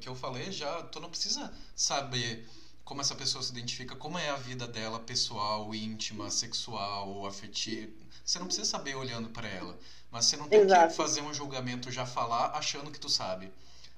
que 0.00 0.08
eu 0.08 0.14
falei 0.16 0.50
já, 0.50 0.82
tu 0.82 1.00
não 1.00 1.08
precisa 1.08 1.52
saber 1.74 2.46
como 2.84 3.00
essa 3.00 3.14
pessoa 3.14 3.42
se 3.44 3.52
identifica, 3.52 3.94
como 3.94 4.18
é 4.18 4.28
a 4.28 4.36
vida 4.36 4.66
dela 4.66 4.98
pessoal, 4.98 5.72
íntima, 5.74 6.30
sexual, 6.30 7.24
afetiva. 7.26 7.92
Você 8.24 8.38
não 8.40 8.46
precisa 8.46 8.68
saber 8.68 8.96
olhando 8.96 9.30
para 9.30 9.48
ela, 9.48 9.78
mas 10.10 10.24
você 10.26 10.36
não 10.36 10.48
tem 10.48 10.66
que 10.66 10.66
Exato. 10.66 10.94
fazer 10.94 11.20
um 11.20 11.32
julgamento 11.32 11.90
já 11.92 12.04
falar 12.04 12.46
achando 12.56 12.90
que 12.90 12.98
tu 12.98 13.08
sabe. 13.08 13.52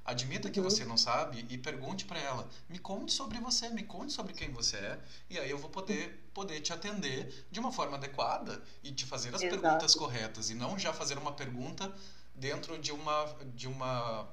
Admita 0.04 0.50
que 0.50 0.60
Uhum. 0.60 0.68
você 0.68 0.84
não 0.84 0.96
sabe 0.98 1.46
e 1.48 1.56
pergunte 1.56 2.04
para 2.04 2.18
ela. 2.18 2.48
Me 2.68 2.78
conte 2.78 3.12
sobre 3.12 3.38
você, 3.38 3.68
me 3.70 3.84
conte 3.84 4.12
sobre 4.12 4.34
quem 4.34 4.50
você 4.50 4.76
é, 4.76 4.98
e 5.30 5.38
aí 5.38 5.48
eu 5.50 5.58
vou 5.58 5.70
poder 5.70 6.21
poder 6.32 6.60
te 6.60 6.72
atender 6.72 7.46
de 7.50 7.60
uma 7.60 7.70
forma 7.72 7.96
adequada 7.96 8.60
e 8.82 8.90
te 8.92 9.04
fazer 9.06 9.34
as 9.34 9.42
Exato. 9.42 9.60
perguntas 9.60 9.94
corretas 9.94 10.50
e 10.50 10.54
não 10.54 10.78
já 10.78 10.92
fazer 10.92 11.18
uma 11.18 11.32
pergunta 11.32 11.92
dentro 12.34 12.78
de 12.78 12.90
uma 12.92 13.24
de 13.54 13.68
uma 13.68 14.26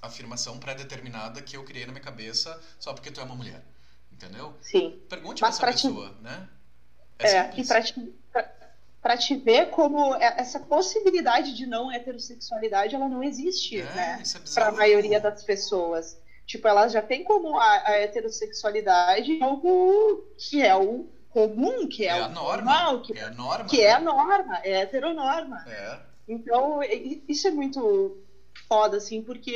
afirmação 0.00 0.58
pré-determinada 0.58 1.40
que 1.40 1.56
eu 1.56 1.64
criei 1.64 1.86
na 1.86 1.92
minha 1.92 2.02
cabeça 2.04 2.60
só 2.78 2.92
porque 2.92 3.10
tu 3.10 3.20
é 3.20 3.24
uma 3.24 3.36
mulher. 3.36 3.62
Entendeu? 4.10 4.54
Sim. 4.60 5.00
Pergunte 5.08 5.40
pra 5.40 5.48
Mas 5.48 5.56
essa 5.56 5.64
pra 5.64 5.72
te- 5.72 5.82
pessoa, 5.88 6.14
né? 6.20 6.48
É, 7.18 7.44
simples. 7.44 7.64
e 7.66 7.68
pra 7.68 7.82
te, 7.82 8.00
pra, 8.32 8.52
pra 9.00 9.16
te 9.16 9.36
ver 9.36 9.70
como 9.70 10.14
é- 10.16 10.34
essa 10.38 10.58
possibilidade 10.60 11.54
de 11.54 11.66
não 11.66 11.90
heterossexualidade, 11.90 12.94
ela 12.94 13.08
não 13.08 13.22
existe, 13.22 13.80
É, 13.80 13.84
né? 13.94 14.22
é 14.24 14.54
Para 14.54 14.68
a 14.68 14.72
maioria 14.72 15.20
das 15.20 15.42
pessoas. 15.44 16.16
Tipo, 16.46 16.66
elas 16.68 16.92
já 16.92 17.00
têm 17.00 17.22
como 17.24 17.58
a, 17.58 17.64
a 17.88 17.92
heterossexualidade 17.92 19.40
algo 19.42 20.24
que 20.36 20.62
é 20.62 20.74
o 20.76 21.06
comum, 21.32 21.88
que 21.88 22.04
é, 22.06 22.14
É 22.14 22.22
o 22.22 22.28
norma. 22.28 22.72
normal, 22.72 23.00
que, 23.00 23.14
É 23.14 23.22
a 23.22 23.30
norma. 23.30 23.64
que 23.66 23.80
né? 23.80 23.84
é 23.84 23.92
a 23.92 24.00
norma, 24.00 24.58
é 24.64 24.76
a 24.76 24.80
heteronorma. 24.80 25.66
É. 25.66 25.98
Então, 26.28 26.80
isso 27.28 27.48
é 27.48 27.50
muito 27.50 28.16
foda, 28.68 28.96
assim, 28.98 29.22
porque 29.22 29.52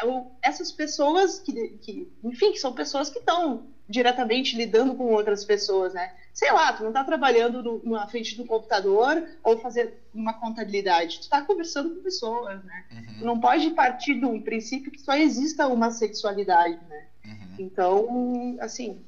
é 0.00 0.04
o- 0.04 0.26
essas 0.42 0.72
pessoas 0.72 1.38
que, 1.40 1.52
que, 1.80 2.08
enfim, 2.22 2.52
que 2.52 2.58
são 2.58 2.72
pessoas 2.74 3.10
que 3.10 3.18
estão 3.18 3.64
diretamente 3.88 4.56
lidando 4.56 4.94
com 4.94 5.12
outras 5.12 5.44
pessoas, 5.44 5.94
né? 5.94 6.10
Sei 6.32 6.52
lá, 6.52 6.72
tu 6.72 6.82
não 6.84 6.92
tá 6.92 7.04
trabalhando 7.04 7.62
no- 7.62 7.80
na 7.84 8.06
frente 8.06 8.36
do 8.36 8.44
computador 8.46 9.22
ou 9.42 9.56
fazer 9.58 9.94
uma 10.12 10.34
contabilidade, 10.34 11.20
tu 11.20 11.28
tá 11.28 11.42
conversando 11.42 11.90
com 11.90 12.02
pessoas, 12.02 12.62
né? 12.64 12.84
Tu 13.18 13.24
Uhum, 13.24 13.24
não 13.24 13.38
pode 13.40 13.70
partir 13.70 14.16
de 14.18 14.24
um 14.26 14.40
princípio 14.40 14.92
que 14.92 15.00
só 15.00 15.14
exista 15.14 15.66
uma 15.68 15.90
sexualidade, 15.90 16.78
né? 16.84 17.06
uhum. 17.24 17.58
Então, 17.58 18.56
assim, 18.60 19.04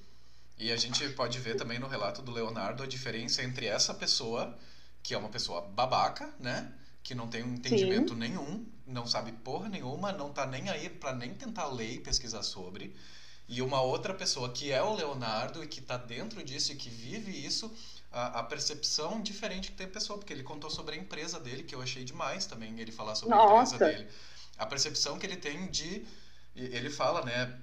E 0.61 0.71
a 0.71 0.77
gente 0.77 1.09
pode 1.11 1.39
ver 1.39 1.57
também 1.57 1.79
no 1.79 1.89
relato 1.89 2.21
do 2.21 2.31
Leonardo 2.31 2.83
a 2.83 2.87
diferença 2.87 3.43
entre 3.43 3.65
essa 3.65 3.95
pessoa, 3.95 4.55
que 5.03 5.15
é 5.15 5.19
uma 5.19 5.31
pessoa 5.31 5.63
babaca, 5.63 6.31
né? 6.39 6.71
Que 7.03 7.15
não 7.15 7.29
tem 7.29 7.43
um 7.43 7.55
entendimento 7.55 8.15
nenhum, 8.15 8.67
não 8.87 9.07
sabe 9.07 9.33
porra 9.33 9.71
nenhuma, 9.71 10.13
não 10.13 10.31
tá 10.31 10.45
nem 10.45 10.69
aí 10.69 10.91
pra 10.91 11.15
nem 11.15 11.33
tentar 11.33 11.67
ler 11.69 11.95
e 11.95 12.01
pesquisar 12.01 12.43
sobre. 12.43 12.95
E 13.49 13.63
uma 13.63 13.81
outra 13.81 14.13
pessoa 14.13 14.53
que 14.53 14.71
é 14.71 14.83
o 14.83 14.95
Leonardo 14.95 15.65
e 15.65 15.67
que 15.67 15.81
tá 15.81 15.97
dentro 15.97 16.45
disso 16.45 16.73
e 16.73 16.77
que 16.77 16.91
vive 16.91 17.33
isso, 17.33 17.75
a, 18.13 18.41
a 18.41 18.43
percepção 18.43 19.23
diferente 19.23 19.71
que 19.71 19.79
tem 19.79 19.87
a 19.87 19.91
pessoa, 19.91 20.19
porque 20.19 20.33
ele 20.33 20.43
contou 20.43 20.69
sobre 20.69 20.95
a 20.95 20.99
empresa 20.99 21.41
dele, 21.41 21.63
que 21.63 21.75
eu 21.75 21.81
achei 21.81 22.05
demais 22.05 22.45
também 22.45 22.79
ele 22.79 22.93
falar 22.93 23.15
sobre 23.15 23.35
a 23.35 23.39
Nossa. 23.39 23.77
empresa 23.77 23.97
dele. 23.97 24.11
A 24.59 24.67
percepção 24.67 25.19
que 25.19 25.25
ele 25.25 25.37
tem 25.37 25.71
de. 25.71 26.05
Ele 26.55 26.91
fala, 26.91 27.25
né? 27.25 27.59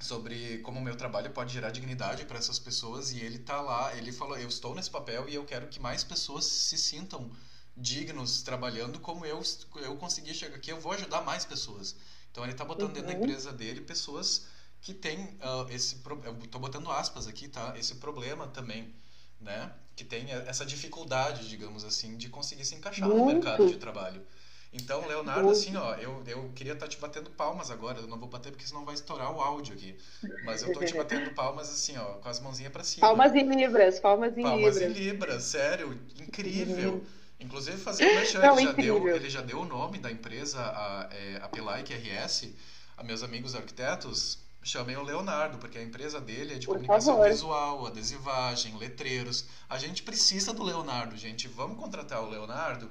Sobre 0.00 0.58
como 0.58 0.78
o 0.80 0.82
meu 0.82 0.96
trabalho 0.96 1.30
pode 1.30 1.52
gerar 1.52 1.70
dignidade 1.70 2.24
para 2.24 2.38
essas 2.38 2.58
pessoas 2.58 3.12
e 3.12 3.20
ele 3.20 3.38
tá 3.38 3.60
lá, 3.60 3.94
ele 3.96 4.12
falou, 4.12 4.38
eu 4.38 4.48
estou 4.48 4.74
nesse 4.74 4.90
papel 4.90 5.28
e 5.28 5.34
eu 5.34 5.44
quero 5.44 5.68
que 5.68 5.78
mais 5.80 6.02
pessoas 6.02 6.44
se 6.46 6.78
sintam 6.78 7.30
dignos 7.76 8.42
trabalhando 8.42 8.98
como 9.00 9.24
eu 9.24 9.42
eu 9.76 9.96
consegui 9.96 10.34
chegar 10.34 10.56
aqui, 10.56 10.70
eu 10.70 10.80
vou 10.80 10.92
ajudar 10.92 11.22
mais 11.22 11.44
pessoas. 11.44 11.96
Então 12.30 12.44
ele 12.44 12.54
tá 12.54 12.64
botando 12.64 12.92
dentro 12.92 13.08
da 13.08 13.12
Uhum. 13.12 13.18
empresa 13.18 13.52
dele 13.52 13.80
pessoas 13.80 14.46
que 14.80 14.94
têm 14.94 15.36
ah, 15.40 15.66
esse 15.70 15.96
pro- 15.96 16.20
eu 16.24 16.34
tô 16.48 16.58
botando 16.58 16.90
aspas 16.90 17.26
aqui, 17.26 17.48
tá? 17.48 17.74
Esse 17.78 17.96
problema 17.96 18.46
também, 18.48 18.94
né? 19.40 19.72
Que 19.96 20.04
tem 20.04 20.30
essa 20.32 20.64
dificuldade, 20.64 21.48
digamos 21.48 21.84
assim, 21.84 22.16
de 22.16 22.28
conseguir 22.28 22.64
se 22.64 22.74
encaixar 22.74 23.14
no 23.14 23.22
Muito. 23.22 23.26
mercado 23.26 23.66
de 23.66 23.76
trabalho. 23.76 24.24
Então, 24.72 25.04
Leonardo, 25.08 25.42
Muito. 25.44 25.58
assim, 25.58 25.76
ó, 25.76 25.94
eu, 25.94 26.22
eu 26.26 26.50
queria 26.54 26.74
estar 26.74 26.86
te 26.86 26.96
batendo 26.96 27.28
palmas 27.30 27.70
agora. 27.72 27.98
Eu 27.98 28.06
não 28.06 28.18
vou 28.18 28.28
bater 28.28 28.52
porque 28.52 28.64
senão 28.66 28.84
vai 28.84 28.94
estourar 28.94 29.34
o 29.34 29.40
áudio 29.40 29.74
aqui. 29.74 29.96
Mas 30.44 30.62
eu 30.62 30.72
tô 30.72 30.78
te 30.84 30.94
batendo 30.96 31.30
palmas 31.34 31.68
assim, 31.68 31.96
ó, 31.98 32.04
com 32.14 32.28
as 32.28 32.38
mãozinhas 32.38 32.72
pra 32.72 32.84
cima. 32.84 33.06
palmas 33.06 33.34
em 33.34 33.48
libras, 33.48 33.98
palmas 33.98 34.36
em 34.38 34.42
Palmas 34.42 34.76
em 34.76 34.86
libras. 34.86 34.96
libras, 35.04 35.42
sério, 35.44 35.98
incrível. 36.20 36.92
Uhum. 36.94 37.04
Inclusive, 37.40 37.78
fazer 37.78 38.04
o 38.06 38.14
merchan, 38.14 38.38
Não, 38.40 38.58
ele, 38.58 38.66
já 38.66 38.72
deu, 38.72 39.08
ele 39.08 39.30
já 39.30 39.40
deu 39.40 39.60
o 39.60 39.64
nome 39.64 39.98
da 39.98 40.10
empresa, 40.10 40.60
a, 40.60 41.08
é, 41.10 41.38
a 41.42 41.48
Pelaic 41.48 41.92
RS, 41.92 42.50
a 42.98 43.02
meus 43.02 43.22
amigos 43.22 43.54
arquitetos, 43.56 44.38
chamem 44.62 44.94
o 44.96 45.02
Leonardo, 45.02 45.56
porque 45.56 45.78
a 45.78 45.82
empresa 45.82 46.20
dele 46.20 46.54
é 46.54 46.58
de 46.58 46.66
Por 46.66 46.74
comunicação 46.74 47.14
favor. 47.16 47.30
visual, 47.30 47.86
adesivagem, 47.86 48.76
letreiros. 48.76 49.46
A 49.70 49.78
gente 49.78 50.02
precisa 50.02 50.52
do 50.52 50.62
Leonardo, 50.62 51.16
gente. 51.16 51.48
Vamos 51.48 51.78
contratar 51.78 52.22
o 52.22 52.28
Leonardo, 52.28 52.90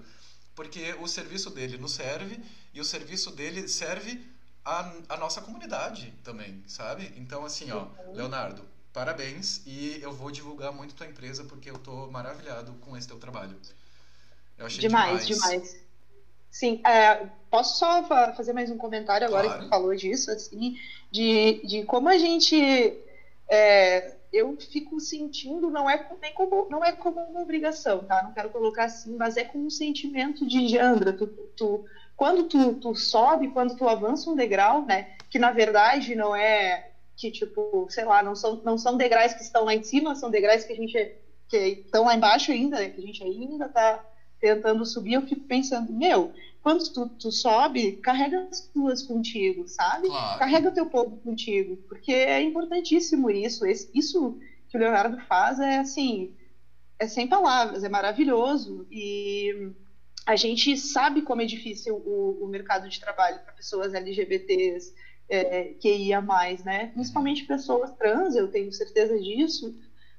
porque 0.59 0.93
o 0.99 1.07
serviço 1.07 1.49
dele 1.49 1.77
nos 1.77 1.93
serve 1.93 2.37
e 2.73 2.81
o 2.81 2.83
serviço 2.83 3.31
dele 3.31 3.65
serve 3.69 4.19
a, 4.65 4.79
a 5.07 5.17
nossa 5.17 5.39
comunidade 5.41 6.13
também, 6.21 6.61
sabe? 6.67 7.13
Então, 7.15 7.45
assim, 7.45 7.71
ó, 7.71 7.87
Uhum. 8.05 8.13
Leonardo, 8.13 8.67
parabéns 8.91 9.61
e 9.65 9.99
eu 10.01 10.11
vou 10.11 10.29
divulgar 10.29 10.73
muito 10.73 10.93
tua 10.95 11.07
empresa 11.07 11.45
porque 11.45 11.69
eu 11.69 11.77
tô 11.77 12.07
maravilhado 12.07 12.73
com 12.81 12.97
esse 12.97 13.07
teu 13.07 13.17
trabalho. 13.17 13.55
Eu 14.57 14.65
achei 14.65 14.81
Demais, 14.81 15.25
demais. 15.25 15.77
Sim, 16.51 16.79
é, 16.85 17.25
posso 17.49 17.77
só 17.77 18.03
fa- 18.03 18.33
fazer 18.33 18.53
mais 18.53 18.71
um 18.71 18.77
comentário 18.77 19.25
agora 19.27 19.43
Claro. 19.43 19.59
que 19.59 19.65
tu 19.65 19.69
falou 19.69 19.95
disso, 19.95 20.31
assim, 20.31 20.73
de, 21.11 21.59
de 21.63 21.83
como 21.85 22.09
a 22.09 22.17
gente. 22.17 22.55
é, 23.49 24.13
eu 24.31 24.55
fico 24.71 24.99
sentindo, 24.99 25.69
não 25.69 25.89
é 25.89 26.07
nem 26.21 26.33
como, 26.33 26.67
não 26.69 26.83
é 26.83 26.91
como 26.91 27.19
uma 27.19 27.41
obrigação, 27.41 28.03
tá? 28.03 28.21
Não 28.23 28.33
quero 28.33 28.49
colocar 28.49 28.85
assim, 28.85 29.15
mas 29.15 29.37
é 29.37 29.43
como 29.43 29.65
um 29.65 29.69
sentimento 29.69 30.47
de 30.47 30.67
Jandra. 30.67 31.13
Tu, 31.13 31.27
tu, 31.55 31.83
quando 32.15 32.43
tu, 32.43 32.73
tu 32.75 32.95
sobe, 32.95 33.49
quando 33.49 33.75
tu 33.75 33.87
avança 33.87 34.29
um 34.29 34.35
degrau, 34.35 34.85
né? 34.85 35.07
Que 35.29 35.39
na 35.39 35.51
verdade 35.51 36.15
não 36.15 36.35
é 36.35 36.89
que, 37.17 37.31
tipo, 37.31 37.87
sei 37.89 38.05
lá, 38.05 38.23
não 38.23 38.35
são, 38.35 38.61
não 38.63 38.77
são 38.77 38.95
degraus 38.95 39.33
que 39.33 39.41
estão 39.41 39.65
lá 39.65 39.73
em 39.73 39.83
cima, 39.83 40.15
são 40.15 40.29
degraus 40.29 40.63
que 40.63 40.73
a 40.73 40.75
gente 40.75 41.15
que 41.49 41.57
estão 41.83 42.05
lá 42.05 42.13
embaixo 42.13 42.51
ainda, 42.51 42.77
né, 42.77 42.89
que 42.89 43.01
a 43.01 43.03
gente 43.03 43.23
ainda 43.23 43.67
tá 43.67 44.05
tentando 44.39 44.85
subir, 44.85 45.13
eu 45.13 45.21
fico 45.23 45.41
pensando, 45.47 45.91
meu, 45.91 46.31
quando 46.61 46.83
tu, 46.91 47.07
tu 47.19 47.31
sobe, 47.31 47.93
carrega 48.01 48.47
as 48.51 48.61
tuas 48.73 49.01
contigo, 49.03 49.67
sabe? 49.67 50.07
Claro. 50.07 50.39
Carrega 50.39 50.69
o 50.69 50.73
teu 50.73 50.85
povo 50.85 51.17
contigo, 51.23 51.79
porque 51.87 52.11
é 52.11 52.41
importantíssimo 52.41 53.29
isso. 53.29 53.65
Esse- 53.65 53.87
isso 53.93 54.37
que 54.69 54.77
o 54.77 54.79
Leonardo 54.79 55.17
faz 55.27 55.59
é 55.59 55.77
assim, 55.79 56.29
é 56.99 57.07
sem 57.07 57.27
palavras, 57.27 57.83
é 57.83 57.89
maravilhoso 57.89 58.85
e 58.91 59.51
a 60.25 60.35
gente 60.35 60.77
sabe 60.77 61.21
como 61.21 61.41
é 61.41 61.45
difícil 61.45 61.95
o, 61.95 62.37
o 62.43 62.47
mercado 62.47 62.87
de 62.89 62.99
trabalho 62.99 63.39
para 63.41 63.53
pessoas 63.53 63.93
LGBTs, 63.93 64.93
é, 65.29 65.73
QIA+, 65.75 66.21
né? 66.63 66.87
Principalmente 66.87 67.45
pessoas 67.45 67.91
trans, 67.97 68.35
eu 68.35 68.47
tenho 68.47 68.71
certeza 68.71 69.17
disso, 69.19 69.73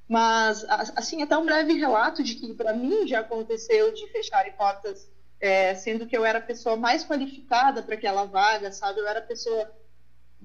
mas 0.08 0.64
assim 0.96 1.22
até 1.22 1.36
um 1.38 1.44
breve 1.44 1.74
relato 1.74 2.22
de 2.22 2.34
que 2.34 2.54
para 2.54 2.72
mim 2.74 3.06
já 3.06 3.20
aconteceu 3.20 3.92
de 3.92 4.06
fecharem 4.08 4.52
portas 4.52 5.08
é, 5.40 5.74
sendo 5.74 6.06
que 6.06 6.16
eu 6.16 6.24
era 6.24 6.38
a 6.38 6.42
pessoa 6.42 6.76
mais 6.76 7.04
qualificada 7.04 7.82
para 7.82 7.94
aquela 7.94 8.24
vaga, 8.24 8.70
sabe? 8.70 9.00
Eu 9.00 9.08
era 9.08 9.20
a 9.20 9.22
pessoa, 9.22 9.70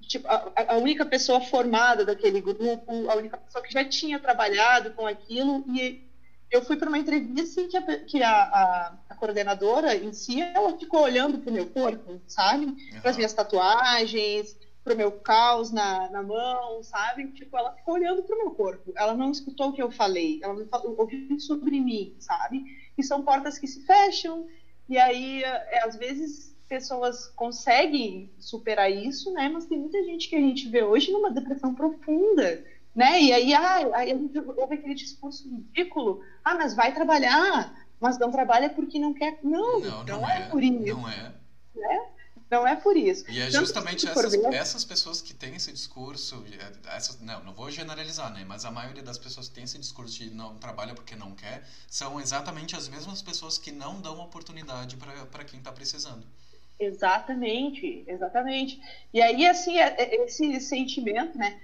tipo, 0.01 0.27
a, 0.27 0.51
a 0.69 0.77
única 0.77 1.05
pessoa 1.05 1.41
formada 1.41 2.05
daquele 2.05 2.39
grupo, 2.39 3.09
a 3.09 3.15
única 3.15 3.37
pessoa 3.37 3.63
que 3.63 3.73
já 3.73 3.83
tinha 3.83 4.19
trabalhado 4.19 4.91
com 4.91 5.05
aquilo, 5.05 5.65
e 5.67 6.05
eu 6.49 6.63
fui 6.63 6.77
para 6.77 6.87
uma 6.87 6.97
entrevista 6.97 7.59
em 7.59 7.67
que, 7.67 7.75
a, 7.75 7.99
que 8.05 8.23
a, 8.23 8.31
a, 8.31 8.97
a, 9.09 9.15
coordenadora 9.15 9.95
em 9.95 10.13
si, 10.13 10.41
ela 10.41 10.77
ficou 10.77 11.01
olhando 11.01 11.39
para 11.39 11.51
o 11.51 11.53
meu 11.53 11.65
corpo, 11.67 12.21
sabe? 12.27 12.73
Para 13.01 13.11
as 13.11 13.17
minhas 13.17 13.33
tatuagens, 13.33 14.55
para 14.85 14.93
o 14.93 14.97
meu 14.97 15.11
caos 15.11 15.71
na, 15.71 16.09
na 16.11 16.21
mão, 16.21 16.83
sabe? 16.83 17.27
Tipo, 17.31 17.57
ela 17.57 17.73
ficou 17.73 17.95
olhando 17.95 18.23
para 18.23 18.35
o 18.35 18.37
meu 18.37 18.51
corpo. 18.51 18.93
Ela 18.95 19.15
não 19.15 19.31
escutou 19.31 19.69
o 19.69 19.73
que 19.73 19.81
eu 19.81 19.91
falei, 19.91 20.39
ela 20.43 20.53
não 20.53 20.67
falou, 20.67 20.95
ouviu 20.97 21.39
sobre 21.39 21.81
mim, 21.81 22.15
sabe? 22.19 22.63
E 22.97 23.03
são 23.03 23.23
portas 23.23 23.57
que 23.57 23.67
se 23.67 23.81
fecham, 23.81 24.47
e 24.87 24.97
aí, 24.97 25.43
é, 25.43 25.83
às 25.83 25.95
vezes, 25.95 26.55
pessoas 26.67 27.27
conseguem 27.27 28.31
superar 28.37 28.91
isso, 28.91 29.31
né? 29.33 29.49
Mas 29.49 29.65
tem 29.65 29.77
muita 29.77 30.03
gente 30.03 30.29
que 30.29 30.35
a 30.35 30.39
gente 30.39 30.67
vê 30.69 30.83
hoje 30.83 31.11
numa 31.11 31.31
depressão 31.31 31.73
profunda, 31.73 32.63
né? 32.95 33.21
E 33.21 33.33
aí, 33.33 33.53
ah, 33.53 33.89
aí 33.93 34.11
a 34.11 34.15
gente 34.15 34.37
ouve 34.37 34.75
aquele 34.75 34.95
discurso 34.95 35.47
ridículo, 35.49 36.21
ah, 36.43 36.55
mas 36.55 36.75
vai 36.75 36.93
trabalhar, 36.93 37.87
mas 37.99 38.17
não 38.17 38.31
trabalha 38.31 38.69
porque 38.69 38.99
não 38.99 39.13
quer. 39.13 39.39
Não, 39.43 39.79
não, 39.79 40.03
não, 40.03 40.05
não 40.05 40.29
é, 40.29 40.43
é, 40.43 40.45
por 40.47 40.63
isso. 40.63 40.95
Não 40.95 41.09
é. 41.09 41.33
Né? 41.75 42.01
Não 42.49 42.65
é 42.67 42.75
por 42.75 42.95
isso. 42.95 43.29
E 43.29 43.41
é 43.41 43.49
justamente 43.49 44.07
essas, 44.07 44.31
ver... 44.31 44.53
essas 44.53 44.85
pessoas 44.85 45.21
que 45.21 45.33
têm 45.33 45.55
esse 45.55 45.71
discurso, 45.71 46.43
é, 46.59 46.95
essas, 46.95 47.19
não, 47.19 47.43
não 47.43 47.53
vou 47.53 47.71
generalizar, 47.71 48.31
né? 48.31 48.45
Mas 48.47 48.65
a 48.65 48.71
maioria 48.71 49.01
das 49.01 49.17
pessoas 49.17 49.49
que 49.49 49.55
tem 49.55 49.63
esse 49.63 49.79
discurso 49.79 50.15
de 50.15 50.29
não 50.29 50.55
trabalha 50.57 50.93
porque 50.93 51.15
não 51.15 51.33
quer, 51.33 51.63
são 51.89 52.19
exatamente 52.19 52.75
as 52.75 52.87
mesmas 52.87 53.21
pessoas 53.21 53.57
que 53.57 53.71
não 53.71 53.99
dão 53.99 54.19
oportunidade 54.19 54.95
para 54.95 55.43
quem 55.43 55.59
está 55.59 55.71
precisando. 55.71 56.25
Exatamente, 56.79 58.03
exatamente. 58.05 58.79
E 59.13 59.21
aí, 59.21 59.45
assim, 59.47 59.77
é, 59.77 59.95
é, 59.97 60.25
esse 60.25 60.59
sentimento, 60.59 61.37
né? 61.37 61.59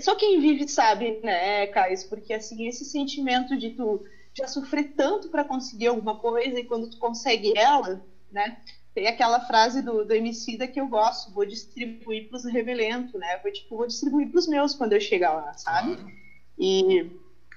Só 0.00 0.16
quem 0.16 0.40
vive 0.40 0.66
sabe, 0.68 1.20
né, 1.22 1.66
Caio? 1.68 1.96
Porque, 2.08 2.32
assim, 2.32 2.66
esse 2.66 2.84
sentimento 2.84 3.56
de 3.56 3.70
tu 3.70 4.04
já 4.34 4.46
sofrer 4.46 4.94
tanto 4.96 5.28
para 5.28 5.44
conseguir 5.44 5.88
alguma 5.88 6.18
coisa 6.18 6.58
e 6.58 6.64
quando 6.64 6.90
tu 6.90 6.98
consegue 6.98 7.56
ela, 7.56 8.04
né? 8.30 8.58
Tem 8.98 9.06
aquela 9.06 9.38
frase 9.46 9.80
do, 9.80 10.04
do 10.04 10.12
Emicida 10.12 10.66
que 10.66 10.80
eu 10.80 10.88
gosto, 10.88 11.32
vou 11.32 11.46
distribuir 11.46 12.28
para 12.28 12.36
os 12.36 12.44
revelentos, 12.44 13.12
né? 13.12 13.38
Vou, 13.40 13.52
tipo, 13.52 13.76
vou 13.76 13.86
distribuir 13.86 14.28
para 14.28 14.40
os 14.40 14.48
meus 14.48 14.74
quando 14.74 14.92
eu 14.92 15.00
chegar 15.00 15.34
lá, 15.34 15.52
sabe? 15.52 15.94
Claro. 15.94 16.10
E, 16.58 17.08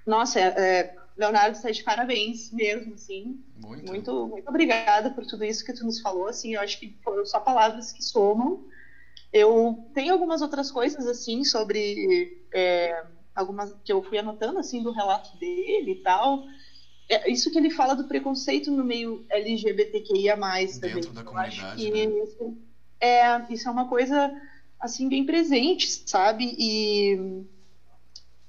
nossa, 0.06 0.40
é, 0.40 0.44
é, 0.44 0.96
Leonardo, 1.18 1.58
está 1.58 1.72
de 1.72 1.82
parabéns 1.82 2.52
mesmo, 2.52 2.94
assim. 2.94 3.44
Muito. 3.58 3.88
muito. 3.88 4.28
Muito 4.28 4.48
obrigada 4.48 5.10
por 5.10 5.26
tudo 5.26 5.44
isso 5.44 5.66
que 5.66 5.74
tu 5.74 5.84
nos 5.84 6.00
falou, 6.00 6.28
assim, 6.28 6.54
eu 6.54 6.62
acho 6.62 6.80
que 6.80 6.96
foram 7.04 7.26
só 7.26 7.40
palavras 7.40 7.92
que 7.92 8.04
somam. 8.04 8.64
Eu 9.34 9.90
tenho 9.96 10.14
algumas 10.14 10.44
outras 10.44 10.70
coisas, 10.70 11.08
assim, 11.08 11.44
sobre... 11.44 12.46
É, 12.54 13.04
algumas 13.34 13.74
que 13.84 13.92
eu 13.92 14.04
fui 14.04 14.20
anotando, 14.20 14.60
assim, 14.60 14.84
do 14.84 14.92
relato 14.92 15.36
dele 15.40 15.94
e 15.94 16.04
tal 16.04 16.44
é 17.12 17.30
isso 17.30 17.52
que 17.52 17.58
ele 17.58 17.70
fala 17.70 17.94
do 17.94 18.06
preconceito 18.06 18.72
no 18.72 18.86
meio 18.86 19.26
LGBTQIA+. 19.30 20.36
Dentro 20.36 20.80
também. 20.80 21.14
da 21.14 21.24
comunidade, 21.24 21.92
né? 21.92 22.24
isso, 22.24 22.58
é, 23.00 23.54
isso 23.54 23.68
é 23.68 23.72
uma 23.72 23.90
coisa, 23.90 24.32
assim, 24.80 25.10
bem 25.10 25.26
presente, 25.26 26.04
sabe? 26.06 26.56
E, 26.58 27.44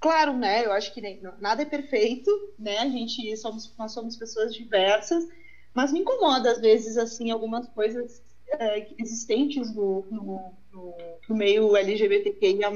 claro, 0.01 0.33
né, 0.35 0.65
eu 0.65 0.73
acho 0.73 0.95
que 0.95 1.01
nem, 1.01 1.21
nada 1.41 1.63
é 1.63 1.67
perfeito, 1.67 2.31
né? 2.57 2.79
A 2.79 2.89
gente, 2.89 3.37
somos, 3.37 3.75
nós 3.77 3.93
somos 3.93 4.17
pessoas 4.17 4.55
diversas, 4.55 5.27
mas 5.75 5.93
me 5.93 5.99
incomoda, 5.99 6.53
às 6.53 6.61
vezes, 6.61 6.97
assim, 6.97 7.33
algumas 7.33 7.69
coisas 7.71 8.23
é, 8.47 8.87
existentes 8.97 9.75
no, 9.75 10.07
no, 10.09 10.53
no, 10.73 10.95
no 11.29 11.37
meio 11.37 11.77
LGBTQIA+, 11.77 12.71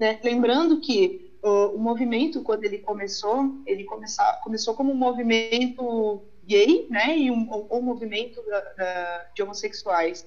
né? 0.00 0.20
Lembrando 0.24 0.80
que 0.80 1.25
o, 1.48 1.78
movimento, 1.78 2.42
quando 2.42 2.64
ele 2.64 2.78
começou, 2.78 3.62
ele 3.66 3.84
começou, 3.84 4.24
começou 4.42 4.74
como 4.74 4.92
um 4.92 4.96
movimento 4.96 6.22
gay, 6.44 6.86
né, 6.90 7.16
e 7.16 7.30
um, 7.30 7.66
um 7.70 7.80
movimento 7.80 8.42
da, 8.42 8.60
da, 8.60 9.26
de 9.34 9.42
homossexuais. 9.42 10.26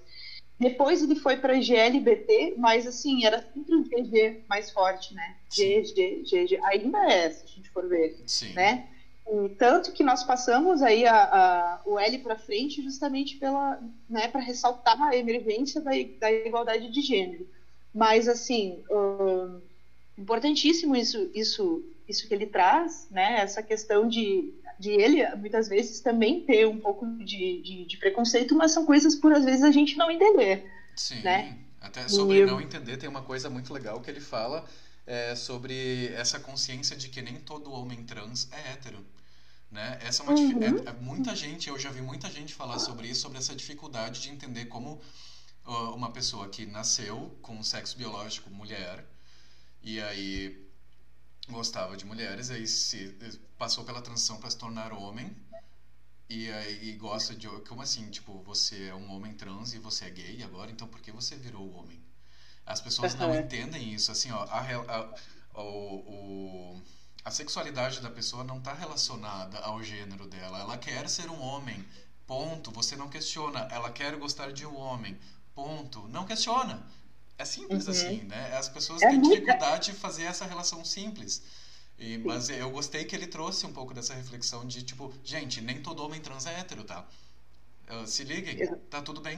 Depois 0.59 1.01
ele 1.01 1.15
foi 1.15 1.37
para 1.37 1.59
GLBT, 1.59 2.55
mas 2.57 2.85
assim, 2.85 3.25
era 3.25 3.41
sempre 3.41 3.75
um 3.75 3.83
GG 3.83 4.43
mais 4.47 4.69
forte, 4.71 5.13
né? 5.13 5.37
G, 5.49 5.83
G, 5.85 6.25
G, 6.25 6.47
G. 6.47 6.59
Ainda 6.65 6.99
é, 7.09 7.29
se 7.29 7.45
a 7.45 7.47
gente 7.47 7.69
for 7.69 7.87
ver, 7.87 8.21
Sim. 8.25 8.51
né? 8.53 8.89
E 9.25 9.49
tanto 9.49 9.93
que 9.93 10.03
nós 10.03 10.23
passamos 10.23 10.81
aí 10.81 11.05
a, 11.05 11.15
a 11.15 11.81
o 11.85 11.97
L 11.97 12.17
para 12.19 12.37
frente 12.37 12.81
justamente 12.81 13.37
pela, 13.37 13.79
né, 14.09 14.27
para 14.27 14.41
ressaltar 14.41 15.01
a 15.01 15.15
emergência 15.15 15.79
da, 15.79 15.91
da 16.19 16.31
igualdade 16.31 16.91
de 16.91 17.01
gênero. 17.01 17.47
Mas 17.93 18.27
assim, 18.27 18.83
um, 18.91 19.61
importantíssimo 20.19 20.95
isso, 20.95 21.31
isso, 21.33 21.83
isso 22.07 22.27
que 22.27 22.33
ele 22.33 22.45
traz, 22.45 23.07
né? 23.09 23.39
Essa 23.39 23.63
questão 23.63 24.07
de, 24.07 24.53
de 24.77 24.91
ele 24.91 25.25
muitas 25.37 25.69
vezes 25.69 26.01
também 26.01 26.41
ter 26.41 26.67
um 26.67 26.79
pouco 26.79 27.05
de, 27.23 27.61
de, 27.61 27.85
de 27.85 27.97
preconceito, 27.97 28.55
mas 28.55 28.71
são 28.71 28.85
coisas 28.85 29.15
por 29.15 29.31
às 29.31 29.45
vezes 29.45 29.63
a 29.63 29.71
gente 29.71 29.97
não 29.97 30.11
entender. 30.11 30.69
Sim. 30.95 31.21
Né? 31.21 31.57
Até 31.79 32.07
sobre 32.09 32.39
e... 32.39 32.45
não 32.45 32.59
entender 32.59 32.97
tem 32.97 33.07
uma 33.07 33.21
coisa 33.21 33.49
muito 33.49 33.73
legal 33.73 34.01
que 34.01 34.11
ele 34.11 34.19
fala 34.19 34.65
é, 35.07 35.33
sobre 35.35 36.07
essa 36.13 36.39
consciência 36.39 36.95
de 36.95 37.07
que 37.07 37.21
nem 37.21 37.35
todo 37.35 37.71
homem 37.71 38.03
trans 38.03 38.49
é 38.51 38.73
hétero. 38.73 39.03
Né? 39.71 39.99
Essa 40.01 40.23
é 40.23 40.25
uma 40.25 40.33
uhum. 40.33 40.61
é, 40.63 40.89
é, 40.89 40.93
muita 40.99 41.35
gente, 41.35 41.69
eu 41.69 41.79
já 41.79 41.91
vi 41.91 42.01
muita 42.01 42.29
gente 42.29 42.53
falar 42.53 42.79
sobre 42.79 43.07
isso, 43.07 43.21
sobre 43.21 43.37
essa 43.37 43.55
dificuldade 43.55 44.19
de 44.19 44.29
entender 44.29 44.65
como 44.65 44.99
uh, 45.65 45.71
uma 45.95 46.11
pessoa 46.11 46.49
que 46.49 46.65
nasceu 46.65 47.37
com 47.41 47.61
sexo 47.63 47.97
biológico 47.97 48.49
mulher 48.49 49.05
e 49.81 49.99
aí 50.01 50.69
gostava 51.49 51.97
de 51.97 52.05
mulheres, 52.05 52.49
aí 52.49 52.67
se 52.67 53.17
passou 53.57 53.83
pela 53.83 54.01
transição 54.01 54.37
para 54.37 54.49
se 54.49 54.57
tornar 54.57 54.93
homem. 54.93 55.35
E 56.29 56.51
aí 56.51 56.93
gosta 56.93 57.35
de 57.35 57.47
como 57.67 57.81
assim, 57.81 58.07
tipo, 58.11 58.39
você 58.43 58.89
é 58.89 58.95
um 58.95 59.11
homem 59.11 59.33
trans 59.33 59.73
e 59.73 59.79
você 59.79 60.05
é 60.05 60.09
gay 60.11 60.43
agora, 60.43 60.69
então 60.69 60.87
por 60.87 61.01
que 61.01 61.11
você 61.11 61.35
virou 61.35 61.73
homem? 61.73 61.99
As 62.65 62.79
pessoas 62.79 63.15
não 63.15 63.33
entendem 63.35 63.93
isso, 63.93 64.11
assim, 64.11 64.31
ó, 64.31 64.43
a, 64.43 64.59
a, 64.61 65.59
o, 65.59 66.79
a 67.25 67.31
sexualidade 67.31 67.99
da 67.99 68.09
pessoa 68.09 68.43
não 68.43 68.59
está 68.59 68.73
relacionada 68.73 69.59
ao 69.59 69.83
gênero 69.83 70.27
dela. 70.27 70.59
Ela 70.59 70.77
quer 70.77 71.09
ser 71.09 71.29
um 71.29 71.41
homem, 71.41 71.83
ponto. 72.25 72.71
Você 72.71 72.95
não 72.95 73.09
questiona. 73.09 73.67
Ela 73.71 73.91
quer 73.91 74.15
gostar 74.17 74.51
de 74.51 74.65
um 74.65 74.75
homem, 74.77 75.19
ponto. 75.53 76.07
Não 76.07 76.25
questiona. 76.25 76.85
É 77.39 77.45
simples 77.45 77.85
uhum. 77.85 77.91
assim, 77.91 78.23
né? 78.23 78.51
As 78.57 78.67
pessoas 78.67 79.01
é 79.01 79.07
têm 79.07 79.17
muito... 79.17 79.29
dificuldade 79.29 79.93
de 79.93 79.97
fazer 79.97 80.23
essa 80.23 80.45
relação 80.45 80.83
simples. 80.83 81.41
E, 81.97 82.17
mas 82.17 82.49
eu 82.49 82.69
gostei 82.69 83.05
que 83.05 83.15
ele 83.15 83.27
trouxe 83.27 83.65
um 83.65 83.71
pouco 83.71 83.93
dessa 83.93 84.13
reflexão 84.13 84.67
de 84.67 84.83
tipo, 84.83 85.11
gente, 85.23 85.61
nem 85.61 85.81
todo 85.81 86.03
homem 86.03 86.19
trans 86.19 86.45
é 86.45 86.59
hétero, 86.59 86.83
tá? 86.83 87.07
Uh, 87.89 88.05
se 88.05 88.25
liguem, 88.25 88.67
tá 88.89 89.01
tudo 89.01 89.21
bem. 89.21 89.37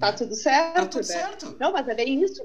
Tá 0.00 0.10
né? 0.10 0.16
tudo 0.18 0.34
certo. 0.34 0.74
Tá 0.74 0.86
tudo 0.86 0.96
né? 0.96 1.02
certo. 1.04 1.56
Não, 1.60 1.72
mas 1.72 1.88
é 1.88 1.94
bem 1.94 2.24
isso. 2.24 2.44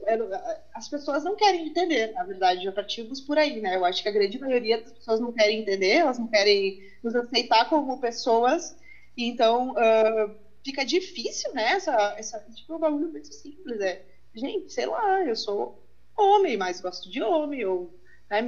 As 0.75 0.87
pessoas 0.87 1.23
não 1.23 1.35
querem 1.35 1.67
entender, 1.67 2.11
na 2.13 2.23
verdade, 2.23 2.63
já 2.63 2.71
partimos 2.71 3.19
por 3.19 3.39
aí, 3.39 3.59
né? 3.61 3.75
Eu 3.75 3.83
acho 3.83 4.03
que 4.03 4.09
a 4.09 4.11
grande 4.11 4.39
maioria 4.39 4.79
das 4.79 4.91
pessoas 4.91 5.19
não 5.19 5.31
querem 5.31 5.61
entender, 5.61 5.95
elas 5.95 6.19
não 6.19 6.27
querem 6.27 6.87
nos 7.03 7.15
aceitar 7.15 7.67
como 7.67 7.99
pessoas. 7.99 8.75
Então, 9.17 9.71
uh, 9.71 10.35
fica 10.63 10.85
difícil, 10.85 11.51
né? 11.51 11.71
Essa, 11.71 12.15
essa, 12.15 12.39
tipo, 12.55 12.73
é 12.73 12.75
um 12.75 12.79
bagulho 12.79 13.09
muito 13.09 13.33
simples, 13.33 13.81
é 13.81 14.10
gente, 14.33 14.71
sei 14.71 14.85
lá, 14.85 15.23
eu 15.23 15.35
sou 15.35 15.81
homem, 16.17 16.57
mas 16.57 16.81
gosto 16.81 17.09
de 17.09 17.21
homem, 17.21 17.61
eu 17.61 17.93
né, 18.29 18.41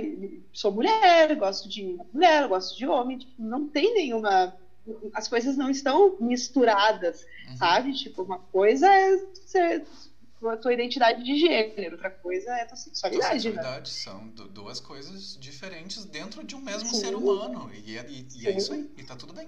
sou 0.54 0.72
mulher, 0.72 1.36
gosto 1.36 1.68
de 1.68 1.98
mulher, 2.14 2.48
gosto 2.48 2.78
de 2.78 2.88
homem, 2.88 3.18
tipo, 3.18 3.34
não 3.38 3.68
tem 3.68 3.94
nenhuma. 3.94 4.56
As 5.14 5.28
coisas 5.28 5.56
não 5.56 5.70
estão 5.70 6.18
misturadas, 6.20 7.26
uhum. 7.50 7.58
sabe? 7.58 7.94
Tipo, 7.94 8.24
uma 8.24 8.40
coisa 8.40 8.88
é 8.88 9.18
ser, 9.46 9.86
a 10.46 10.58
tua 10.58 10.74
identidade 10.74 11.24
de 11.24 11.38
gênero, 11.38 11.94
outra 11.94 12.10
coisa 12.10 12.50
é 12.52 12.64
a 12.64 12.66
tua 12.66 12.78
sexualidade. 12.78 13.32
Tua 13.32 13.42
sexualidade 13.42 13.92
né? 13.92 13.98
são 13.98 14.28
duas 14.50 14.80
coisas 14.80 15.38
diferentes 15.40 16.06
dentro 16.06 16.44
de 16.44 16.56
um 16.56 16.60
mesmo 16.60 16.90
Sim. 16.90 17.00
ser 17.00 17.16
humano. 17.16 17.72
E, 17.74 17.98
é, 17.98 18.06
e, 18.10 18.28
e 18.36 18.48
é 18.48 18.58
isso 18.58 18.74
aí, 18.74 18.90
e 18.98 19.04
tá 19.04 19.16
tudo 19.16 19.34
bem. 19.34 19.48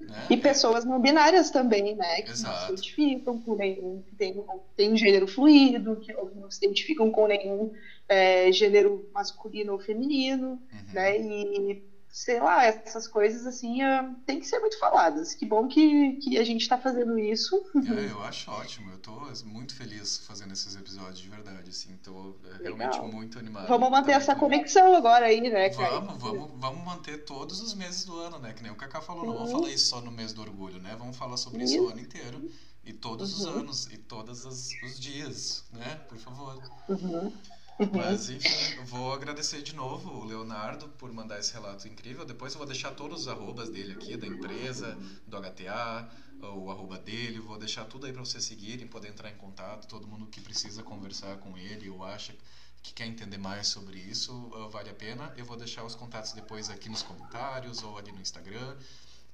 Né? 0.00 0.26
E 0.30 0.36
pessoas 0.36 0.84
não 0.84 1.00
binárias 1.00 1.50
também, 1.50 1.94
né? 1.94 2.22
Que 2.22 2.30
Exato. 2.30 2.52
não 2.52 2.66
se 2.66 2.72
identificam 2.72 3.40
com 3.40 3.54
nenhum, 3.54 4.02
que 4.02 4.14
tem, 4.16 4.44
tem 4.76 4.96
gênero 4.96 5.26
fluido, 5.26 5.96
que 5.96 6.12
não 6.12 6.50
se 6.50 6.64
identificam 6.64 7.10
com 7.10 7.26
nenhum 7.26 7.72
é, 8.08 8.50
gênero 8.50 9.08
masculino 9.14 9.72
ou 9.72 9.78
feminino, 9.78 10.60
uhum. 10.72 10.92
né? 10.92 11.18
E 11.18 11.82
sei 12.10 12.40
lá, 12.40 12.64
essas 12.64 13.06
coisas 13.06 13.46
assim 13.46 13.82
uh, 13.84 14.14
tem 14.26 14.40
que 14.40 14.46
ser 14.46 14.58
muito 14.58 14.78
faladas. 14.78 15.32
Que 15.32 15.46
bom 15.46 15.68
que, 15.68 16.16
que 16.16 16.38
a 16.38 16.44
gente 16.44 16.62
está 16.62 16.76
fazendo 16.76 17.18
isso. 17.18 17.64
É, 17.76 18.10
eu 18.10 18.22
acho 18.24 18.50
ótimo. 18.50 18.90
Eu 18.90 18.96
estou 18.96 19.20
muito 19.44 19.74
feliz 19.74 20.18
fazendo 20.18 20.52
esses 20.52 20.74
episódios 20.74 21.20
de 21.20 21.28
verdade, 21.28 21.70
assim. 21.70 21.96
Tô 22.02 22.34
é, 22.58 22.64
realmente 22.64 23.00
muito 23.00 23.38
animado. 23.38 23.68
Vamos 23.68 23.90
manter 23.90 24.12
essa 24.12 24.34
conexão 24.34 24.94
agora 24.94 25.26
aí, 25.26 25.40
né, 25.40 25.70
Vamos, 25.70 26.20
vamos, 26.20 26.50
vamos 26.56 26.84
manter 26.84 27.24
todos 27.24 27.60
os 27.60 27.74
meses 27.74 28.04
do 28.04 28.18
ano, 28.18 28.38
né? 28.38 28.52
Que 28.52 28.62
nem 28.62 28.72
o 28.72 28.76
Kaká 28.76 29.00
falou, 29.00 29.24
uhum. 29.24 29.30
não 29.30 29.38
vamos 29.38 29.52
falar 29.52 29.70
isso 29.70 29.86
só 29.86 30.00
no 30.00 30.10
mês 30.10 30.32
do 30.32 30.42
orgulho, 30.42 30.80
né? 30.80 30.96
Vamos 30.98 31.16
falar 31.16 31.36
sobre 31.36 31.62
isso, 31.62 31.74
isso 31.74 31.84
o 31.84 31.90
ano 31.90 32.00
inteiro. 32.00 32.50
E 32.84 32.92
todos 32.92 33.40
uhum. 33.40 33.50
os 33.50 33.56
anos, 33.56 33.86
e 33.92 33.98
todos 33.98 34.44
os, 34.44 34.70
os 34.82 34.98
dias, 34.98 35.64
né? 35.72 36.00
Por 36.08 36.18
favor. 36.18 36.60
Uhum. 36.88 37.32
Uhum. 37.80 37.88
Mas, 37.94 38.28
enfim, 38.28 38.84
vou 38.84 39.10
agradecer 39.10 39.62
de 39.62 39.74
novo 39.74 40.10
o 40.10 40.24
Leonardo 40.26 40.86
por 40.98 41.10
mandar 41.10 41.38
esse 41.38 41.50
relato 41.54 41.88
incrível. 41.88 42.26
Depois 42.26 42.52
eu 42.52 42.58
vou 42.58 42.66
deixar 42.66 42.90
todos 42.90 43.22
os 43.22 43.28
arrobas 43.28 43.70
dele 43.70 43.94
aqui, 43.94 44.18
da 44.18 44.26
empresa, 44.26 44.98
do 45.26 45.38
HTA, 45.40 46.06
o 46.42 46.70
arroba 46.70 46.98
dele. 46.98 47.40
Vou 47.40 47.58
deixar 47.58 47.86
tudo 47.86 48.04
aí 48.04 48.12
para 48.12 48.22
vocês 48.22 48.44
seguirem, 48.44 48.86
poder 48.86 49.08
entrar 49.08 49.30
em 49.30 49.36
contato. 49.36 49.88
Todo 49.88 50.06
mundo 50.06 50.26
que 50.26 50.42
precisa 50.42 50.82
conversar 50.82 51.38
com 51.38 51.56
ele 51.56 51.88
ou 51.88 52.04
acha 52.04 52.34
que 52.82 52.92
quer 52.92 53.06
entender 53.06 53.38
mais 53.38 53.68
sobre 53.68 53.98
isso, 53.98 54.32
uh, 54.32 54.68
vale 54.68 54.90
a 54.90 54.94
pena. 54.94 55.32
Eu 55.38 55.46
vou 55.46 55.56
deixar 55.56 55.82
os 55.82 55.94
contatos 55.94 56.32
depois 56.32 56.68
aqui 56.68 56.90
nos 56.90 57.02
comentários 57.02 57.82
ou 57.82 57.96
ali 57.96 58.12
no 58.12 58.20
Instagram. 58.20 58.76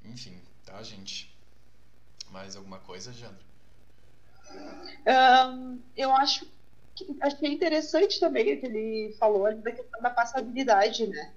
Enfim, 0.04 0.40
tá, 0.64 0.80
gente? 0.84 1.34
Mais 2.30 2.54
alguma 2.54 2.78
coisa, 2.78 3.12
Jandra? 3.12 3.44
Ahn, 5.04 5.78
eu 5.96 6.14
acho 6.14 6.46
que 6.46 6.56
achei 7.20 7.52
interessante 7.52 8.18
também 8.20 8.54
o 8.54 8.60
que 8.60 8.66
ele 8.66 9.16
falou 9.18 9.46
ali 9.46 9.60
da 9.62 9.72
questão 9.72 10.00
da 10.00 10.10
passabilidade, 10.10 11.06
né? 11.06 11.32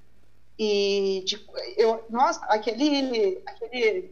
E 0.57 1.23
de, 1.25 1.43
eu, 1.77 2.05
nossa, 2.09 2.45
aquele, 2.45 3.41
aquele, 3.45 4.11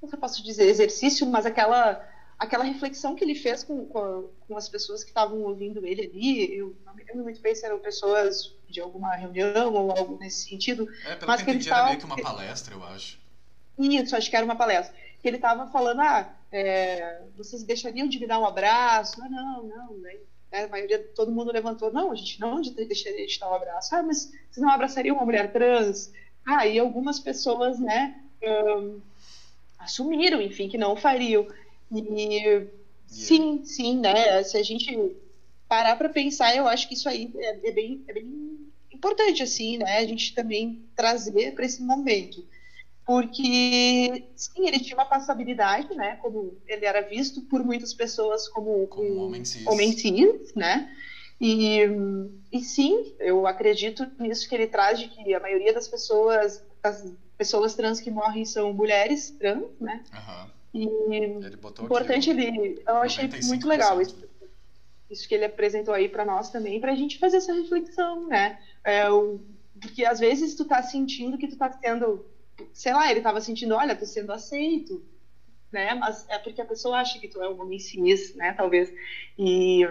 como 0.00 0.12
eu 0.14 0.18
posso 0.18 0.42
dizer, 0.42 0.64
exercício, 0.68 1.26
mas 1.26 1.44
aquela, 1.46 2.02
aquela 2.38 2.64
reflexão 2.64 3.14
que 3.14 3.22
ele 3.24 3.34
fez 3.34 3.62
com, 3.62 3.84
com, 3.86 3.98
a- 3.98 4.22
com 4.48 4.56
as 4.56 4.68
pessoas 4.68 5.02
que 5.04 5.10
estavam 5.10 5.40
ouvindo 5.42 5.86
ele 5.86 6.02
ali, 6.02 6.56
eu 6.56 6.74
não 6.84 6.94
me 6.94 7.04
lembro 7.04 7.24
muito 7.24 7.40
bem 7.42 7.54
se 7.54 7.66
eram 7.66 7.78
pessoas 7.78 8.54
de 8.68 8.80
alguma 8.80 9.14
reunião 9.14 9.74
ou 9.74 9.90
algo 9.90 10.18
nesse 10.18 10.48
sentido, 10.48 10.88
É, 11.04 11.14
pelo 11.14 11.30
Mas 11.30 11.42
que 11.42 11.50
eu 11.50 11.52
ele 11.54 11.58
entendi, 11.58 11.68
era 11.68 11.76
tava- 11.76 11.88
meio 11.88 11.98
que 12.00 12.06
uma 12.06 12.16
palestra, 12.22 12.74
eu 12.74 12.82
acho. 12.84 13.20
Isso, 13.78 14.16
acho 14.16 14.30
que 14.30 14.36
era 14.36 14.44
uma 14.44 14.56
palestra. 14.56 14.94
Que 15.20 15.28
ele 15.28 15.36
estava 15.36 15.66
falando, 15.70 16.00
ah, 16.00 16.34
é, 16.50 17.22
vocês 17.36 17.62
deixariam 17.62 18.08
de 18.08 18.18
me 18.18 18.26
dar 18.26 18.38
um 18.38 18.46
abraço? 18.46 19.20
Ah, 19.22 19.28
não, 19.28 19.62
não, 19.64 19.94
né? 19.98 20.14
A 20.52 20.68
maioria, 20.68 20.98
todo 21.14 21.32
mundo 21.32 21.52
levantou, 21.52 21.92
não, 21.92 22.12
a 22.12 22.14
gente 22.14 22.38
não 22.40 22.60
de- 22.60 22.72
deixaria 22.72 23.26
de 23.26 23.38
dar 23.38 23.50
um 23.50 23.54
abraço. 23.54 23.94
Ah, 23.94 24.02
mas 24.02 24.24
vocês 24.50 24.62
não 24.64 24.70
abraçariam 24.70 25.16
uma 25.16 25.24
mulher 25.24 25.50
trans? 25.52 26.10
Ah, 26.46 26.66
e 26.66 26.78
algumas 26.78 27.18
pessoas, 27.20 27.78
né, 27.80 28.14
ahn, 28.44 29.00
assumiram, 29.78 30.40
enfim, 30.40 30.68
que 30.68 30.78
não 30.78 30.96
fariam. 30.96 31.46
E 31.90 32.66
sim, 33.06 33.64
sim, 33.64 33.98
né, 34.00 34.42
se 34.44 34.56
a 34.56 34.62
gente 34.62 34.96
parar 35.68 35.96
para 35.96 36.08
pensar, 36.08 36.54
eu 36.56 36.66
acho 36.66 36.88
que 36.88 36.94
isso 36.94 37.08
aí 37.08 37.30
é, 37.36 37.68
é 37.68 37.72
bem, 37.72 38.02
é 38.08 38.12
bem 38.12 38.70
importante, 38.92 39.42
assim, 39.42 39.78
né, 39.78 39.98
a 39.98 40.06
gente 40.06 40.34
também 40.34 40.78
trazer 40.96 41.52
para 41.54 41.64
esse 41.66 41.82
momento 41.82 42.46
porque 43.04 44.24
sim, 44.36 44.66
ele 44.66 44.80
tinha 44.80 44.96
uma 44.96 45.04
passabilidade, 45.04 45.94
né? 45.94 46.16
Como 46.16 46.56
ele 46.66 46.84
era 46.86 47.00
visto 47.00 47.42
por 47.42 47.62
muitas 47.64 47.92
pessoas 47.92 48.48
como, 48.48 48.86
Como 48.88 49.08
um 49.08 49.26
homem 49.26 49.44
cis. 49.44 49.66
homem 49.66 49.92
cis, 49.92 50.54
né? 50.54 50.88
E, 51.40 51.80
e 52.52 52.60
sim, 52.60 52.96
eu 53.18 53.46
acredito 53.46 54.06
nisso 54.18 54.48
que 54.48 54.54
ele 54.54 54.66
traz 54.68 54.98
de 55.00 55.08
que 55.08 55.34
a 55.34 55.40
maioria 55.40 55.72
das 55.72 55.88
pessoas, 55.88 56.62
as 56.82 57.04
pessoas 57.36 57.74
trans 57.74 58.00
que 58.00 58.10
morrem 58.10 58.44
são 58.44 58.72
mulheres 58.72 59.30
trans, 59.32 59.64
né? 59.80 60.04
Aham. 60.12 60.50
E 60.74 60.84
Ele 60.84 61.56
botou 61.56 61.84
importante 61.84 62.30
aqui, 62.30 62.40
ele, 62.40 62.82
eu 62.86 62.96
achei 62.98 63.28
95%. 63.28 63.46
muito 63.46 63.68
legal 63.68 64.00
isso, 64.00 64.16
isso 65.10 65.28
que 65.28 65.34
ele 65.34 65.44
apresentou 65.44 65.92
aí 65.92 66.08
para 66.08 66.24
nós 66.24 66.48
também, 66.50 66.80
para 66.80 66.92
a 66.92 66.96
gente 66.96 67.18
fazer 67.18 67.38
essa 67.38 67.52
reflexão, 67.52 68.26
né? 68.28 68.58
É, 68.84 69.10
o, 69.10 69.40
porque 69.80 70.04
às 70.04 70.18
vezes 70.20 70.54
tu 70.54 70.64
tá 70.64 70.82
sentindo 70.82 71.36
que 71.36 71.48
tu 71.48 71.56
tá 71.56 71.70
sendo, 71.72 72.24
sei 72.72 72.92
lá, 72.92 73.10
ele 73.10 73.20
tava 73.20 73.40
sentindo, 73.40 73.74
olha, 73.74 73.96
tô 73.96 74.06
sendo 74.06 74.32
aceito, 74.32 75.04
né? 75.72 75.94
Mas 75.94 76.26
é 76.28 76.38
porque 76.38 76.60
a 76.60 76.66
pessoa 76.66 76.98
acha 77.00 77.18
que 77.18 77.28
tu 77.28 77.42
é 77.42 77.48
um 77.48 77.60
homem 77.60 77.78
cis, 77.78 78.34
né? 78.34 78.52
Talvez. 78.54 78.92
E, 79.38 79.82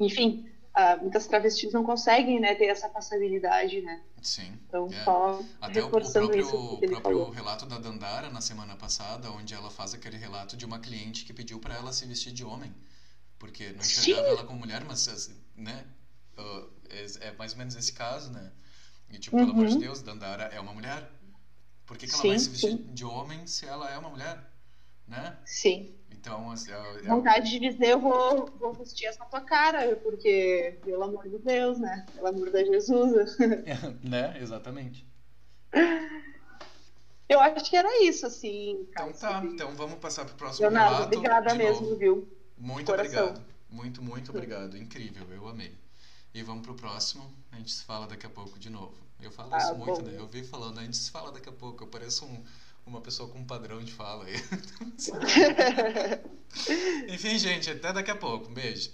enfim, 0.00 0.44
ah, 0.74 0.96
muitas 0.96 1.26
travestis 1.26 1.72
não 1.72 1.82
conseguem, 1.84 2.40
né, 2.40 2.54
ter 2.54 2.66
essa 2.66 2.88
passabilidade, 2.88 3.80
né? 3.82 4.02
Sim. 4.22 4.58
Então, 4.66 4.88
É. 4.90 4.94
só 5.04 5.46
Até 5.60 5.82
o, 5.82 5.86
o 5.88 5.90
reforçando 5.90 6.10
próprio, 6.10 6.40
isso 6.40 6.78
que 6.78 6.84
ele 6.84 6.96
próprio 6.96 7.02
falou. 7.02 7.30
relato 7.30 7.66
da 7.66 7.78
Dandara 7.78 8.30
na 8.30 8.40
semana 8.40 8.76
passada, 8.76 9.30
onde 9.30 9.54
ela 9.54 9.70
faz 9.70 9.94
aquele 9.94 10.16
relato 10.16 10.56
de 10.56 10.64
uma 10.64 10.78
cliente 10.78 11.24
que 11.24 11.32
pediu 11.32 11.58
para 11.60 11.74
ela 11.74 11.92
se 11.92 12.04
vestir 12.06 12.32
de 12.32 12.44
homem, 12.44 12.74
porque 13.38 13.72
não 13.72 13.84
enxergava 13.86 14.28
Sim. 14.28 14.30
ela 14.30 14.44
como 14.44 14.58
mulher, 14.60 14.84
mas 14.84 15.30
né, 15.56 15.86
uh, 16.38 16.70
é, 16.90 17.28
é 17.28 17.32
mais 17.32 17.52
ou 17.52 17.58
menos 17.58 17.76
esse 17.76 17.92
caso, 17.92 18.30
né? 18.32 18.52
E 19.10 19.18
tipo, 19.18 19.36
pelo 19.36 19.52
amor 19.52 19.66
de 19.66 19.74
Uhum. 19.74 19.78
Deus, 19.78 20.02
Dandara 20.02 20.44
é 20.44 20.60
uma 20.60 20.72
mulher. 20.72 21.10
Por 21.88 21.96
que, 21.96 22.06
que 22.06 22.12
ela 22.12 22.22
Sim, 22.22 22.28
vai 22.28 22.38
se 22.38 22.50
vestir 22.50 22.70
sim. 22.72 22.86
de 22.92 23.04
homem 23.04 23.46
se 23.46 23.64
ela 23.66 23.90
é 23.90 23.98
uma 23.98 24.10
mulher, 24.10 24.38
né? 25.08 25.38
Sim. 25.46 25.94
Então, 26.10 26.50
assim, 26.50 26.70
é, 26.70 26.74
é- 26.98 27.02
vontade 27.08 27.50
de 27.50 27.58
dizer 27.58 27.88
eu 27.92 28.00
vou, 28.00 28.46
vou 28.60 28.74
vestir 28.74 29.06
essa 29.06 29.24
tua 29.24 29.40
cara, 29.40 29.96
porque, 29.96 30.78
pelo 30.84 31.02
amor 31.02 31.26
de 31.28 31.38
Deus, 31.38 31.78
né? 31.78 32.04
Pelo 32.14 32.26
amor 32.26 32.50
de 32.50 32.64
Jesus. 32.66 33.36
né? 34.04 34.38
Exatamente. 34.38 35.08
Eu 37.28 37.40
acho 37.40 37.68
que 37.70 37.76
era 37.76 38.02
isso, 38.04 38.26
assim. 38.26 38.86
Então 38.90 39.12
tá, 39.12 39.42
então 39.44 39.74
vamos 39.74 39.98
passar 39.98 40.24
pro 40.26 40.34
próximo 40.34 40.68
Leonardo, 40.68 40.94
relato. 40.96 41.16
obrigada 41.18 41.54
mesmo, 41.54 41.82
novo. 41.86 41.96
viu? 41.96 42.28
Muito 42.56 42.86
Coração. 42.86 43.28
obrigado. 43.28 43.46
Muito, 43.70 44.02
muito 44.02 44.30
obrigado. 44.30 44.76
Incrível, 44.76 45.26
eu 45.30 45.48
amei. 45.48 45.74
E 46.34 46.42
vamos 46.42 46.62
pro 46.66 46.74
próximo. 46.74 47.34
A 47.52 47.56
gente 47.56 47.70
se 47.72 47.84
fala 47.84 48.06
daqui 48.06 48.26
a 48.26 48.30
pouco 48.30 48.58
de 48.58 48.70
novo. 48.70 49.07
Eu 49.20 49.30
falo 49.32 49.52
Ah, 49.54 49.58
isso 49.58 49.74
muito, 49.74 50.00
bom. 50.02 50.08
né? 50.08 50.14
Eu 50.18 50.26
vi 50.28 50.44
falando, 50.44 50.78
a 50.78 50.82
gente 50.84 50.96
se 50.96 51.10
fala 51.10 51.32
daqui 51.32 51.48
a 51.48 51.52
pouco. 51.52 51.82
Eu 51.84 51.88
pareço 51.88 52.24
um- 52.24 52.44
uma 52.86 53.00
pessoa 53.00 53.28
com 53.28 53.38
um 53.38 53.44
padrão 53.44 53.82
de 53.82 53.92
fala 53.92 54.24
aí. 54.24 54.34
Enfim, 57.12 57.38
gente, 57.38 57.70
até 57.70 57.92
daqui 57.92 58.10
a 58.10 58.16
pouco. 58.16 58.50
Um 58.50 58.54
beijo. 58.54 58.90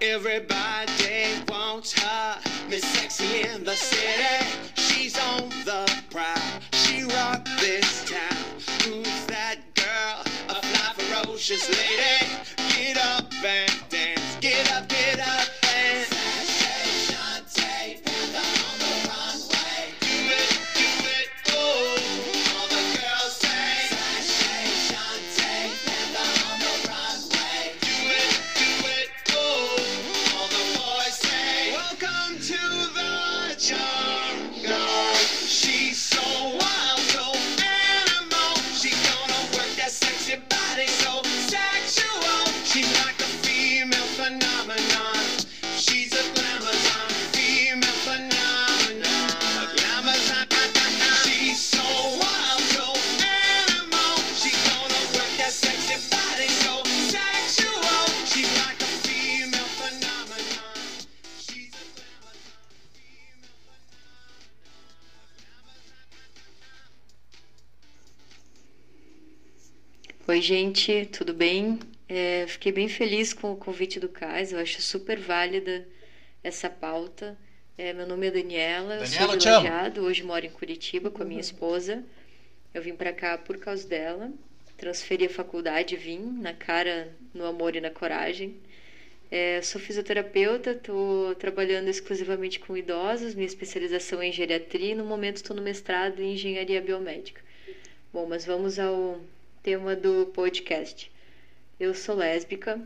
Everybody 0.00 1.44
wants 1.48 1.92
her, 1.92 2.38
Miss 2.68 2.82
Sexy 2.82 3.42
in 3.42 3.62
the 3.64 3.76
city. 3.76 4.44
She's 4.74 5.16
on 5.18 5.48
the 5.64 5.86
prowl. 6.10 6.36
She 6.72 7.04
rocked 7.04 7.48
this 7.60 8.04
town. 8.10 8.44
Who's 8.84 9.26
that 9.26 9.58
girl? 9.71 9.71
Fly, 11.42 11.56
ferocious 11.56 11.68
lady. 11.68 12.94
Get 12.94 12.96
up 12.98 13.32
and 13.44 13.91
gente, 70.42 71.06
tudo 71.06 71.32
bem? 71.32 71.78
É, 72.08 72.44
fiquei 72.48 72.72
bem 72.72 72.88
feliz 72.88 73.32
com 73.32 73.52
o 73.52 73.56
convite 73.56 74.00
do 74.00 74.08
Cais, 74.08 74.52
eu 74.52 74.58
acho 74.58 74.82
super 74.82 75.18
válida 75.18 75.86
essa 76.42 76.68
pauta. 76.68 77.38
É, 77.78 77.92
meu 77.92 78.06
nome 78.06 78.26
é 78.26 78.30
Daniela, 78.30 78.96
eu 78.96 79.02
Daniela, 79.02 79.28
sou 79.28 79.36
de. 79.36 79.48
Lajeado, 79.48 80.02
hoje 80.02 80.22
moro 80.22 80.44
em 80.44 80.50
Curitiba 80.50 81.10
com 81.10 81.22
a 81.22 81.24
minha 81.24 81.40
esposa. 81.40 82.04
Eu 82.74 82.82
vim 82.82 82.94
para 82.94 83.12
cá 83.12 83.38
por 83.38 83.56
causa 83.58 83.86
dela, 83.86 84.30
transferi 84.76 85.26
a 85.26 85.30
faculdade, 85.30 85.96
vim 85.96 86.18
na 86.18 86.52
cara, 86.52 87.14
no 87.32 87.46
amor 87.46 87.76
e 87.76 87.80
na 87.80 87.90
coragem. 87.90 88.56
É, 89.30 89.62
sou 89.62 89.80
fisioterapeuta, 89.80 90.72
estou 90.72 91.34
trabalhando 91.36 91.88
exclusivamente 91.88 92.60
com 92.60 92.76
idosos, 92.76 93.34
minha 93.34 93.46
especialização 93.46 94.20
é 94.20 94.26
em 94.26 94.32
geriatria 94.32 94.92
e 94.92 94.94
no 94.94 95.04
momento 95.04 95.36
estou 95.36 95.56
no 95.56 95.62
mestrado 95.62 96.20
em 96.20 96.34
engenharia 96.34 96.82
biomédica. 96.82 97.40
Bom, 98.12 98.26
mas 98.26 98.44
vamos 98.44 98.78
ao 98.78 99.20
tema 99.62 99.94
do 99.94 100.26
podcast. 100.34 101.08
Eu 101.78 101.94
sou 101.94 102.16
lésbica, 102.16 102.80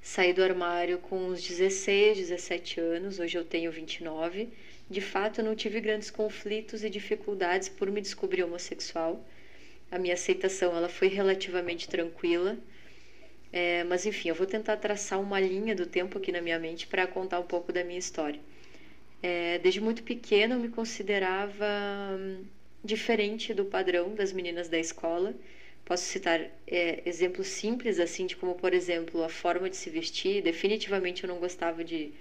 saí 0.00 0.32
do 0.32 0.40
armário 0.40 0.98
com 0.98 1.16
uns 1.16 1.42
16, 1.42 2.16
17 2.16 2.78
anos, 2.78 3.18
hoje 3.18 3.36
eu 3.36 3.44
tenho 3.44 3.72
29. 3.72 4.50
De 4.88 5.00
fato, 5.00 5.40
eu 5.40 5.44
não 5.44 5.56
tive 5.56 5.80
grandes 5.80 6.10
conflitos 6.10 6.84
e 6.84 6.90
dificuldades 6.90 7.68
por 7.68 7.90
me 7.90 8.00
descobrir 8.00 8.44
homossexual. 8.44 9.26
a 9.90 9.98
minha 9.98 10.14
aceitação 10.14 10.76
ela 10.76 10.88
foi 10.88 11.08
relativamente 11.08 11.88
tranquila. 11.88 12.56
É, 13.52 13.82
mas 13.84 14.06
enfim, 14.06 14.28
eu 14.28 14.34
vou 14.36 14.46
tentar 14.46 14.76
traçar 14.76 15.20
uma 15.20 15.40
linha 15.40 15.74
do 15.74 15.86
tempo 15.86 16.18
aqui 16.18 16.30
na 16.30 16.40
minha 16.40 16.58
mente 16.58 16.86
para 16.86 17.04
contar 17.04 17.40
um 17.40 17.46
pouco 17.46 17.72
da 17.72 17.82
minha 17.82 17.98
história. 17.98 18.40
É, 19.20 19.58
desde 19.58 19.80
muito 19.80 20.04
pequena 20.04 20.54
eu 20.54 20.60
me 20.60 20.68
considerava 20.68 21.66
hum, 22.16 22.44
diferente 22.84 23.52
do 23.52 23.64
padrão 23.64 24.14
das 24.14 24.32
meninas 24.32 24.68
da 24.68 24.78
escola. 24.78 25.34
Posso 25.84 26.04
citar 26.04 26.40
é, 26.66 27.02
exemplos 27.04 27.46
simples, 27.48 28.00
assim, 28.00 28.26
de 28.26 28.36
como, 28.36 28.54
por 28.54 28.72
exemplo, 28.72 29.22
a 29.22 29.28
forma 29.28 29.68
de 29.68 29.76
se 29.76 29.90
vestir. 29.90 30.42
Definitivamente 30.42 31.24
eu 31.24 31.28
não 31.28 31.38
gostava 31.38 31.84
de 31.84 32.12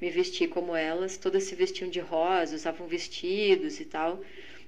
me 0.00 0.10
vestir 0.10 0.48
como 0.48 0.76
elas. 0.76 1.16
Todas 1.16 1.44
se 1.44 1.54
vestiam 1.54 1.90
de 1.90 2.00
rosa, 2.00 2.54
usavam 2.54 2.86
vestidos 2.86 3.80
e 3.80 3.84
tal. 3.84 4.22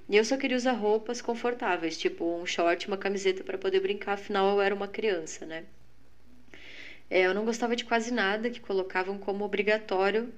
E 0.09 0.17
eu 0.17 0.25
só 0.25 0.35
queria 0.37 0.57
usar 0.57 0.73
roupas 0.73 1.21
confortáveis, 1.21 1.97
tipo 1.97 2.25
um 2.25 2.45
short, 2.45 2.87
uma 2.87 2.97
camiseta 2.97 3.43
para 3.43 3.57
poder 3.57 3.79
brincar. 3.79 4.13
Afinal, 4.13 4.51
eu 4.55 4.61
era 4.61 4.75
uma 4.75 4.87
criança, 4.87 5.45
né? 5.45 5.63
É, 7.09 7.21
eu 7.25 7.33
não 7.33 7.45
gostava 7.45 7.75
de 7.75 7.85
quase 7.85 8.11
nada 8.11 8.49
que 8.49 8.59
colocavam 8.59 9.17
como 9.17 9.43
obrigatório 9.45 10.33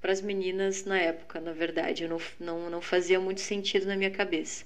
para 0.00 0.12
as 0.12 0.20
meninas 0.20 0.84
na 0.84 0.98
época, 0.98 1.40
na 1.40 1.52
verdade. 1.52 2.04
Eu 2.04 2.10
não, 2.10 2.20
não, 2.38 2.70
não 2.70 2.80
fazia 2.80 3.20
muito 3.20 3.40
sentido 3.40 3.86
na 3.86 3.96
minha 3.96 4.10
cabeça. 4.10 4.64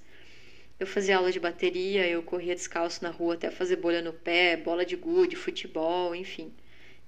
Eu 0.81 0.87
fazia 0.87 1.17
aula 1.17 1.33
de 1.33 1.41
bateria, 1.41 2.07
eu 2.07 2.23
corria 2.23 2.55
descalço 2.55 3.03
na 3.03 3.11
rua 3.11 3.35
até 3.35 3.51
fazer 3.51 3.77
bolha 3.77 4.01
no 4.01 4.13
pé, 4.13 4.57
bola 4.57 4.87
de 4.87 4.95
gude, 4.95 5.35
futebol, 5.35 6.15
enfim. 6.15 6.53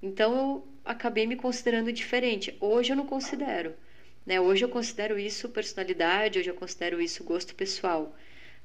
Então 0.03 0.35
eu 0.35 0.67
acabei 0.83 1.25
me 1.25 1.37
considerando 1.37 1.93
diferente. 1.93 2.55
Hoje 2.59 2.91
eu 2.91 2.97
não 2.97 3.05
considero. 3.05 3.73
Né? 4.25 4.41
Hoje 4.41 4.65
eu 4.65 4.69
considero 4.69 5.17
isso 5.17 5.47
personalidade, 5.49 6.37
hoje 6.37 6.49
eu 6.49 6.55
considero 6.55 7.01
isso 7.01 7.23
gosto 7.23 7.55
pessoal. 7.55 8.13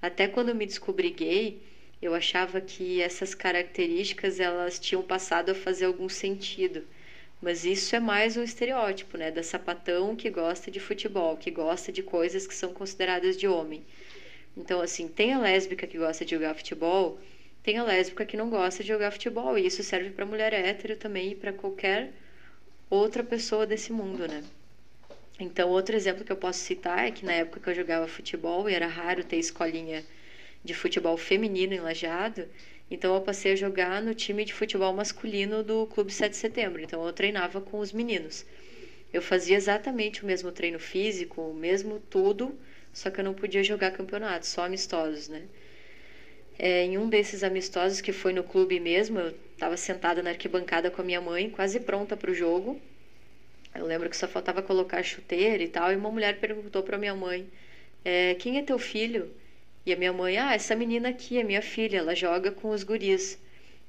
Até 0.03 0.27
quando 0.27 0.49
eu 0.49 0.55
me 0.57 0.67
descobri 0.67 1.11
gay, 1.11 1.63
eu 2.03 2.13
achava 2.13 2.61
que 2.61 3.01
essas 3.01 3.35
características 3.35 4.41
elas 4.41 4.79
tinham 4.79 5.03
passado 5.03 5.51
a 5.51 5.55
fazer 5.55 5.85
algum 5.85 6.09
sentido. 6.09 6.85
Mas 7.41 7.65
isso 7.65 7.95
é 7.95 8.01
mais 8.01 8.37
um 8.37 8.43
estereótipo, 8.43 9.17
né, 9.17 9.31
da 9.31 9.43
sapatão 9.43 10.17
que 10.17 10.29
gosta 10.31 10.71
de 10.71 10.81
futebol, 10.81 11.37
que 11.37 11.51
gosta 11.51 11.93
de 11.93 12.03
coisas 12.03 12.47
que 12.47 12.55
são 12.55 12.73
consideradas 12.73 13.37
de 13.37 13.47
homem. 13.47 13.85
Então, 14.57 14.81
assim, 14.81 15.07
tem 15.07 15.33
a 15.33 15.39
lésbica 15.39 15.87
que 15.87 15.99
gosta 15.99 16.25
de 16.25 16.31
jogar 16.31 16.55
futebol, 16.55 17.19
tem 17.63 17.79
a 17.79 17.85
lésbica 17.85 18.25
que 18.25 18.37
não 18.37 18.49
gosta 18.49 18.83
de 18.83 18.89
jogar 18.89 19.11
futebol, 19.11 19.59
e 19.59 19.67
isso 19.67 19.83
serve 19.83 20.11
para 20.11 20.25
mulher 20.25 20.53
hétero 20.53 20.97
também 20.97 21.33
e 21.33 21.35
para 21.35 21.53
qualquer 21.53 22.13
outra 22.89 23.23
pessoa 23.23 23.67
desse 23.67 23.93
mundo, 23.93 24.27
né? 24.27 24.43
Então, 25.39 25.69
outro 25.69 25.95
exemplo 25.95 26.25
que 26.25 26.33
eu 26.33 26.37
posso 26.37 26.61
citar 26.61 27.07
é 27.07 27.11
que 27.11 27.27
na 27.27 27.33
época 27.33 27.61
que 27.61 27.69
eu 27.69 27.75
jogava 27.75 28.09
futebol, 28.09 28.71
e 28.71 28.75
era 28.75 28.87
raro 28.87 29.23
ter 29.23 29.37
escolinha 29.37 30.05
de 30.65 30.73
futebol 30.73 31.17
feminino 31.17 31.75
em 31.75 31.81
Lajeado, 31.81 32.49
então 32.91 33.15
eu 33.15 33.21
passei 33.21 33.53
a 33.53 33.57
jogar 33.57 34.01
no 34.01 34.15
time 34.15 34.45
de 34.45 34.55
futebol 34.55 34.93
masculino 34.93 35.63
do 35.63 35.87
Clube 35.87 36.13
7 36.13 36.31
de 36.31 36.37
Setembro. 36.37 36.81
Então 36.81 37.05
eu 37.05 37.13
treinava 37.13 37.61
com 37.61 37.81
os 37.81 37.93
meninos. 37.93 38.47
Eu 39.13 39.21
fazia 39.21 39.57
exatamente 39.57 40.23
o 40.23 40.27
mesmo 40.27 40.53
treino 40.53 40.79
físico, 40.79 41.43
o 41.43 41.55
mesmo 41.55 42.01
tudo, 42.09 42.57
só 42.97 43.11
que 43.11 43.21
eu 43.21 43.25
não 43.25 43.35
podia 43.35 43.63
jogar 43.63 43.91
campeonato, 43.91 44.47
só 44.47 44.65
amistosos, 44.65 45.29
né? 45.29 45.43
É, 46.59 46.83
em 46.85 46.97
um 46.97 47.11
desses 47.11 47.45
amistosos 47.45 48.01
que 48.01 48.11
foi 48.11 48.33
no 48.33 48.43
clube 48.43 48.81
mesmo, 48.81 49.21
eu 49.21 49.35
estava 49.53 49.77
sentada 49.77 50.23
na 50.23 50.31
arquibancada 50.31 50.91
com 50.91 51.03
a 51.03 51.05
minha 51.05 51.21
mãe, 51.21 51.51
quase 51.51 51.79
pronta 51.79 52.17
para 52.17 52.31
o 52.31 52.35
jogo. 52.35 52.81
Eu 53.75 53.85
lembro 53.85 54.09
que 54.09 54.17
só 54.17 54.27
faltava 54.27 54.63
colocar 54.63 55.03
chuteira 55.03 55.63
e 55.63 55.69
tal, 55.69 55.93
e 55.93 55.97
uma 55.97 56.11
mulher 56.11 56.41
perguntou 56.41 56.83
para 56.83 56.97
minha 56.97 57.15
mãe: 57.15 57.47
é, 58.03 58.35
Quem 58.37 58.57
é 58.57 58.63
teu 58.63 58.79
filho? 58.79 59.31
E 59.85 59.93
a 59.93 59.97
minha 59.97 60.15
mãe: 60.15 60.39
Ah, 60.39 60.55
essa 60.55 60.75
menina 60.75 61.11
aqui 61.11 61.37
é 61.39 61.45
minha 61.45 61.61
filha, 61.61 61.99
ela 61.99 62.15
joga 62.15 62.51
com 62.51 62.71
os 62.71 62.83
guris. 62.83 63.39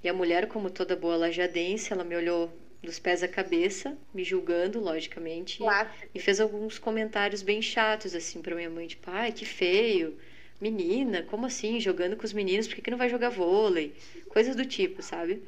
E 0.03 0.09
a 0.09 0.13
mulher, 0.13 0.47
como 0.47 0.69
toda 0.69 0.97
boa 0.97 1.15
lajadense, 1.15 1.93
ela 1.93 2.03
me 2.03 2.15
olhou 2.17 2.51
dos 2.82 2.99
pés 2.99 3.23
à 3.23 3.28
cabeça, 3.28 3.97
me 4.13 4.23
julgando, 4.23 4.80
logicamente, 4.80 5.57
Claro. 5.57 5.89
e 6.13 6.19
fez 6.19 6.39
alguns 6.39 6.78
comentários 6.80 7.41
bem 7.41 7.61
chatos, 7.61 8.15
assim, 8.15 8.41
pra 8.41 8.55
minha 8.55 8.69
mãe, 8.69 8.88
tipo, 8.88 9.09
ai, 9.09 9.32
que 9.32 9.45
feio, 9.45 10.17
menina, 10.61 11.23
como 11.23 11.45
assim, 11.45 11.80
jogando 11.80 12.15
com 12.15 12.25
os 12.25 12.34
meninos, 12.34 12.67
por 12.67 12.75
que, 12.75 12.82
que 12.82 12.91
não 12.91 12.97
vai 12.97 13.09
jogar 13.09 13.30
vôlei? 13.30 13.93
Coisas 14.30 14.55
do 14.55 14.65
tipo, 14.65 15.01
sabe? 15.01 15.41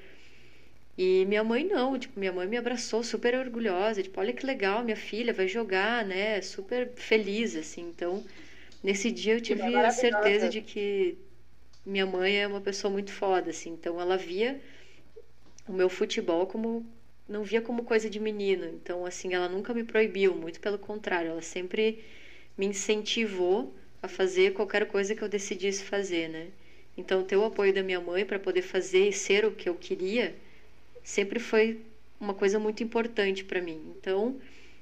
E 0.98 1.26
minha 1.26 1.44
mãe 1.44 1.64
não, 1.64 1.98
tipo, 1.98 2.20
minha 2.20 2.32
mãe 2.32 2.46
me 2.48 2.58
abraçou 2.58 3.02
super 3.04 3.34
orgulhosa, 3.36 4.04
tipo, 4.04 4.20
olha 4.20 4.34
que 4.34 4.46
legal, 4.46 4.84
minha 4.84 4.98
filha 4.98 5.32
vai 5.34 5.48
jogar, 5.48 6.04
né? 6.06 6.42
Super 6.42 6.92
feliz, 6.96 7.56
assim. 7.56 7.84
Então, 7.90 8.24
nesse 8.84 9.10
dia 9.12 9.34
eu 9.36 9.42
tive 9.42 9.76
a 9.78 9.92
certeza 9.92 10.50
de 10.50 10.62
que 10.62 11.18
minha 11.86 12.06
mãe 12.06 12.42
é 12.42 12.48
uma 12.48 12.62
pessoa 12.62 12.92
muito 12.92 13.12
foda, 13.14 13.50
assim. 13.52 13.72
Então, 13.72 14.00
ela 14.00 14.18
via 14.18 14.60
o 15.68 15.72
meu 15.74 15.88
futebol 15.90 16.46
como 16.48 16.86
não 17.30 17.44
via 17.44 17.62
como 17.62 17.84
coisa 17.84 18.10
de 18.10 18.20
menino. 18.20 18.66
Então, 18.66 19.06
assim, 19.06 19.34
ela 19.34 19.48
nunca 19.48 19.74
me 19.74 19.84
proibiu, 19.84 20.36
muito 20.36 20.60
pelo 20.60 20.80
contrário, 20.80 21.30
ela 21.32 21.42
sempre 21.42 22.04
me 22.58 22.66
incentivou 22.66 23.74
a 24.02 24.08
fazer 24.08 24.54
qualquer 24.54 24.88
coisa 24.88 25.14
que 25.16 25.22
eu 25.22 25.30
decidisse 25.30 25.84
fazer, 25.84 26.28
né? 26.28 26.48
Então, 26.98 27.24
ter 27.24 27.38
o 27.38 27.46
apoio 27.46 27.74
da 27.74 27.84
minha 27.84 28.02
mãe 28.02 28.26
para 28.26 28.40
poder 28.40 28.64
fazer 28.64 29.08
e 29.08 29.14
ser 29.14 29.46
o 29.46 29.52
que 29.52 29.70
eu 29.70 29.76
queria 29.76 30.36
sempre 31.04 31.40
foi 31.40 31.80
uma 32.20 32.34
coisa 32.34 32.60
muito 32.60 32.84
importante 32.84 33.44
para 33.44 33.62
mim. 33.62 33.94
Então, 33.98 34.40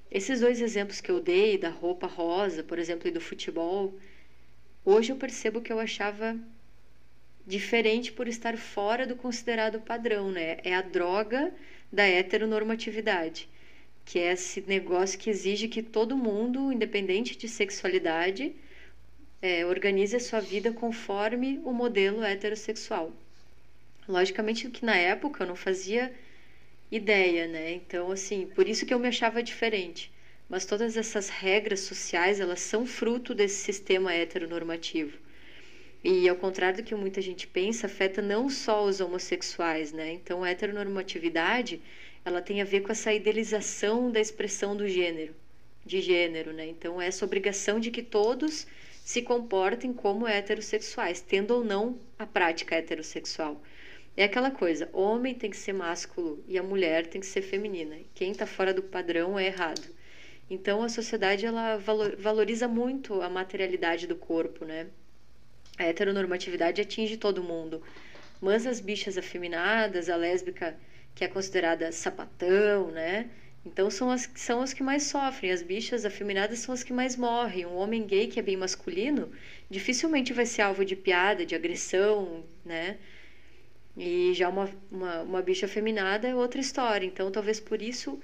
esses 0.09 0.39
dois 0.39 0.61
exemplos 0.61 1.01
que 1.01 1.11
eu 1.11 1.19
dei, 1.19 1.57
da 1.57 1.69
roupa 1.69 2.07
rosa, 2.07 2.63
por 2.63 2.79
exemplo, 2.79 3.07
e 3.07 3.11
do 3.11 3.21
futebol, 3.21 3.93
hoje 4.83 5.11
eu 5.11 5.17
percebo 5.17 5.61
que 5.61 5.71
eu 5.71 5.79
achava 5.79 6.35
diferente 7.45 8.11
por 8.11 8.27
estar 8.27 8.57
fora 8.57 9.05
do 9.05 9.15
considerado 9.15 9.79
padrão, 9.79 10.31
né? 10.31 10.57
É 10.63 10.73
a 10.73 10.81
droga 10.81 11.53
da 11.91 12.03
heteronormatividade, 12.03 13.47
que 14.05 14.19
é 14.19 14.33
esse 14.33 14.61
negócio 14.61 15.19
que 15.19 15.29
exige 15.29 15.67
que 15.67 15.81
todo 15.81 16.17
mundo, 16.17 16.71
independente 16.71 17.37
de 17.37 17.47
sexualidade, 17.47 18.55
é, 19.41 19.65
organize 19.65 20.15
a 20.15 20.19
sua 20.19 20.39
vida 20.39 20.71
conforme 20.71 21.59
o 21.63 21.71
modelo 21.71 22.23
heterossexual. 22.23 23.11
Logicamente 24.07 24.69
que 24.69 24.85
na 24.85 24.95
época 24.95 25.43
eu 25.43 25.47
não 25.47 25.55
fazia 25.55 26.13
ideia, 26.91 27.47
né? 27.47 27.73
Então, 27.73 28.11
assim, 28.11 28.47
por 28.47 28.67
isso 28.67 28.85
que 28.85 28.93
eu 28.93 28.99
me 28.99 29.07
achava 29.07 29.43
diferente. 29.43 30.11
Mas 30.49 30.65
todas 30.65 30.95
essas 30.95 31.27
regras 31.27 31.81
sociais, 31.81 32.39
elas 32.39 32.61
são 32.61 32.85
fruto 32.85 33.35
desse 33.35 33.57
sistema 33.57 34.13
heteronormativo. 34.13 35.17
E 36.09 36.29
ao 36.29 36.37
contrário 36.37 36.77
do 36.77 36.83
que 36.83 36.95
muita 36.95 37.21
gente 37.21 37.45
pensa, 37.45 37.85
afeta 37.85 38.21
não 38.21 38.49
só 38.49 38.85
os 38.85 39.01
homossexuais, 39.01 39.91
né? 39.91 40.13
Então, 40.13 40.41
a 40.41 40.49
heteronormatividade, 40.49 41.81
ela 42.23 42.41
tem 42.41 42.61
a 42.61 42.63
ver 42.63 42.79
com 42.79 42.93
essa 42.93 43.13
idealização 43.13 44.09
da 44.09 44.17
expressão 44.17 44.73
do 44.73 44.87
gênero, 44.87 45.35
de 45.85 45.99
gênero, 45.99 46.53
né? 46.53 46.65
Então, 46.65 47.01
essa 47.01 47.25
obrigação 47.25 47.77
de 47.77 47.91
que 47.91 48.01
todos 48.01 48.65
se 49.03 49.21
comportem 49.21 49.91
como 49.91 50.25
heterossexuais, 50.25 51.19
tendo 51.19 51.51
ou 51.51 51.61
não 51.61 51.99
a 52.17 52.25
prática 52.25 52.75
heterossexual. 52.75 53.61
É 54.15 54.23
aquela 54.23 54.49
coisa, 54.49 54.89
homem 54.93 55.35
tem 55.35 55.49
que 55.49 55.57
ser 55.57 55.73
másculo 55.73 56.41
e 56.47 56.57
a 56.57 56.63
mulher 56.63 57.07
tem 57.07 57.19
que 57.19 57.27
ser 57.27 57.41
feminina. 57.41 57.97
Quem 58.15 58.31
está 58.31 58.45
fora 58.45 58.73
do 58.73 58.81
padrão 58.81 59.37
é 59.37 59.47
errado. 59.47 59.83
Então 60.49 60.81
a 60.81 60.87
sociedade 60.87 61.45
ela 61.45 61.75
valor, 61.75 62.15
valoriza 62.15 62.65
muito 62.65 63.21
a 63.21 63.29
materialidade 63.29 64.07
do 64.07 64.15
corpo, 64.15 64.63
né? 64.63 64.87
A 65.77 65.83
heteronormatividade 65.83 66.81
atinge 66.81 67.17
todo 67.17 67.43
mundo. 67.43 67.81
Mas 68.41 68.65
as 68.67 68.79
bichas 68.79 69.17
afeminadas, 69.17 70.09
a 70.09 70.15
lésbica 70.15 70.75
que 71.15 71.23
é 71.23 71.27
considerada 71.27 71.91
sapatão, 71.91 72.91
né? 72.91 73.29
Então 73.65 73.89
são 73.89 74.09
as, 74.09 74.29
são 74.35 74.61
as 74.61 74.73
que 74.73 74.83
mais 74.83 75.03
sofrem. 75.03 75.51
As 75.51 75.61
bichas 75.61 76.05
afeminadas 76.05 76.59
são 76.59 76.73
as 76.73 76.83
que 76.83 76.93
mais 76.93 77.15
morrem. 77.15 77.65
Um 77.65 77.75
homem 77.75 78.05
gay 78.05 78.27
que 78.27 78.39
é 78.39 78.43
bem 78.43 78.55
masculino 78.55 79.31
dificilmente 79.69 80.33
vai 80.33 80.45
ser 80.45 80.61
alvo 80.61 80.85
de 80.85 80.95
piada, 80.95 81.45
de 81.45 81.55
agressão, 81.55 82.43
né? 82.63 82.97
E 83.97 84.31
já 84.33 84.47
uma, 84.47 84.69
uma, 84.91 85.21
uma 85.23 85.41
bicha 85.41 85.65
afeminada 85.65 86.27
é 86.27 86.35
outra 86.35 86.61
história. 86.61 87.05
Então, 87.05 87.31
talvez 87.31 87.59
por 87.59 87.81
isso 87.81 88.19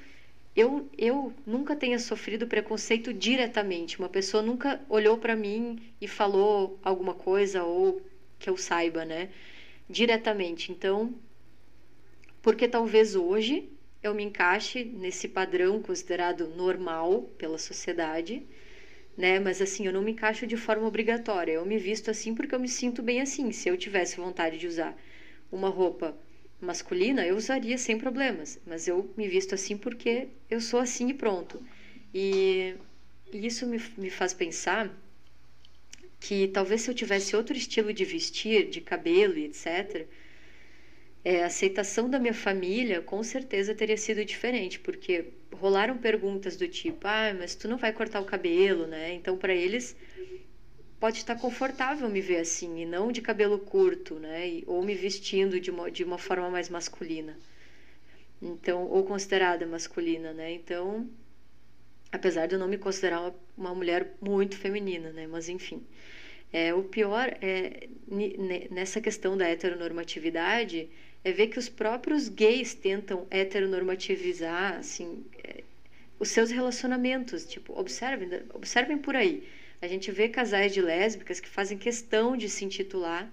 eu, 0.56 0.88
eu 0.98 1.34
nunca 1.46 1.76
tenha 1.76 1.98
sofrido 1.98 2.48
preconceito 2.48 3.12
diretamente. 3.12 3.98
Uma 3.98 4.10
pessoa 4.10 4.44
nunca 4.44 4.80
olhou 4.88 5.18
para 5.18 5.36
mim 5.36 5.82
e 6.00 6.08
falou 6.08 6.80
alguma 6.84 7.14
coisa 7.14 7.64
ou 7.64 8.02
que 8.38 8.50
eu 8.50 8.56
saiba, 8.58 9.04
né? 9.04 9.30
Diretamente. 9.90 10.72
Então, 10.72 11.14
porque 12.42 12.68
talvez 12.68 13.16
hoje 13.16 13.70
eu 14.04 14.14
me 14.14 14.24
encaixe 14.24 14.84
nesse 14.84 15.28
padrão 15.28 15.82
considerado 15.82 16.48
normal 16.50 17.24
pela 17.38 17.58
sociedade, 17.58 18.46
né? 19.18 19.40
Mas 19.40 19.62
assim, 19.62 19.88
eu 19.88 19.94
não 19.94 20.04
me 20.04 20.12
encaixo 20.12 20.46
de 20.46 20.58
forma 20.58 20.86
obrigatória. 20.86 21.54
Eu 21.54 21.66
me 21.66 21.80
visto 21.80 22.12
assim 22.12 22.36
porque 22.36 22.54
eu 22.54 22.60
me 22.60 22.70
sinto 22.70 23.02
bem 23.02 23.22
assim. 23.22 23.52
Se 23.52 23.70
eu 23.70 23.78
tivesse 23.78 24.18
vontade 24.18 24.58
de 24.60 24.68
usar 24.68 24.96
uma 25.52 25.70
roupa 25.70 26.16
masculina, 26.64 27.26
eu 27.26 27.36
usaria 27.36 27.78
sem 27.78 27.98
problemas, 27.98 28.60
mas 28.66 28.88
eu 28.88 29.14
me 29.18 29.28
visto 29.28 29.54
assim 29.54 29.78
porque 29.78 30.30
eu 30.50 30.62
sou 30.62 30.80
assim 30.80 31.10
e 31.10 31.14
pronto. 31.14 31.62
E, 32.14 32.76
isso 33.34 33.68
me, 33.68 33.82
me 33.98 34.10
faz 34.10 34.34
pensar 34.34 34.92
que 36.20 36.48
talvez 36.48 36.82
se 36.82 36.90
eu 36.90 36.96
tivesse 36.96 37.36
outro 37.36 37.56
estilo 37.58 37.92
de 37.94 38.06
vestir, 38.06 38.70
de 38.70 38.80
cabelo 38.82 39.38
e 39.38 39.46
etc., 39.46 40.08
é, 41.26 41.44
a 41.44 41.46
aceitação 41.48 42.10
da 42.10 42.20
minha 42.20 42.34
família 42.34 43.02
com 43.02 43.24
certeza 43.24 43.74
teria 43.74 43.96
sido 43.96 44.26
diferente, 44.26 44.78
porque 44.80 45.26
rolaram 45.54 45.98
perguntas 45.98 46.58
do 46.58 46.68
tipo: 46.68 47.08
ah, 47.08 47.34
mas 47.38 47.56
tu 47.56 47.68
não 47.68 47.78
vai 47.78 47.94
cortar 47.94 48.20
o 48.20 48.26
cabelo, 48.26 48.88
né? 48.88 49.14
Então, 49.14 49.38
para 49.38 49.54
eles, 49.54 49.96
pode 51.04 51.18
estar 51.18 51.36
confortável 51.36 52.08
me 52.08 52.22
ver 52.22 52.38
assim, 52.38 52.82
e 52.82 52.86
não 52.86 53.12
de 53.12 53.22
cabelo 53.22 53.60
curto, 53.60 54.16
né? 54.16 54.48
E, 54.48 54.64
ou 54.66 54.82
me 54.82 54.96
vestindo 54.96 55.60
de 55.60 55.70
uma, 55.70 55.92
de 55.92 56.02
uma 56.02 56.18
forma 56.18 56.50
mais 56.50 56.70
masculina. 56.70 57.38
Então, 58.42 58.86
ou 58.86 59.04
considerada 59.04 59.68
masculina, 59.68 60.32
né? 60.32 60.54
Então, 60.54 61.10
apesar 62.10 62.46
de 62.46 62.56
eu 62.56 62.60
não 62.60 62.70
me 62.70 62.78
considerar 62.78 63.20
uma, 63.20 63.36
uma 63.58 63.76
mulher 63.76 64.14
muito 64.22 64.56
feminina, 64.56 65.12
né? 65.12 65.28
Mas 65.28 65.50
enfim. 65.50 65.86
É, 66.54 66.74
o 66.74 66.84
pior 66.84 67.38
é 67.42 67.90
nessa 68.72 69.02
questão 69.02 69.36
da 69.36 69.46
heteronormatividade 69.46 70.88
é 71.22 71.34
ver 71.34 71.48
que 71.48 71.60
os 71.60 71.68
próprios 71.68 72.30
gays 72.30 72.74
tentam 72.74 73.28
heteronormativizar 73.30 74.78
assim, 74.78 75.26
é, 75.44 75.66
os 76.18 76.30
seus 76.30 76.50
relacionamentos. 76.50 77.46
Tipo, 77.46 77.78
observem, 77.78 78.30
observem 78.54 78.98
por 78.98 79.18
aí. 79.18 79.44
A 79.84 79.88
gente 79.90 80.10
vê 80.14 80.30
casais 80.30 80.74
de 80.74 80.82
lésbicas 80.82 81.42
que 81.42 81.50
fazem 81.50 81.78
questão 81.78 82.38
de 82.38 82.48
se 82.48 82.64
intitular 82.64 83.30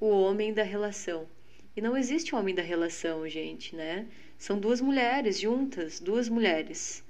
o 0.00 0.08
homem 0.08 0.52
da 0.52 0.64
relação. 0.64 1.28
E 1.76 1.80
não 1.80 1.96
existe 1.96 2.34
homem 2.34 2.52
da 2.52 2.60
relação, 2.60 3.28
gente, 3.28 3.76
né? 3.76 4.08
São 4.36 4.58
duas 4.58 4.80
mulheres 4.80 5.38
juntas, 5.38 6.00
duas 6.00 6.28
mulheres. 6.28 7.04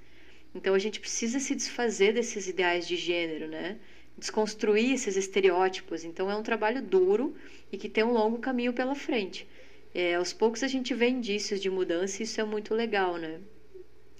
Então 0.53 0.75
a 0.75 0.77
gente 0.77 0.99
precisa 0.99 1.39
se 1.39 1.55
desfazer 1.55 2.13
desses 2.13 2.47
ideais 2.47 2.87
de 2.87 2.95
gênero, 2.95 3.47
né? 3.47 3.79
Desconstruir 4.15 4.93
esses 4.93 5.17
estereótipos. 5.17 6.03
Então 6.03 6.29
é 6.29 6.35
um 6.35 6.43
trabalho 6.43 6.79
duro 6.79 7.35
e 7.71 7.77
que 7.77 7.89
tem 7.89 8.03
um 8.03 8.13
longo 8.13 8.37
caminho 8.37 8.73
pela 8.73 8.93
frente. 8.93 9.47
É, 9.91 10.13
aos 10.13 10.33
poucos 10.33 10.61
a 10.61 10.67
gente 10.67 10.93
vê 10.93 11.09
indícios 11.09 11.59
de 11.59 11.67
mudança 11.67 12.21
e 12.21 12.25
isso 12.25 12.39
é 12.39 12.43
muito 12.43 12.75
legal, 12.75 13.17
né? 13.17 13.39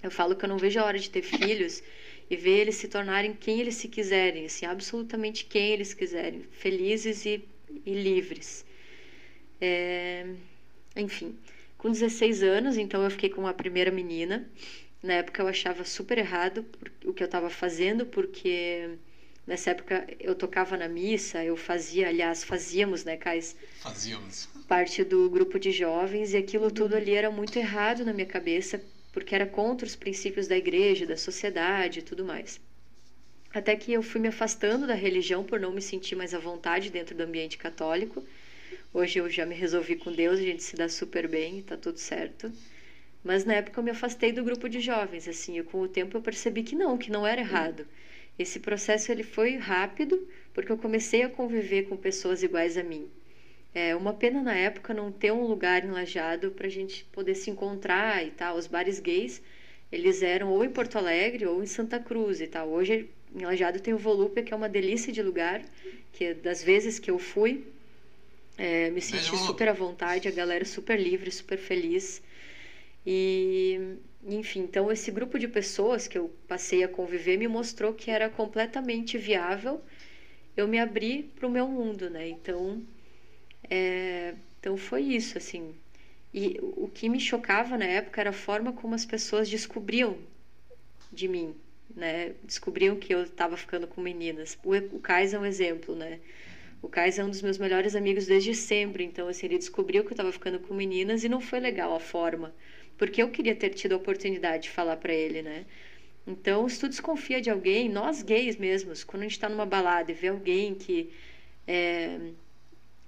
Eu 0.01 0.09
falo 0.09 0.35
que 0.35 0.43
eu 0.43 0.49
não 0.49 0.57
vejo 0.57 0.79
a 0.79 0.83
hora 0.83 0.97
de 0.97 1.11
ter 1.11 1.21
filhos 1.21 1.83
e 2.29 2.35
ver 2.35 2.59
eles 2.59 2.75
se 2.75 2.87
tornarem 2.87 3.33
quem 3.33 3.59
eles 3.59 3.75
se 3.75 3.87
quiserem, 3.87 4.45
assim, 4.45 4.65
absolutamente 4.65 5.45
quem 5.45 5.71
eles 5.71 5.93
quiserem, 5.93 6.43
felizes 6.51 7.25
e, 7.25 7.43
e 7.85 7.93
livres. 7.93 8.65
É, 9.59 10.25
enfim, 10.95 11.37
com 11.77 11.91
16 11.91 12.43
anos, 12.43 12.77
então 12.77 13.03
eu 13.03 13.11
fiquei 13.11 13.29
com 13.29 13.45
a 13.47 13.53
primeira 13.53 13.91
menina. 13.91 14.49
Na 15.01 15.13
época 15.15 15.41
eu 15.41 15.47
achava 15.47 15.83
super 15.83 16.17
errado 16.17 16.65
o 17.03 17.13
que 17.13 17.21
eu 17.21 17.25
estava 17.25 17.49
fazendo, 17.49 18.05
porque 18.05 18.97
nessa 19.45 19.71
época 19.71 20.07
eu 20.19 20.33
tocava 20.33 20.77
na 20.77 20.87
missa, 20.87 21.43
eu 21.43 21.57
fazia, 21.57 22.07
aliás, 22.07 22.43
fazíamos, 22.43 23.03
né, 23.03 23.17
Cais? 23.17 23.55
Fazíamos. 23.81 24.47
Parte 24.65 25.03
do 25.03 25.29
grupo 25.29 25.59
de 25.59 25.71
jovens 25.71 26.33
e 26.33 26.37
aquilo 26.37 26.71
tudo 26.71 26.95
ali 26.95 27.13
era 27.13 27.29
muito 27.29 27.57
errado 27.59 28.05
na 28.05 28.13
minha 28.13 28.25
cabeça, 28.25 28.81
porque 29.13 29.35
era 29.35 29.45
contra 29.45 29.87
os 29.87 29.95
princípios 29.95 30.47
da 30.47 30.57
igreja, 30.57 31.05
da 31.05 31.15
sociedade 31.15 31.99
e 31.99 32.01
tudo 32.01 32.25
mais. 32.25 32.59
Até 33.53 33.75
que 33.75 33.93
eu 33.93 34.01
fui 34.01 34.19
me 34.19 34.27
afastando 34.27 34.87
da 34.87 34.95
religião 34.95 35.43
por 35.43 35.59
não 35.59 35.71
me 35.71 35.81
sentir 35.81 36.15
mais 36.15 36.33
à 36.33 36.39
vontade 36.39 36.89
dentro 36.89 37.15
do 37.15 37.21
ambiente 37.21 37.55
católico. 37.55 38.25
Hoje 38.91 39.19
eu 39.19 39.29
já 39.29 39.45
me 39.45 39.53
resolvi 39.53 39.95
com 39.95 40.11
Deus, 40.11 40.39
a 40.39 40.43
gente 40.43 40.63
se 40.63 40.75
dá 40.75 40.89
super 40.89 41.27
bem, 41.27 41.61
tá 41.61 41.77
tudo 41.77 41.99
certo. 41.99 42.51
Mas 43.23 43.45
na 43.45 43.53
época 43.53 43.79
eu 43.79 43.83
me 43.83 43.91
afastei 43.91 44.31
do 44.31 44.43
grupo 44.43 44.67
de 44.67 44.81
jovens, 44.81 45.27
assim, 45.27 45.59
e 45.59 45.63
com 45.63 45.79
o 45.81 45.87
tempo 45.87 46.17
eu 46.17 46.21
percebi 46.21 46.63
que 46.63 46.75
não, 46.75 46.97
que 46.97 47.11
não 47.11 47.25
era 47.25 47.39
errado. 47.39 47.87
Esse 48.37 48.59
processo 48.59 49.11
ele 49.11 49.23
foi 49.23 49.55
rápido, 49.57 50.27
porque 50.53 50.71
eu 50.71 50.77
comecei 50.77 51.21
a 51.21 51.29
conviver 51.29 51.83
com 51.83 51.95
pessoas 51.95 52.41
iguais 52.41 52.75
a 52.75 52.83
mim. 52.83 53.07
É 53.75 53.95
uma 53.95 54.13
pena 54.13 54.41
na 54.41 54.53
época 54.53 54.93
não 54.93 55.11
ter 55.11 55.31
um 55.31 55.47
lugar 55.47 55.83
enlajado 55.83 56.51
para 56.51 56.67
a 56.67 56.69
gente 56.69 57.05
poder 57.05 57.33
se 57.33 57.49
encontrar 57.49 58.25
e 58.25 58.29
tal. 58.31 58.55
Os 58.55 58.67
bares 58.67 58.99
gays, 58.99 59.41
eles 59.91 60.21
eram 60.21 60.51
ou 60.51 60.63
em 60.63 60.69
Porto 60.69 60.97
Alegre 60.97 61.45
ou 61.47 61.63
em 61.63 61.65
Santa 61.65 61.99
Cruz 61.99 62.39
e 62.39 62.47
tal. 62.47 62.69
Hoje 62.69 63.09
em 63.35 63.43
Lajado 63.43 63.79
tem 63.79 63.93
o 63.93 63.97
Volúpia, 63.97 64.43
que 64.43 64.53
é 64.53 64.55
uma 64.55 64.69
delícia 64.69 65.11
de 65.11 65.23
lugar, 65.23 65.61
que 66.11 66.35
das 66.35 66.63
vezes 66.63 66.99
que 66.99 67.09
eu 67.09 67.17
fui, 67.17 67.65
é, 68.57 68.91
me 68.91 69.01
senti 69.01 69.35
super 69.37 69.67
à 69.67 69.73
vontade, 69.73 70.27
a 70.27 70.31
galera 70.31 70.65
super 70.65 70.99
livre, 70.99 71.31
super 71.31 71.57
feliz. 71.57 72.21
E, 73.05 73.97
enfim, 74.25 74.61
então 74.61 74.91
esse 74.91 75.09
grupo 75.09 75.39
de 75.39 75.47
pessoas 75.47 76.07
que 76.07 76.17
eu 76.17 76.31
passei 76.47 76.83
a 76.83 76.87
conviver 76.87 77.37
me 77.37 77.47
mostrou 77.47 77.91
que 77.93 78.11
era 78.11 78.29
completamente 78.29 79.17
viável 79.17 79.81
eu 80.55 80.67
me 80.67 80.79
abrir 80.79 81.31
para 81.35 81.47
o 81.47 81.51
meu 81.51 81.67
mundo, 81.67 82.09
né? 82.09 82.29
Então, 82.29 82.81
é, 83.73 84.35
então 84.59 84.77
foi 84.77 85.01
isso, 85.01 85.37
assim. 85.37 85.73
E 86.33 86.59
o 86.61 86.87
que 86.87 87.09
me 87.09 87.19
chocava 87.19 87.77
na 87.77 87.85
época 87.85 88.21
era 88.21 88.31
a 88.31 88.33
forma 88.33 88.73
como 88.73 88.95
as 88.95 89.05
pessoas 89.05 89.49
descobriam 89.49 90.17
de 91.11 91.27
mim, 91.27 91.55
né? 91.95 92.33
Descobriam 92.43 92.95
que 92.95 93.13
eu 93.13 93.23
estava 93.23 93.55
ficando 93.57 93.87
com 93.87 94.01
meninas. 94.01 94.57
O, 94.63 94.75
o 94.95 94.99
Kais 94.99 95.33
é 95.33 95.39
um 95.39 95.45
exemplo, 95.45 95.95
né? 95.95 96.19
O 96.81 96.89
Kais 96.89 97.19
é 97.19 97.23
um 97.23 97.29
dos 97.29 97.41
meus 97.41 97.57
melhores 97.57 97.95
amigos 97.95 98.25
desde 98.25 98.53
sempre, 98.53 99.03
então 99.03 99.27
assim, 99.27 99.45
ele 99.45 99.57
descobriu 99.57 100.03
que 100.03 100.09
eu 100.09 100.13
estava 100.15 100.31
ficando 100.31 100.59
com 100.59 100.73
meninas 100.73 101.23
e 101.23 101.29
não 101.29 101.39
foi 101.39 101.59
legal 101.59 101.95
a 101.95 101.99
forma 101.99 102.53
porque 102.97 103.21
eu 103.21 103.29
queria 103.29 103.55
ter 103.55 103.69
tido 103.69 103.93
a 103.93 103.97
oportunidade 103.97 104.63
de 104.63 104.69
falar 104.69 104.97
para 104.97 105.13
ele, 105.13 105.41
né? 105.41 105.65
Então, 106.25 106.67
se 106.69 106.79
tu 106.79 106.87
desconfia 106.87 107.41
de 107.41 107.49
alguém, 107.49 107.89
nós 107.89 108.21
gays 108.21 108.55
mesmos, 108.55 109.03
quando 109.03 109.23
a 109.23 109.25
gente 109.25 109.33
está 109.33 109.49
numa 109.49 109.65
balada 109.65 110.11
e 110.11 110.15
vê 110.15 110.29
alguém 110.29 110.73
que 110.73 111.11
é, 111.67 112.17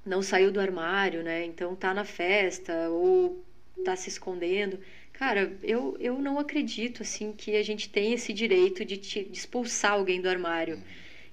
não 0.06 0.22
saiu 0.22 0.52
do 0.52 0.60
armário, 0.60 1.24
né? 1.24 1.46
Então 1.46 1.76
tá 1.76 1.94
na 1.94 2.06
festa 2.06 2.90
ou 2.90 3.44
tá 3.84 3.96
se 3.96 4.10
escondendo. 4.10 4.80
Cara, 5.14 5.52
eu, 5.64 5.98
eu 6.00 6.20
não 6.22 6.40
acredito 6.40 7.02
assim 7.04 7.32
que 7.32 7.56
a 7.56 7.64
gente 7.64 7.90
tem 7.90 8.14
esse 8.14 8.34
direito 8.34 8.84
de, 8.86 8.98
te, 8.98 9.24
de 9.24 9.38
expulsar 9.38 9.94
alguém 9.94 10.22
do 10.22 10.30
armário. 10.30 10.82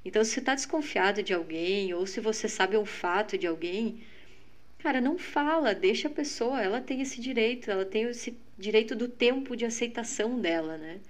Então, 0.04 0.24
se 0.24 0.32
você 0.32 0.40
está 0.40 0.54
desconfiado 0.54 1.22
de 1.22 1.32
alguém 1.34 1.94
ou 1.94 2.06
se 2.06 2.20
você 2.20 2.48
sabe 2.48 2.76
um 2.76 2.84
fato 2.84 3.38
de 3.38 3.46
alguém, 3.46 4.00
Cara, 4.82 5.00
não 5.00 5.16
fala, 5.16 5.74
deixa 5.74 6.08
a 6.08 6.10
pessoa, 6.10 6.60
ela 6.60 6.80
tem 6.80 7.00
esse 7.00 7.20
direito, 7.20 7.70
ela 7.70 7.84
tem 7.84 8.02
esse 8.02 8.36
direito 8.58 8.96
do 8.96 9.06
tempo 9.08 9.56
de 9.56 9.64
aceitação 9.64 10.40
dela, 10.40 10.76
né? 10.76 11.00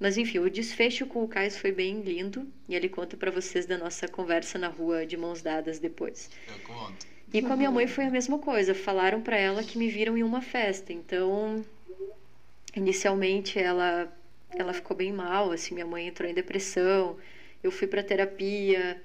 Mas 0.00 0.16
enfim, 0.16 0.38
o 0.38 0.50
desfecho 0.50 1.06
com 1.06 1.22
o 1.22 1.28
Caio 1.28 1.50
foi 1.50 1.70
bem 1.70 2.00
lindo 2.00 2.50
e 2.66 2.74
ele 2.74 2.88
conta 2.88 3.18
para 3.18 3.30
vocês 3.30 3.66
da 3.66 3.76
nossa 3.76 4.08
conversa 4.08 4.58
na 4.58 4.68
rua 4.68 5.04
de 5.04 5.14
mãos 5.14 5.42
dadas 5.42 5.78
depois. 5.78 6.30
Eu 6.48 6.58
conto. 6.60 7.06
E 7.32 7.42
com 7.42 7.52
a 7.52 7.56
minha 7.56 7.70
mãe 7.70 7.86
foi 7.86 8.06
a 8.06 8.10
mesma 8.10 8.38
coisa. 8.38 8.74
Falaram 8.74 9.20
para 9.20 9.36
ela 9.36 9.62
que 9.62 9.76
me 9.76 9.88
viram 9.88 10.16
em 10.16 10.22
uma 10.22 10.40
festa. 10.40 10.92
Então, 10.92 11.64
inicialmente 12.74 13.58
ela 13.58 14.10
ela 14.52 14.72
ficou 14.72 14.96
bem 14.96 15.12
mal, 15.12 15.52
assim, 15.52 15.74
minha 15.74 15.86
mãe 15.86 16.08
entrou 16.08 16.28
em 16.28 16.34
depressão. 16.34 17.16
Eu 17.62 17.70
fui 17.70 17.86
para 17.86 18.02
terapia. 18.02 19.00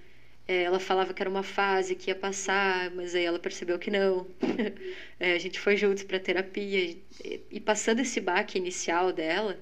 É, 0.48 0.64
ela 0.64 0.80
falava 0.80 1.14
que 1.14 1.22
era 1.22 1.30
uma 1.30 1.44
fase 1.44 1.96
que 1.96 2.10
ia 2.10 2.16
passar, 2.16 2.92
mas 2.92 3.16
aí 3.16 3.26
ela 3.26 3.40
percebeu 3.40 3.78
que 3.78 3.92
não. 3.92 4.28
é, 5.20 5.34
a 5.34 5.40
gente 5.40 5.60
foi 5.60 5.76
juntos 5.76 6.04
para 6.04 6.20
terapia 6.20 6.96
e, 7.52 7.60
passando 7.60 8.00
esse 8.00 8.22
baque 8.22 8.58
inicial 8.58 9.12
dela, 9.12 9.60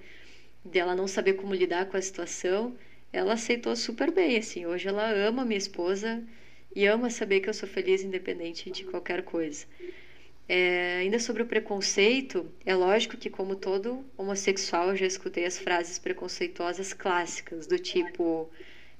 dela 0.64 0.96
não 0.96 1.08
saber 1.08 1.34
como 1.34 1.54
lidar 1.54 1.86
com 1.88 1.98
a 1.98 2.02
situação, 2.02 2.76
ela 3.12 3.34
aceitou 3.34 3.76
super 3.76 4.12
bem. 4.12 4.38
Assim, 4.38 4.66
hoje 4.66 4.88
ela 4.88 5.10
ama 5.12 5.46
minha 5.46 5.58
esposa 5.58 6.24
e 6.76 6.86
ama 6.86 7.10
saber 7.10 7.40
que 7.42 7.50
eu 7.50 7.54
sou 7.54 7.68
feliz 7.70 8.04
independente 8.04 8.72
de 8.72 8.84
qualquer 8.86 9.24
coisa. 9.24 9.66
É, 10.48 10.98
ainda 11.02 11.20
sobre 11.20 11.44
o 11.44 11.46
preconceito, 11.46 12.52
é 12.66 12.76
lógico 12.76 13.16
que 13.16 13.30
como 13.30 13.56
todo 13.56 14.04
homossexual 14.18 14.90
eu 14.90 14.96
já 14.96 15.06
escutei 15.06 15.46
as 15.46 15.58
frases 15.58 15.98
preconceituosas 15.98 16.94
clássicas 16.94 17.66
do 17.66 17.80
tipo 17.80 18.50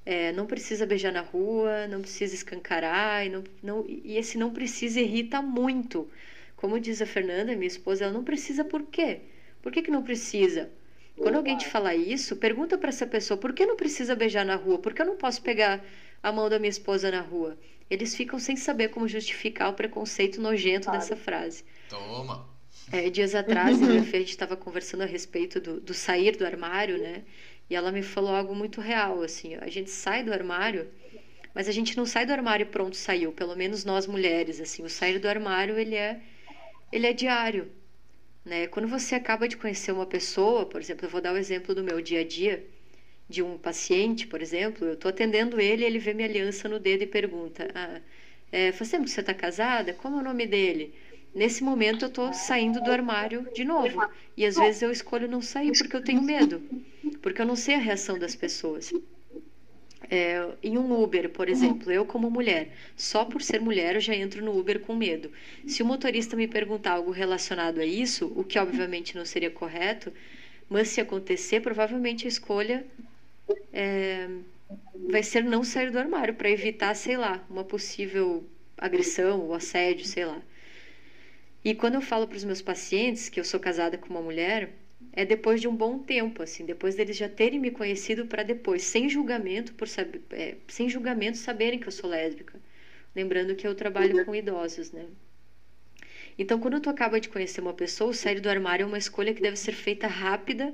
é, 0.06 0.32
não 0.34 0.46
precisa 0.46 0.86
beijar 0.86 1.12
na 1.12 1.22
rua, 1.22 1.88
não 1.88 2.02
precisa 2.02 2.36
escancarar, 2.36 3.26
e, 3.26 3.30
não, 3.30 3.44
não, 3.62 3.86
e 3.88 4.18
esse 4.18 4.38
não 4.38 4.52
precisa 4.52 5.00
irrita 5.00 5.42
muito. 5.42 6.10
Como 6.56 6.80
diz 6.80 7.02
a 7.02 7.06
Fernanda, 7.06 7.56
minha 7.56 7.68
esposa, 7.68 8.06
ela 8.06 8.14
não 8.14 8.24
precisa 8.24 8.64
por 8.64 8.84
quê? 8.84 9.22
Por 9.62 9.72
que, 9.72 9.82
que 9.82 9.92
não 9.92 10.04
precisa? 10.04 10.70
Quando 11.18 11.36
alguém 11.36 11.58
te 11.58 11.68
falar 11.68 11.96
isso, 11.96 12.36
pergunta 12.36 12.78
para 12.78 12.90
essa 12.90 13.06
pessoa 13.06 13.38
por 13.38 13.54
que 13.54 13.66
não 13.66 13.76
precisa 13.76 14.16
beijar 14.16 14.46
na 14.46 14.56
rua? 14.56 14.80
Por 14.80 14.94
que 14.94 15.02
eu 15.02 15.06
não 15.06 15.16
posso 15.16 15.42
pegar 15.42 15.84
a 16.22 16.32
mão 16.32 16.50
da 16.50 16.58
minha 16.60 16.70
esposa 16.70 17.12
na 17.12 17.22
rua? 17.22 17.58
Eles 17.90 18.16
ficam 18.16 18.40
sem 18.40 18.56
saber 18.56 18.90
como 18.90 19.08
justificar 19.08 19.70
o 19.70 19.74
preconceito 19.74 20.42
nojento 20.42 20.86
claro. 20.86 21.00
dessa 21.00 21.16
frase. 21.16 21.64
Toma! 21.88 22.48
É, 22.92 23.10
dias 23.10 23.36
atrás, 23.36 23.82
eu 23.82 23.94
e 23.94 23.98
a 23.98 24.04
Fê, 24.04 24.18
a 24.18 24.20
gente 24.20 24.30
estava 24.30 24.58
conversando 24.58 25.04
a 25.04 25.06
respeito 25.06 25.60
do, 25.60 25.80
do 25.80 25.94
sair 25.94 26.36
do 26.36 26.46
armário, 26.46 26.98
né? 26.98 27.24
E 27.70 27.76
ela 27.76 27.92
me 27.92 28.04
falou 28.04 28.36
algo 28.36 28.56
muito 28.56 28.82
real, 28.82 29.22
assim, 29.22 29.56
a 29.56 29.70
gente 29.70 29.90
sai 29.90 30.24
do 30.24 30.34
armário, 30.34 30.90
mas 31.54 31.70
a 31.70 31.72
gente 31.72 31.96
não 31.96 32.06
sai 32.06 32.26
do 32.26 32.34
armário 32.34 32.64
e 32.66 32.70
pronto, 32.70 32.98
saiu, 32.98 33.32
pelo 33.32 33.56
menos 33.56 33.86
nós 33.86 34.06
mulheres, 34.06 34.60
assim, 34.60 34.84
o 34.84 34.90
sair 34.90 35.18
do 35.20 35.28
armário, 35.28 35.78
ele 35.78 35.96
é 35.96 36.20
ele 36.92 37.08
é 37.08 37.14
diário, 37.14 37.72
né? 38.46 38.68
Quando 38.68 38.88
você 38.88 39.16
acaba 39.16 39.48
de 39.48 39.58
conhecer 39.58 39.92
uma 39.92 40.06
pessoa, 40.06 40.66
por 40.66 40.82
exemplo, 40.82 41.06
eu 41.06 41.10
vou 41.10 41.22
dar 41.22 41.34
o 41.34 41.38
exemplo 41.38 41.74
do 41.76 41.84
meu 41.84 42.02
dia 42.02 42.22
a 42.22 42.24
dia, 42.26 42.66
de 43.30 43.42
um 43.42 43.58
paciente, 43.58 44.28
por 44.28 44.42
exemplo, 44.42 44.86
eu 44.88 44.94
estou 44.94 45.10
atendendo 45.10 45.60
ele, 45.60 45.84
ele 45.86 46.00
vê 46.00 46.14
minha 46.14 46.28
aliança 46.28 46.68
no 46.70 46.80
dedo 46.80 47.04
e 47.04 47.08
pergunta: 47.08 47.70
ah, 47.74 48.02
é, 48.52 48.72
faz 48.72 48.90
tempo 48.92 49.06
que 49.06 49.12
você 49.12 49.22
está 49.22 49.34
casada? 49.34 49.94
Como 49.94 50.18
é 50.18 50.22
o 50.22 50.24
nome 50.24 50.46
dele? 50.46 50.94
Nesse 51.34 51.64
momento 51.64 52.06
eu 52.06 52.10
estou 52.10 52.34
saindo 52.34 52.82
do 52.82 52.92
armário 52.92 53.48
de 53.54 53.64
novo. 53.64 54.08
E 54.38 54.46
às 54.46 54.58
vezes 54.58 54.82
eu 54.82 54.92
escolho 54.92 55.28
não 55.28 55.42
sair 55.42 55.74
porque 55.74 55.96
eu 55.96 56.02
tenho 56.02 56.22
medo. 56.22 56.62
Porque 57.22 57.42
eu 57.42 57.46
não 57.46 57.56
sei 57.56 57.76
a 57.76 57.80
reação 57.80 58.20
das 58.20 58.36
pessoas. 58.36 58.94
É, 60.10 60.46
em 60.62 60.78
um 60.78 61.02
Uber, 61.02 61.30
por 61.30 61.48
exemplo, 61.50 61.92
eu 61.92 62.06
como 62.06 62.30
mulher, 62.30 62.72
só 62.96 63.26
por 63.26 63.42
ser 63.42 63.60
mulher 63.62 63.96
eu 63.96 64.02
já 64.02 64.16
entro 64.16 64.44
no 64.44 64.58
Uber 64.58 64.80
com 64.82 64.96
medo. 64.96 65.32
Se 65.66 65.82
o 65.82 65.86
motorista 65.86 66.36
me 66.36 66.48
perguntar 66.48 66.94
algo 66.94 67.12
relacionado 67.12 67.80
a 67.80 67.86
isso, 67.86 68.32
o 68.36 68.44
que 68.44 68.60
obviamente 68.60 69.16
não 69.16 69.26
seria 69.26 69.50
correto, 69.50 70.14
mas 70.70 70.90
se 70.90 71.02
acontecer, 71.02 71.62
provavelmente 71.62 72.26
a 72.26 72.30
escolha 72.30 72.86
é, 73.72 74.28
vai 75.10 75.24
ser 75.24 75.44
não 75.44 75.64
sair 75.64 75.92
do 75.92 76.00
armário 76.00 76.34
para 76.36 76.50
evitar, 76.50 76.96
sei 76.96 77.18
lá, 77.18 77.44
uma 77.50 77.64
possível 77.64 78.44
agressão 78.78 79.42
ou 79.42 79.54
assédio, 79.54 80.06
sei 80.06 80.26
lá. 80.26 80.42
E 81.64 81.74
quando 81.74 81.96
eu 81.96 82.02
falo 82.02 82.28
para 82.28 82.38
os 82.38 82.44
meus 82.44 82.62
pacientes 82.62 83.30
que 83.30 83.40
eu 83.40 83.44
sou 83.46 83.60
casada 83.60 83.98
com 83.98 84.10
uma 84.10 84.22
mulher, 84.22 84.72
é 85.16 85.24
depois 85.24 85.62
de 85.62 85.68
um 85.68 85.76
bom 85.76 86.00
tempo, 86.00 86.42
assim, 86.42 86.66
depois 86.66 86.96
deles 86.96 87.16
já 87.16 87.30
terem 87.30 87.60
me 87.60 87.70
conhecido 87.70 88.26
para 88.26 88.42
depois, 88.42 88.84
sem 88.84 89.08
julgamento, 89.08 89.74
por 89.76 89.88
saber, 89.88 90.22
é, 90.32 90.56
sem 90.68 90.90
julgamento, 90.90 91.38
saberem 91.38 91.80
que 91.80 91.88
eu 91.88 91.92
sou 91.92 92.10
lésbica. 92.10 92.60
Lembrando 93.16 93.56
que 93.56 93.68
eu 93.68 93.76
trabalho 93.76 94.26
com 94.26 94.34
idosos, 94.34 94.92
né? 94.92 95.06
Então, 96.38 96.60
quando 96.60 96.80
tu 96.80 96.90
acaba 96.90 97.20
de 97.20 97.30
conhecer 97.30 97.62
uma 97.62 97.76
pessoa, 97.76 98.10
o 98.10 98.14
sair 98.14 98.40
do 98.40 98.50
armário 98.50 98.84
é 98.84 98.88
uma 98.88 98.98
escolha 98.98 99.36
que 99.36 99.42
deve 99.42 99.56
ser 99.56 99.74
feita 99.74 100.08
rápida, 100.08 100.74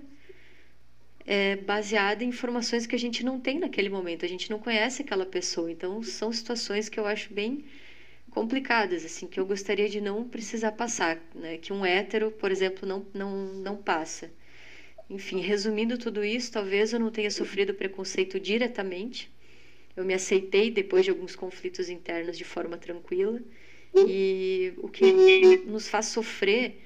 é, 1.26 1.58
baseada 1.58 2.24
em 2.24 2.30
informações 2.30 2.88
que 2.88 2.96
a 2.96 3.00
gente 3.00 3.26
não 3.26 3.42
tem 3.42 3.60
naquele 3.60 3.90
momento. 3.90 4.24
A 4.24 4.28
gente 4.30 4.50
não 4.50 4.58
conhece 4.58 5.02
aquela 5.02 5.26
pessoa. 5.26 5.70
Então, 5.70 6.02
são 6.02 6.32
situações 6.32 6.88
que 6.88 6.98
eu 6.98 7.06
acho 7.06 7.34
bem 7.34 7.66
complicadas, 8.32 9.06
assim, 9.06 9.28
que 9.28 9.40
eu 9.40 9.46
gostaria 9.46 9.90
de 9.90 10.00
não 10.02 10.28
precisar 10.28 10.72
passar, 10.74 11.22
né? 11.36 11.58
Que 11.58 11.74
um 11.74 11.86
hétero, 11.86 12.32
por 12.32 12.52
exemplo, 12.52 12.88
não, 12.88 13.06
não, 13.14 13.32
não 13.54 13.78
passa. 13.78 14.32
Enfim, 15.10 15.40
resumindo 15.40 15.98
tudo 15.98 16.24
isso, 16.24 16.52
talvez 16.52 16.94
eu 16.94 17.00
não 17.00 17.12
tenha 17.12 17.32
sofrido 17.32 17.74
preconceito 17.74 18.40
diretamente. 18.40 19.32
Eu 19.96 20.06
me 20.06 20.14
aceitei 20.14 20.70
depois 20.72 21.04
de 21.04 21.12
alguns 21.12 21.36
conflitos 21.36 21.90
internos 21.90 22.38
de 22.38 22.44
forma 22.44 22.78
tranquila. 22.78 23.42
E 23.96 24.74
o 24.78 24.88
que 24.88 25.12
nos 25.66 25.88
faz 25.90 26.08
sofrer 26.08 26.80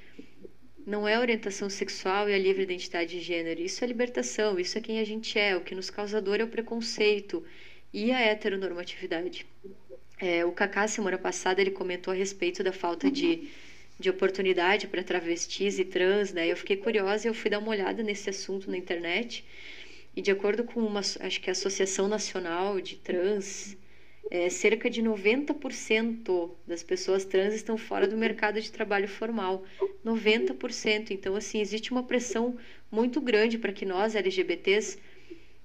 não 0.85 1.07
é 1.07 1.15
a 1.15 1.19
orientação 1.19 1.69
sexual 1.69 2.29
e 2.29 2.33
a 2.33 2.37
livre 2.37 2.63
identidade 2.63 3.11
de 3.11 3.19
gênero. 3.19 3.61
Isso 3.61 3.83
é 3.83 3.87
libertação, 3.87 4.59
isso 4.59 4.77
é 4.77 4.81
quem 4.81 4.99
a 4.99 5.03
gente 5.03 5.37
é. 5.37 5.55
O 5.55 5.61
que 5.61 5.75
nos 5.75 5.89
causa 5.89 6.21
dor 6.21 6.39
é 6.39 6.43
o 6.43 6.47
preconceito 6.47 7.43
e 7.93 8.11
a 8.11 8.19
heteronormatividade. 8.19 9.45
É, 10.25 10.45
o 10.45 10.53
Kaká, 10.53 10.87
semana 10.87 11.17
passada, 11.17 11.59
ele 11.59 11.71
comentou 11.71 12.13
a 12.13 12.15
respeito 12.15 12.63
da 12.63 12.71
falta 12.71 13.11
de, 13.11 13.49
de 13.99 14.09
oportunidade 14.09 14.87
para 14.87 15.03
travestis 15.03 15.77
e 15.79 15.83
trans, 15.83 16.31
né? 16.31 16.49
Eu 16.49 16.55
fiquei 16.55 16.77
curiosa 16.77 17.27
e 17.27 17.29
eu 17.29 17.33
fui 17.33 17.49
dar 17.49 17.59
uma 17.59 17.71
olhada 17.71 18.01
nesse 18.01 18.29
assunto 18.29 18.71
na 18.71 18.77
internet. 18.77 19.43
E 20.15 20.21
de 20.21 20.31
acordo 20.31 20.63
com 20.63 20.79
uma, 20.79 21.01
acho 21.01 21.41
que 21.41 21.49
a 21.49 21.51
Associação 21.51 22.07
Nacional 22.07 22.79
de 22.79 22.95
Trans, 22.95 23.75
é, 24.31 24.49
cerca 24.49 24.89
de 24.89 25.03
90% 25.03 26.51
das 26.65 26.81
pessoas 26.83 27.25
trans 27.25 27.53
estão 27.53 27.77
fora 27.77 28.07
do 28.07 28.15
mercado 28.15 28.61
de 28.61 28.71
trabalho 28.71 29.09
formal. 29.09 29.65
90%. 30.05 31.11
Então, 31.11 31.35
assim, 31.35 31.59
existe 31.59 31.91
uma 31.91 32.03
pressão 32.03 32.57
muito 32.89 33.19
grande 33.19 33.57
para 33.57 33.73
que 33.73 33.85
nós, 33.85 34.15
LGBTs, 34.15 34.97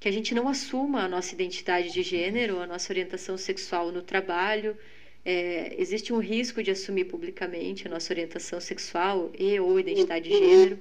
que 0.01 0.09
a 0.09 0.13
gente 0.13 0.35
não 0.35 0.49
assuma 0.49 1.03
a 1.03 1.09
nossa 1.09 1.35
identidade 1.35 1.93
de 1.93 2.03
gênero, 2.03 2.61
a 2.61 2.67
nossa 2.67 2.93
orientação 2.93 3.37
sexual 3.37 3.91
no 3.91 4.03
trabalho. 4.03 4.77
É, 5.25 5.75
existe 5.77 6.13
um 6.13 6.19
risco 6.19 6.63
de 6.63 6.71
assumir 6.71 7.05
publicamente 7.05 7.87
a 7.87 7.91
nossa 7.91 8.13
orientação 8.13 8.61
sexual 8.61 9.31
e 9.37 9.59
ou 9.59 9.79
identidade 9.79 10.29
de 10.29 10.39
gênero, 10.39 10.79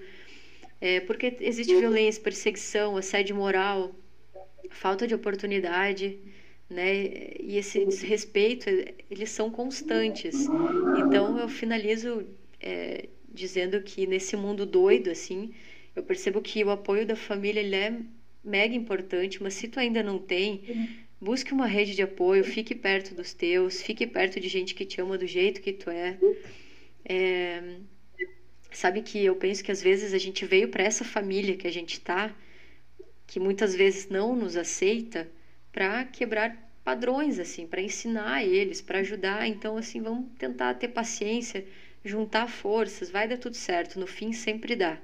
é, 0.80 1.00
porque 1.02 1.36
existe 1.42 1.76
violência, 1.76 2.22
perseguição, 2.22 2.96
assédio 2.96 3.36
moral, 3.36 3.94
falta 4.70 5.08
de 5.08 5.16
oportunidade, 5.16 6.20
né? 6.70 7.08
E 7.40 7.58
esse 7.58 7.84
desrespeito, 7.86 8.70
eles 9.10 9.32
são 9.32 9.50
constantes. 9.50 10.46
Então 11.00 11.40
eu 11.40 11.50
finalizo 11.50 12.28
é, 12.62 13.10
dizendo 13.28 13.82
que 13.82 14.06
nesse 14.06 14.36
mundo 14.36 14.66
doido, 14.66 15.10
assim, 15.10 15.54
eu 15.96 16.04
percebo 16.04 16.42
que 16.42 16.64
o 16.64 16.70
apoio 16.70 17.06
da 17.06 17.16
família 17.16 17.60
ele 17.60 17.76
é 17.76 18.00
mega 18.48 18.76
importante, 18.76 19.42
mas 19.44 19.54
se 19.54 19.68
tu 19.68 19.80
ainda 19.80 20.02
não 20.02 20.18
tem, 20.18 21.00
busque 21.20 21.54
uma 21.54 21.68
rede 21.68 21.96
de 21.96 22.02
apoio, 22.02 22.44
fique 22.44 22.74
perto 22.74 23.14
dos 23.14 23.34
teus, 23.34 23.82
fique 23.82 24.08
perto 24.08 24.40
de 24.40 24.48
gente 24.48 24.74
que 24.74 24.86
te 24.86 25.02
ama 25.02 25.18
do 25.18 25.28
jeito 25.28 25.62
que 25.62 25.74
tu 25.74 25.90
é. 25.90 26.18
é 27.06 27.78
sabe 28.72 29.02
que 29.02 29.24
eu 29.26 29.36
penso 29.36 29.64
que 29.64 29.72
às 29.72 29.82
vezes 29.82 30.14
a 30.14 30.18
gente 30.20 30.46
veio 30.46 30.70
para 30.70 30.84
essa 30.84 31.04
família 31.04 31.58
que 31.58 31.68
a 31.68 31.72
gente 31.72 32.00
tá, 32.00 32.34
que 33.26 33.40
muitas 33.40 33.74
vezes 33.76 34.08
não 34.08 34.36
nos 34.36 34.56
aceita, 34.56 35.28
para 35.72 36.06
quebrar 36.06 36.56
padrões 36.84 37.38
assim, 37.40 37.68
para 37.68 37.82
ensinar 37.82 38.44
eles, 38.44 38.82
para 38.82 39.00
ajudar. 39.00 39.48
Então 39.48 39.78
assim, 39.78 40.02
vamos 40.02 40.32
tentar 40.38 40.74
ter 40.76 40.90
paciência, 40.90 41.66
juntar 42.04 42.48
forças, 42.48 43.10
vai 43.10 43.28
dar 43.28 43.38
tudo 43.38 43.56
certo, 43.56 44.00
no 44.00 44.08
fim 44.08 44.32
sempre 44.32 44.76
dá. 44.76 44.98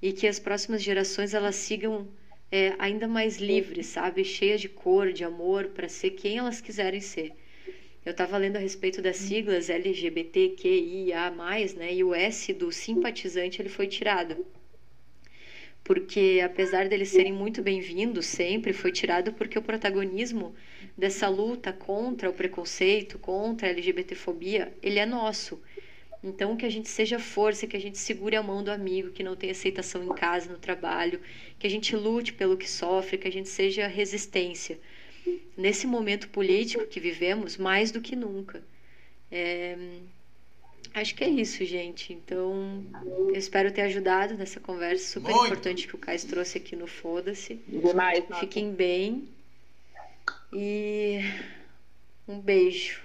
E 0.00 0.12
que 0.12 0.26
as 0.26 0.38
próximas 0.38 0.82
gerações 0.82 1.34
elas 1.34 1.56
sigam 1.56 2.08
é, 2.50 2.74
ainda 2.78 3.06
mais 3.06 3.38
livres, 3.38 3.86
sabe? 3.86 4.24
Cheias 4.24 4.60
de 4.60 4.68
cor, 4.68 5.12
de 5.12 5.24
amor, 5.24 5.68
para 5.68 5.88
ser 5.88 6.10
quem 6.10 6.38
elas 6.38 6.60
quiserem 6.60 7.00
ser. 7.00 7.32
Eu 8.04 8.12
estava 8.12 8.38
lendo 8.38 8.56
a 8.56 8.60
respeito 8.60 9.00
das 9.02 9.18
siglas 9.18 9.68
LGBTQIA+, 9.68 11.30
né? 11.76 11.94
E 11.94 12.02
o 12.02 12.14
S 12.14 12.52
do 12.52 12.72
simpatizante 12.72 13.60
ele 13.60 13.68
foi 13.68 13.86
tirado. 13.86 14.44
Porque 15.84 16.40
apesar 16.44 16.88
deles 16.88 17.08
serem 17.08 17.32
muito 17.32 17.62
bem-vindos 17.62 18.26
sempre, 18.26 18.72
foi 18.72 18.92
tirado 18.92 19.32
porque 19.32 19.58
o 19.58 19.62
protagonismo 19.62 20.54
dessa 20.96 21.28
luta 21.28 21.72
contra 21.72 22.28
o 22.30 22.32
preconceito, 22.32 23.18
contra 23.18 23.68
a 23.68 23.70
LGBTfobia, 23.70 24.72
ele 24.82 24.98
é 24.98 25.06
nosso. 25.06 25.60
Então, 26.22 26.56
que 26.56 26.66
a 26.66 26.70
gente 26.70 26.88
seja 26.88 27.18
força, 27.18 27.66
que 27.66 27.76
a 27.76 27.80
gente 27.80 27.98
segure 27.98 28.36
a 28.36 28.42
mão 28.42 28.62
do 28.62 28.70
amigo 28.70 29.10
que 29.10 29.22
não 29.22 29.34
tem 29.34 29.50
aceitação 29.50 30.04
em 30.04 30.14
casa, 30.14 30.52
no 30.52 30.58
trabalho, 30.58 31.20
que 31.58 31.66
a 31.66 31.70
gente 31.70 31.96
lute 31.96 32.34
pelo 32.34 32.58
que 32.58 32.68
sofre, 32.68 33.16
que 33.16 33.26
a 33.26 33.32
gente 33.32 33.48
seja 33.48 33.86
resistência. 33.86 34.78
Nesse 35.56 35.86
momento 35.86 36.28
político 36.28 36.86
que 36.86 37.00
vivemos, 37.00 37.56
mais 37.56 37.90
do 37.90 38.00
que 38.00 38.14
nunca. 38.14 38.62
É... 39.30 39.76
Acho 40.92 41.14
que 41.14 41.22
é 41.22 41.28
isso, 41.28 41.64
gente. 41.64 42.12
Então, 42.12 42.84
eu 43.28 43.36
espero 43.36 43.72
ter 43.72 43.82
ajudado 43.82 44.34
nessa 44.34 44.58
conversa 44.58 45.06
super 45.12 45.30
Muito. 45.30 45.46
importante 45.46 45.86
que 45.86 45.94
o 45.94 45.98
Cais 45.98 46.24
trouxe 46.24 46.58
aqui 46.58 46.74
no 46.74 46.86
Foda-se. 46.86 47.60
Demais, 47.66 48.28
nossa. 48.28 48.40
Fiquem 48.40 48.72
bem. 48.72 49.28
E 50.52 51.20
um 52.26 52.40
beijo. 52.40 53.00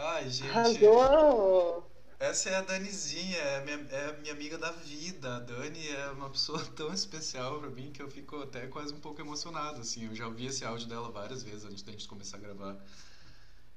Ai, 0.00 0.30
gente. 0.30 0.50
Arrasou! 0.50 1.90
Essa 2.20 2.50
é 2.50 2.56
a 2.56 2.62
Danizinha, 2.62 3.36
é 3.36 3.56
a 3.58 3.60
minha, 3.62 3.76
é 3.90 4.06
a 4.10 4.12
minha 4.14 4.32
amiga 4.32 4.56
da 4.56 4.70
vida. 4.70 5.36
A 5.36 5.40
Dani 5.40 5.88
é 5.88 6.10
uma 6.10 6.30
pessoa 6.30 6.64
tão 6.76 6.92
especial 6.92 7.60
pra 7.60 7.70
mim 7.70 7.90
que 7.90 8.00
eu 8.00 8.08
fico 8.08 8.40
até 8.40 8.66
quase 8.68 8.92
um 8.92 9.00
pouco 9.00 9.20
emocionado, 9.20 9.80
assim. 9.80 10.06
Eu 10.06 10.14
já 10.14 10.26
ouvi 10.26 10.46
esse 10.46 10.64
áudio 10.64 10.86
dela 10.86 11.10
várias 11.10 11.42
vezes 11.42 11.64
antes 11.64 11.82
da 11.82 11.90
gente 11.90 12.06
começar 12.06 12.36
a 12.36 12.40
gravar. 12.40 12.76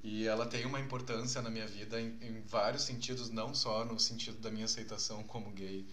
E 0.03 0.27
ela 0.27 0.45
tem 0.45 0.65
uma 0.65 0.79
importância 0.79 1.41
na 1.41 1.49
minha 1.49 1.67
vida 1.67 1.99
em, 1.99 2.17
em 2.21 2.41
vários 2.41 2.83
sentidos, 2.83 3.29
não 3.29 3.53
só 3.53 3.83
no 3.83 3.99
sentido 3.99 4.37
da 4.39 4.51
minha 4.51 4.65
aceitação 4.65 5.23
como 5.23 5.51
gay, 5.51 5.87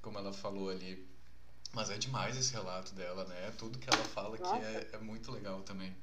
como 0.00 0.18
ela 0.18 0.32
falou 0.32 0.70
ali. 0.70 1.08
Mas 1.72 1.90
é 1.90 1.98
demais 1.98 2.36
esse 2.36 2.52
relato 2.52 2.94
dela, 2.94 3.24
né? 3.24 3.52
Tudo 3.58 3.78
que 3.78 3.88
ela 3.88 4.04
fala 4.04 4.36
que 4.36 4.42
Nossa. 4.42 4.64
é, 4.64 4.90
é 4.92 4.98
muito 4.98 5.32
legal 5.32 5.62
também. 5.62 5.94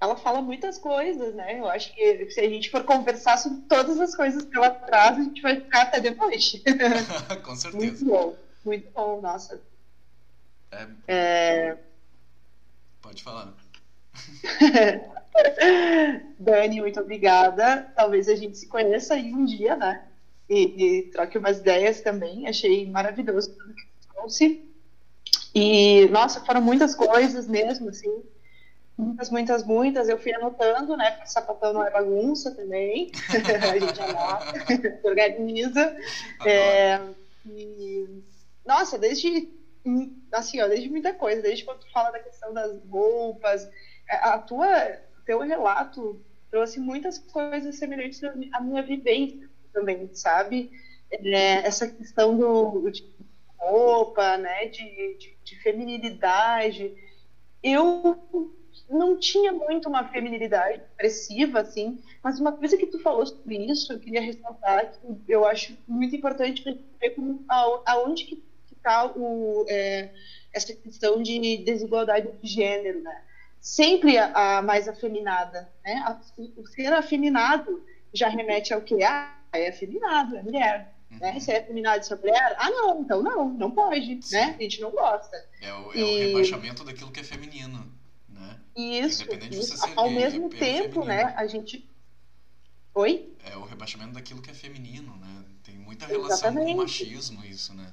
Ela 0.00 0.16
fala 0.16 0.40
muitas 0.40 0.78
coisas, 0.78 1.34
né? 1.34 1.60
Eu 1.60 1.68
acho 1.68 1.94
que 1.94 2.30
se 2.30 2.40
a 2.40 2.48
gente 2.48 2.70
for 2.70 2.82
conversar 2.84 3.36
sobre 3.36 3.60
todas 3.68 4.00
as 4.00 4.14
coisas 4.14 4.42
que 4.44 4.56
ela 4.56 4.70
traz, 4.70 5.18
a 5.18 5.22
gente 5.22 5.42
vai 5.42 5.56
ficar 5.56 5.82
até 5.82 6.00
de 6.00 6.14
noite. 6.14 6.62
Com 7.44 7.50
muito 7.50 7.60
certeza. 7.60 8.04
bom, 8.06 8.34
muito 8.64 8.90
bom, 8.92 9.20
nossa. 9.20 9.60
É, 10.72 10.86
É, 11.06 11.76
pode 13.02 13.22
falar. 13.22 13.52
Dani, 16.38 16.80
muito 16.80 17.00
obrigada. 17.00 17.92
Talvez 17.94 18.26
a 18.28 18.34
gente 18.34 18.56
se 18.56 18.66
conheça 18.68 19.14
aí 19.14 19.34
um 19.34 19.44
dia, 19.44 19.76
né? 19.76 20.02
E, 20.48 20.62
e 20.98 21.02
troque 21.10 21.36
umas 21.36 21.58
ideias 21.58 22.00
também. 22.00 22.48
Achei 22.48 22.88
maravilhoso 22.90 23.50
tudo 23.50 23.74
que 23.74 23.82
você 23.82 24.08
trouxe. 24.14 24.62
E, 25.54 26.06
nossa, 26.08 26.42
foram 26.44 26.62
muitas 26.62 26.94
coisas 26.94 27.46
mesmo, 27.46 27.90
assim. 27.90 28.22
Muitas, 29.00 29.30
muitas, 29.30 29.64
muitas. 29.64 30.08
Eu 30.08 30.18
fui 30.18 30.32
anotando, 30.34 30.96
né? 30.96 31.10
Porque 31.12 31.28
sapatão 31.28 31.72
não 31.72 31.84
é 31.84 31.90
bagunça 31.90 32.54
também. 32.54 33.10
a 33.72 33.78
gente 33.78 34.00
anota, 34.00 35.00
organiza. 35.02 35.96
É, 36.44 37.00
e, 37.46 38.22
nossa, 38.64 38.98
desde 38.98 39.48
assim, 40.32 40.60
ó, 40.60 40.68
desde 40.68 40.90
muita 40.90 41.14
coisa, 41.14 41.40
desde 41.40 41.64
quando 41.64 41.80
tu 41.80 41.90
fala 41.90 42.10
da 42.10 42.20
questão 42.20 42.52
das 42.52 42.78
roupas, 42.88 43.64
é, 44.08 44.16
a 44.16 44.38
tua, 44.38 44.68
teu 45.24 45.40
relato 45.40 46.20
trouxe 46.50 46.78
muitas 46.78 47.18
coisas 47.18 47.76
semelhantes 47.76 48.22
à 48.52 48.60
minha 48.60 48.82
vivência 48.82 49.48
também, 49.72 50.10
sabe? 50.12 50.70
É, 51.10 51.66
essa 51.66 51.88
questão 51.88 52.36
do, 52.36 52.90
de 52.90 53.04
roupa, 53.56 54.36
né, 54.36 54.66
de, 54.66 55.16
de, 55.16 55.36
de 55.42 55.56
feminilidade. 55.62 56.94
Eu 57.62 58.52
não 58.90 59.16
tinha 59.16 59.52
muito 59.52 59.88
uma 59.88 60.08
feminilidade 60.08 60.82
expressiva, 60.82 61.60
assim, 61.60 62.02
mas 62.22 62.40
uma 62.40 62.52
coisa 62.52 62.76
que 62.76 62.86
tu 62.86 62.98
falou 62.98 63.24
sobre 63.24 63.56
isso, 63.56 63.92
eu 63.92 63.98
queria 63.98 64.20
ressaltar 64.20 64.92
que 64.92 65.32
eu 65.32 65.46
acho 65.46 65.76
muito 65.86 66.14
importante 66.14 66.62
ver 67.00 67.10
como, 67.10 67.44
aonde 67.48 68.24
que 68.24 68.42
está 68.76 69.06
o, 69.06 69.64
é, 69.68 70.10
essa 70.52 70.74
questão 70.74 71.22
de 71.22 71.58
desigualdade 71.58 72.28
de 72.42 72.48
gênero, 72.48 73.00
né? 73.02 73.22
Sempre 73.60 74.16
a, 74.16 74.58
a 74.58 74.62
mais 74.62 74.88
afeminada, 74.88 75.70
né? 75.84 76.02
A, 76.06 76.20
o 76.56 76.66
ser 76.66 76.92
afeminado 76.92 77.84
já 78.12 78.28
remete 78.28 78.72
ao 78.72 78.80
que? 78.80 79.02
Ah, 79.02 79.36
é 79.52 79.68
afeminado, 79.68 80.36
é 80.36 80.42
mulher. 80.42 80.94
Uhum. 81.10 81.18
Né? 81.18 81.40
Se 81.40 81.52
é 81.52 81.58
afeminado, 81.58 82.04
se 82.04 82.12
é 82.12 82.16
mulher, 82.16 82.56
ah, 82.58 82.70
não, 82.70 83.02
então 83.02 83.22
não, 83.22 83.48
não 83.50 83.70
pode, 83.70 84.20
Sim. 84.22 84.34
né? 84.34 84.56
A 84.58 84.62
gente 84.62 84.80
não 84.80 84.90
gosta. 84.90 85.36
É 85.60 85.72
o, 85.72 85.92
é 85.92 85.98
e... 85.98 86.02
o 86.02 86.28
rebaixamento 86.28 86.84
daquilo 86.84 87.10
que 87.10 87.20
é 87.20 87.24
feminino, 87.24 87.92
né? 88.40 88.58
Isso, 88.76 89.24
isso. 89.50 89.86
ao 89.96 90.08
gay, 90.08 90.14
mesmo 90.14 90.46
é, 90.46 90.58
tempo, 90.58 91.04
né, 91.04 91.34
a 91.36 91.46
gente... 91.46 91.88
Oi? 92.94 93.32
É 93.44 93.56
o 93.56 93.64
rebaixamento 93.64 94.14
daquilo 94.14 94.42
que 94.42 94.50
é 94.50 94.54
feminino, 94.54 95.16
né? 95.16 95.44
Tem 95.62 95.76
muita 95.76 96.06
relação 96.06 96.50
Exatamente. 96.50 96.72
com 96.72 96.74
o 96.74 96.82
machismo 96.82 97.44
isso, 97.44 97.72
né? 97.74 97.92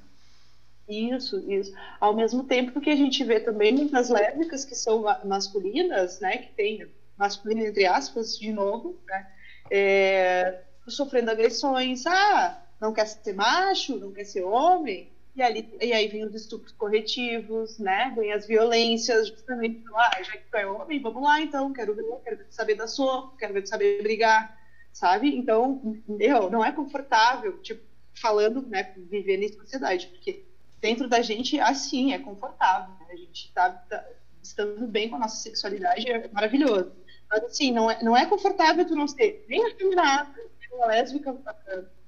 Isso, 0.88 1.38
isso. 1.50 1.72
Ao 2.00 2.14
mesmo 2.14 2.44
tempo 2.44 2.80
que 2.80 2.90
a 2.90 2.96
gente 2.96 3.22
vê 3.22 3.40
também 3.40 3.72
muitas 3.72 4.08
lésbicas 4.08 4.64
que 4.64 4.74
são 4.74 5.04
masculinas, 5.24 6.18
né, 6.18 6.38
que 6.38 6.52
tem 6.54 6.90
masculino 7.16 7.66
entre 7.66 7.84
aspas, 7.84 8.38
de 8.38 8.50
novo, 8.52 8.98
né, 9.06 9.30
é, 9.70 10.62
sofrendo 10.88 11.30
agressões, 11.30 12.06
ah, 12.06 12.62
não 12.80 12.92
quer 12.92 13.06
ser 13.06 13.34
macho, 13.34 13.98
não 13.98 14.12
quer 14.12 14.24
ser 14.24 14.42
homem, 14.42 15.12
e, 15.38 15.42
ali, 15.42 15.78
e 15.80 15.92
aí 15.92 16.08
vem 16.08 16.24
os 16.24 16.34
estupros 16.34 16.72
corretivos, 16.72 17.78
né, 17.78 18.12
vem 18.16 18.32
as 18.32 18.46
violências, 18.46 19.28
justamente, 19.28 19.84
ah, 19.94 20.22
já 20.22 20.32
que 20.32 20.50
tu 20.50 20.56
é 20.56 20.66
homem, 20.66 21.00
vamos 21.00 21.22
lá 21.22 21.40
então, 21.40 21.72
quero 21.72 21.94
ver, 21.94 22.04
quero 22.24 22.44
saber 22.50 22.74
da 22.74 22.88
sua, 22.88 23.32
quero 23.38 23.54
ver 23.54 23.66
saber 23.66 24.02
brigar, 24.02 24.58
sabe? 24.92 25.28
Então, 25.36 26.02
meu, 26.08 26.50
não 26.50 26.64
é 26.64 26.72
confortável, 26.72 27.56
tipo, 27.62 27.82
falando, 28.20 28.66
né, 28.66 28.92
viver 28.96 29.40
em 29.40 29.52
sociedade, 29.52 30.08
porque 30.08 30.44
dentro 30.80 31.08
da 31.08 31.22
gente, 31.22 31.58
assim, 31.60 32.12
é 32.12 32.18
confortável. 32.18 32.94
Né? 33.00 33.06
A 33.10 33.16
gente 33.16 33.46
está 33.46 33.70
tá, 33.70 34.04
estando 34.42 34.86
bem 34.86 35.08
com 35.08 35.16
a 35.16 35.20
nossa 35.20 35.36
sexualidade, 35.36 36.10
é 36.10 36.28
maravilhoso. 36.28 36.92
Mas, 37.30 37.44
assim, 37.44 37.70
não 37.70 37.90
é, 37.90 38.02
não 38.02 38.16
é 38.16 38.26
confortável 38.26 38.84
tu 38.84 38.96
não 38.96 39.06
ser 39.06 39.44
nem 39.48 39.64
afeminada, 39.66 40.34
nem 40.34 40.86
lésbica 40.88 41.36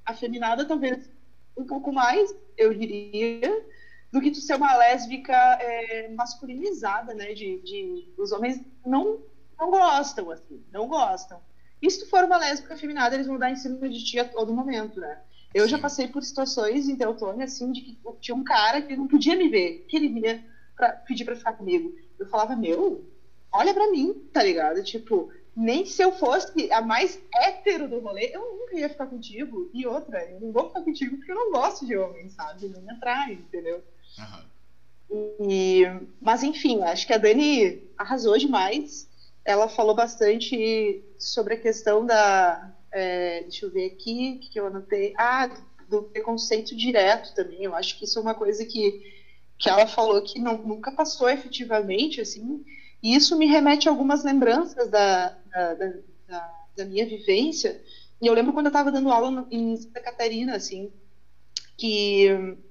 afeminada, 0.05 0.65
talvez 0.65 1.09
um 1.57 1.65
pouco 1.65 1.93
mais, 1.93 2.35
eu 2.57 2.73
diria, 2.75 3.65
do 4.13 4.21
que 4.21 4.31
tu 4.31 4.41
ser 4.41 4.57
uma 4.57 4.77
lésbica 4.77 5.35
é, 5.61 6.09
masculinizada, 6.09 7.15
né? 7.15 7.33
De, 7.33 7.61
de, 7.61 8.13
os 8.19 8.33
homens 8.33 8.61
não, 8.85 9.19
não 9.59 9.71
gostam, 9.71 10.31
assim, 10.31 10.65
não 10.73 10.89
gostam. 10.89 11.41
E 11.81 11.91
se 11.91 12.01
tu 12.01 12.11
for 12.11 12.25
uma 12.25 12.37
lésbica 12.37 12.75
afeminada, 12.75 13.15
eles 13.15 13.27
vão 13.27 13.39
dar 13.39 13.51
em 13.51 13.57
cima 13.57 13.89
de 13.89 14.05
ti 14.05 14.19
a 14.19 14.25
todo 14.25 14.53
momento, 14.53 15.01
né? 15.01 15.21
Eu 15.53 15.67
já 15.67 15.79
passei 15.79 16.07
por 16.07 16.23
situações 16.23 16.89
em 16.89 16.97
Teutônia, 16.97 17.45
assim, 17.45 17.73
de 17.73 17.81
que 17.81 17.99
tinha 18.21 18.35
um 18.35 18.45
cara 18.45 18.83
que 18.83 18.97
não 18.97 19.09
podia 19.09 19.37
me 19.37 19.49
ver, 19.49 19.85
que 19.89 19.97
ele 19.97 20.09
vinha 20.09 20.45
pra, 20.77 20.93
pedir 20.93 21.25
pra 21.25 21.37
ficar 21.37 21.55
comigo. 21.55 21.93
Eu 22.19 22.27
falava, 22.27 22.55
meu, 22.55 23.05
olha 23.53 23.75
pra 23.75 23.91
mim, 23.91 24.13
tá 24.33 24.43
ligado? 24.43 24.83
Tipo, 24.85 25.31
nem 25.57 25.85
se 25.85 26.03
eu 26.03 26.13
fosse 26.13 26.71
a 26.73 26.81
mais 26.81 27.21
hétero 27.35 27.89
do 27.89 28.01
rolê, 28.01 28.31
eu 28.33 28.41
nunca 28.59 28.79
ia 28.79 28.89
ficar 28.89 29.07
contigo. 29.07 29.71
E 29.75 29.87
outra, 29.87 30.25
eu 30.31 30.41
não 30.41 30.53
vou 30.53 30.69
ficar 30.69 30.83
contigo 30.83 31.17
porque 31.17 31.33
eu 31.33 31.37
não 31.37 31.53
gosto 31.53 31.87
de 31.87 31.97
homem, 31.97 32.29
sabe? 32.29 32.69
Não 32.69 32.81
me 32.81 32.93
atrai, 32.93 33.33
entendeu? 33.33 33.83
Uhum. 34.19 35.41
E, 35.49 35.83
mas 36.21 36.43
enfim, 36.43 36.83
acho 36.83 37.07
que 37.07 37.13
a 37.13 37.19
Dani 37.19 37.83
arrasou 37.99 38.39
demais. 38.39 39.09
Ela 39.45 39.69
falou 39.69 39.95
bastante 39.95 41.03
sobre 41.19 41.55
a 41.55 41.61
questão 41.61 42.07
da, 42.07 42.73
é, 42.93 43.43
deixa 43.43 43.67
eu 43.67 43.71
ver 43.71 43.87
aqui, 43.87 44.37
o 44.37 44.41
que 44.41 44.61
eu 44.61 44.67
anotei? 44.67 45.13
Ah, 45.17 45.51
do 45.89 46.03
preconceito 46.03 46.77
direto 46.77 47.35
também. 47.35 47.65
Eu 47.65 47.75
acho 47.75 47.99
que 47.99 48.05
isso 48.05 48.19
é 48.19 48.23
uma 48.23 48.35
coisa 48.35 48.65
que, 48.65 49.03
que 49.59 49.69
ela 49.69 49.87
falou 49.87 50.23
que 50.23 50.39
não, 50.39 50.57
nunca 50.59 50.93
passou 50.93 51.29
efetivamente, 51.29 52.21
assim. 52.21 52.65
E 53.03 53.15
isso 53.15 53.37
me 53.37 53.47
remete 53.47 53.89
a 53.89 53.91
algumas 53.91 54.23
lembranças 54.23 54.89
da, 54.91 55.35
da, 55.53 55.75
da, 56.29 56.51
da 56.77 56.85
minha 56.85 57.07
vivência. 57.07 57.81
E 58.21 58.27
eu 58.27 58.35
lembro 58.35 58.53
quando 58.53 58.67
eu 58.67 58.71
estava 58.71 58.93
dando 58.93 59.11
aula 59.11 59.47
em 59.51 59.77
Santa 59.77 60.01
Catarina, 60.01 60.57
assim, 60.57 60.93
que 61.77 62.29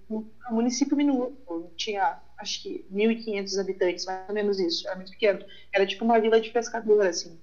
um 0.09 0.23
município 0.51 0.95
minúsculo, 0.95 1.71
tinha 1.75 2.17
acho 2.37 2.61
que 2.61 2.85
1.500 2.89 3.57
habitantes, 3.57 4.05
mais 4.05 4.27
ou 4.27 4.33
menos 4.33 4.59
isso, 4.59 4.87
era 4.87 4.95
muito 4.95 5.11
pequeno. 5.11 5.39
Era 5.73 5.85
tipo 5.85 6.05
uma 6.05 6.19
vila 6.19 6.39
de 6.39 6.49
pescador, 6.51 7.05
assim, 7.05 7.37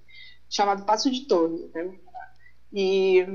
chamado 0.49 0.85
Passo 0.85 1.11
de 1.11 1.27
Torres, 1.27 1.71
né? 1.75 1.93
E 2.73 3.27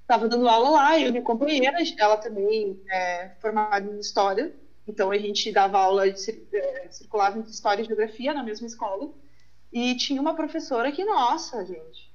estava 0.00 0.28
dando 0.28 0.48
aula 0.48 0.70
lá, 0.70 0.98
eu 0.98 1.08
e 1.08 1.10
minha 1.10 1.22
companheira, 1.22 1.76
ela 1.98 2.16
também 2.16 2.78
é 2.90 3.30
formada 3.40 3.86
em 3.86 3.98
História, 3.98 4.52
então 4.86 5.10
a 5.10 5.18
gente 5.18 5.50
dava 5.52 5.78
aula, 5.78 6.10
de, 6.10 6.46
é, 6.52 6.88
circulava 6.90 7.38
entre 7.38 7.50
História 7.50 7.82
e 7.82 7.86
Geografia 7.86 8.34
na 8.34 8.42
mesma 8.42 8.66
escola, 8.66 9.12
e 9.72 9.96
tinha 9.96 10.20
uma 10.20 10.34
professora 10.34 10.92
que, 10.92 11.04
nossa, 11.04 11.64
gente, 11.64 12.12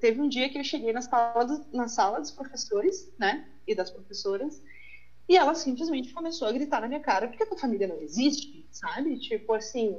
teve 0.00 0.20
um 0.20 0.28
dia 0.28 0.48
que 0.48 0.58
eu 0.58 0.64
cheguei 0.64 0.92
na 0.92 1.02
sala, 1.02 1.44
do, 1.44 1.66
na 1.72 1.88
sala 1.88 2.20
dos 2.20 2.30
professores, 2.30 3.12
né, 3.18 3.46
e 3.66 3.74
das 3.74 3.90
professoras, 3.90 4.62
e 5.30 5.36
ela 5.36 5.54
simplesmente 5.54 6.12
começou 6.12 6.48
a 6.48 6.52
gritar 6.52 6.80
na 6.80 6.88
minha 6.88 6.98
cara, 6.98 7.28
porque 7.28 7.44
a 7.44 7.46
tua 7.46 7.56
família 7.56 7.86
não 7.86 8.00
existe, 8.00 8.66
sabe? 8.72 9.16
Tipo 9.16 9.52
assim, 9.52 9.96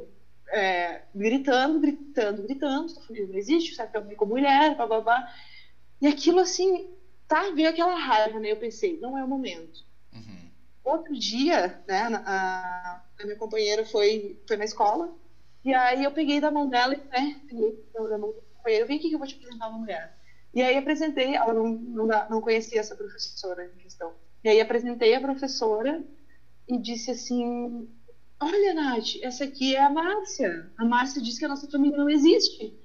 é, 0.49 1.03
gritando, 1.15 1.79
gritando, 1.79 2.43
gritando, 2.43 2.93
tua 2.93 3.03
família 3.03 3.29
não 3.29 3.38
existe, 3.38 3.73
sabe? 3.73 3.97
É 3.97 3.99
homem 4.01 4.17
com 4.17 4.25
mulher, 4.25 4.75
blá, 4.75 4.85
blá, 4.85 4.99
blá. 4.99 5.33
E 6.01 6.07
aquilo 6.07 6.39
assim, 6.39 6.89
tá, 7.29 7.49
veio 7.51 7.69
aquela 7.69 7.95
raiva, 7.95 8.41
né? 8.41 8.51
Eu 8.51 8.57
pensei, 8.57 8.99
não 8.99 9.17
é 9.17 9.23
o 9.23 9.27
momento. 9.27 9.85
Uhum. 10.13 10.51
Outro 10.83 11.13
dia, 11.13 11.81
né, 11.87 12.01
a, 12.25 13.01
a, 13.19 13.23
minha 13.23 13.35
companheira 13.35 13.85
foi, 13.85 14.41
foi 14.47 14.57
na 14.57 14.65
escola, 14.65 15.13
e 15.63 15.73
aí 15.73 16.03
eu 16.03 16.11
peguei 16.11 16.41
da 16.41 16.49
mão 16.49 16.67
dela, 16.67 16.95
né, 16.95 17.39
peguei 17.47 17.85
da 17.93 18.17
mão 18.17 18.33
da 18.33 18.41
companheira, 18.57 18.85
vem 18.85 18.97
aqui 18.97 19.09
que 19.09 19.15
eu 19.15 19.19
vou 19.19 19.27
te 19.27 19.35
apresentar 19.35 19.67
uma 19.67 19.79
mulher. 19.79 20.17
E 20.53 20.61
aí 20.61 20.75
apresentei, 20.77 21.35
ela 21.35 21.53
não, 21.53 21.69
não, 21.69 22.07
não 22.29 22.41
conhecia 22.41 22.79
essa 22.79 22.95
professora 22.95 23.65
em 23.65 23.77
questão. 23.77 24.13
E 24.43 24.49
aí 24.49 24.59
apresentei 24.59 25.13
a 25.13 25.21
professora 25.21 26.03
e 26.67 26.77
disse 26.77 27.11
assim, 27.11 27.87
olha, 28.39 28.73
Nath, 28.73 29.17
essa 29.21 29.45
aqui 29.45 29.75
é 29.75 29.83
a 29.83 29.89
Márcia. 29.89 30.71
A 30.77 30.83
Márcia 30.83 31.21
disse 31.21 31.39
que 31.39 31.45
a 31.45 31.49
nossa 31.49 31.69
família 31.69 31.97
não 31.97 32.09
existe. 32.09 32.75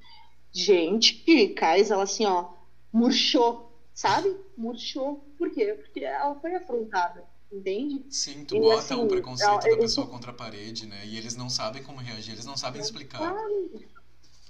Gente, 0.53 1.49
Cais, 1.55 1.91
ela 1.91 2.05
assim, 2.05 2.25
ó, 2.27 2.51
murchou, 2.93 3.73
sabe? 3.93 4.35
Murchou. 4.57 5.25
Por 5.37 5.51
quê? 5.51 5.75
Porque 5.75 6.05
ela 6.05 6.35
foi 6.37 6.55
afrontada, 6.55 7.25
entende? 7.57 8.05
Sim, 8.11 8.45
tu 8.45 8.57
e, 8.57 8.61
bota 8.61 8.79
assim, 8.79 8.95
o 8.95 9.07
preconceito 9.09 9.51
ela, 9.51 9.77
da 9.77 9.77
pessoa 9.77 10.07
eu... 10.07 10.11
contra 10.11 10.31
a 10.31 10.35
parede, 10.35 10.87
né? 10.87 11.05
E 11.05 11.17
eles 11.17 11.37
não 11.37 11.49
sabem 11.49 11.83
como 11.83 11.99
reagir, 11.99 12.33
eles 12.33 12.47
não 12.47 12.57
sabem 12.57 12.81
explicar. 12.81 13.35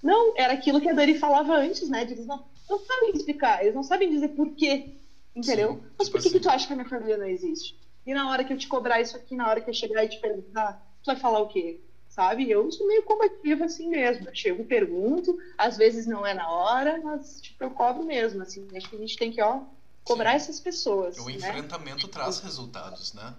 Não, 0.02 0.34
era 0.36 0.52
aquilo 0.52 0.80
que 0.80 0.88
a 0.88 0.92
Dani 0.92 1.18
falava 1.18 1.54
antes, 1.54 1.88
né? 1.88 2.02
Eles 2.02 2.26
não, 2.26 2.44
não 2.68 2.78
sabem 2.78 3.12
explicar, 3.12 3.62
eles 3.62 3.74
não 3.74 3.82
sabem 3.82 4.10
dizer 4.10 4.28
por 4.28 4.50
quê, 4.54 4.94
entendeu? 5.34 5.74
Sim, 5.74 5.82
Mas 5.98 6.08
por 6.08 6.20
que, 6.20 6.28
assim. 6.28 6.36
que 6.36 6.42
tu 6.42 6.48
acha 6.48 6.66
que 6.66 6.72
a 6.72 6.76
minha 6.76 6.88
família 6.88 7.16
não 7.16 7.26
existe? 7.26 7.76
E 8.06 8.14
na 8.14 8.30
hora 8.30 8.44
que 8.44 8.52
eu 8.52 8.58
te 8.58 8.68
cobrar 8.68 9.00
isso 9.00 9.16
aqui, 9.16 9.34
na 9.34 9.48
hora 9.48 9.60
que 9.60 9.68
eu 9.68 9.74
chegar 9.74 10.04
e 10.04 10.08
te 10.08 10.20
perguntar, 10.20 10.80
tu 11.02 11.06
vai 11.06 11.16
falar 11.16 11.40
o 11.40 11.48
quê? 11.48 11.80
sabe? 12.16 12.50
Eu 12.50 12.72
sou 12.72 12.86
meio 12.86 13.02
combativa 13.02 13.66
assim 13.66 13.90
mesmo. 13.90 14.26
Eu 14.26 14.34
chego, 14.34 14.64
pergunto, 14.64 15.36
às 15.58 15.76
vezes 15.76 16.06
não 16.06 16.26
é 16.26 16.32
na 16.32 16.50
hora, 16.50 16.98
mas 17.02 17.42
tipo, 17.42 17.62
eu 17.62 17.70
cobro 17.70 18.04
mesmo, 18.04 18.42
assim. 18.42 18.66
Acho 18.74 18.88
que 18.88 18.96
a 18.96 18.98
gente 18.98 19.18
tem 19.18 19.30
que, 19.30 19.42
ó, 19.42 19.60
cobrar 20.06 20.30
Sim. 20.30 20.36
essas 20.36 20.60
pessoas. 20.60 21.18
O 21.18 21.26
né? 21.26 21.32
enfrentamento 21.32 22.08
traz 22.08 22.38
resultados, 22.38 23.12
né? 23.12 23.34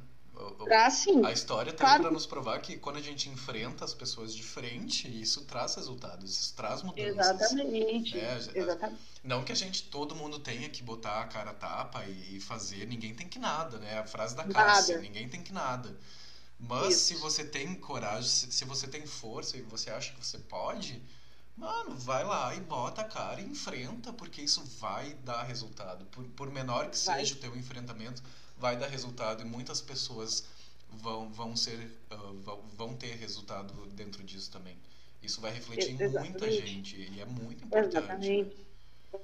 Traz 0.65 0.93
sim. 0.93 1.25
A 1.25 1.31
história 1.31 1.73
tem 1.73 1.79
claro. 1.79 2.03
para 2.03 2.11
nos 2.11 2.27
provar 2.27 2.61
que 2.61 2.77
quando 2.77 2.97
a 2.97 3.01
gente 3.01 3.27
enfrenta 3.27 3.83
as 3.83 3.93
pessoas 3.93 4.35
de 4.35 4.43
frente, 4.43 5.07
isso 5.19 5.45
traz 5.45 5.73
resultados, 5.73 6.31
isso 6.31 6.53
traz 6.53 6.83
mudanças. 6.83 7.15
Exatamente. 7.15 8.15
Né? 8.15 8.37
Exatamente. 8.53 9.01
Não 9.23 9.43
que 9.43 9.51
a 9.51 9.55
gente, 9.55 9.83
todo 9.83 10.15
mundo 10.15 10.37
tenha 10.37 10.69
que 10.69 10.83
botar 10.83 11.21
a 11.21 11.25
cara 11.25 11.49
a 11.49 11.53
tapa 11.55 12.05
e 12.05 12.39
fazer, 12.39 12.85
ninguém 12.85 13.15
tem 13.15 13.27
que 13.27 13.39
nada, 13.39 13.79
né? 13.79 13.97
A 13.97 14.05
frase 14.05 14.35
da 14.35 14.43
Cássia, 14.43 14.99
ninguém 14.99 15.27
tem 15.27 15.41
que 15.41 15.51
nada. 15.51 15.97
Mas 16.59 16.95
Isso. 16.95 17.05
se 17.05 17.15
você 17.15 17.43
tem 17.43 17.73
coragem, 17.73 18.29
se 18.29 18.63
você 18.63 18.87
tem 18.87 19.05
força 19.07 19.57
e 19.57 19.61
você 19.63 19.89
acha 19.89 20.13
que 20.13 20.23
você 20.23 20.37
pode, 20.37 21.01
mano, 21.57 21.95
vai 21.97 22.23
lá 22.23 22.55
e 22.55 22.59
bota 22.61 23.01
a 23.01 23.05
cara 23.05 23.41
e 23.41 23.45
enfrenta, 23.45 24.13
porque 24.13 24.41
isso 24.41 24.63
vai 24.79 25.13
dar 25.25 25.43
resultado. 25.43 26.05
Por, 26.05 26.23
por 26.29 26.51
menor 26.51 26.89
que 26.89 26.97
vai. 27.05 27.19
seja 27.19 27.35
o 27.35 27.37
teu 27.37 27.55
enfrentamento, 27.55 28.21
vai 28.57 28.77
dar 28.77 28.87
resultado. 28.87 29.41
E 29.41 29.45
muitas 29.45 29.81
pessoas 29.81 30.45
vão, 30.89 31.29
vão 31.29 31.55
ser 31.55 31.91
uh, 32.11 32.33
vão, 32.43 32.61
vão 32.77 32.93
ter 32.93 33.15
resultado 33.15 33.73
dentro 33.87 34.23
disso 34.23 34.51
também. 34.51 34.77
Isso 35.21 35.41
vai 35.41 35.51
refletir 35.51 35.91
em 35.91 36.01
Exatamente. 36.01 36.31
muita 36.31 36.51
gente 36.51 36.95
e 36.95 37.19
é 37.19 37.25
muito 37.25 37.65
importante. 37.65 37.97
Exatamente. 37.97 38.67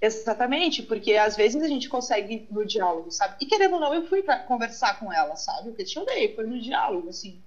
Exatamente, 0.02 0.84
porque 0.84 1.14
às 1.14 1.36
vezes 1.36 1.62
a 1.62 1.68
gente 1.68 1.88
consegue 1.88 2.48
no 2.50 2.66
diálogo, 2.66 3.12
sabe? 3.12 3.36
E 3.40 3.46
querendo 3.46 3.76
ou 3.76 3.80
não, 3.80 3.94
eu 3.94 4.08
fui 4.08 4.24
para 4.24 4.40
conversar 4.40 5.00
com 5.00 5.12
ela, 5.12 5.36
sabe? 5.36 5.70
Eu 5.70 5.76
questionei, 5.76 6.34
foi 6.34 6.46
no 6.48 6.60
diálogo, 6.60 7.10
assim. 7.10 7.42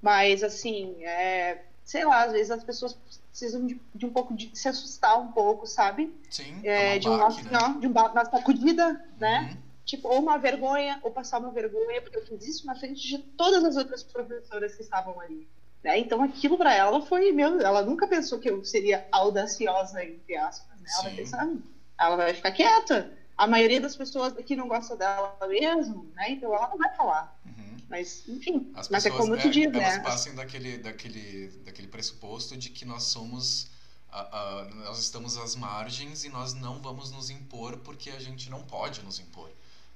Mas, 0.00 0.42
assim, 0.42 1.02
é, 1.04 1.62
sei 1.90 2.04
lá, 2.04 2.22
às 2.22 2.30
vezes 2.30 2.52
as 2.52 2.62
pessoas 2.62 2.96
precisam 3.30 3.66
de, 3.66 3.76
de 3.92 4.06
um 4.06 4.12
pouco 4.12 4.32
de 4.32 4.48
se 4.56 4.68
assustar 4.68 5.18
um 5.18 5.32
pouco, 5.32 5.66
sabe? 5.66 6.14
Sim, 6.30 6.60
É, 6.62 7.00
de, 7.00 7.08
um, 7.08 7.18
baque, 7.18 7.42
né? 7.42 7.50
não, 7.50 7.80
de 7.80 7.86
um 7.88 7.90
uma 7.90 8.24
sacudida, 8.26 9.00
né? 9.18 9.40
Uhum. 9.50 9.56
Tipo, 9.84 10.06
ou 10.08 10.20
uma 10.20 10.38
vergonha, 10.38 11.00
ou 11.02 11.10
passar 11.10 11.40
uma 11.40 11.50
vergonha, 11.50 12.00
porque 12.00 12.16
eu 12.18 12.24
fiz 12.24 12.46
isso 12.46 12.64
na 12.64 12.76
frente 12.76 13.00
de 13.08 13.18
todas 13.18 13.64
as 13.64 13.76
outras 13.76 14.04
professoras 14.04 14.72
que 14.76 14.82
estavam 14.82 15.18
ali. 15.18 15.48
Né? 15.82 15.98
Então 15.98 16.22
aquilo 16.22 16.56
para 16.56 16.72
ela 16.72 17.02
foi, 17.02 17.32
meu, 17.32 17.60
ela 17.60 17.82
nunca 17.82 18.06
pensou 18.06 18.38
que 18.38 18.48
eu 18.48 18.64
seria 18.64 19.04
audaciosa, 19.10 20.04
entre 20.04 20.36
aspas. 20.36 20.78
Né? 20.80 20.88
Ela 20.96 21.10
Sim. 21.10 21.16
pensar, 21.16 21.44
"Hum, 21.44 21.60
ela 21.98 22.14
vai 22.14 22.32
ficar 22.32 22.52
quieta. 22.52 23.10
A 23.36 23.48
maioria 23.48 23.80
das 23.80 23.96
pessoas 23.96 24.36
aqui 24.38 24.54
não 24.54 24.68
gosta 24.68 24.94
dela 24.94 25.36
mesmo, 25.48 26.08
né? 26.14 26.30
Então 26.30 26.54
ela 26.54 26.68
não 26.68 26.78
vai 26.78 26.94
falar. 26.94 27.34
Uhum. 27.44 27.69
Mas, 27.90 28.22
enfim, 28.28 28.72
As 28.74 28.86
mas 28.90 29.04
é 29.04 29.10
pessoas, 29.10 29.24
como 29.24 29.36
tu 29.36 29.50
diz, 29.50 29.66
elas 29.72 29.98
né? 29.98 30.02
passam 30.02 30.34
daquele, 30.34 30.78
daquele, 30.78 31.48
daquele 31.64 31.88
pressuposto 31.88 32.56
de 32.56 32.70
que 32.70 32.84
nós 32.84 33.04
somos. 33.04 33.68
a- 34.12 34.62
a- 34.62 34.64
nós 34.64 34.98
estamos 34.98 35.36
às 35.36 35.54
margens 35.54 36.24
e 36.24 36.28
nós 36.28 36.52
não 36.52 36.80
vamos 36.82 37.12
nos 37.12 37.30
impor 37.30 37.76
porque 37.78 38.10
a 38.10 38.18
gente 38.18 38.50
não 38.50 38.60
pode 38.64 39.00
nos 39.02 39.20
impor. 39.20 39.48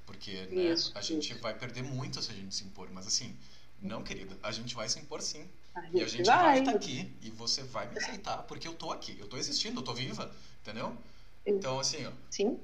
Porque 0.07 0.47
né, 0.47 0.71
Isso, 0.73 0.93
a 0.95 1.01
gente 1.03 1.31
isso. 1.33 1.43
vai 1.43 1.53
perder 1.53 1.83
muito 1.83 2.23
se 2.23 2.31
a 2.31 2.35
gente 2.35 2.55
se 2.55 2.63
impor. 2.65 2.89
Mas 2.93 3.09
assim, 3.09 3.37
não, 3.83 4.05
querida, 4.05 4.39
a 4.43 4.53
gente 4.53 4.73
vai 4.75 4.89
se 4.89 5.01
impor 5.01 5.21
sim. 5.21 5.49
A 5.75 5.81
E 5.93 6.01
a 6.03 6.07
gente 6.07 6.31
vai 6.31 6.61
estar 6.61 6.71
aqui 6.73 7.13
e 7.23 7.31
você 7.31 7.63
vai 7.65 7.89
me 7.91 7.97
aceitar 7.97 8.43
porque 8.45 8.69
eu 8.69 8.75
tô 8.75 8.93
aqui, 8.93 9.17
eu 9.19 9.27
tô 9.27 9.37
existindo, 9.37 9.81
eu 9.81 9.85
tô 9.85 9.93
viva, 9.95 10.31
entendeu? 10.63 10.97
Então, 11.45 11.81
assim, 11.81 12.05
ó, 12.07 12.13
Sim. 12.31 12.59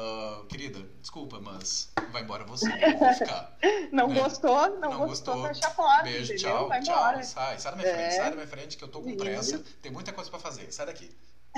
Ah, 0.00 0.44
querida, 0.48 0.78
desculpa, 1.00 1.40
mas 1.40 1.90
vai 2.12 2.22
embora 2.22 2.44
você, 2.44 2.66
eu 2.72 2.96
vou 2.98 3.12
ficar. 3.14 3.56
Não 3.92 4.08
Né? 4.08 4.20
gostou, 4.20 4.78
não, 4.78 4.90
Não 4.90 4.98
gostou, 5.08 5.34
gostou. 5.34 5.54
fecha 5.54 5.66
a 5.66 5.70
porta, 5.70 6.02
Beijo, 6.04 6.32
entendeu? 6.34 6.38
tchau, 6.56 6.68
vai 6.68 6.80
tchau. 6.82 6.94
embora. 6.96 7.22
Sai, 7.24 7.58
sai 7.58 7.72
da 7.72 7.78
minha 7.78 7.94
frente, 7.94 8.06
É. 8.06 8.10
sai 8.12 8.30
da 8.30 8.36
minha 8.36 8.46
frente 8.46 8.76
que 8.76 8.84
eu 8.84 8.88
tô 8.88 9.00
com 9.00 9.08
Isso. 9.10 9.18
pressa. 9.18 9.64
Tem 9.82 9.90
muita 9.90 10.12
coisa 10.12 10.30
pra 10.30 10.38
fazer. 10.38 10.70
Sai 10.72 10.86
daqui. 10.86 11.10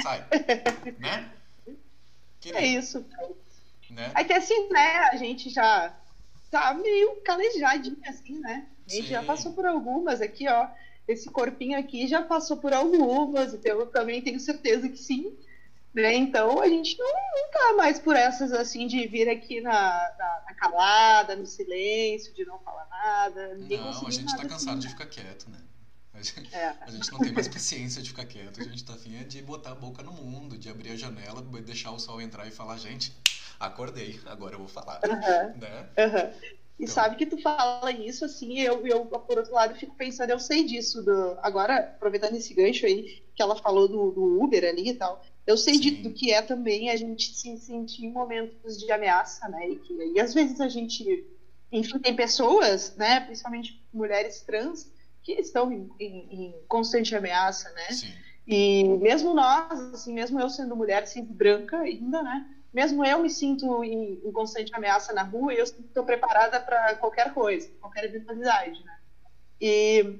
Sai. 0.03 0.25
né? 0.99 1.31
Querida, 2.41 2.61
É 2.63 2.67
isso. 2.67 3.05
né? 3.91 4.11
É 4.15 4.25
que 4.25 4.33
assim, 4.33 4.69
né, 4.71 4.97
a 5.13 5.17
gente 5.17 5.51
já 5.51 5.95
tá 6.51 6.73
meio 6.75 7.17
calejadinho, 7.23 7.99
assim, 8.07 8.39
né? 8.41 8.67
A 8.89 8.91
gente 8.91 9.09
já 9.09 9.21
Sim. 9.21 9.27
passou 9.27 9.53
por 9.53 9.67
algumas 9.67 10.21
aqui, 10.21 10.49
ó. 10.49 10.67
Esse 11.07 11.29
corpinho 11.29 11.79
aqui 11.79 12.07
já 12.07 12.23
passou 12.23 12.57
por 12.57 12.73
algumas, 12.73 13.53
então 13.53 13.79
eu 13.81 13.87
também 13.87 14.23
tenho 14.23 14.39
certeza 14.41 14.89
que 14.89 14.97
sim. 14.97 15.37
Né? 15.93 16.15
Então 16.15 16.61
a 16.61 16.69
gente 16.69 16.97
não, 16.99 17.07
não 17.07 17.51
tá 17.51 17.75
mais 17.77 17.99
por 17.99 18.15
essas 18.15 18.53
assim 18.53 18.87
de 18.87 19.07
vir 19.09 19.29
aqui 19.29 19.61
na, 19.61 19.73
na, 19.73 20.43
na 20.49 20.55
calada, 20.55 21.35
no 21.35 21.47
silêncio, 21.47 22.33
de 22.33 22.45
não 22.45 22.59
falar 22.61 22.87
nada. 22.89 23.55
Ninguém 23.55 23.79
Não, 23.79 24.07
a 24.07 24.11
gente 24.11 24.27
tá 24.27 24.37
nada 24.37 24.49
cansado 24.49 24.79
assim, 24.79 24.81
de 24.81 24.89
ficar 24.89 25.07
quieto, 25.07 25.51
né? 25.51 25.59
A 26.15 26.23
gente, 26.23 26.55
É. 26.55 26.75
a 26.81 26.91
gente 26.91 27.11
não 27.13 27.19
tem 27.19 27.33
mais 27.33 27.49
paciência 27.49 28.03
de 28.03 28.11
ficar 28.11 28.25
quieto. 28.27 28.61
A 28.61 28.65
gente 28.65 28.85
tá 28.85 28.95
afim 28.95 29.17
é 29.17 29.25
de 29.25 29.43
botar 29.43 29.73
a 29.73 29.75
boca 29.75 30.03
no 30.03 30.13
mundo, 30.13 30.57
de 30.57 30.69
abrir 30.69 30.91
a 30.91 30.97
janela, 30.97 31.43
deixar 31.43 31.91
o 31.93 31.99
sol 31.99 32.21
entrar 32.21 32.47
e 32.47 32.51
falar, 32.51 32.77
gente, 32.79 33.13
acordei, 33.59 34.21
agora 34.27 34.55
eu 34.55 34.59
vou 34.59 34.69
falar. 34.69 35.01
Aham. 35.05 35.55
Né? 35.57 35.89
Aham. 35.99 36.33
E 36.79 36.85
Então. 36.85 36.95
sabe 36.95 37.17
que 37.17 37.27
tu 37.27 37.37
fala 37.43 37.91
isso, 37.93 38.25
assim, 38.25 38.59
eu, 38.59 38.87
eu, 38.87 39.05
por 39.05 39.37
outro 39.39 39.53
lado, 39.53 39.75
fico 39.75 39.95
pensando, 39.97 40.31
eu 40.31 40.39
sei 40.39 40.65
disso. 40.65 41.03
Do... 41.03 41.39
Agora, 41.43 41.77
aproveitando 41.79 42.37
esse 42.37 42.55
gancho 42.55 42.87
aí, 42.87 43.23
que 43.35 43.43
ela 43.43 43.55
falou 43.57 43.87
do, 43.87 44.11
do 44.11 44.43
Uber 44.43 44.65
ali 44.65 44.89
e 44.89 44.95
tal, 44.95 45.23
eu 45.51 45.57
sei 45.57 45.79
de, 45.79 45.91
do 46.03 46.13
que 46.13 46.33
é 46.33 46.43
também 46.43 46.91
a 46.91 46.97
gente 46.97 47.35
se 47.35 47.57
sentir 47.59 48.05
em 48.07 48.13
momentos 48.13 48.79
de 48.79 48.91
ameaça, 48.93 49.49
né? 49.49 49.69
E, 49.71 49.77
que, 49.79 49.95
e 50.15 50.21
às 50.21 50.35
vezes 50.35 50.61
a 50.61 50.69
gente. 50.69 51.27
Enfim, 51.73 51.99
tem 52.01 52.15
pessoas, 52.17 52.95
né, 52.97 53.21
principalmente 53.21 53.81
mulheres 53.93 54.43
trans, 54.43 54.91
que 55.23 55.33
estão 55.35 55.71
em, 55.73 55.89
em- 56.01 56.47
em 56.59 56.65
constante 56.67 57.15
ameaça, 57.15 57.71
né? 57.73 57.89
Sim. 57.91 58.13
E 58.47 58.85
mesmo 58.99 59.35
nós, 59.35 59.79
assim, 59.95 60.13
mesmo 60.13 60.41
eu 60.41 60.49
sendo 60.49 60.75
mulher, 60.75 61.07
sempre 61.07 61.33
branca 61.35 61.79
ainda, 61.79 62.23
né? 62.23 62.45
Mesmo 62.73 63.05
eu 63.05 63.21
me 63.23 63.31
sinto 63.31 63.85
em, 63.85 64.15
em 64.25 64.33
constante 64.33 64.71
ameaça 64.75 65.13
na 65.13 65.23
rua 65.23 65.53
e 65.55 65.59
eu 65.59 65.65
estou 65.65 66.05
preparada 66.05 66.61
para 66.61 66.97
qualquer 66.97 67.33
coisa, 67.33 67.69
qualquer 67.81 68.05
eventualidade, 68.05 68.83
né? 68.85 68.99
E 69.61 70.19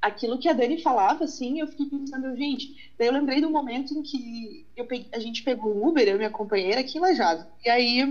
aquilo 0.00 0.38
que 0.38 0.48
a 0.48 0.52
Dani 0.52 0.80
falava, 0.82 1.24
assim, 1.24 1.60
eu 1.60 1.66
fiquei 1.68 1.86
pensando, 1.86 2.34
gente, 2.36 2.68
daí 2.98 3.08
eu 3.08 3.12
lembrei 3.12 3.40
do 3.40 3.50
momento 3.50 3.92
em 3.94 4.02
que 4.02 4.66
peguei- 4.88 5.08
a 5.12 5.18
gente 5.18 5.42
pegou 5.42 5.72
o 5.72 5.88
Uber, 5.88 6.06
eu 6.06 6.14
e 6.14 6.18
minha 6.18 6.30
companheira, 6.30 6.80
aqui 6.80 6.98
em 6.98 7.00
Lajado. 7.00 7.46
E 7.64 7.68
aí 7.68 8.04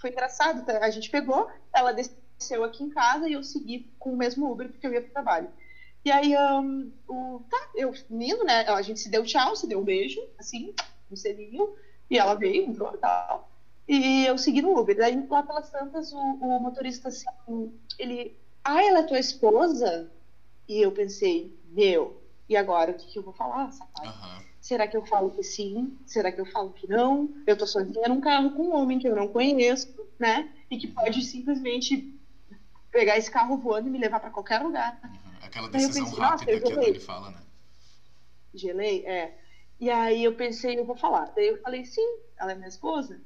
foi 0.00 0.10
engraçado, 0.10 0.62
tá? 0.64 0.78
a 0.84 0.90
gente 0.90 1.10
pegou, 1.10 1.46
ela 1.74 1.92
desceu 1.92 2.64
aqui 2.64 2.82
em 2.84 2.88
casa 2.90 3.28
e 3.28 3.32
eu 3.32 3.42
segui 3.42 3.84
com 3.98 4.12
o 4.12 4.16
mesmo 4.16 4.50
Uber 4.50 4.68
porque 4.70 4.86
eu 4.86 4.92
ia 4.92 5.00
pro 5.02 5.10
trabalho. 5.12 5.50
E 6.04 6.10
aí, 6.10 6.34
ahn, 6.34 6.90
o, 7.08 7.40
tá, 7.48 7.56
eu 7.74 7.92
indo, 8.10 8.44
né? 8.44 8.62
A 8.68 8.82
gente 8.82 9.00
se 9.00 9.08
deu 9.10 9.24
tchau, 9.24 9.56
se 9.56 9.66
deu 9.66 9.80
um 9.80 9.84
beijo, 9.84 10.20
assim, 10.38 10.72
um 11.10 11.16
selinho, 11.16 11.68
e 12.10 12.18
ela 12.18 12.34
veio, 12.34 12.64
entrou 12.64 12.94
e 12.94 12.98
tal. 12.98 13.48
E 13.88 14.24
eu 14.26 14.36
segui 14.38 14.60
no 14.62 14.78
Uber. 14.78 14.96
Daí, 14.96 15.16
lá 15.30 15.42
pelas 15.42 15.70
tantas, 15.70 16.12
o, 16.12 16.16
o 16.18 16.60
motorista, 16.60 17.08
assim, 17.08 17.26
ele. 17.98 18.34
Ah, 18.62 18.82
ela 18.82 19.00
é 19.00 19.02
tua 19.02 19.18
esposa? 19.18 20.10
E 20.68 20.80
eu 20.80 20.90
pensei, 20.92 21.52
meu, 21.64 22.14
e 22.48 22.56
agora 22.56 22.90
o 22.90 22.94
que, 22.94 23.06
que 23.12 23.18
eu 23.18 23.22
vou 23.22 23.32
falar, 23.34 23.70
sabe? 23.72 24.08
Aham. 24.08 24.42
Será 24.60 24.88
que 24.88 24.96
eu 24.96 25.04
falo 25.04 25.30
que 25.30 25.42
sim? 25.42 25.92
Será 26.06 26.32
que 26.32 26.40
eu 26.40 26.46
falo 26.46 26.70
que 26.72 26.86
não? 26.88 27.28
Eu 27.46 27.56
tô 27.56 27.66
sozinha 27.66 28.08
num 28.08 28.20
carro 28.20 28.50
com 28.50 28.68
um 28.68 28.74
homem 28.74 28.98
que 28.98 29.06
eu 29.06 29.14
não 29.14 29.28
conheço, 29.28 29.86
né? 30.18 30.48
E 30.70 30.78
que 30.78 30.88
pode 30.88 31.22
simplesmente 31.22 32.02
pegar 32.90 33.18
esse 33.18 33.30
carro 33.30 33.58
voando 33.58 33.88
e 33.88 33.90
me 33.90 33.98
levar 33.98 34.20
para 34.20 34.30
qualquer 34.30 34.62
lugar. 34.62 34.96
uhum. 35.04 35.34
Aquela 35.42 35.68
decisão 35.68 36.04
pensei, 36.04 36.18
rápida 36.18 36.58
que 36.60 36.66
a 36.66 36.68
gelei. 36.68 36.92
Dani 36.92 37.00
fala, 37.00 37.30
né? 37.30 37.42
Gelei? 38.54 39.04
É. 39.04 39.32
E 39.80 39.90
aí 39.90 40.24
eu 40.24 40.32
pensei, 40.32 40.78
eu 40.78 40.84
vou 40.84 40.96
falar. 40.96 41.30
Daí 41.34 41.48
eu 41.48 41.58
falei, 41.60 41.84
sim, 41.84 42.06
ela 42.38 42.52
é 42.52 42.54
minha 42.54 42.68
esposa. 42.68 43.20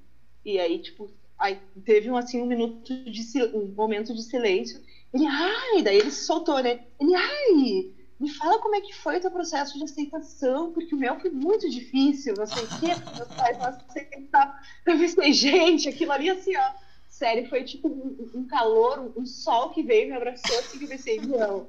E 0.44 0.58
aí, 0.58 0.78
tipo, 0.80 1.10
aí 1.38 1.56
teve 1.84 2.10
um, 2.10 2.16
assim, 2.16 2.40
um 2.40 2.46
minuto 2.46 2.82
de 2.84 3.22
um 3.54 3.66
momento 3.76 4.14
de 4.14 4.22
silêncio. 4.22 4.80
Ele, 5.12 5.26
ai, 5.26 5.82
daí 5.82 5.98
ele 5.98 6.10
se 6.10 6.24
soltou, 6.24 6.62
né? 6.62 6.84
Ele, 7.00 7.14
ai, 7.14 7.92
me 8.20 8.30
fala 8.34 8.60
como 8.60 8.74
é 8.74 8.80
que 8.80 8.94
foi 8.94 9.18
o 9.18 9.20
teu 9.20 9.30
processo 9.30 9.78
de 9.78 9.84
aceitação, 9.84 10.72
porque 10.72 10.94
o 10.94 10.98
meu 10.98 11.18
foi 11.20 11.30
muito 11.30 11.68
difícil, 11.70 12.34
não 12.36 12.46
sei 12.46 12.64
o 12.64 12.68
quê, 12.80 12.86
meus 13.16 13.28
pais 13.28 13.58
não 13.58 13.66
aceitaram. 13.66 14.52
Eu 14.86 14.98
pensei, 14.98 15.32
gente, 15.32 15.88
aquilo 15.88 16.12
ali 16.12 16.28
assim, 16.28 16.56
ó. 16.56 16.72
Sério, 17.08 17.48
foi 17.48 17.64
tipo 17.64 17.88
um, 17.88 18.40
um 18.40 18.46
calor, 18.46 19.00
um, 19.00 19.22
um 19.22 19.26
sol 19.26 19.70
que 19.70 19.82
veio 19.82 20.08
me 20.08 20.14
abraçou 20.14 20.58
assim 20.58 20.78
que 20.78 20.84
eu 20.84 20.88
pensei, 20.88 21.20
não. 21.20 21.68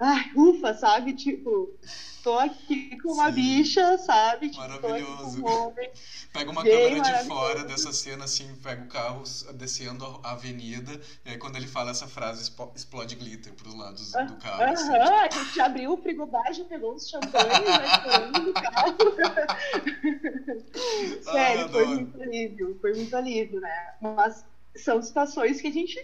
Ai, 0.00 0.30
ufa, 0.36 0.74
sabe? 0.74 1.14
Tipo, 1.14 1.68
tô 2.22 2.38
aqui 2.38 2.96
com 3.02 3.12
uma 3.12 3.26
Sim. 3.26 3.34
bicha, 3.34 3.98
sabe? 3.98 4.50
Tipo, 4.50 4.58
Maravilhoso. 4.58 5.42
um. 5.42 5.74
Pega 6.32 6.50
uma 6.50 6.62
Bem 6.62 6.72
câmera 6.72 7.00
de 7.00 7.14
fora 7.14 7.64
dessa 7.64 7.92
cena, 7.92 8.24
assim, 8.24 8.54
pega 8.56 8.84
o 8.84 8.88
carro 8.88 9.24
descendo 9.54 10.04
a 10.22 10.32
avenida, 10.32 11.00
e 11.24 11.30
aí 11.30 11.38
quando 11.38 11.56
ele 11.56 11.66
fala 11.66 11.90
essa 11.90 12.06
frase, 12.06 12.52
explode 12.74 13.14
glitter 13.16 13.52
pros 13.54 13.74
lados 13.74 14.14
do 14.14 14.36
carro. 14.36 14.62
assim, 14.72 14.92
Aham, 14.92 15.24
a 15.24 15.30
gente 15.30 15.60
abriu 15.60 15.92
o 15.92 16.02
frigobar, 16.02 16.52
já 16.52 16.64
pegou 16.66 16.94
os 16.94 17.08
champanhes, 17.08 17.74
vai 17.74 17.88
estourando 17.88 18.42
no 18.42 18.54
carro. 18.54 18.96
Sério, 21.22 21.60
foi 21.64 21.64
adoro. 21.64 21.86
muito 21.86 22.22
alívio, 22.22 22.78
foi 22.80 22.94
muito 22.94 23.16
alívio, 23.16 23.60
né? 23.60 23.94
Mas 24.00 24.44
são 24.76 25.02
situações 25.02 25.60
que 25.60 25.68
a 25.68 25.72
gente. 25.72 25.98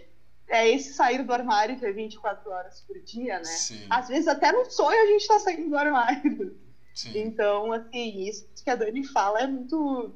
É 0.48 0.68
esse 0.68 0.93
sair 0.94 1.24
do 1.24 1.32
armário 1.32 1.78
que 1.78 1.85
é 1.85 1.93
24 1.93 2.51
horas 2.51 2.81
por 2.82 3.01
dia, 3.02 3.40
né? 3.40 3.44
Sim, 3.44 3.89
Às 3.90 4.09
vezes 4.09 4.28
até 4.28 4.52
no 4.52 4.64
sonho 4.70 5.01
a 5.02 5.06
gente 5.06 5.27
tá 5.27 5.39
saindo 5.39 5.68
do 5.70 5.77
armário. 5.77 6.56
sim. 6.94 7.12
Então, 7.14 7.73
assim, 7.73 8.28
isso 8.28 8.47
que 8.64 8.70
a 8.70 8.77
Dani 8.77 9.05
fala 9.06 9.40
é 9.43 9.47
muito 9.47 10.14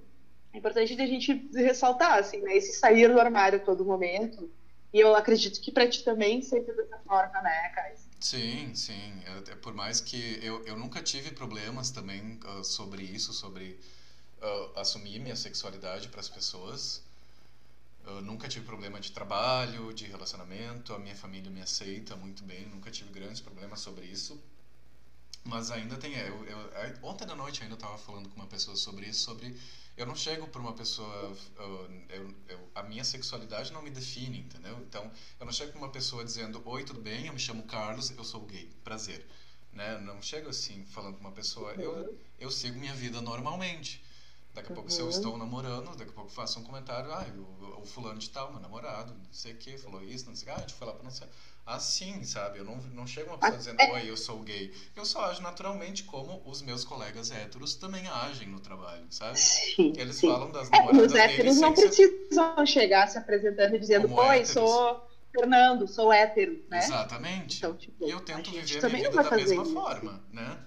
importante 0.55 0.94
de 0.97 1.02
a 1.02 1.07
gente 1.07 1.32
ressaltar, 1.55 2.19
assim, 2.19 2.39
né? 2.40 2.57
Esse 2.57 2.73
sair 2.74 3.09
do 3.12 3.20
armário 3.20 3.59
a 3.61 3.65
todo 3.65 3.85
momento. 3.85 4.51
E 4.93 5.01
eu 5.01 5.15
acredito 5.15 5.61
que 5.61 5.73
pra 5.73 5.89
ti 5.89 6.05
também 6.05 6.43
seja 6.43 6.73
dessa 6.74 6.98
forma, 7.07 7.40
né, 7.43 7.69
Kai? 7.70 7.97
Sim, 8.20 8.74
sim. 8.74 9.23
É- 9.48 9.55
por 9.57 9.74
mais 9.74 10.01
que 10.01 10.39
eu, 10.43 10.65
eu 10.66 10.77
nunca 10.77 11.02
tive 11.02 11.31
problemas 11.32 11.90
também 11.90 12.39
ah, 12.44 12.62
sobre 12.62 13.02
isso, 13.02 13.32
sobre 13.32 13.81
ah, 14.43 14.81
assumir 14.82 15.19
minha 15.20 15.36
sexualidade 15.36 16.09
para 16.09 16.20
as 16.20 16.28
pessoas. 16.28 17.02
Eu 18.06 18.22
nunca 18.22 18.48
tive 18.48 18.64
problema 18.64 18.98
de 19.01 19.12
trabalho, 19.12 19.93
de 19.93 20.06
relacionamento, 20.06 20.94
a 20.94 20.98
minha 20.98 21.14
família 21.14 21.51
me 21.51 21.60
aceita 21.60 22.16
muito 22.16 22.43
bem, 22.44 22.66
nunca 22.66 22.90
tive 22.90 23.10
grandes 23.10 23.40
problemas 23.40 23.81
sobre 23.81 24.06
isso. 24.06 24.40
Mas 25.44 25.70
ainda 25.70 25.97
tem. 25.97 26.14
Eu, 26.14 26.44
eu, 26.44 26.59
ontem 27.02 27.27
da 27.27 27.35
noite 27.35 27.62
ainda 27.62 27.74
estava 27.74 27.97
falando 27.97 28.28
com 28.28 28.36
uma 28.36 28.47
pessoa 28.47 28.77
sobre 28.77 29.06
isso, 29.06 29.24
sobre. 29.24 29.56
Eu 29.97 30.06
não 30.06 30.14
chego 30.14 30.47
para 30.47 30.60
uma 30.60 30.72
pessoa. 30.74 31.36
eu, 32.09 32.35
eu, 32.48 32.68
a 32.74 32.82
minha 32.82 33.05
sexualidade 33.05 33.72
não 33.72 33.82
me 33.82 33.90
define, 33.90 34.40
entendeu? 34.40 34.78
Então, 34.81 35.10
eu 35.39 35.47
não 35.47 35.52
chego 35.52 35.72
para 35.72 35.78
uma 35.81 35.90
pessoa 35.90 36.24
dizendo: 36.24 36.60
Oi, 36.64 36.85
tudo 36.85 37.01
bem? 37.01 37.27
Eu 37.27 37.32
me 37.32 37.40
chamo 37.40 37.62
Carlos, 37.62 38.10
eu 38.10 38.24
sou 38.24 38.43
gay. 38.43 38.70
Prazer. 38.85 39.27
Né? 39.72 39.94
Eu 39.94 40.01
não 40.02 40.20
chego 40.20 40.51
assim 40.51 40.85
falando 40.86 41.14
com 41.16 41.20
uma 41.20 41.32
pessoa. 41.32 41.72
Eu, 41.72 42.18
eu 42.39 42.51
sigo 42.51 42.78
minha 42.78 42.94
vida 42.94 43.20
normalmente. 43.20 44.02
Daqui 44.55 44.68
a 44.68 44.72
pouco, 44.72 44.90
se 44.90 45.01
eu 45.01 45.09
Uhum. 45.09 45.10
estou 45.10 45.39
namorando, 45.39 45.97
daqui 45.97 46.10
a 46.10 46.14
pouco 46.14 46.31
faço 46.31 46.59
um 46.59 46.64
comentário, 46.64 47.12
ah, 47.12 47.24
o, 47.36 47.82
o 47.82 47.86
fulano 47.86 48.18
de 48.18 48.28
tal, 48.31 48.51
meu 48.51 48.60
namorado, 48.60 49.14
não 49.14 49.32
sei 49.32 49.52
o 49.52 49.59
que, 49.59 49.78
falou 49.78 50.02
isso, 50.02 50.27
não 50.27 50.35
sei 50.35 50.48
o 50.51 50.55
que, 50.55 50.60
ah, 50.60 50.64
a 50.64 50.66
gente 50.66 50.74
foi 50.74 50.86
lá 50.86 50.93
pra 50.94 51.05
não 51.05 51.10
sei. 51.10 51.28
Assim, 51.64 52.24
sabe? 52.24 52.59
Eu 52.59 52.64
não, 52.64 52.77
não 52.78 53.06
chego 53.06 53.31
uma 53.31 53.39
pessoa 53.39 53.56
dizendo, 53.59 53.85
oi, 53.85 54.10
eu 54.10 54.16
sou 54.16 54.40
gay. 54.43 54.72
Eu 54.97 55.05
só 55.05 55.24
ajo 55.27 55.40
naturalmente 55.43 56.02
como 56.05 56.43
os 56.44 56.62
meus 56.62 56.85
colegas 56.85 57.31
héteros 57.31 57.74
também 57.77 58.09
agem 58.09 58.48
no 58.48 58.60
trabalho, 58.60 59.06
sabe? 59.10 59.48
Sim, 59.77 59.94
Eles 59.94 60.20
sim. 60.20 60.22
falam 60.22 60.51
das 60.51 60.68
É, 60.72 60.78
namoradas 60.78 61.02
os 61.02 61.14
héteros 61.14 61.56
não 61.56 61.72
sem 61.72 61.77
ser- 61.77 61.97
precisam 61.97 62.64
chegar 62.66 63.09
se 63.09 63.18
apresentando 63.18 63.74
e 63.74 63.78
dizendo, 63.78 64.09
Como 64.09 64.16
oi, 64.16 64.44
héteros. 64.44 64.85
sou 64.85 65.01
Fernando, 65.32 65.86
sou 65.89 66.12
hétero, 66.12 66.60
né? 66.68 66.93
Exatamente. 66.93 67.56
Então, 67.56 67.74
tipo, 67.77 68.05
e 68.05 68.10
eu 68.10 68.20
tento 68.20 68.51
viver 68.52 68.78
a 68.78 68.82
minha 68.82 68.98
vida 68.98 69.18
da 69.20 69.31
mesma 69.32 69.64
isso. 69.64 69.64
forma, 69.64 70.24
né? 70.31 70.59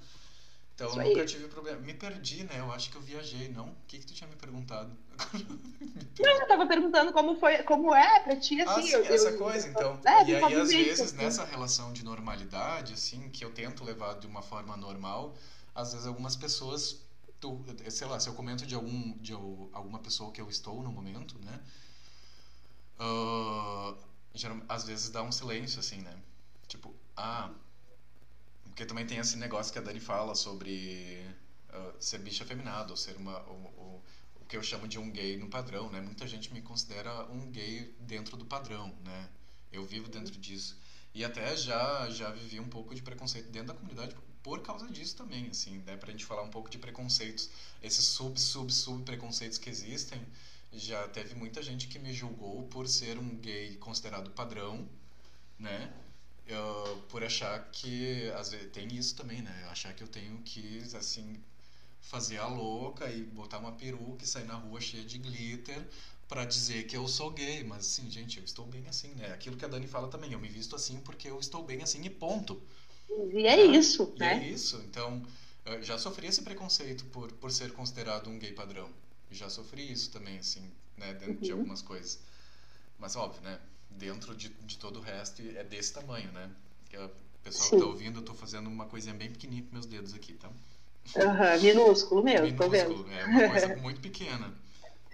Então 0.83 0.91
Isso 0.91 0.99
eu 0.99 1.03
nunca 1.05 1.19
aí. 1.21 1.25
tive 1.25 1.47
problema. 1.47 1.79
Me 1.79 1.93
perdi, 1.93 2.43
né? 2.43 2.59
Eu 2.59 2.71
acho 2.71 2.89
que 2.91 2.97
eu 2.97 3.01
viajei, 3.01 3.47
não? 3.47 3.69
O 3.69 3.75
que, 3.87 3.99
que 3.99 4.05
tu 4.05 4.13
tinha 4.13 4.27
me 4.29 4.35
perguntado? 4.35 4.93
Não, 6.19 6.41
eu 6.41 6.47
tava 6.47 6.67
perguntando 6.67 7.11
como 7.11 7.35
foi, 7.35 7.63
como 7.63 7.93
é 7.93 8.19
pra 8.19 8.35
ti, 8.35 8.61
Ah, 8.61 8.79
assim. 8.79 8.89
sim, 8.89 8.93
eu, 8.93 9.03
essa 9.05 9.29
eu- 9.29 9.37
coisa, 9.37 9.67
então. 9.67 9.99
É, 10.05 10.23
e 10.25 10.35
aí, 10.35 10.53
às 10.55 10.69
vezes, 10.71 10.99
assim. 11.01 11.15
nessa 11.17 11.43
relação 11.45 11.91
de 11.93 12.03
normalidade, 12.03 12.93
assim, 12.93 13.29
que 13.29 13.43
eu 13.43 13.51
tento 13.51 13.83
levar 13.83 14.19
de 14.19 14.27
uma 14.27 14.41
forma 14.41 14.75
normal, 14.77 15.35
às 15.73 15.91
vezes 15.93 16.05
algumas 16.07 16.35
pessoas, 16.35 17.01
tu, 17.39 17.63
sei 17.89 18.07
lá, 18.07 18.19
se 18.19 18.29
eu 18.29 18.33
comento 18.33 18.65
de, 18.65 18.75
algum, 18.75 19.17
de 19.17 19.33
al- 19.33 19.69
alguma 19.73 19.99
pessoa 19.99 20.31
que 20.31 20.39
eu 20.41 20.49
estou 20.49 20.83
no 20.83 20.91
momento, 20.91 21.37
né? 21.39 21.59
ah, 22.99 23.95
geral- 24.33 24.61
às 24.69 24.85
vezes 24.85 25.09
dá 25.09 25.21
um 25.23 25.31
silêncio, 25.31 25.79
assim, 25.79 26.01
né? 26.01 26.15
Tipo, 26.67 26.93
ah. 27.17 27.49
Porque 28.73 28.85
também 28.87 29.05
tem 29.05 29.19
esse 29.19 29.37
negócio 29.37 29.71
que 29.71 29.77
a 29.77 29.81
Dani 29.83 29.99
fala 29.99 30.33
sobre 30.33 31.23
ah, 31.69 31.93
ser 31.99 32.17
bicho 32.17 32.41
afeminado, 32.43 32.89
ou 32.91 32.97
ser 32.97 33.15
uma. 33.17 33.39
o- 33.43 33.71
o- 33.77 34.03
que 34.49 34.57
eu 34.57 34.63
chamo 34.63 34.87
de 34.87 34.99
um 34.99 35.09
gay 35.11 35.37
no 35.37 35.47
padrão, 35.47 35.89
né? 35.91 36.01
Muita 36.01 36.27
gente 36.27 36.51
me 36.53 36.61
considera 36.61 37.23
um 37.31 37.49
gay 37.51 37.93
dentro 37.99 38.35
do 38.35 38.45
padrão, 38.45 38.93
né? 39.03 39.29
Eu 39.71 39.85
vivo 39.85 40.09
dentro 40.09 40.35
disso. 40.37 40.75
E 41.13 41.23
até 41.23 41.55
já 41.55 42.09
já 42.09 42.31
vivi 42.31 42.59
um 42.59 42.67
pouco 42.67 42.93
de 42.95 43.01
preconceito 43.03 43.49
dentro 43.51 43.67
da 43.69 43.73
comunidade 43.75 44.15
por 44.43 44.61
causa 44.61 44.87
disso 44.89 45.15
também, 45.15 45.47
assim, 45.49 45.77
né? 45.85 45.95
Pra 45.97 46.11
gente 46.11 46.25
falar 46.25 46.41
um 46.43 46.49
pouco 46.49 46.69
de 46.69 46.77
preconceitos, 46.79 47.49
esses 47.81 48.05
sub, 48.05 48.39
sub, 48.39 48.71
sub 48.73 49.03
preconceitos 49.03 49.57
que 49.59 49.69
existem, 49.69 50.21
já 50.71 51.07
teve 51.07 51.35
muita 51.35 51.61
gente 51.63 51.87
que 51.87 51.99
me 51.99 52.11
julgou 52.13 52.63
por 52.67 52.87
ser 52.87 53.17
um 53.19 53.37
gay 53.37 53.77
considerado 53.77 54.31
padrão, 54.31 54.87
né? 55.59 55.91
Eu- 56.47 57.03
por 57.09 57.23
achar 57.23 57.59
que 57.71 58.29
às 58.37 58.51
vezes 58.51 58.71
tem 58.71 58.87
isso 58.93 59.15
também, 59.15 59.41
né? 59.41 59.67
Achar 59.71 59.93
que 59.93 60.03
eu 60.03 60.07
tenho 60.07 60.37
que 60.43 60.81
assim 60.95 61.41
fazer 62.01 62.37
a 62.39 62.47
louca 62.47 63.09
e 63.11 63.23
botar 63.23 63.59
uma 63.59 63.73
peruca 63.73 64.23
e 64.23 64.27
sair 64.27 64.45
na 64.45 64.55
rua 64.55 64.81
cheia 64.81 65.03
de 65.05 65.17
glitter 65.19 65.85
pra 66.29 66.45
dizer 66.45 66.85
que 66.87 66.97
eu 66.97 67.07
sou 67.07 67.31
gay, 67.31 67.63
mas 67.63 67.87
assim, 67.87 68.09
gente, 68.11 68.37
eu 68.39 68.43
estou 68.45 68.65
bem 68.67 68.87
assim, 68.89 69.09
né? 69.15 69.31
Aquilo 69.33 69.57
que 69.57 69.65
a 69.65 69.67
Dani 69.69 69.87
fala 69.87 70.07
também, 70.09 70.33
eu 70.33 70.39
me 70.39 70.49
visto 70.49 70.75
assim 70.75 70.99
porque 71.01 71.29
eu 71.29 71.39
estou 71.39 71.63
bem 71.63 71.83
assim 71.83 72.01
e 72.03 72.09
ponto. 72.09 72.61
E 73.09 73.47
é 73.47 73.55
isso, 73.77 74.13
E 74.15 74.23
né? 74.23 74.31
é 74.31 74.33
isso. 74.35 74.77
Então, 74.85 75.21
eu 75.65 75.81
já 75.83 75.97
sofri 75.97 76.27
esse 76.27 76.41
preconceito 76.41 77.05
por, 77.05 77.31
por 77.33 77.51
ser 77.51 77.71
considerado 77.73 78.29
um 78.29 78.39
gay 78.39 78.51
padrão. 78.53 78.89
Já 79.31 79.49
sofri 79.49 79.91
isso 79.91 80.11
também, 80.11 80.37
assim, 80.39 80.71
né? 80.97 81.13
Dentro 81.13 81.41
de 81.41 81.51
Uhum. 81.51 81.51
algumas 81.51 81.81
coisas. 81.81 82.19
Mas, 82.99 83.15
óbvio, 83.15 83.41
né? 83.43 83.59
Dentro 83.97 84.35
de, 84.35 84.49
de 84.49 84.77
todo 84.77 84.97
o 84.97 85.01
resto 85.01 85.41
é 85.41 85.63
desse 85.63 85.93
tamanho, 85.93 86.31
né? 86.31 86.49
Que 86.89 86.97
o 86.97 87.09
pessoal 87.43 87.69
que 87.69 87.75
Sim. 87.75 87.79
tá 87.79 87.85
ouvindo, 87.85 88.19
eu 88.19 88.23
tô 88.23 88.33
fazendo 88.33 88.67
uma 88.67 88.85
coisinha 88.85 89.13
bem 89.13 89.29
pequenininha 89.31 89.63
com 89.67 89.73
meus 89.73 89.85
dedos 89.85 90.13
aqui, 90.13 90.33
tá? 90.33 90.49
Aham, 91.15 91.57
minúsculo 91.59 92.23
mesmo, 92.23 92.55
tô 92.55 92.67
vendo. 92.69 92.95
Minúsculo, 92.95 93.11
é 93.11 93.25
uma 93.25 93.41
coisa 93.43 93.67
muito 93.69 94.01
pequena. 94.01 94.53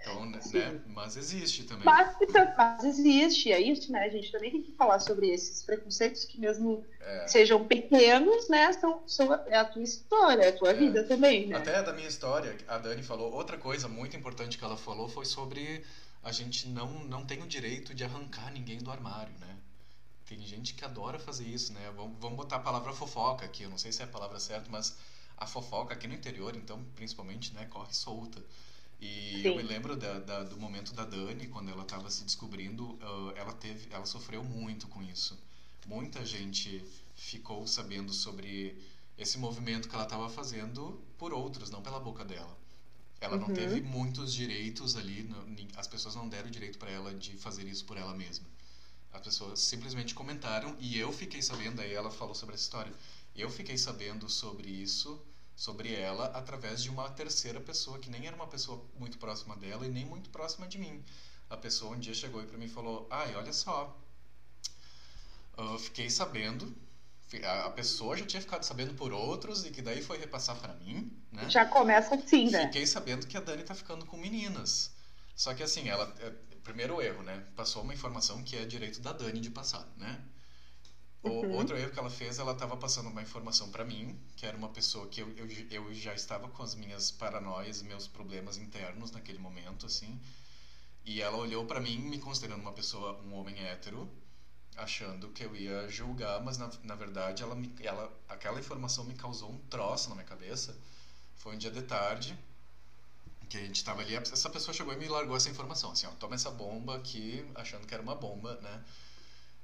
Então, 0.00 0.24
né? 0.26 0.40
Sim. 0.40 0.80
Mas 0.86 1.16
existe 1.16 1.64
também. 1.64 1.86
Mas, 1.86 2.08
mas 2.56 2.84
existe, 2.84 3.50
é 3.52 3.60
isso, 3.60 3.90
né? 3.92 4.00
A 4.04 4.08
gente 4.08 4.30
também 4.30 4.50
tem 4.50 4.62
que 4.62 4.72
falar 4.72 4.98
sobre 4.98 5.28
esses 5.30 5.62
preconceitos 5.62 6.24
que 6.24 6.38
mesmo 6.38 6.82
É. 7.00 7.26
sejam 7.26 7.64
pequenos, 7.64 8.48
né? 8.48 8.72
São, 8.72 9.00
são, 9.06 9.34
é 9.46 9.56
a 9.56 9.64
tua 9.64 9.82
história, 9.82 10.42
é 10.44 10.48
a 10.48 10.52
tua 10.52 10.72
É. 10.72 10.74
vida 10.74 11.04
também, 11.04 11.46
né? 11.46 11.56
Até 11.56 11.82
da 11.82 11.92
minha 11.92 12.06
história, 12.08 12.56
a 12.68 12.78
Dani 12.78 13.02
falou, 13.02 13.32
outra 13.32 13.58
coisa 13.58 13.88
muito 13.88 14.16
importante 14.16 14.56
que 14.56 14.64
ela 14.64 14.76
falou 14.76 15.08
foi 15.08 15.24
sobre 15.24 15.82
a 16.22 16.32
gente 16.32 16.66
não, 16.68 17.04
não 17.04 17.24
tem 17.24 17.42
o 17.42 17.46
direito 17.48 17.94
de 17.94 18.04
arrancar 18.04 18.50
ninguém 18.52 18.78
do 18.78 18.90
armário, 18.90 19.34
né? 19.38 19.58
Tem 20.26 20.40
gente 20.46 20.74
que 20.74 20.84
adora 20.84 21.18
fazer 21.18 21.46
isso, 21.46 21.72
né? 21.72 21.90
Vamos, 21.96 22.18
vamos 22.20 22.36
botar 22.36 22.56
a 22.56 22.60
palavra 22.60 22.92
fofoca 22.92 23.44
aqui, 23.46 23.64
eu 23.64 23.70
não 23.70 23.78
sei 23.78 23.92
se 23.92 24.02
é 24.02 24.04
a 24.06 24.08
palavra 24.08 24.40
certa, 24.40 24.70
mas 24.70 24.96
a 25.36 25.46
fofoca 25.46 25.94
aqui 25.94 26.06
no 26.08 26.14
interior, 26.14 26.56
então, 26.56 26.84
principalmente, 26.96 27.54
né, 27.54 27.66
corre 27.66 27.94
solta. 27.94 28.44
E 29.00 29.44
eu 29.46 29.52
Sim. 29.52 29.56
me 29.56 29.62
lembro 29.62 29.96
da, 29.96 30.18
da- 30.20 30.44
do 30.44 30.56
momento 30.58 30.94
da 30.94 31.04
Dani, 31.04 31.48
quando 31.48 31.70
ela 31.70 31.82
estava 31.82 32.10
se 32.10 32.24
descobrindo, 32.24 32.98
ah, 33.02 33.32
ela 33.36 33.52
teve, 33.54 33.88
ela 33.92 34.06
sofreu 34.06 34.44
muito 34.44 34.88
com 34.88 35.02
isso. 35.02 35.38
Muita 35.86 36.24
gente 36.24 36.84
ficou 37.16 37.66
sabendo 37.66 38.12
sobre 38.12 38.78
esse 39.18 39.38
movimento 39.38 39.88
que 39.88 39.94
ela 39.94 40.04
estava 40.04 40.28
fazendo 40.28 41.02
por 41.18 41.32
outros, 41.32 41.70
não 41.70 41.82
pela 41.82 41.98
boca 42.00 42.24
dela. 42.24 42.59
Ela 43.20 43.36
não 43.36 43.48
Uhum. 43.48 43.54
teve 43.54 43.80
muitos 43.82 44.32
direitos 44.32 44.96
ali, 44.96 45.22
não- 45.24 45.44
as 45.76 45.86
pessoas 45.86 46.14
não 46.14 46.28
deram 46.28 46.50
direito 46.50 46.78
para 46.78 46.90
ela 46.90 47.14
de 47.14 47.36
fazer 47.36 47.66
isso 47.66 47.84
por 47.84 47.96
ela 47.96 48.14
mesma. 48.14 48.46
As 49.12 49.22
pessoas 49.22 49.60
simplesmente 49.60 50.14
comentaram 50.14 50.76
e 50.80 50.98
eu 50.98 51.12
fiquei 51.12 51.42
sabendo, 51.42 51.80
aí 51.80 51.92
ela 51.92 52.10
falou 52.10 52.34
sobre 52.34 52.54
essa 52.54 52.64
história. 52.64 52.92
Eu 53.34 53.50
fiquei 53.50 53.76
sabendo 53.78 54.28
sobre 54.28 54.68
isso, 54.70 55.20
sobre 55.56 55.94
ela, 55.94 56.26
através 56.26 56.82
de 56.82 56.90
uma 56.90 57.10
terceira 57.10 57.60
pessoa 57.60 57.98
que 57.98 58.10
nem 58.10 58.26
era 58.26 58.36
uma 58.36 58.46
pessoa 58.46 58.84
muito 58.98 59.18
próxima 59.18 59.56
dela 59.56 59.86
e 59.86 59.90
nem 59.90 60.04
muito 60.06 60.30
próxima 60.30 60.66
de 60.68 60.78
mim. 60.78 61.04
A 61.50 61.56
pessoa 61.56 61.94
um 61.96 62.00
dia 62.00 62.14
chegou 62.14 62.42
para 62.44 62.58
mim 62.58 62.66
e 62.66 62.68
falou: 62.68 63.06
"Ai, 63.10 63.34
olha 63.36 63.52
só, 63.52 63.96
eu 65.56 65.78
fiquei 65.78 66.08
sabendo, 66.10 66.74
a 67.38 67.70
pessoa 67.70 68.16
já 68.16 68.26
tinha 68.26 68.40
ficado 68.40 68.64
sabendo 68.64 68.94
por 68.94 69.12
outros 69.12 69.64
e 69.64 69.70
que 69.70 69.82
daí 69.82 70.02
foi 70.02 70.18
repassar 70.18 70.56
para 70.56 70.74
mim, 70.74 71.10
né? 71.30 71.54
Já 71.54 71.66
começa 71.66 72.14
assim, 72.14 72.48
né? 72.50 72.72
Fiquei 72.72 72.86
sabendo 72.86 73.26
que 73.26 73.36
a 73.36 73.40
Dani 73.40 73.64
tá 73.64 73.74
ficando 73.74 74.06
com 74.06 74.16
meninas. 74.16 74.92
Só 75.36 75.54
que 75.54 75.62
assim, 75.62 75.88
ela. 75.88 76.14
é, 76.20 76.30
primeiro 76.64 77.00
erro, 77.02 77.22
né? 77.22 77.42
Passou 77.56 77.82
uma 77.82 77.94
informação 77.94 78.42
que 78.42 78.56
é 78.56 78.64
direito 78.66 79.00
da 79.00 79.12
Dani 79.12 79.40
de 79.40 79.50
passar, 79.50 79.86
né? 79.96 80.20
O 81.22 81.30
Uhum. 81.42 81.52
outro 81.54 81.76
erro 81.78 81.92
que 81.92 81.98
ela 81.98 82.10
fez, 82.10 82.38
ela 82.38 82.54
tava 82.54 82.76
passando 82.76 83.08
uma 83.08 83.20
informação 83.22 83.70
pra 83.70 83.84
mim, 83.84 84.18
que 84.36 84.46
era 84.46 84.56
uma 84.56 84.70
pessoa 84.70 85.06
que 85.06 85.20
eu, 85.20 85.30
eu, 85.36 85.46
eu 85.70 85.94
já 85.94 86.14
estava 86.14 86.48
com 86.48 86.62
as 86.62 86.74
minhas 86.74 87.10
paranoias, 87.10 87.82
meus 87.82 88.08
problemas 88.08 88.56
internos 88.56 89.10
naquele 89.10 89.38
momento, 89.38 89.84
assim. 89.86 90.18
E 91.04 91.20
ela 91.22 91.36
olhou 91.38 91.64
pra 91.66 91.80
mim, 91.80 91.98
me 91.98 92.18
considerando 92.18 92.60
uma 92.62 92.72
pessoa, 92.72 93.20
um 93.22 93.34
homem 93.34 93.60
hétero, 93.64 94.10
achando 94.76 95.28
que 95.28 95.44
eu 95.44 95.54
ia 95.54 95.88
julgar, 95.88 96.42
mas 96.42 96.58
na, 96.58 96.70
na 96.82 96.94
verdade 96.94 97.42
ela, 97.42 97.54
me, 97.54 97.72
ela 97.80 98.10
aquela 98.28 98.58
informação 98.58 99.04
me 99.04 99.14
causou 99.14 99.50
um 99.50 99.58
troço 99.68 100.08
na 100.08 100.14
minha 100.16 100.26
cabeça. 100.26 100.76
Foi 101.36 101.54
um 101.54 101.58
dia 101.58 101.70
de 101.70 101.82
tarde 101.82 102.38
que 103.48 103.58
a 103.58 103.60
gente 103.60 103.82
tava 103.84 104.00
ali, 104.00 104.14
essa 104.14 104.48
pessoa 104.48 104.72
chegou 104.72 104.92
e 104.92 104.96
me 104.96 105.08
largou 105.08 105.36
essa 105.36 105.50
informação, 105.50 105.90
assim, 105.90 106.06
ó, 106.06 106.10
toma 106.10 106.36
essa 106.36 106.50
bomba 106.52 106.96
aqui, 106.96 107.44
achando 107.56 107.84
que 107.84 107.92
era 107.92 108.02
uma 108.02 108.14
bomba, 108.14 108.54
né? 108.62 108.84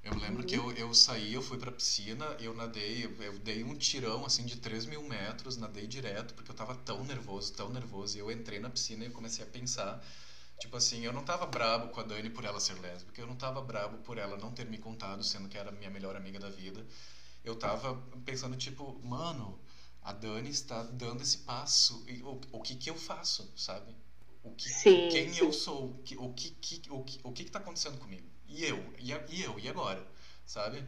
Eu 0.02 0.14
lembro 0.18 0.44
que 0.44 0.56
eu, 0.56 0.72
eu 0.72 0.92
saí, 0.94 1.34
eu 1.34 1.42
fui 1.42 1.58
pra 1.58 1.70
piscina, 1.70 2.24
eu 2.40 2.54
nadei, 2.54 3.04
eu, 3.04 3.22
eu 3.22 3.38
dei 3.38 3.62
um 3.64 3.76
tirão, 3.76 4.24
assim, 4.24 4.44
de 4.44 4.56
3 4.56 4.86
mil 4.86 5.02
metros, 5.02 5.56
nadei 5.56 5.86
direto, 5.86 6.34
porque 6.34 6.50
eu 6.50 6.54
tava 6.54 6.74
tão 6.74 7.04
nervoso, 7.04 7.52
tão 7.52 7.68
nervoso, 7.70 8.16
e 8.16 8.20
eu 8.20 8.30
entrei 8.30 8.58
na 8.58 8.70
piscina 8.70 9.04
e 9.04 9.10
comecei 9.10 9.44
a 9.44 9.48
pensar, 9.48 10.04
tipo 10.58 10.76
assim, 10.76 11.04
eu 11.04 11.12
não 11.12 11.24
tava 11.24 11.46
brabo 11.46 11.88
com 11.88 12.00
a 12.00 12.02
Dani 12.04 12.30
por 12.30 12.44
ela 12.44 12.60
ser 12.60 12.78
lésbica, 12.80 13.20
eu 13.20 13.26
não 13.26 13.36
tava 13.36 13.60
brabo 13.62 13.98
por 13.98 14.18
ela 14.18 14.36
não 14.36 14.52
ter 14.52 14.66
me 14.66 14.78
contado, 14.78 15.22
sendo 15.24 15.48
que 15.48 15.58
era 15.58 15.70
a 15.70 15.72
minha 15.72 15.90
melhor 15.90 16.16
amiga 16.16 16.38
da 16.38 16.50
vida, 16.50 16.86
eu 17.44 17.56
tava 17.56 17.96
pensando, 18.24 18.56
tipo, 18.56 19.00
mano, 19.04 19.58
a 20.02 20.12
Dani 20.12 20.50
está 20.50 20.82
dando 20.82 21.22
esse 21.22 21.38
passo, 21.38 22.04
e 22.08 22.22
o, 22.22 22.40
o 22.52 22.62
que 22.62 22.76
que 22.76 22.90
eu 22.90 22.96
faço, 22.96 23.52
sabe? 23.56 23.94
O 24.42 24.52
que, 24.52 24.70
Sim, 24.70 25.08
quem 25.08 25.36
sim. 25.36 25.38
eu 25.38 25.52
sou, 25.52 25.90
o 25.92 26.02
que, 26.02 26.16
o 26.16 26.32
que, 26.32 26.56
o 26.90 27.04
que, 27.04 27.20
o 27.24 27.32
que 27.32 27.44
que 27.44 27.50
tá 27.50 27.58
acontecendo 27.58 27.98
comigo? 27.98 28.28
E 28.46 28.64
eu, 28.64 28.78
e, 28.98 29.10
e 29.34 29.42
eu, 29.42 29.58
e 29.58 29.68
agora? 29.68 30.06
Sabe? 30.46 30.84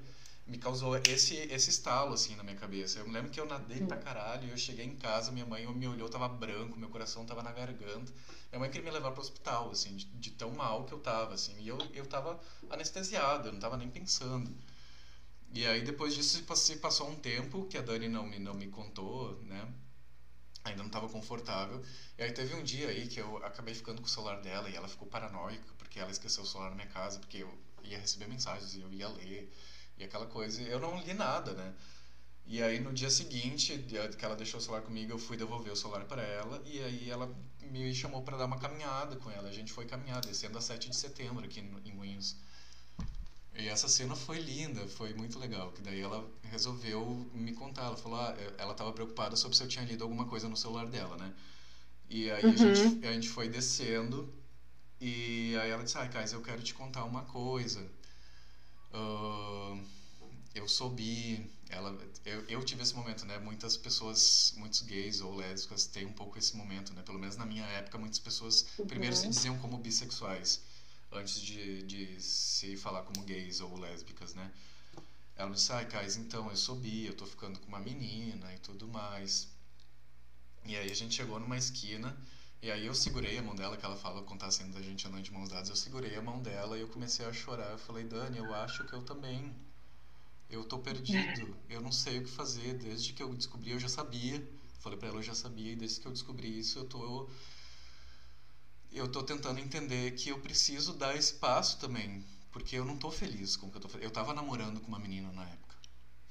Me 0.49 0.59
causou 0.59 0.97
esse, 0.97 1.35
esse 1.37 1.71
estalo, 1.71 2.15
assim, 2.15 2.35
na 2.35 2.43
minha 2.43 2.57
cabeça. 2.57 2.99
Eu 2.99 3.07
me 3.07 3.13
lembro 3.13 3.31
que 3.31 3.39
eu 3.39 3.47
nadei 3.47 3.81
pra 3.87 3.99
caralho, 3.99 4.49
e 4.49 4.51
eu 4.51 4.57
cheguei 4.57 4.85
em 4.87 4.97
casa, 4.97 5.31
minha 5.31 5.45
mãe 5.47 5.67
me 5.75 5.87
olhou, 5.87 6.09
tava 6.09 6.29
branco, 6.29 6.79
meu 6.79 6.89
coração 6.89 7.25
tava 7.27 7.43
na 7.43 7.53
garganta. 7.53 8.11
Minha 8.51 8.61
mãe 8.61 8.71
queria 8.71 8.85
me 8.85 8.91
levar 8.91 9.13
pro 9.13 9.21
hospital, 9.21 9.71
assim, 9.71 9.95
de, 9.97 10.07
de 10.07 10.31
tão 10.31 10.51
mal 10.51 10.85
que 10.87 10.93
eu 10.93 10.99
tava, 11.01 11.35
assim. 11.35 11.55
E 11.61 11.69
eu, 11.69 11.79
eu 11.93 12.07
tava 12.07 12.41
anestesiado, 12.71 13.49
eu 13.49 13.53
não 13.53 13.61
tava 13.61 13.77
nem 13.77 13.89
pensando. 13.91 14.51
E 15.53 15.67
aí 15.67 15.83
depois 15.83 16.15
disso 16.15 16.37
se 16.37 16.43
pass- 16.43 16.61
se 16.61 16.77
passou 16.77 17.09
um 17.11 17.17
tempo 17.17 17.67
que 17.67 17.77
a 17.79 17.83
Dani 17.83 18.09
não 18.09 18.27
me, 18.27 18.39
não 18.39 18.55
me 18.55 18.69
contou, 18.69 19.39
né? 19.43 19.67
Ainda 20.65 20.79
não 20.79 20.87
estava 20.89 21.09
confortável. 21.09 21.83
E 22.19 22.23
aí 22.23 22.33
teve 22.33 22.55
um 22.55 22.63
dia 22.63 22.89
aí 22.89 23.07
que 23.09 23.21
eu 23.21 23.39
acabei 23.45 23.75
ficando 23.75 24.01
com 24.03 24.07
o 24.07 24.11
celular 24.11 24.41
dela 24.41 24.69
e 24.69 24.77
ela 24.77 24.89
ficou 24.89 25.09
paranoica 25.09 25.67
porque 25.79 25.99
ela 25.99 26.11
esqueceu 26.11 26.43
o 26.43 26.47
celular 26.47 26.71
na 26.71 26.77
minha 26.77 26.89
casa, 26.89 27.19
porque 27.19 27.39
eu 27.39 27.59
ia 27.83 27.99
receber 27.99 28.27
mensagens 28.29 28.75
e 28.75 28.81
eu 28.81 28.93
ia 28.93 29.09
ler 29.09 29.51
e 29.99 30.05
aquela 30.05 30.27
coisa. 30.27 30.63
Eu 30.63 30.81
não 30.81 31.01
li 31.01 31.15
nada, 31.15 31.53
né? 31.55 31.75
E 32.47 32.63
aí 32.63 32.81
no 32.81 32.93
dia 32.93 33.11
seguinte, 33.11 33.79
que 34.19 34.25
ela 34.25 34.37
deixou 34.37 34.59
o 34.59 34.63
celular 34.63 34.83
comigo, 34.83 35.13
eu 35.13 35.19
fui 35.19 35.37
devolver 35.37 35.73
o 35.73 35.77
celular 35.77 36.05
para 36.07 36.23
ela 36.23 36.63
e 36.67 36.83
aí 36.83 37.11
ela 37.11 37.33
me 37.63 37.95
chamou 37.95 38.23
para 38.23 38.37
dar 38.39 38.47
uma 38.47 38.59
caminhada 38.59 39.17
com 39.17 39.31
ela. 39.31 39.49
A 39.49 39.53
gente 39.53 39.73
foi 39.73 39.87
caminhar, 39.87 40.23
descendo 40.25 40.59
a 40.59 40.61
7 40.61 40.89
de 40.91 40.97
setembro 40.97 41.45
aqui 41.45 41.61
em 41.61 41.93
Moinhos. 41.93 42.37
E 43.55 43.69
essa 43.69 43.89
cena 43.89 44.15
foi 44.15 44.39
linda, 44.39 44.87
foi 44.87 45.13
muito 45.15 45.39
legal. 45.39 45.73
Que 45.73 45.83
daí 45.83 46.01
ela 46.01 46.25
resolveu 46.45 47.29
me 47.35 47.53
contar. 47.53 47.85
Ela 47.87 47.97
falou, 47.97 48.19
ah, 48.21 48.35
ela 48.57 48.73
estava 48.73 48.93
preocupada 48.93 49.37
sobre 49.37 49.57
se 49.57 49.63
eu 49.63 49.69
tinha 49.69 49.85
lido 49.85 50.05
alguma 50.05 50.27
coisa 50.27 50.49
no 50.49 50.57
celular 50.57 50.87
dela, 50.87 51.17
né? 51.17 51.35
E 52.11 52.31
aí 52.31 52.53
a, 52.53 52.57
Uhum. 52.57 52.59
gente, 52.59 53.07
a 53.07 53.13
gente 53.13 53.29
foi 53.31 53.49
descendo 53.49 54.33
e 55.01 55.57
aí 55.63 55.71
ela 55.71 55.85
disse, 55.85 55.99
ai, 55.99 56.11
Kais, 56.11 56.33
eu 56.33 56.43
quero 56.43 56.63
te 56.63 56.75
contar 56.75 57.05
uma 57.05 57.23
coisa. 57.25 57.91
Ahn, 58.93 59.85
eu 60.55 60.67
sou 60.69 60.91
bi, 60.91 61.51
ela, 61.69 61.91
eu, 62.25 62.45
eu 62.49 62.65
tive 62.65 62.83
esse 62.83 62.95
momento, 62.95 63.25
né? 63.27 63.39
Muitas 63.39 63.77
pessoas, 63.77 64.55
muitos 64.57 64.83
gays 64.83 65.21
ou 65.21 65.35
lésbicas 65.37 65.87
têm 65.87 66.07
um 66.07 66.13
pouco 66.13 66.39
esse 66.39 66.57
momento, 66.57 66.95
né? 66.95 67.03
Pelo 67.03 67.19
menos 67.19 67.37
na 67.37 67.47
minha 67.47 67.65
época, 67.67 67.99
muitas 67.99 68.19
pessoas 68.19 68.67
primeiro 68.87 69.15
se 69.17 69.29
Uhum. 69.29 69.31
diziam 69.31 69.59
como 69.59 69.79
bissexuais 69.79 70.63
antes 71.13 71.41
de, 71.41 71.83
de 71.85 72.23
se 72.23 72.77
falar 72.77 73.03
como 73.03 73.23
gays 73.25 73.61
ou 73.61 73.77
lésbicas, 73.79 74.35
né? 74.35 74.51
Ela 75.37 75.49
me 75.51 75.57
disse, 75.57 75.73
ai, 75.73 75.87
Kais, 75.87 76.17
então, 76.17 76.51
eu 76.51 76.57
sou 76.57 76.77
bi, 76.77 77.07
eu 77.07 77.15
tô 77.15 77.27
ficando 77.27 77.59
com 77.61 77.69
uma 77.69 77.81
menina 77.81 78.55
e 78.55 78.59
tudo 78.59 78.89
mais. 78.89 79.49
E 80.65 80.77
aí 80.77 80.91
a 80.91 80.95
gente 80.95 81.15
chegou 81.15 81.39
numa 81.41 81.57
esquina, 81.57 82.17
e 82.61 82.71
aí 82.71 82.87
eu 82.87 82.95
segurei 82.95 83.39
a 83.39 83.43
mão 83.43 83.55
dela, 83.55 83.77
que 83.77 83.85
ela 83.85 83.97
fala 83.97 84.23
contar 84.23 84.47
a 84.47 84.51
cena 84.51 84.73
da 84.73 84.83
gente 84.83 85.07
andando 85.07 85.23
de 85.23 85.33
mãos 85.33 85.49
dadas, 85.49 85.69
eu 85.69 85.77
segurei 85.77 86.17
a 86.17 86.23
mão 86.23 86.43
dela 86.43 86.77
e 86.77 86.81
eu 86.81 86.89
comecei 86.89 87.25
a 87.25 87.33
chorar. 87.33 87.71
Eu 87.71 87.79
falei, 87.79 88.05
Dani, 88.05 88.39
eu 88.39 88.53
acho 88.55 88.85
que 88.85 88.93
eu 88.93 89.03
também. 89.03 89.55
Eu 90.51 90.65
tô 90.65 90.79
perdido, 90.79 91.57
eu 91.69 91.81
não 91.81 91.93
sei 91.93 92.19
o 92.19 92.25
que 92.25 92.31
fazer. 92.31 92.75
Desde 92.75 93.13
que 93.13 93.23
eu 93.23 93.33
descobri, 93.35 93.71
eu 93.71 93.79
já 93.79 93.89
sabia. 93.89 94.43
Falei 94.81 94.99
pra 94.99 95.09
ela, 95.09 95.19
eu 95.19 95.23
já 95.23 95.35
sabia, 95.35 95.73
e 95.73 95.77
desde 95.77 96.01
que 96.01 96.07
eu 96.07 96.13
descobri 96.13 96.59
isso, 96.59 96.79
eu 96.79 96.85
tô. 96.87 97.29
Eu 98.91 99.07
tô 99.13 99.23
tentando 99.23 99.61
entender 99.61 100.13
que 100.13 100.31
eu 100.31 100.41
preciso 100.41 100.95
dar 100.95 101.15
esse 101.15 101.35
passo 101.35 101.79
também. 101.79 102.25
Porque 102.51 102.77
eu 102.77 102.85
não 102.85 102.97
tô 102.97 103.11
feliz 103.11 103.57
com 103.57 103.67
o 103.67 103.71
que 103.71 103.77
eu 103.77 103.83
tô 103.83 103.89
fazendo. 103.89 104.05
Eu 104.05 104.11
tava 104.11 104.35
namorando 104.35 104.81
com 104.81 104.89
uma 104.89 104.99
menina 104.99 105.31
na 105.33 105.45
época. 105.45 105.77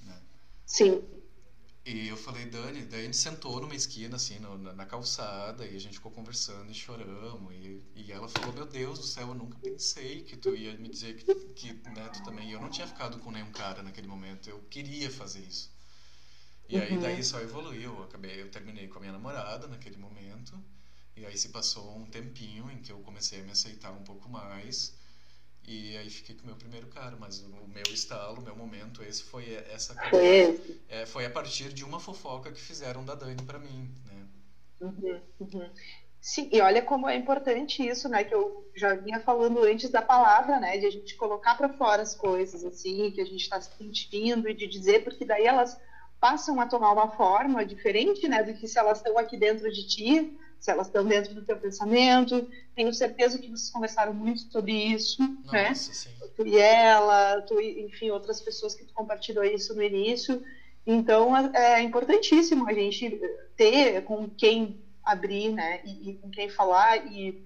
Né? 0.01 0.21
Sim. 0.65 1.01
E 1.87 2.07
eu 2.09 2.17
falei, 2.17 2.45
Dani, 2.45 2.85
daí 2.85 3.01
a 3.01 3.03
gente 3.05 3.17
sentou 3.17 3.59
numa 3.61 3.73
esquina, 3.75 4.17
assim, 4.17 4.37
no- 4.39 4.57
na, 4.57 4.73
na 4.73 4.85
calçada, 4.85 5.65
e 5.65 5.75
a 5.75 5.79
gente 5.79 5.93
ficou 5.95 6.11
conversando 6.11 6.69
e 6.71 6.73
choramos. 6.75 7.53
E, 7.55 7.81
e 7.95 8.11
ela 8.11 8.27
falou, 8.27 8.53
meu 8.53 8.65
Deus 8.65 8.99
do 8.99 9.05
céu, 9.05 9.29
eu 9.29 9.33
nunca 9.35 9.57
pensei 9.59 10.21
que 10.23 10.35
tu 10.35 10.53
ia 10.55 10.77
me 10.77 10.89
dizer 10.89 11.15
que, 11.15 11.25
que 11.55 11.89
né, 11.89 12.09
tu 12.09 12.21
também. 12.21 12.49
E 12.49 12.51
eu 12.51 12.59
não 12.59 12.69
tinha 12.69 12.85
ficado 12.87 13.17
com 13.19 13.31
nenhum 13.31 13.51
cara 13.51 13.81
naquele 13.81 14.07
momento, 14.07 14.49
eu 14.49 14.59
queria 14.69 15.09
fazer 15.09 15.39
isso. 15.41 15.71
E 16.69 16.79
aí 16.79 16.97
Uhum. 16.97 16.99
daí 16.99 17.23
só 17.23 17.39
evoluiu, 17.41 17.95
eu 17.97 18.03
acabei, 18.03 18.41
eu 18.41 18.49
terminei 18.51 18.87
com 18.87 18.97
a 18.97 19.01
minha 19.01 19.13
namorada 19.13 19.67
naquele 19.67 19.97
momento. 19.97 20.61
E 21.15 21.25
aí 21.25 21.37
se 21.37 21.49
passou 21.49 21.97
um 21.97 22.07
tempinho 22.09 22.69
em 22.71 22.81
que 22.81 22.91
eu 22.91 22.99
comecei 23.01 23.41
a 23.41 23.43
me 23.43 23.51
aceitar 23.51 23.91
um 23.91 24.03
pouco 24.03 24.29
mais. 24.29 24.95
E 25.67 25.97
aí 25.97 26.09
fiquei 26.09 26.33
com 26.33 26.43
o 26.43 26.45
meu 26.47 26.55
primeiro 26.55 26.87
cara, 26.87 27.15
mas 27.17 27.39
o 27.41 27.67
meu 27.67 27.91
estalo, 27.91 28.39
o 28.39 28.43
meu 28.43 28.55
momento, 28.55 29.03
esse 29.03 29.21
foi 29.23 29.53
essa 29.69 29.93
Foi 30.09 30.25
esse. 30.25 30.81
é, 30.87 31.05
foi 31.05 31.25
a 31.25 31.29
partir 31.29 31.73
de 31.73 31.83
uma 31.83 31.99
fofoca 31.99 32.51
que 32.51 32.61
fizeram 32.61 33.03
da 33.03 33.13
Dani 33.15 33.43
pra 33.43 33.59
mim, 33.59 33.93
né? 34.05 34.27
Uhum, 34.79 35.21
uhum. 35.39 35.71
Sim, 36.21 36.49
e 36.51 36.59
olha 36.61 36.81
como 36.81 37.07
é 37.09 37.15
importante 37.15 37.85
isso, 37.87 38.09
né? 38.09 38.23
Que 38.23 38.33
eu 38.35 38.65
já 38.75 38.95
vinha 38.95 39.19
falando 39.19 39.63
antes 39.63 39.89
da 39.89 40.01
palavra, 40.01 40.59
né? 40.59 40.77
De 40.77 40.85
a 40.85 40.89
gente 40.89 41.15
colocar 41.15 41.55
para 41.55 41.69
fora 41.69 42.01
as 42.01 42.15
coisas, 42.15 42.63
assim, 42.63 43.11
que 43.11 43.21
a 43.21 43.25
gente 43.25 43.41
está 43.41 43.59
sentindo 43.61 44.49
e 44.49 44.53
de 44.53 44.67
dizer, 44.67 45.03
porque 45.03 45.25
daí 45.25 45.45
elas 45.45 45.77
passam 46.19 46.59
a 46.59 46.67
tomar 46.67 46.91
uma 46.93 47.15
forma 47.15 47.65
diferente, 47.65 48.27
né? 48.27 48.43
Do 48.43 48.53
que 48.53 48.67
se 48.67 48.79
elas 48.79 48.99
estão 48.99 49.17
aqui 49.17 49.37
dentro 49.37 49.71
de 49.71 49.87
ti, 49.87 50.31
se 50.59 50.71
elas 50.71 50.87
estão 50.87 51.05
dentro 51.05 51.33
do 51.33 51.43
teu 51.43 51.57
pensamento. 51.57 52.47
Tenho 52.75 52.93
certeza 52.93 53.37
que 53.37 53.49
vocês 53.49 53.69
conversaram 53.69 54.13
muito 54.13 54.41
sobre 54.51 54.71
isso, 54.71 55.21
né? 55.51 55.69
Nossa, 55.69 55.93
sim. 55.93 56.09
tu 56.35 56.45
e 56.45 56.57
ela, 56.57 57.41
tu, 57.41 57.59
enfim, 57.59 58.09
outras 58.09 58.41
pessoas 58.41 58.75
que 58.75 58.85
tu 58.85 58.93
compartilhou 58.93 59.43
isso 59.43 59.73
no 59.73 59.83
início. 59.83 60.41
Então, 60.85 61.35
é 61.35 61.77
é 61.77 61.81
importantíssimo 61.81 62.67
a 62.67 62.73
gente 62.73 63.19
ter 63.55 64.03
com 64.03 64.29
quem 64.29 64.79
abrir, 65.03 65.51
né, 65.53 65.81
e, 65.85 66.11
e 66.11 66.13
com 66.15 66.29
quem 66.29 66.49
falar. 66.49 67.05
E, 67.07 67.43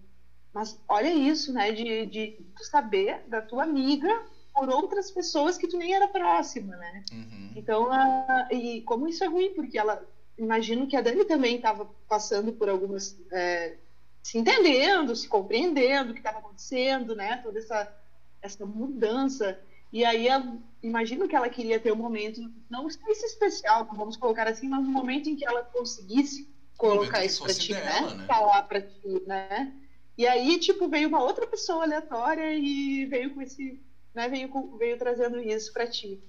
mas 0.54 0.80
olha 0.88 1.10
isso, 1.10 1.54
né, 1.54 1.72
de, 1.72 2.06
de 2.08 2.38
saber 2.62 3.22
da 3.28 3.42
tua 3.42 3.64
amiga 3.64 4.10
por 4.54 4.70
outras 4.70 5.10
pessoas 5.10 5.58
que 5.58 5.68
tu 5.68 5.78
nem 5.78 5.94
era 5.94 6.08
próxima, 6.08 6.76
né? 6.76 7.04
Uhum. 7.12 7.52
Então, 7.56 7.92
a, 7.92 8.48
e 8.52 8.82
como 8.82 9.08
isso 9.08 9.24
é 9.24 9.28
ruim, 9.28 9.54
porque 9.54 9.78
ela, 9.78 10.06
imagino 10.44 10.88
que 10.88 10.96
a 10.96 11.02
Dani 11.02 11.26
também 11.26 11.56
estava 11.58 11.88
passando 12.08 12.54
por 12.54 12.70
algumas, 12.70 13.16
é, 13.32 13.78
se 14.24 14.38
entendendo, 14.38 15.16
se 15.16 15.28
compreendendo 15.28 16.12
o 16.12 16.14
que 16.14 16.20
estava 16.20 16.40
acontecendo, 16.40 17.16
né? 17.16 17.38
Toda 17.38 17.60
essa, 17.60 17.90
essa 18.42 18.66
mudança. 18.66 19.58
E 19.92 20.06
aí, 20.06 20.28
eu 20.28 20.62
imagino 20.82 21.28
que 21.28 21.36
ela 21.36 21.50
queria 21.50 21.80
ter 21.80 21.92
um 21.92 21.96
momento, 21.98 22.42
não 22.70 22.90
sei 22.90 23.16
se 23.16 23.26
especial, 23.26 23.88
vamos 23.92 24.18
colocar 24.18 24.48
assim, 24.48 24.68
mas 24.70 24.82
um 24.82 24.92
momento 24.92 25.30
em 25.30 25.36
que 25.36 25.46
ela 25.46 25.64
conseguisse 25.64 26.48
colocar 26.78 27.24
isso 27.24 27.44
para 27.44 27.54
ti, 27.54 27.74
dela, 27.74 28.10
né? 28.14 28.16
né? 28.16 28.28
Falar 28.28 28.64
para 28.64 28.82
ti, 28.82 29.24
né? 29.26 29.72
E 30.18 30.26
aí, 30.28 30.60
tipo, 30.60 30.88
veio 30.90 31.08
uma 31.08 31.22
outra 31.24 31.48
pessoa 31.48 31.84
aleatória 31.84 32.54
e 32.54 33.06
veio 33.06 33.34
com 33.34 33.42
esse, 33.42 33.80
né? 34.14 34.28
Veio, 34.30 34.50
com- 34.50 34.78
veio 34.78 34.98
trazendo 34.98 35.40
isso 35.40 35.72
para 35.74 35.88
ti. 35.88 36.20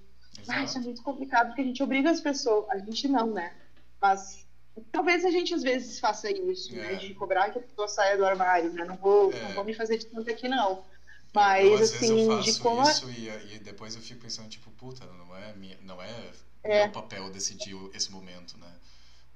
Ah, 0.49 0.63
isso 0.65 0.79
é 0.79 0.81
muito 0.81 1.03
complicado, 1.03 1.49
porque 1.49 1.61
a 1.63 1.65
gente 1.65 1.83
obriga 1.83 2.11
as 2.11 2.21
pessoas. 2.21 2.69
A 2.71 2.79
gente 2.79 3.07
não, 3.09 3.33
né? 3.33 3.55
Mas 4.03 4.45
talvez 4.91 5.25
a 5.25 5.31
gente 5.31 5.55
às 5.55 5.63
vezes 5.63 6.01
faça 6.01 6.29
isso, 6.31 6.75
né? 6.75 6.95
É. 6.95 6.97
De 6.97 7.15
cobrar 7.15 7.51
que 7.51 7.59
a 7.59 7.63
pessoa 7.63 7.87
saia 7.87 8.17
do 8.17 8.25
armário, 8.27 8.73
né? 8.73 8.85
Não 8.85 8.97
vou, 8.97 9.33
É. 9.33 9.41
não 9.45 9.53
vou 9.55 9.65
me 9.65 9.73
fazer 9.73 9.97
de 9.97 10.07
tanto 10.07 10.29
aqui, 10.29 10.49
não. 10.49 10.71
eu, 10.73 10.85
Mas, 11.33 11.81
às 11.81 11.95
assim, 11.95 12.29
eu 12.29 12.41
de 12.41 12.59
como. 12.59 12.83
isso 12.83 13.09
e, 13.11 13.55
e 13.55 13.59
depois 13.61 13.95
eu 13.95 14.03
fico 14.03 14.21
pensando, 14.21 14.49
tipo, 14.49 14.71
puta, 14.73 15.07
não 15.07 15.35
é, 15.37 15.55
minha, 15.55 15.79
não 15.83 16.03
é, 16.03 16.33
É. 16.65 16.83
meu 16.83 16.93
papel 16.93 17.31
decidir 17.31 17.77
esse 17.95 18.11
momento, 18.11 18.59
né? 18.59 18.75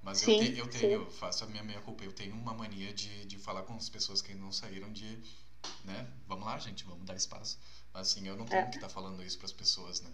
Mas 0.02 0.18
Sim, 0.18 0.36
eu, 0.36 0.52
te, 0.52 0.58
eu 0.58 0.66
tenho, 0.68 0.92
eu 0.92 1.10
faço 1.10 1.44
a 1.44 1.46
minha 1.46 1.62
meia 1.62 1.80
culpa, 1.80 2.04
eu 2.04 2.12
tenho 2.12 2.34
uma 2.34 2.52
mania 2.54 2.92
de, 2.92 3.24
de 3.26 3.38
falar 3.38 3.62
com 3.62 3.74
as 3.74 3.88
pessoas 3.88 4.20
que 4.22 4.34
não 4.34 4.52
saíram 4.52 4.92
de, 4.92 5.18
né? 5.84 6.06
Vamos 6.28 6.44
lá, 6.44 6.58
gente, 6.58 6.84
vamos 6.84 7.04
dar 7.04 7.14
espaço. 7.16 7.58
Mas 7.92 8.10
assim, 8.12 8.26
eu 8.28 8.36
não 8.36 8.44
tenho 8.46 8.62
É. 8.62 8.66
que 8.66 8.76
estar 8.76 8.88
falando 8.88 9.22
isso 9.22 9.38
pras 9.38 9.52
pessoas, 9.52 10.00
né? 10.00 10.10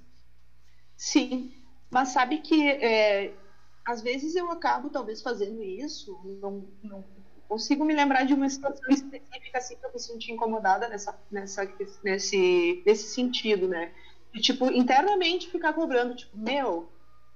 Sim, 0.96 1.52
mas 1.90 2.08
sabe 2.10 2.38
que 2.38 2.68
é, 2.68 3.34
às 3.84 4.02
vezes 4.02 4.34
eu 4.36 4.50
acabo 4.50 4.90
talvez 4.90 5.20
fazendo 5.22 5.62
isso, 5.62 6.18
não, 6.40 6.68
não 6.82 7.04
consigo 7.48 7.84
me 7.84 7.94
lembrar 7.94 8.24
de 8.24 8.34
uma 8.34 8.48
situação 8.48 8.88
específica 8.90 9.58
assim 9.58 9.76
que 9.76 9.84
eu 9.86 9.92
me 9.92 10.00
senti 10.00 10.32
incomodada 10.32 10.88
nessa, 10.88 11.14
nessa, 11.30 11.68
nesse, 12.02 12.82
nesse 12.86 13.08
sentido, 13.08 13.68
né? 13.68 13.92
De 14.32 14.40
tipo, 14.40 14.70
internamente 14.70 15.50
ficar 15.50 15.72
cobrando, 15.74 16.14
tipo, 16.14 16.36
meu, 16.38 16.90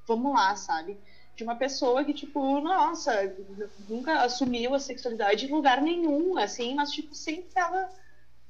vamos 0.07 0.33
lá, 0.33 0.55
sabe? 0.57 0.99
De 1.37 1.45
uma 1.45 1.57
pessoa 1.57 2.05
que, 2.05 2.15
tipo, 2.15 2.61
nossa, 2.61 3.13
nunca 3.89 4.23
assumiu 4.23 4.75
a 4.75 4.79
sexualidade 4.79 5.47
em 5.47 5.51
lugar 5.53 5.83
nenhum, 5.83 6.39
assim, 6.39 6.75
mas, 6.75 6.91
tipo, 6.91 7.15
sempre 7.15 7.51
tava 7.53 7.91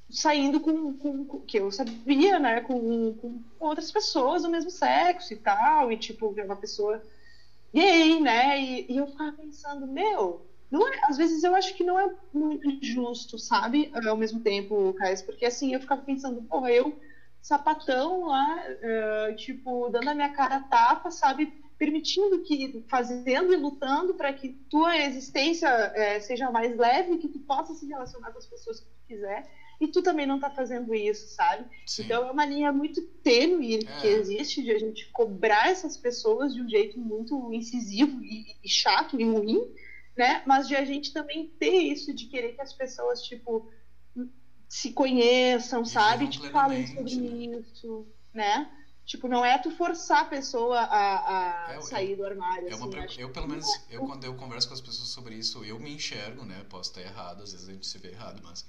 saindo 0.09 0.59
com, 0.61 0.93
com, 0.97 1.25
com- 1.25 1.41
que 1.41 1.59
eu 1.59 1.71
sabia, 1.71 2.39
né, 2.39 2.61
com, 2.61 3.13
com 3.15 3.41
outras 3.59 3.91
pessoas 3.91 4.43
do 4.43 4.49
mesmo 4.49 4.69
sexo 4.71 5.33
e 5.33 5.37
tal, 5.37 5.91
e 5.91 5.97
tipo, 5.97 6.33
é 6.39 6.43
uma 6.43 6.55
pessoa 6.55 7.01
gay, 7.77 8.19
né, 8.19 8.59
e, 8.59 8.85
e 8.89 8.97
eu 8.97 9.07
ficava 9.07 9.31
pensando, 9.33 9.87
meu, 9.87 10.41
não 10.69 10.87
é, 10.87 10.99
às 11.03 11.17
vezes 11.17 11.43
eu 11.43 11.55
acho 11.55 11.73
que 11.75 11.83
não 11.83 11.99
é 11.99 12.09
muito 12.33 12.77
justo, 12.81 13.37
sabe, 13.37 13.89
ao 14.05 14.15
mesmo 14.17 14.39
tempo, 14.39 14.93
Caio, 14.95 15.15
porque 15.25 15.45
assim, 15.45 15.73
eu 15.73 15.79
ficava 15.79 16.01
pensando, 16.01 16.41
porra, 16.43 16.71
eu, 16.71 16.93
sapatão 17.41 18.25
lá, 18.25 18.57
eh, 18.81 19.33
tipo, 19.37 19.89
dando 19.89 20.09
a 20.09 20.13
minha 20.13 20.29
cara 20.29 20.59
tapa, 20.59 21.09
sabe, 21.11 21.53
permitindo 21.77 22.39
que, 22.39 22.83
fazendo 22.89 23.53
e 23.53 23.55
lutando 23.55 24.13
para 24.15 24.33
que 24.33 24.49
tua 24.69 24.97
existência 24.97 25.67
eh, 25.95 26.19
seja 26.19 26.51
mais 26.51 26.75
leve, 26.75 27.17
que 27.17 27.29
tu 27.29 27.39
possa 27.39 27.73
se 27.73 27.85
relacionar 27.87 28.31
com 28.31 28.37
as 28.39 28.47
pessoas 28.47 28.79
que 28.81 28.85
tu 28.87 29.07
quiser, 29.07 29.45
e 29.79 29.87
tu 29.87 30.01
também 30.01 30.25
não 30.25 30.39
tá 30.39 30.49
fazendo 30.49 30.93
isso, 30.95 31.27
sabe? 31.35 31.65
Sim. 31.85 32.03
Então 32.03 32.27
é 32.27 32.31
uma 32.31 32.45
linha 32.45 32.71
muito 32.71 33.01
tênue 33.23 33.75
É. 33.75 34.01
que 34.01 34.07
existe 34.07 34.63
de 34.63 34.71
a 34.71 34.79
gente 34.79 35.07
cobrar 35.11 35.69
essas 35.69 35.95
pessoas 35.97 36.53
de 36.53 36.61
um 36.61 36.69
jeito 36.69 36.99
muito 36.99 37.53
incisivo 37.53 38.19
e, 38.23 38.55
e 38.63 38.69
chato 38.69 39.19
e 39.19 39.23
ruim, 39.23 39.61
né? 40.15 40.41
Mas 40.47 40.67
de 40.67 40.75
a 40.75 40.83
gente 40.83 41.13
também 41.13 41.47
ter 41.59 41.77
isso 41.81 42.13
de 42.13 42.25
querer 42.25 42.53
que 42.55 42.61
as 42.61 42.73
pessoas, 42.73 43.21
tipo, 43.21 43.69
se 44.67 44.91
conheçam, 44.93 45.85
sabe? 45.85 46.27
Te 46.27 46.49
falem 46.49 46.85
sobre 46.87 47.13
isso, 47.59 48.07
né? 48.33 48.69
Tipo, 49.05 49.29
não 49.29 49.45
é 49.45 49.57
tu 49.57 49.71
forçar 49.71 50.23
a 50.23 50.25
pessoa 50.25 50.79
a, 50.79 51.67
a 51.69 51.73
É, 51.73 51.77
eu- 51.77 51.81
sair 51.81 52.15
do 52.17 52.25
armário. 52.25 52.67
É 52.67 52.73
assim, 52.73 53.21
eu, 53.21 53.29
pelo 53.29 53.47
menos, 53.47 53.65
é- 53.89 53.95
eu 53.95 54.05
quando 54.05 54.25
eu 54.25 54.35
converso 54.35 54.67
com 54.67 54.73
as 54.73 54.81
pessoas 54.81 55.07
sobre 55.07 55.35
isso, 55.35 55.63
eu 55.63 55.79
me 55.79 55.93
enxergo, 55.93 56.43
né? 56.43 56.65
Posso 56.69 56.89
estar 56.89 57.01
errado, 57.01 57.41
às 57.43 57.53
vezes 57.53 57.69
a 57.69 57.71
gente 57.71 57.87
se 57.87 57.97
vê 57.99 58.09
errado, 58.09 58.41
mas 58.43 58.65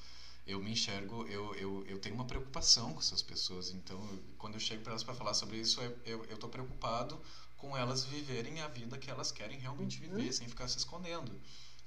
eu 0.48 0.60
me 0.60 0.72
enxergo, 0.72 1.26
eu, 1.28 1.54
eu, 1.56 1.84
eu 1.86 1.98
tenho 2.00 2.14
uma 2.16 2.24
preocupação 2.26 2.92
com 2.94 3.00
essas 3.00 3.22
pessoas. 3.22 3.70
Então, 3.70 3.98
eu- 4.10 4.20
quando 4.38 4.54
eu 4.54 4.60
chego 4.60 4.82
para 4.82 4.92
elas 4.92 5.04
para 5.04 5.14
falar 5.14 5.34
sobre 5.34 5.58
isso, 5.58 5.80
eu, 6.04 6.38
tô 6.38 6.48
preocupado 6.48 7.20
com 7.56 7.76
elas 7.76 8.04
viverem 8.04 8.60
a 8.60 8.68
vida 8.68 8.98
que 8.98 9.10
elas 9.10 9.32
querem 9.32 9.58
realmente 9.58 9.98
viver, 10.00 10.32
sem 10.32 10.48
ficar 10.48 10.68
se 10.68 10.78
escondendo, 10.78 11.32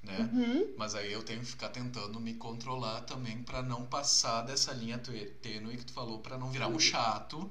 né? 0.03 0.19
Uhum. 0.33 0.73
Mas 0.77 0.95
aí 0.95 1.11
eu 1.11 1.23
tenho 1.23 1.41
que 1.41 1.45
ficar 1.47 1.69
tentando 1.69 2.19
me 2.19 2.33
controlar 2.33 3.01
também 3.01 3.41
para 3.43 3.61
não 3.61 3.85
passar 3.85 4.41
dessa 4.43 4.73
linha 4.73 4.97
tê- 4.97 5.27
tênue 5.41 5.77
que 5.77 5.85
tu 5.85 5.93
falou, 5.93 6.19
para 6.19 6.37
não 6.37 6.51
virar 6.51 6.67
um 6.67 6.79
chato 6.79 7.49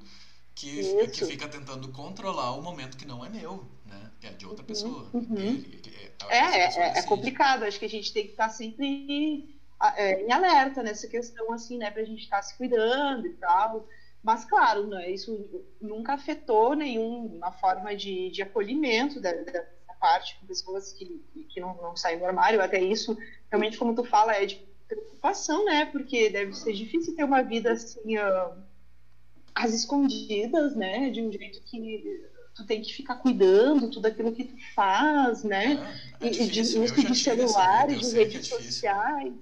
que, 0.55 0.67
Isso. 0.79 1.07
que 1.07 1.23
fica 1.23 1.47
tentando 1.47 1.89
controlar 1.89 2.51
o 2.53 2.61
momento 2.61 2.97
que 2.97 3.05
não 3.05 3.23
é 3.25 3.29
meu, 3.29 3.65
né? 3.85 4.11
É 4.21 4.31
de 4.31 4.45
outra 4.45 4.63
pessoa. 4.65 5.09
uhum. 5.13 5.63
É, 6.29 6.35
É, 6.37 6.37
é, 6.37 6.65
é- 6.95 6.99
é 6.99 7.01
complicado. 7.03 7.63
Acho 7.63 7.79
que 7.79 7.85
a 7.85 7.89
gente 7.89 8.13
tem 8.13 8.25
que 8.25 8.31
estar 8.31 8.49
sempre 8.49 9.43
é, 9.95 10.23
em 10.23 10.31
alerta 10.31 10.83
nessa 10.83 11.07
questão, 11.07 11.51
assim, 11.51 11.77
né? 11.77 11.91
Pra 11.91 12.03
gente 12.03 12.23
estar 12.23 12.41
se 12.41 12.55
cuidando 12.57 13.25
e 13.27 13.33
tal. 13.33 13.87
Mas, 14.23 14.45
claro, 14.45 14.87
né, 14.87 15.09
isso 15.09 15.65
nunca 15.81 16.13
afetou 16.13 16.75
nenhuma 16.75 17.51
forma 17.53 17.95
de, 17.95 18.29
de 18.29 18.43
acolhimento 18.43 19.19
da, 19.19 19.31
da, 19.31 19.65
parte 20.01 20.35
com 20.39 20.47
pessoas 20.47 20.93
que, 20.93 21.23
que 21.47 21.59
não, 21.59 21.75
não 21.77 21.95
saem 21.95 22.17
do 22.17 22.25
armário. 22.25 22.59
Até 22.59 22.81
isso, 22.81 23.15
realmente, 23.49 23.77
como 23.77 23.95
tu 23.95 24.03
fala, 24.03 24.33
é 24.35 24.45
de 24.47 24.59
preocupação, 24.87 25.63
né? 25.63 25.85
Porque 25.85 26.29
deve 26.29 26.53
ser 26.53 26.73
difícil 26.73 27.15
ter 27.15 27.23
uma 27.23 27.43
vida 27.43 27.71
assim, 27.71 28.17
ah, 28.17 28.57
às 29.53 29.73
escondidas, 29.73 30.75
né? 30.75 31.11
De 31.11 31.21
um 31.21 31.31
jeito 31.31 31.61
que 31.63 32.27
tu 32.55 32.65
tem 32.65 32.81
que 32.81 32.93
ficar 32.93 33.15
cuidando 33.15 33.89
tudo 33.89 34.07
aquilo 34.07 34.33
que 34.33 34.45
tu 34.45 34.55
faz, 34.73 35.43
né? 35.43 35.77
É, 36.19 36.27
é 36.27 36.29
e, 36.29 36.31
de 36.31 36.47
de 36.47 36.61
de 36.63 36.93
que 36.93 37.29
é 37.29 37.35
redes 38.13 38.47
sociais. 38.47 39.33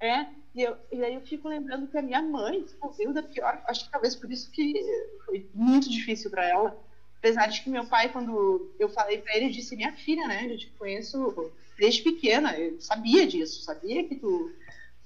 É, 0.00 0.26
e, 0.54 0.62
eu, 0.62 0.76
e 0.90 1.04
aí 1.04 1.14
eu 1.14 1.20
fico 1.20 1.48
lembrando 1.48 1.86
que 1.86 1.98
a 1.98 2.02
minha 2.02 2.22
mãe 2.22 2.64
veio 2.96 3.12
da 3.12 3.22
pior, 3.22 3.62
acho 3.68 3.84
que 3.84 3.90
talvez 3.90 4.16
por 4.16 4.32
isso 4.32 4.50
que 4.50 4.74
foi 5.26 5.48
muito 5.54 5.90
difícil 5.90 6.30
para 6.30 6.48
ela. 6.48 6.76
Apesar 7.18 7.48
de 7.48 7.62
que 7.62 7.68
meu 7.68 7.86
pai, 7.86 8.08
quando 8.10 8.72
eu 8.78 8.88
falei 8.88 9.18
para 9.18 9.36
ele, 9.36 9.50
disse: 9.50 9.76
Minha 9.76 9.92
filha, 9.92 10.26
né? 10.26 10.50
Eu 10.50 10.56
te 10.56 10.68
conheço 10.78 11.52
desde 11.78 12.02
pequena, 12.02 12.58
eu 12.58 12.80
sabia 12.80 13.26
disso, 13.26 13.62
sabia 13.62 14.08
que 14.08 14.16
tu. 14.16 14.50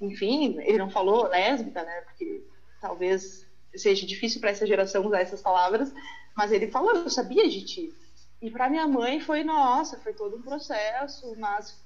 Enfim, 0.01 0.57
ele 0.61 0.79
não 0.79 0.91
falou 0.91 1.27
lésbica, 1.29 1.83
né? 1.83 2.01
Porque 2.03 2.45
talvez 2.81 3.45
seja 3.75 4.07
difícil 4.07 4.41
para 4.41 4.51
essa 4.51 4.67
geração 4.67 5.05
usar 5.05 5.21
essas 5.21 5.43
palavras, 5.43 5.93
mas 6.37 6.53
ele 6.53 6.69
falou: 6.71 6.95
Eu 6.95 7.11
sabia 7.11 7.49
de 7.49 7.65
ti. 7.65 7.95
E 8.41 8.51
para 8.51 8.69
minha 8.69 8.87
mãe 8.87 9.21
foi, 9.21 9.43
nossa, 9.43 9.99
foi 9.99 10.13
todo 10.13 10.37
um 10.37 10.43
processo, 10.43 11.35
mas 11.39 11.83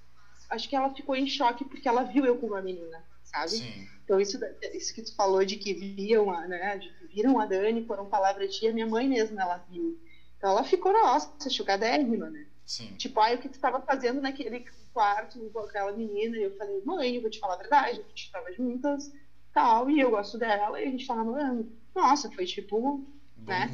acho 0.51 0.69
que 0.69 0.77
ela 0.77 0.91
ficou 0.95 1.15
em 1.17 1.27
choque 1.27 1.65
porque 1.65 1.89
ela 1.89 2.05
viu 2.05 2.25
eu 2.25 2.37
como 2.37 2.55
uma 2.55 2.63
menina, 2.63 3.05
sabe? 3.23 3.57
Sim, 3.57 3.87
Então 4.05 4.21
isso, 4.21 4.39
isso 4.75 4.95
que 4.95 5.03
tu 5.03 5.15
falou 5.15 5.45
de 5.45 5.57
que 5.57 5.75
viam 5.75 6.31
a, 6.31 6.47
né, 6.47 6.79
de 6.79 6.91
que 6.93 7.07
viram 7.07 7.39
a 7.39 7.47
Dani, 7.47 7.85
foram 7.87 8.09
ti, 8.49 8.67
a 8.67 8.73
minha 8.73 8.87
mãe 8.87 9.09
mesmo 9.09 9.39
ela 9.41 9.59
viu. 9.69 9.99
Então 10.37 10.51
ela 10.51 10.65
ficou, 10.65 10.93
nossa, 10.93 11.31
chocadérrima, 11.51 12.31
né? 12.31 12.47
sim. 12.65 12.97
Tipo, 12.97 13.21
ai, 13.21 13.35
o 13.37 13.39
que 13.39 13.49
tu 13.49 13.55
estava 13.55 13.81
fazendo 13.83 14.21
naquele 14.21 14.65
quarto 14.93 15.39
com 15.53 15.61
aquela 15.61 15.93
menina? 15.93 16.37
E 16.37 16.43
eu 16.45 16.57
falei, 16.57 16.81
mãe, 16.85 17.15
eu 17.17 17.21
vou 17.23 17.31
te 17.31 17.39
falar 17.39 17.55
a 17.55 17.59
verdade, 17.59 17.91
a 18.01 18.03
gente 18.09 18.25
estava 18.25 18.53
juntas, 18.53 19.11
tal, 19.53 19.89
e 19.91 20.01
eu 20.01 20.11
gosto 20.11 20.39
dela, 20.39 20.81
e 20.81 20.85
a 20.87 20.91
gente 20.91 21.07
tava 21.07 21.25
namorando. 21.25 21.71
Nossa, 21.95 22.31
foi 22.31 22.45
tipo, 22.47 23.05
Bom, 23.37 23.53
né? 23.55 23.71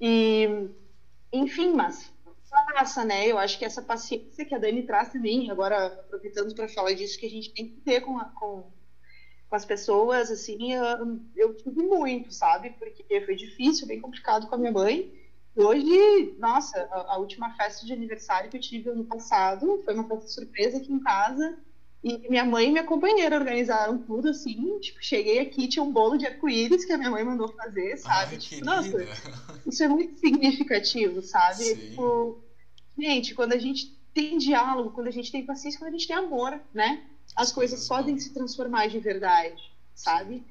E, 0.00 0.46
enfim, 1.32 1.72
mas 1.74 2.12
passa, 2.50 3.04
né? 3.04 3.26
Eu 3.26 3.38
acho 3.38 3.58
que 3.58 3.64
essa 3.64 3.82
paciência 3.82 4.44
que 4.44 4.54
a 4.54 4.58
Dani 4.58 4.82
traz 4.86 5.10
também, 5.12 5.50
agora 5.50 5.86
aproveitando 5.86 6.54
para 6.54 6.68
falar 6.68 6.92
disso, 6.94 7.18
que 7.18 7.26
a 7.26 7.30
gente 7.30 7.52
tem 7.52 7.68
que 7.68 7.80
ter 7.80 8.00
com, 8.00 8.18
a- 8.18 8.26
com, 8.26 8.70
com 9.50 9.56
as 9.56 9.64
pessoas, 9.64 10.30
assim, 10.30 10.72
eu, 10.74 10.84
eu 11.36 11.56
tive 11.56 11.82
muito, 11.82 12.32
sabe? 12.32 12.70
Porque 12.78 13.04
foi 13.22 13.36
difícil, 13.36 13.86
bem 13.86 14.00
complicado 14.00 14.48
com 14.48 14.54
a 14.54 14.58
minha 14.58 14.72
mãe. 14.72 15.12
E 15.56 15.62
hoje, 15.62 16.36
nossa, 16.38 16.78
a, 16.92 17.14
a 17.14 17.18
última 17.18 17.54
festa 17.56 17.86
de 17.86 17.92
aniversário 17.92 18.50
que 18.50 18.56
eu 18.56 18.62
tive 18.62 18.90
ano 18.90 19.04
passado 19.06 19.82
foi 19.84 19.94
uma 19.94 20.08
festa 20.08 20.28
surpresa 20.28 20.78
aqui 20.78 20.92
em 20.92 21.00
casa. 21.00 21.58
E 22.02 22.28
minha 22.30 22.44
mãe 22.44 22.68
e 22.68 22.70
minha 22.70 22.84
companheira 22.84 23.36
organizaram 23.36 23.98
tudo 23.98 24.28
assim. 24.28 24.78
Tipo, 24.80 24.98
cheguei 25.02 25.40
aqui, 25.40 25.68
tinha 25.68 25.82
um 25.82 25.92
bolo 25.92 26.16
de 26.16 26.26
arco-íris 26.26 26.84
que 26.84 26.92
a 26.92 26.98
minha 26.98 27.10
mãe 27.10 27.24
mandou 27.24 27.48
fazer, 27.54 27.96
sabe? 27.96 28.32
Ai, 28.32 28.38
tipo, 28.38 28.64
nossa, 28.64 28.96
isso 29.66 29.82
é 29.82 29.88
muito 29.88 30.18
significativo, 30.18 31.22
sabe? 31.22 31.56
Sim. 31.64 31.74
Tipo, 31.90 32.38
gente, 32.98 33.34
quando 33.34 33.52
a 33.52 33.58
gente 33.58 33.92
tem 34.14 34.38
diálogo, 34.38 34.90
quando 34.90 35.08
a 35.08 35.12
gente 35.12 35.30
tem 35.32 35.44
paciência, 35.44 35.78
quando 35.78 35.88
a 35.88 35.92
gente 35.98 36.06
tem 36.06 36.16
amor, 36.16 36.60
né? 36.72 37.02
As 37.36 37.48
As 37.48 37.52
coisas 37.52 37.86
podem 37.86 38.18
se 38.18 38.32
transformar 38.32 38.88
de 38.88 38.98
verdade, 38.98 39.60
sabe? 39.94 40.44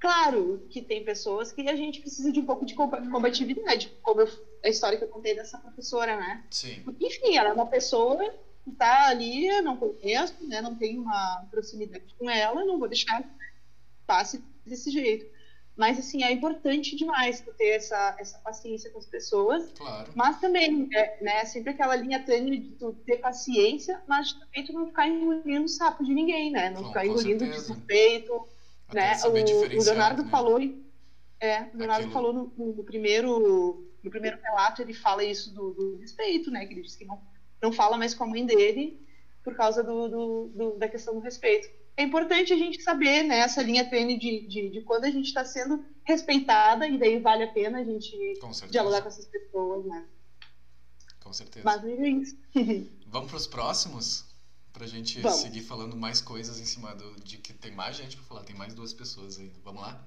Claro 0.00 0.66
que 0.70 0.82
tem 0.82 1.04
pessoas 1.04 1.52
que 1.52 1.68
a 1.68 1.76
gente 1.76 2.00
precisa 2.00 2.32
de 2.32 2.40
um 2.40 2.44
pouco 2.46 2.64
de 2.66 2.74
comba- 2.74 3.00
combatividade, 3.08 3.92
como 4.02 4.20
eu- 4.22 4.28
a 4.64 4.68
história 4.68 4.98
que 4.98 5.04
eu 5.04 5.08
contei 5.08 5.34
dessa 5.34 5.58
professora, 5.58 6.16
né? 6.16 6.42
Sim, 6.50 6.84
enfim, 7.00 7.36
ela 7.36 7.50
é 7.50 7.52
uma 7.52 7.66
pessoa 7.66 8.18
tá 8.70 9.08
ali, 9.08 9.46
eu 9.48 9.62
não 9.62 9.76
conheço, 9.76 10.34
né? 10.46 10.60
Não 10.62 10.74
tenho 10.76 11.02
uma 11.02 11.44
proximidade 11.50 12.14
com 12.18 12.30
ela, 12.30 12.64
não 12.64 12.78
vou 12.78 12.88
deixar 12.88 13.22
que 13.22 13.28
passe 14.06 14.42
desse 14.64 14.90
jeito. 14.90 15.26
Mas, 15.74 15.98
assim, 15.98 16.22
é 16.22 16.30
importante 16.30 16.94
demais 16.94 17.40
ter 17.56 17.68
essa, 17.70 18.14
essa 18.18 18.38
paciência 18.40 18.90
com 18.90 18.98
as 18.98 19.06
pessoas, 19.06 19.72
claro. 19.72 20.12
mas 20.14 20.38
também, 20.38 20.86
é, 20.94 21.24
né, 21.24 21.44
sempre 21.46 21.70
aquela 21.70 21.96
linha 21.96 22.22
tênue 22.22 22.58
de 22.58 22.70
tu 22.72 22.92
ter 23.06 23.16
paciência, 23.16 24.00
mas 24.06 24.34
também 24.34 24.64
tu 24.66 24.72
não 24.74 24.86
ficar 24.86 25.08
engolindo 25.08 25.64
o 25.64 25.68
sapo 25.68 26.04
de 26.04 26.12
ninguém, 26.12 26.50
né? 26.52 26.68
Não 26.70 26.82
Com- 26.82 26.88
ficar 26.88 27.06
engolindo 27.06 27.46
desrespeito, 27.46 28.46
né? 28.92 29.16
O, 29.24 29.28
o 29.80 29.82
Leonardo 29.84 30.22
né? 30.24 30.30
falou, 30.30 30.60
é, 31.40 31.62
o 31.72 31.76
Leonardo 31.78 32.04
Aquilo- 32.06 32.12
falou 32.12 32.32
no, 32.34 32.52
no- 32.56 32.72
no 32.74 32.84
primeiro 32.84 33.88
no 34.04 34.10
primeiro 34.10 34.36
relato 34.42 34.82
ele 34.82 34.92
fala 34.92 35.22
isso 35.24 35.54
do, 35.54 35.72
do 35.72 35.96
respeito, 35.96 36.50
né? 36.50 36.66
Que 36.66 36.74
ele 36.74 36.82
diz 36.82 36.96
que 36.96 37.04
não, 37.04 37.18
não 37.62 37.72
fala 37.72 37.96
mais 37.96 38.12
com 38.12 38.24
a 38.24 38.26
mãe 38.26 38.44
dele 38.44 39.00
por 39.44 39.54
causa 39.54 39.82
do, 39.82 40.08
do- 40.08 40.48
do- 40.54 40.78
da 40.78 40.88
questão 40.88 41.14
do 41.14 41.20
respeito. 41.20 41.68
É 41.96 42.02
importante 42.02 42.52
a 42.52 42.56
gente 42.56 42.82
saber, 42.82 43.22
né? 43.22 43.38
Essa 43.40 43.62
linha 43.62 43.88
tênue 43.88 44.18
de, 44.18 44.46
de, 44.48 44.70
de 44.70 44.80
quando 44.82 45.04
a 45.04 45.10
gente 45.10 45.26
está 45.26 45.44
sendo 45.44 45.84
respeitada 46.04 46.86
e 46.88 46.98
daí 46.98 47.20
vale 47.20 47.44
a 47.44 47.52
pena 47.52 47.80
a 47.80 47.84
gente 47.84 48.38
Com 48.40 48.50
dialogar 48.68 49.02
com 49.02 49.08
essas 49.08 49.26
pessoas, 49.26 49.84
né? 49.84 50.06
Com 51.22 51.32
certeza. 51.32 51.64
Mas 51.64 51.84
é 51.84 52.08
isso. 52.08 52.36
Vamos 53.06 53.30
pros 53.30 53.46
próximos? 53.46 54.24
Pra 54.72 54.86
gente 54.86 55.20
Vamos. 55.20 55.38
seguir 55.40 55.60
falando 55.60 55.94
mais 55.94 56.20
coisas 56.22 56.58
em 56.58 56.64
cima 56.64 56.94
do, 56.94 57.14
de 57.20 57.36
que 57.36 57.52
tem 57.52 57.70
mais 57.72 57.94
gente 57.94 58.16
pra 58.16 58.24
falar, 58.24 58.42
tem 58.42 58.56
mais 58.56 58.72
duas 58.74 58.92
pessoas 58.94 59.38
ainda. 59.38 59.54
Vamos 59.62 59.82
lá? 59.82 60.02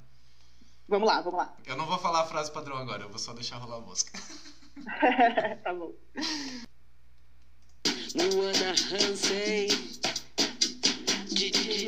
vamos 0.88 1.07
lá, 1.07 1.22
vamos 1.22 1.38
lá. 1.40 1.56
Eu 1.65 1.76
não 1.77 1.86
vou 1.86 1.98
falar 1.99 2.22
a 2.22 2.26
frase 2.26 2.52
padrão 2.52 2.77
agora, 2.77 3.03
eu 3.03 3.10
vou 3.10 3.19
só 3.19 3.32
deixar 3.34 3.57
rolar 3.57 3.77
a 3.77 3.82
música. 3.82 4.19
tá 5.64 5.72
bom. 5.73 5.94
Luana 8.16 8.74
Hansen 8.90 9.68
DJ 11.32 11.88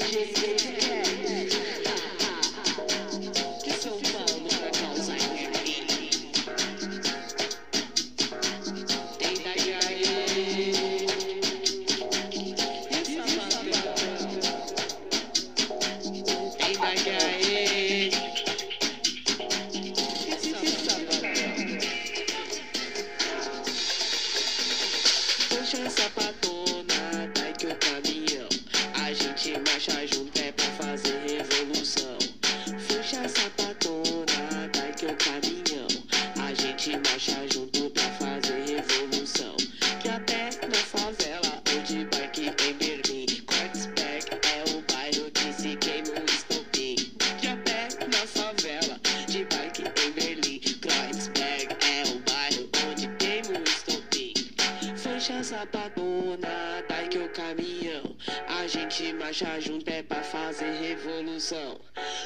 marcha 59.28 59.60
junto 59.60 59.90
é 59.90 60.02
pra 60.02 60.24
fazer 60.24 60.72
revolução. 60.80 61.82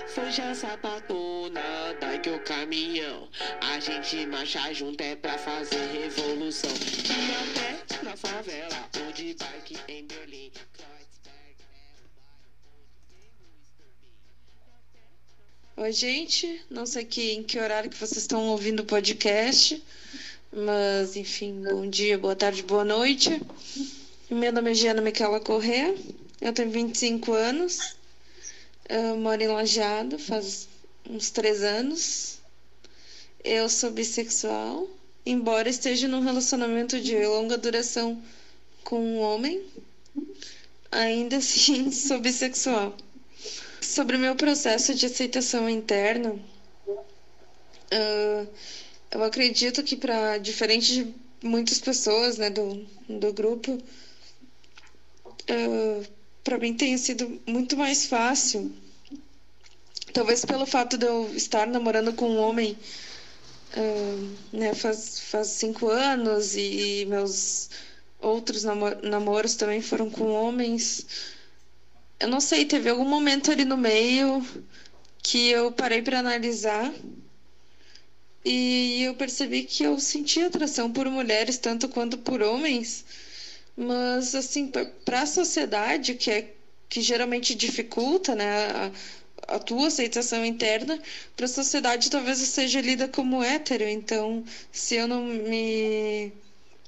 Foi 0.09 0.31
sapatona, 0.53 1.59
dai 1.99 2.21
que 2.21 2.29
o 2.29 2.39
caminhão. 2.43 3.27
A 3.59 3.79
gente 3.79 4.23
marcha 4.27 4.71
junto 4.71 5.01
é 5.01 5.15
pra 5.15 5.35
fazer 5.35 5.83
revolução. 5.93 6.69
E 6.69 7.89
até 7.89 8.03
na 8.03 8.15
favela, 8.15 8.87
ou 9.03 9.11
de 9.13 9.33
bike 9.33 9.79
em 9.87 10.05
Berlim. 10.05 10.51
Oi, 15.77 15.91
gente. 15.91 16.61
Não 16.69 16.85
sei 16.85 17.03
que, 17.03 17.31
em 17.31 17.41
que 17.41 17.57
horário 17.57 17.89
que 17.89 17.97
vocês 17.97 18.17
estão 18.17 18.49
ouvindo 18.49 18.81
o 18.81 18.85
podcast, 18.85 19.81
mas, 20.53 21.15
enfim, 21.15 21.63
bom 21.63 21.89
dia, 21.89 22.19
boa 22.19 22.35
tarde, 22.35 22.61
boa 22.61 22.85
noite. 22.85 23.41
Meu 24.29 24.53
nome 24.53 24.69
é 24.69 24.73
Giana 24.75 25.01
Miquela 25.01 25.39
Corrêa, 25.39 25.95
eu 26.41 26.51
tenho 26.51 26.71
25 26.71 27.33
anos, 27.33 27.95
eu 28.89 29.15
moro 29.15 29.41
em 29.41 29.47
Lajeado 29.47 30.17
faz 30.17 30.67
uns 31.09 31.29
três 31.29 31.61
anos. 31.61 32.39
Eu 33.43 33.69
sou 33.69 33.91
bissexual, 33.91 34.87
embora 35.25 35.69
esteja 35.69 36.07
num 36.07 36.21
relacionamento 36.21 36.99
de 36.99 37.15
longa 37.25 37.57
duração 37.57 38.21
com 38.83 38.99
um 38.99 39.19
homem, 39.19 39.63
ainda 40.91 41.37
assim 41.37 41.89
sou 41.93 42.19
bissexual. 42.19 42.95
Sobre 43.79 44.15
o 44.15 44.19
meu 44.19 44.35
processo 44.35 44.93
de 44.95 45.05
aceitação 45.05 45.69
interna, 45.69 46.33
uh, 47.93 48.47
eu 49.11 49.23
acredito 49.23 49.83
que 49.83 49.95
para 49.95 50.37
diferente 50.37 50.93
de 50.93 51.13
muitas 51.43 51.79
pessoas 51.79 52.37
né, 52.37 52.49
do, 52.49 52.85
do 53.07 53.33
grupo, 53.33 53.73
uh, 55.49 56.20
para 56.43 56.57
mim 56.57 56.73
tem 56.73 56.97
sido 56.97 57.41
muito 57.45 57.77
mais 57.77 58.05
fácil. 58.05 58.71
Talvez 60.13 60.43
pelo 60.43 60.65
fato 60.65 60.97
de 60.97 61.05
eu 61.05 61.33
estar 61.35 61.67
namorando 61.67 62.13
com 62.13 62.29
um 62.29 62.37
homem 62.37 62.77
uh, 63.77 64.29
né, 64.51 64.73
faz, 64.73 65.19
faz 65.19 65.47
cinco 65.47 65.87
anos 65.87 66.55
e, 66.55 67.05
meus 67.07 67.69
outros 68.19 68.63
namor 68.63 68.97
namoros 69.01 69.55
também 69.55 69.81
foram 69.81 70.09
com 70.09 70.31
homens 70.31 71.05
eu 72.21 72.27
não 72.27 72.39
sei, 72.39 72.65
teve 72.65 72.87
algum 72.87 73.03
momento 73.03 73.49
ali 73.51 73.65
no 73.65 73.75
meio 73.75 74.45
que 75.23 75.49
eu 75.49 75.71
parei 75.71 76.03
para 76.03 76.19
analisar 76.19 76.93
e 78.45 79.01
eu 79.01 79.15
percebi 79.15 79.63
que 79.63 79.83
eu 79.83 79.99
sentia 79.99 80.45
atração 80.45 80.91
por 80.91 81.09
mulheres 81.09 81.57
tanto 81.57 81.89
quanto 81.89 82.19
por 82.19 82.43
homens, 82.43 83.03
mas 83.81 84.35
assim, 84.35 84.71
para 85.05 85.21
a 85.21 85.25
sociedade, 85.25 86.15
que 86.15 86.31
é 86.31 86.53
que 86.89 87.01
geralmente 87.01 87.55
dificulta, 87.55 88.35
né, 88.35 88.67
a, 89.47 89.55
a 89.55 89.59
tua 89.59 89.87
aceitação 89.87 90.45
interna, 90.45 91.01
para 91.35 91.45
a 91.45 91.49
sociedade 91.49 92.09
talvez 92.09 92.41
eu 92.41 92.45
seja 92.47 92.81
lida 92.81 93.07
como 93.07 93.41
hétero, 93.43 93.85
então 93.85 94.43
se 94.71 94.95
eu 94.95 95.07
não 95.07 95.23
me 95.23 96.31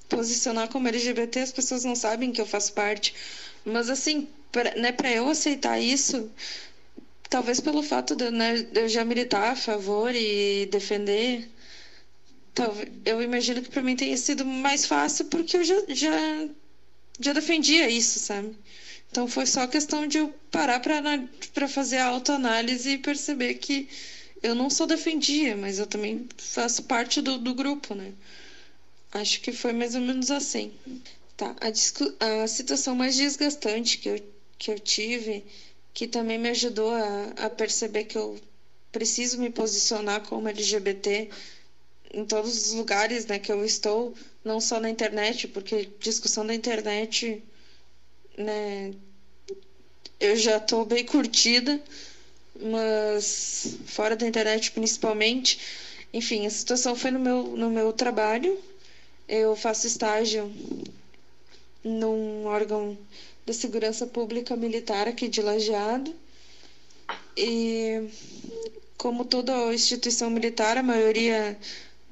posicionar 0.10 0.68
como 0.70 0.88
LGBT, 0.88 1.40
as 1.40 1.52
pessoas 1.52 1.84
não 1.84 1.96
sabem 1.96 2.32
que 2.32 2.42
eu 2.42 2.46
faço 2.46 2.74
parte. 2.74 3.14
Mas 3.66 3.90
assim, 3.90 4.28
para 4.52 4.76
né, 4.76 4.94
eu 5.16 5.30
aceitar 5.30 5.80
isso, 5.80 6.30
talvez 7.30 7.60
pelo 7.60 7.82
fato 7.82 8.16
de, 8.16 8.30
né, 8.32 8.68
eu 8.74 8.88
já 8.88 9.04
militar 9.06 9.52
a 9.54 9.56
favor 9.56 10.14
e 10.14 10.68
defender, 10.68 11.50
talvez, 12.54 12.90
eu 13.06 13.22
imagino 13.22 13.62
que 13.62 13.70
para 13.70 13.82
mim 13.82 13.96
tenha 13.96 14.18
sido 14.18 14.46
mais 14.46 14.86
fácil 14.86 15.26
porque 15.26 15.58
eu 15.58 15.64
já, 15.64 15.76
já, 15.90 16.48
já 17.24 17.34
defendia 17.34 17.90
isso, 17.90 18.20
sabe? 18.20 18.56
Então 19.12 19.28
foi 19.28 19.46
só 19.46 19.68
questão 19.68 20.08
de 20.08 20.18
eu 20.18 20.30
parar 20.52 20.80
para 20.80 21.68
fazer 21.68 21.98
a 21.98 22.06
autoanálise 22.08 22.92
e 22.92 22.98
perceber 22.98 23.56
que 23.56 23.88
eu 24.42 24.56
não 24.56 24.70
só 24.70 24.86
defendia, 24.86 25.56
mas 25.56 25.80
eu 25.80 25.88
também 25.88 26.28
faço 26.38 26.84
parte 26.84 27.22
do, 27.22 27.38
do 27.38 27.54
grupo, 27.54 27.96
né? 27.96 28.14
Acho 29.12 29.40
que 29.42 29.52
foi 29.54 29.74
mais 29.74 29.96
ou 29.96 30.02
menos 30.02 30.32
assim. 30.32 30.74
Tá, 31.38 31.56
a, 31.62 32.44
a 32.44 32.48
situação 32.48 32.96
mais 32.96 33.16
desgastante 33.16 33.98
que 33.98 34.10
eu 34.10 34.20
que 34.64 34.72
eu 34.72 34.80
tive, 34.80 35.44
que 35.94 36.08
também 36.08 36.38
me 36.38 36.50
ajudou 36.50 36.92
a, 36.94 37.34
a 37.36 37.50
perceber 37.50 38.06
que 38.06 38.18
eu 38.18 38.40
preciso 38.94 39.38
me 39.38 39.50
posicionar 39.50 40.22
como 40.22 40.48
LGBT 40.48 41.30
em 42.14 42.24
todos 42.26 42.68
os 42.68 42.74
lugares 42.74 43.26
né, 43.26 43.40
que 43.40 43.52
eu 43.52 43.66
estou, 43.66 44.14
não 44.46 44.62
só 44.62 44.80
na 44.80 44.90
internet, 44.90 45.48
porque 45.48 45.90
discussão 46.00 46.46
da 46.46 46.54
internet, 46.54 47.44
né, 48.38 48.94
eu 50.20 50.36
já 50.36 50.58
estou 50.58 50.86
bem 50.86 51.04
curtida, 51.04 51.82
mas 52.62 53.78
fora 53.86 54.16
da 54.16 54.28
internet 54.28 54.72
principalmente. 54.72 55.60
Enfim, 56.14 56.46
a 56.46 56.50
situação 56.50 56.96
foi 56.96 57.12
no 57.12 57.20
meu, 57.20 57.44
no 57.58 57.70
meu 57.70 57.92
trabalho. 57.92 58.58
Eu 59.28 59.56
faço 59.56 59.88
estágio 59.88 60.52
num 61.84 62.46
órgão 62.46 62.98
da 63.46 63.54
Segurança 63.54 64.06
Pública 64.06 64.56
Militar 64.56 65.08
aqui 65.08 65.28
de 65.28 65.42
Lajeado. 65.42 66.14
E 67.36 68.08
como 68.98 69.26
toda 69.26 69.74
instituição 69.74 70.30
militar, 70.30 70.78
a 70.78 70.84
maioria 70.84 71.58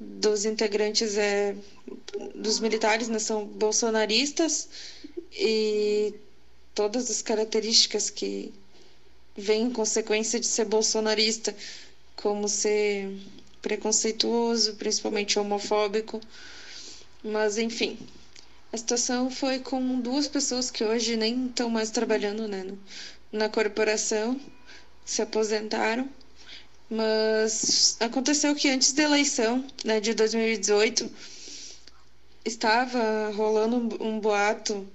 dos 0.02 0.44
integrantes 0.44 1.16
é 1.16 1.54
dos 2.34 2.60
militares 2.60 3.08
né, 3.08 3.18
são 3.18 3.44
bolsonaristas 3.44 4.68
e 5.32 6.14
todas 6.74 7.10
as 7.10 7.22
características 7.22 8.10
que 8.10 8.52
vêm 9.36 9.64
em 9.64 9.70
consequência 9.70 10.38
de 10.38 10.46
ser 10.46 10.64
bolsonarista, 10.64 11.54
como 12.16 12.48
ser 12.48 13.10
preconceituoso, 13.60 14.74
principalmente 14.74 15.38
homofóbico. 15.38 16.20
Mas 17.22 17.56
enfim, 17.56 17.98
a 18.72 18.76
situação 18.76 19.30
foi 19.30 19.58
com 19.58 20.00
duas 20.00 20.28
pessoas 20.28 20.70
que 20.70 20.84
hoje 20.84 21.16
nem 21.16 21.46
estão 21.46 21.70
mais 21.70 21.90
trabalhando 21.90 22.48
né, 22.48 22.66
na 23.30 23.48
corporação, 23.48 24.40
se 25.04 25.22
aposentaram. 25.22 26.08
Mas 26.94 27.96
aconteceu 28.00 28.54
que 28.54 28.68
antes 28.68 28.92
da 28.92 29.04
eleição 29.04 29.64
né, 29.82 29.98
de 29.98 30.12
2018 30.12 31.10
estava 32.44 33.30
rolando 33.30 33.96
um, 34.04 34.20
boato 34.20 34.86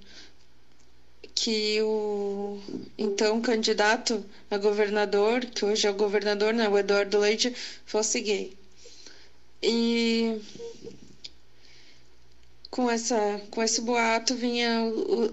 que 1.34 1.82
o 1.82 2.60
então 2.95 3.41
candidato 3.41 4.24
a 4.52 4.60
governador, 4.60 5.44
que 5.48 5.65
hoje 5.65 5.88
é 5.88 5.90
o 5.90 5.95
governador, 5.95 6.53
né, 6.53 6.69
o 6.69 6.78
Eduardo 6.78 7.18
Leite, 7.18 7.52
fosse 7.84 8.22
gay. 8.22 8.56
E 9.64 10.40
com 12.69 12.91
essa 12.91 13.41
com 13.49 13.64
esse 13.64 13.82
boato 13.82 14.36
vinha 14.36 14.84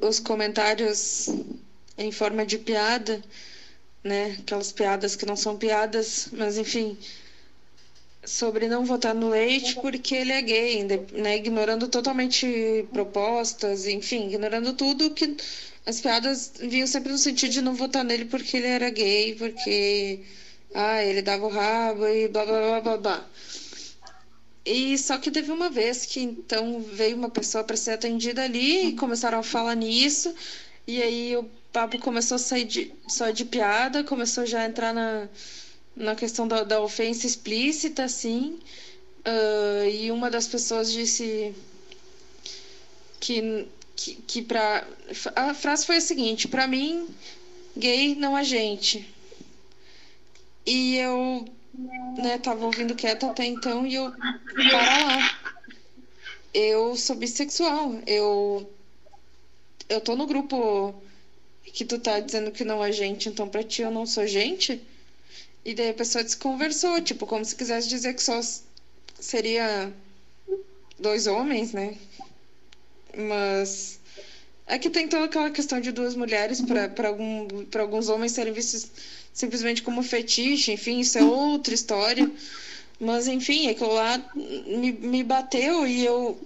os 0.01 0.19
comentários 0.19 1.29
em 1.99 2.11
forma 2.11 2.47
de 2.47 2.57
piada, 2.57 3.23
né? 4.05 4.37
Aquelas 4.41 4.71
piadas 4.71 5.17
que 5.17 5.27
não 5.27 5.35
são 5.37 5.57
piadas, 5.57 6.29
mas 6.33 6.59
enfim, 6.59 6.97
sobre 8.25 8.69
não 8.69 8.85
votar 8.85 9.15
no 9.15 9.31
Leite 9.31 9.75
porque 9.77 10.15
ele 10.15 10.33
é 10.33 10.43
gay, 10.43 10.85
né? 11.13 11.37
Ignorando 11.37 11.89
totalmente 11.89 12.87
propostas, 12.93 13.87
enfim, 13.87 14.29
ignorando 14.29 14.75
tudo 14.75 15.11
que 15.11 15.37
as 15.87 16.01
piadas 16.01 16.53
vinham 16.61 16.87
sempre 16.87 17.13
no 17.13 17.19
sentido 17.19 17.51
de 17.53 17.63
não 17.63 17.75
votar 17.75 18.05
nele 18.05 18.27
porque 18.27 18.57
ele 18.59 18.67
era 18.67 18.91
gay, 18.91 19.35
porque 19.35 20.21
ah, 20.75 21.03
ele 21.03 21.23
dava 21.23 21.47
o 21.47 21.49
rabo 21.49 22.07
e 22.07 22.29
blá 22.29 22.45
blá 22.45 22.61
blá 22.61 22.81
blá 22.81 22.97
blá. 22.99 23.29
E 24.67 24.97
só 24.99 25.19
que 25.19 25.31
teve 25.31 25.53
uma 25.53 25.69
vez 25.69 26.07
que 26.07 26.21
então 26.21 26.81
veio 26.81 27.17
uma 27.17 27.29
pessoa 27.29 27.63
para 27.63 27.77
ser 27.77 27.93
atendida 27.93 28.43
ali 28.45 28.89
e 28.89 28.97
começaram 28.97 29.39
a 29.39 29.43
falar 29.43 29.75
nisso. 29.75 30.35
E 30.87 31.03
aí 31.03 31.37
o 31.37 31.49
papo 31.75 31.99
começou 31.99 32.37
a 32.37 32.39
sair 32.39 32.65
de, 32.65 32.95
só 33.09 33.31
de 33.31 33.45
piada, 33.45 34.05
começou 34.05 34.47
já 34.47 34.61
a 34.61 34.67
entrar 34.67 34.95
na, 34.95 35.29
na 35.97 36.15
questão 36.15 36.47
da, 36.47 36.63
da 36.63 36.81
ofensa 36.81 37.27
explícita, 37.27 38.05
assim. 38.05 38.61
Uh, 39.27 39.89
e 39.91 40.11
uma 40.13 40.31
das 40.31 40.47
pessoas 40.47 40.93
disse 40.93 41.53
que, 43.19 43.67
que, 43.97 44.15
que 44.15 44.43
pra. 44.43 44.87
A 45.35 45.53
frase 45.53 45.85
foi 45.85 45.97
a 45.97 46.01
seguinte: 46.01 46.47
para 46.47 46.69
mim, 46.69 47.09
gay 47.77 48.15
não 48.15 48.39
é 48.39 48.45
gente. 48.45 49.13
E 50.65 50.97
eu 50.97 51.45
né, 52.23 52.39
tava 52.39 52.65
ouvindo 52.65 52.95
quieta 52.95 53.27
até 53.27 53.45
então 53.47 53.85
e 53.85 53.97
eu 53.97 54.13
para 54.13 54.79
lá. 54.79 55.41
Eu 56.55 56.97
sou 56.97 57.17
bissexual. 57.17 58.01
Eu 58.07 58.71
eu 59.89 60.01
tô 60.01 60.15
no 60.15 60.27
grupo 60.27 60.95
que 61.75 61.85
tu 61.85 61.99
tá 61.99 62.21
dizendo 62.21 62.51
que 62.53 62.65
não 62.65 62.83
é 62.83 62.93
gente, 62.93 63.29
então 63.29 63.49
pra 63.49 63.63
ti 63.63 63.83
eu 63.83 63.91
não 63.91 64.07
sou 64.07 64.27
gente. 64.27 64.81
E 65.65 65.75
daí 65.75 65.91
a 65.91 65.95
pessoa 65.95 66.23
desconversou, 66.25 67.01
tipo, 67.03 67.27
como 67.27 67.45
se 67.45 67.57
quisesse 67.57 67.89
dizer 67.89 68.15
que 68.15 68.23
só 68.23 68.41
seria 69.19 69.93
dois 70.99 71.27
homens, 71.27 71.73
né? 71.73 71.97
Mas 73.17 73.99
É 74.67 74.79
que 74.79 74.89
tem 74.89 75.09
toda 75.09 75.25
aquela 75.27 75.51
questão 75.51 75.81
de 75.81 75.93
duas 75.93 76.15
mulheres 76.17 76.61
para 76.61 77.09
algum, 77.09 77.65
pra 77.67 77.83
alguns 77.83 78.09
homens 78.09 78.33
serem 78.33 78.53
vistos 78.53 78.87
simplesmente 79.33 79.83
como 79.83 80.03
fetiche, 80.03 80.73
enfim, 80.73 81.01
isso 81.01 81.19
é 81.19 81.25
outra 81.25 81.75
história. 81.75 82.31
Mas 83.01 83.27
enfim, 83.27 83.69
aquilo 83.69 83.93
lá 83.93 84.23
me, 84.35 84.93
me 84.93 85.23
bateu 85.25 85.87
e 85.87 86.05
eu, 86.05 86.39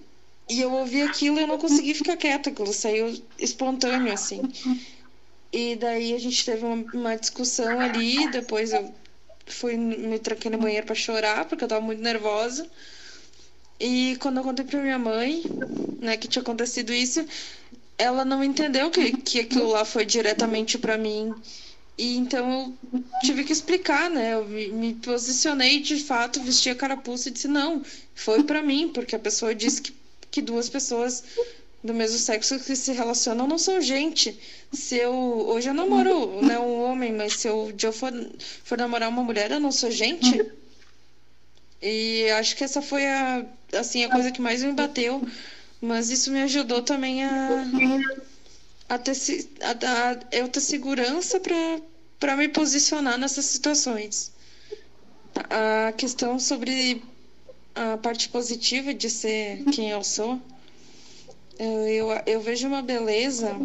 e 0.49 0.61
eu 0.61 0.73
ouvi 0.73 1.03
aquilo 1.03 1.39
e 1.39 1.43
eu 1.43 1.47
não 1.47 1.59
consegui 1.59 1.95
ficar 1.95 2.17
quieta, 2.17 2.51
aquilo 2.51 2.73
saiu 2.73 3.15
espontâneo, 3.39 4.13
assim. 4.13 4.41
E 5.53 5.77
daí 5.77 6.15
a 6.15 6.19
gente 6.19 6.45
teve 6.45 6.65
uma, 6.65 6.85
uma 6.93 7.17
discussão 7.17 7.81
ali, 7.81 8.29
depois 8.29 8.73
eu 8.73 8.93
fui 9.47 9.77
me 9.77 10.19
tranquei 10.19 10.51
no 10.51 10.59
banheiro 10.59 10.87
para 10.87 10.95
chorar, 10.95 11.47
porque 11.47 11.65
eu 11.65 11.69
tava 11.69 11.81
muito 11.81 12.03
nervosa. 12.03 12.67
E 13.81 14.17
quando 14.21 14.39
eu 14.39 14.43
contei 14.43 14.65
pra 14.65 14.81
minha 14.81 14.99
mãe, 14.99 15.43
né, 16.01 16.17
que 16.17 16.29
tinha 16.29 16.43
acontecido 16.43 16.93
isso, 16.93 17.25
ela 17.97 18.25
não 18.25 18.43
entendeu 18.43 18.91
que, 18.91 19.13
que 19.13 19.41
aquilo 19.41 19.69
lá 19.69 19.85
foi 19.85 20.05
diretamente 20.05 20.77
para 20.77 20.99
mim. 20.99 21.35
E 21.97 22.17
então 22.17 22.77
eu 22.93 23.03
tive 23.23 23.43
que 23.43 23.53
explicar, 23.53 24.09
né? 24.09 24.35
Eu 24.35 24.45
me 24.45 24.95
posicionei 24.95 25.81
de 25.81 25.99
fato, 25.99 26.41
vesti 26.41 26.71
a 26.71 26.75
carapuça 26.75 27.29
e 27.29 27.33
disse: 27.33 27.49
não, 27.49 27.83
foi 28.15 28.45
para 28.45 28.63
mim, 28.63 28.89
porque 28.89 29.17
a 29.17 29.19
pessoa 29.19 29.55
disse 29.55 29.83
que, 29.83 29.93
que 30.31 30.41
duas 30.41 30.69
pessoas 30.69 31.25
do 31.83 31.95
mesmo 31.95 32.19
sexo 32.19 32.59
que 32.59 32.75
se 32.75 32.93
relacionam 32.93 33.47
não 33.47 33.59
são 33.59 33.81
gente. 33.81 34.39
Se 34.73 34.97
eu. 34.97 35.13
Hoje 35.13 35.69
eu 35.69 35.75
namoro 35.75 36.43
né, 36.43 36.59
um 36.59 36.83
homem, 36.83 37.13
mas 37.13 37.35
se 37.35 37.49
eu, 37.49 37.73
eu 37.81 37.93
for, 37.93 38.13
for 38.65 38.79
namorar 38.79 39.09
uma 39.09 39.23
mulher, 39.23 39.51
eu 39.51 39.61
não 39.61 39.73
sou 39.73 39.91
gente. 39.91 40.45
E 41.81 42.29
acho 42.31 42.57
que 42.57 42.65
essa 42.65 42.83
foi 42.83 43.07
a, 43.07 43.47
assim, 43.73 44.05
a 44.05 44.11
coisa 44.11 44.33
que 44.33 44.41
mais 44.41 44.63
me 44.63 44.73
bateu. 44.73 45.27
Mas 45.81 46.11
isso 46.11 46.33
me 46.33 46.43
ajudou 46.43 46.83
também 46.83 47.25
a, 47.25 47.65
a, 48.89 48.99
ter, 48.99 49.13
a, 49.61 50.11
a 50.11 50.37
eu 50.37 50.49
ter 50.49 50.61
segurança 50.61 51.41
para 52.19 52.37
me 52.37 52.49
posicionar 52.49 53.17
nessas 53.17 53.45
situações. 53.45 54.33
A 55.35 55.93
questão 55.93 56.41
sobre 56.41 57.01
a 57.77 57.97
parte 57.97 58.29
positiva 58.29 58.93
de 58.93 59.09
ser 59.09 59.63
quem 59.73 59.91
eu 59.91 60.03
sou, 60.03 60.43
eu, 61.59 61.89
eu, 61.89 62.23
eu 62.27 62.41
vejo 62.41 62.69
uma 62.69 62.83
beleza 62.83 63.57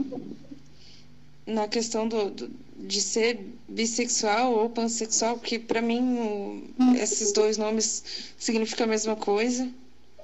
na 1.46 1.68
questão 1.68 2.08
do, 2.08 2.30
do, 2.30 2.52
de 2.78 3.02
ser 3.02 3.40
bissexual 3.68 4.54
ou 4.54 4.70
pansexual, 4.70 5.38
que 5.38 5.60
para 5.60 5.82
mim 5.82 6.18
o, 6.20 6.96
esses 6.96 7.32
dois 7.32 7.58
nomes 7.58 8.04
significam 8.38 8.86
a 8.86 8.90
mesma 8.90 9.16
coisa, 9.16 9.70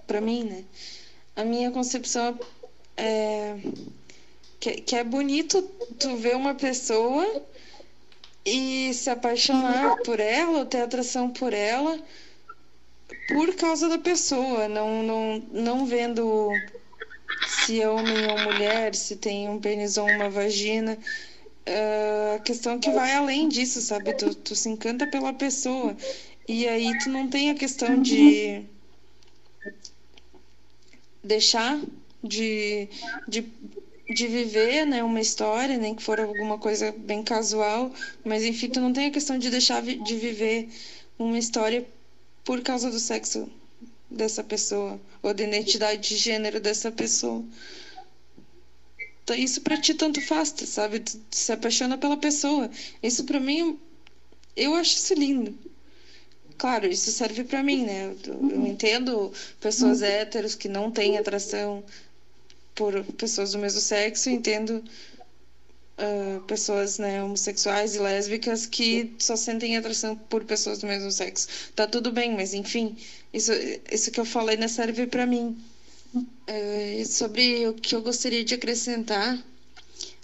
para 0.08 0.20
mim, 0.20 0.44
né? 0.44 0.64
A 1.36 1.44
minha 1.44 1.72
concepção 1.72 2.38
é 2.98 3.56
que, 4.60 4.72
que 4.82 4.96
é 4.96 5.04
bonito 5.04 5.62
tu 5.98 6.16
ver 6.18 6.36
uma 6.36 6.54
pessoa 6.54 7.44
e 8.46 8.94
se 8.94 9.10
apaixonar 9.10 9.98
por 9.98 10.20
ela, 10.20 10.60
ou 10.60 10.66
ter 10.66 10.82
atração 10.82 11.30
por 11.30 11.54
ela 11.54 12.00
por 13.28 13.56
causa 13.56 13.88
da 13.88 13.98
pessoa, 13.98 14.68
não, 14.68 15.04
não, 15.04 15.44
não 15.52 15.86
vendo 15.86 16.52
se 17.44 17.82
é 17.82 17.90
homem 17.90 18.28
ou 18.28 18.38
mulher, 18.38 18.96
se 18.96 19.16
tem 19.18 19.50
um 19.50 19.60
pênis 19.60 19.98
ou 19.98 20.10
uma 20.10 20.30
vagina. 20.30 20.98
Uh, 21.68 22.36
a 22.36 22.40
questão 22.40 22.74
é 22.74 22.80
que 22.80 22.92
vai 22.92 23.14
além 23.14 23.48
disso, 23.50 23.82
sabe? 23.82 24.14
Tu, 24.14 24.36
tu 24.36 24.56
se 24.56 24.70
encanta 24.70 25.08
pela 25.08 25.34
pessoa. 25.34 25.96
E 26.48 26.68
aí 26.68 26.98
tu 26.98 27.10
não 27.10 27.30
tem 27.30 27.52
a 27.52 27.56
questão 27.56 28.02
de 28.02 28.66
deixar 31.24 31.80
de, 32.24 32.90
de, 33.28 33.46
de 34.10 34.28
viver 34.28 34.86
né, 34.86 35.04
uma 35.04 35.20
história, 35.22 35.78
nem 35.78 35.96
que 35.96 36.04
for 36.04 36.20
alguma 36.20 36.58
coisa 36.58 36.92
bem 36.92 37.24
casual, 37.24 37.94
mas 38.24 38.44
enfim, 38.44 38.70
tu 38.70 38.80
não 38.82 38.94
tem 38.94 39.08
a 39.08 39.12
questão 39.12 39.38
de 39.38 39.50
deixar 39.50 39.82
de 39.84 40.16
viver 40.18 40.70
uma 41.18 41.38
história 41.38 41.88
por 42.44 42.62
causa 42.62 42.90
do 42.90 43.00
sexo 43.00 43.50
dessa 44.10 44.44
pessoa 44.44 45.00
ou 45.22 45.34
da 45.34 45.44
identidade 45.44 46.10
de 46.10 46.18
gênero 46.18 46.60
dessa 46.60 46.92
pessoa. 46.92 47.44
Então, 49.24 49.36
isso 49.36 49.62
para 49.62 49.80
ti 49.80 49.94
tanto 49.94 50.20
faz, 50.22 50.54
sabe? 50.66 51.02
Tu 51.02 51.20
se 51.30 51.52
apaixona 51.52 51.98
pela 51.98 52.18
pessoa. 52.18 52.70
Isso 53.04 53.24
para 53.26 53.40
mim, 53.40 53.80
eu 54.56 54.74
acho 54.74 54.96
isso 54.96 55.14
lindo. 55.14 55.56
Claro, 56.58 56.88
isso 56.88 57.12
serve 57.12 57.44
para 57.44 57.64
mim, 57.64 57.86
né? 57.86 58.16
Eu, 58.26 58.50
eu 58.50 58.66
entendo 58.66 59.32
pessoas 59.62 60.02
héteros 60.02 60.56
que 60.56 60.68
não 60.68 60.92
têm 60.92 61.18
atração 61.18 61.84
por 62.74 63.04
pessoas 63.18 63.52
do 63.52 63.60
mesmo 63.60 63.80
sexo, 63.80 64.30
entendo 64.30 64.84
uh, 66.00 66.42
pessoas 66.42 66.98
né, 66.98 67.24
homossexuais 67.24 67.96
e 67.96 68.00
lésbicas 68.00 68.66
que 68.66 69.14
só 69.20 69.36
sentem 69.36 69.78
atração 69.78 70.16
por 70.16 70.44
pessoas 70.44 70.80
do 70.80 70.88
mesmo 70.88 71.12
sexo. 71.12 71.48
Tá 71.76 71.86
tudo 71.86 72.12
bem, 72.12 72.36
mas 72.36 72.54
enfim, 72.54 72.98
isso, 73.34 73.52
isso 73.92 74.12
que 74.12 74.20
eu 74.20 74.26
falei 74.26 74.58
não 74.58 74.68
serve 74.68 75.06
para 75.06 75.26
mim. 75.26 75.58
Uh, 76.16 77.06
sobre 77.06 77.68
o 77.68 77.74
que 77.74 77.96
eu 77.96 78.02
gostaria 78.02 78.44
de 78.44 78.56
acrescentar, 78.56 79.38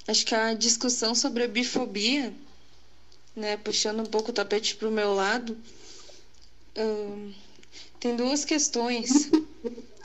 acho 0.07 0.25
que 0.25 0.33
a 0.33 0.53
discussão 0.53 1.13
sobre 1.13 1.43
a 1.43 1.47
bifobia, 1.47 2.33
né, 3.35 3.57
puxando 3.57 3.99
um 3.99 4.05
pouco 4.05 4.31
o 4.31 4.33
tapete 4.33 4.75
para 4.75 4.87
o 4.87 4.91
meu 4.91 5.13
lado, 5.13 5.57
tem 7.99 8.15
duas 8.15 8.45
questões. 8.45 9.29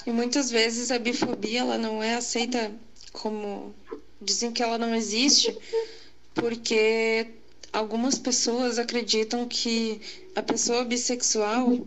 E 0.07 0.11
muitas 0.11 0.51
vezes 0.51 0.91
a 0.91 0.99
bifobia 0.99 1.61
ela 1.61 1.77
não 1.77 2.03
é 2.03 2.15
aceita 2.15 2.73
como 3.13 3.75
dizem 4.21 4.53
que 4.53 4.63
ela 4.63 4.79
não 4.79 4.95
existe 4.95 5.57
porque 6.35 7.27
algumas 7.73 8.19
pessoas 8.19 8.79
acreditam 8.79 9.47
que 9.47 10.01
a 10.35 10.43
pessoa 10.43 10.85
bissexual 10.85 11.79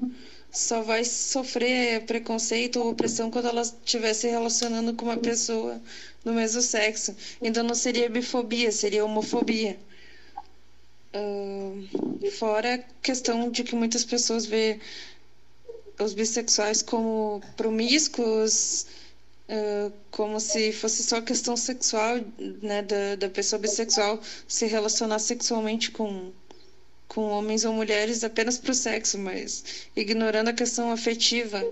só 0.51 0.81
vai 0.81 1.03
sofrer 1.03 2.05
preconceito 2.05 2.79
ou 2.79 2.91
opressão 2.91 3.31
quando 3.31 3.47
ela 3.47 3.61
estiver 3.61 4.13
se 4.13 4.27
relacionando 4.27 4.93
com 4.93 5.05
uma 5.05 5.17
pessoa 5.17 5.81
do 6.23 6.31
mesmo 6.31 6.61
sexo. 6.61 7.15
Então 7.41 7.63
não 7.63 7.73
seria 7.73 8.09
bifobia, 8.09 8.71
seria 8.71 9.03
homofobia. 9.03 9.79
Uh, 11.15 12.31
fora 12.31 12.75
a 12.75 12.77
questão 13.01 13.49
de 13.49 13.63
que 13.63 13.75
muitas 13.75 14.03
pessoas 14.03 14.45
vê 14.45 14.79
os 15.99 16.13
bissexuais 16.13 16.81
como 16.81 17.41
promíscuos, 17.55 18.85
como 20.11 20.39
se 20.39 20.71
fosse 20.71 21.03
só 21.03 21.21
questão 21.21 21.55
sexual, 21.55 22.19
né, 22.61 22.81
da, 22.81 23.15
da 23.15 23.29
pessoa 23.29 23.59
bissexual 23.59 24.19
se 24.47 24.65
relacionar 24.65 25.19
sexualmente 25.19 25.91
com, 25.91 26.31
com 27.07 27.29
homens 27.29 27.65
ou 27.65 27.73
mulheres 27.73 28.23
apenas 28.23 28.57
para 28.57 28.71
o 28.71 28.75
sexo, 28.75 29.17
mas 29.17 29.63
ignorando 29.95 30.49
a 30.49 30.53
questão 30.53 30.91
afetiva. 30.91 31.63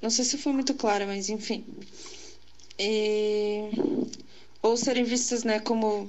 Não 0.00 0.10
sei 0.10 0.24
se 0.24 0.38
foi 0.38 0.52
muito 0.52 0.74
clara, 0.74 1.06
mas 1.06 1.28
enfim. 1.28 1.64
E... 2.78 3.70
Ou 4.62 4.76
serem 4.76 5.04
vistas 5.04 5.42
né, 5.42 5.58
como 5.58 6.08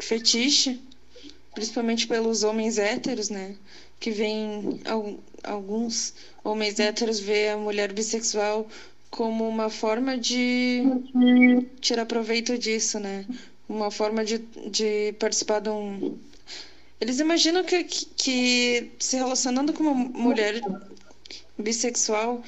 fetiche, 0.00 0.80
principalmente 1.54 2.06
pelos 2.06 2.42
homens 2.42 2.78
héteros, 2.78 3.28
né? 3.28 3.56
Que 3.98 4.10
vêm 4.10 4.80
alguns 5.42 6.14
homens 6.42 6.78
héteros 6.78 7.20
vê 7.20 7.48
a 7.48 7.56
mulher 7.56 7.92
bissexual 7.92 8.68
como 9.10 9.48
uma 9.48 9.68
forma 9.68 10.16
de 10.16 10.82
tirar 11.80 12.06
proveito 12.06 12.56
disso, 12.56 12.98
né? 13.00 13.26
Uma 13.68 13.90
forma 13.90 14.24
de, 14.24 14.38
de 14.38 15.12
participar 15.18 15.60
de 15.60 15.70
um. 15.70 16.18
Eles 17.00 17.18
imaginam 17.18 17.64
que, 17.64 17.84
que, 17.84 18.90
se 18.98 19.16
relacionando 19.16 19.72
com 19.72 19.82
uma 19.82 19.94
mulher 19.94 20.60
bissexual 21.58 22.42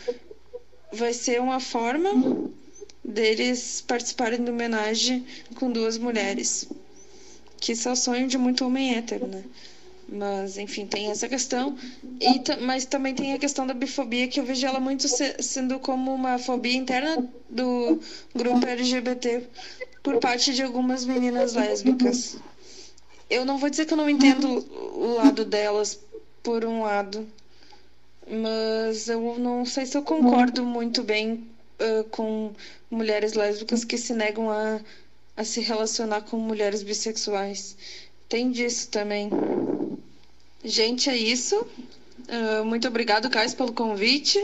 vai 0.92 1.12
ser 1.12 1.40
uma 1.40 1.58
forma 1.58 2.50
deles 3.04 3.80
participarem 3.80 4.42
de 4.42 4.50
homenagem 4.50 5.26
com 5.56 5.70
duas 5.70 5.98
mulheres. 5.98 6.68
Que 7.58 7.72
isso 7.72 7.88
é 7.88 7.92
o 7.92 7.96
sonho 7.96 8.28
de 8.28 8.36
muito 8.36 8.64
homem 8.64 8.96
hétero, 8.96 9.26
né? 9.26 9.42
Mas, 10.08 10.58
enfim, 10.58 10.86
tem 10.86 11.10
essa 11.10 11.28
questão. 11.28 11.76
E, 12.20 12.40
mas 12.60 12.84
também 12.84 13.14
tem 13.14 13.32
a 13.32 13.38
questão 13.38 13.66
da 13.66 13.74
bifobia, 13.74 14.28
que 14.28 14.40
eu 14.40 14.44
vejo 14.44 14.66
ela 14.66 14.80
muito 14.80 15.08
se, 15.08 15.42
sendo 15.42 15.78
como 15.78 16.14
uma 16.14 16.38
fobia 16.38 16.76
interna 16.76 17.28
do 17.48 18.00
grupo 18.34 18.66
LGBT 18.66 19.46
por 20.02 20.18
parte 20.18 20.52
de 20.54 20.62
algumas 20.62 21.04
meninas 21.04 21.54
lésbicas. 21.54 22.36
Eu 23.30 23.44
não 23.44 23.56
vou 23.56 23.70
dizer 23.70 23.86
que 23.86 23.94
eu 23.94 23.96
não 23.96 24.10
entendo 24.10 24.46
o 24.94 25.14
lado 25.14 25.44
delas, 25.44 25.98
por 26.42 26.64
um 26.64 26.82
lado. 26.82 27.26
Mas 28.28 29.08
eu 29.08 29.38
não 29.38 29.64
sei 29.64 29.86
se 29.86 29.96
eu 29.96 30.02
concordo 30.02 30.64
muito 30.64 31.02
bem 31.02 31.46
uh, 31.80 32.04
com 32.10 32.52
mulheres 32.90 33.32
lésbicas 33.34 33.84
que 33.84 33.96
se 33.98 34.12
negam 34.12 34.50
a, 34.50 34.80
a 35.36 35.44
se 35.44 35.60
relacionar 35.60 36.22
com 36.22 36.36
mulheres 36.36 36.82
bissexuais. 36.82 37.76
Tem 38.28 38.50
disso 38.50 38.88
também. 38.88 39.30
Gente, 40.64 41.10
é 41.10 41.16
isso. 41.16 41.56
Uh, 42.28 42.64
muito 42.64 42.86
obrigado, 42.86 43.28
Caio, 43.28 43.52
pelo 43.56 43.72
convite. 43.72 44.38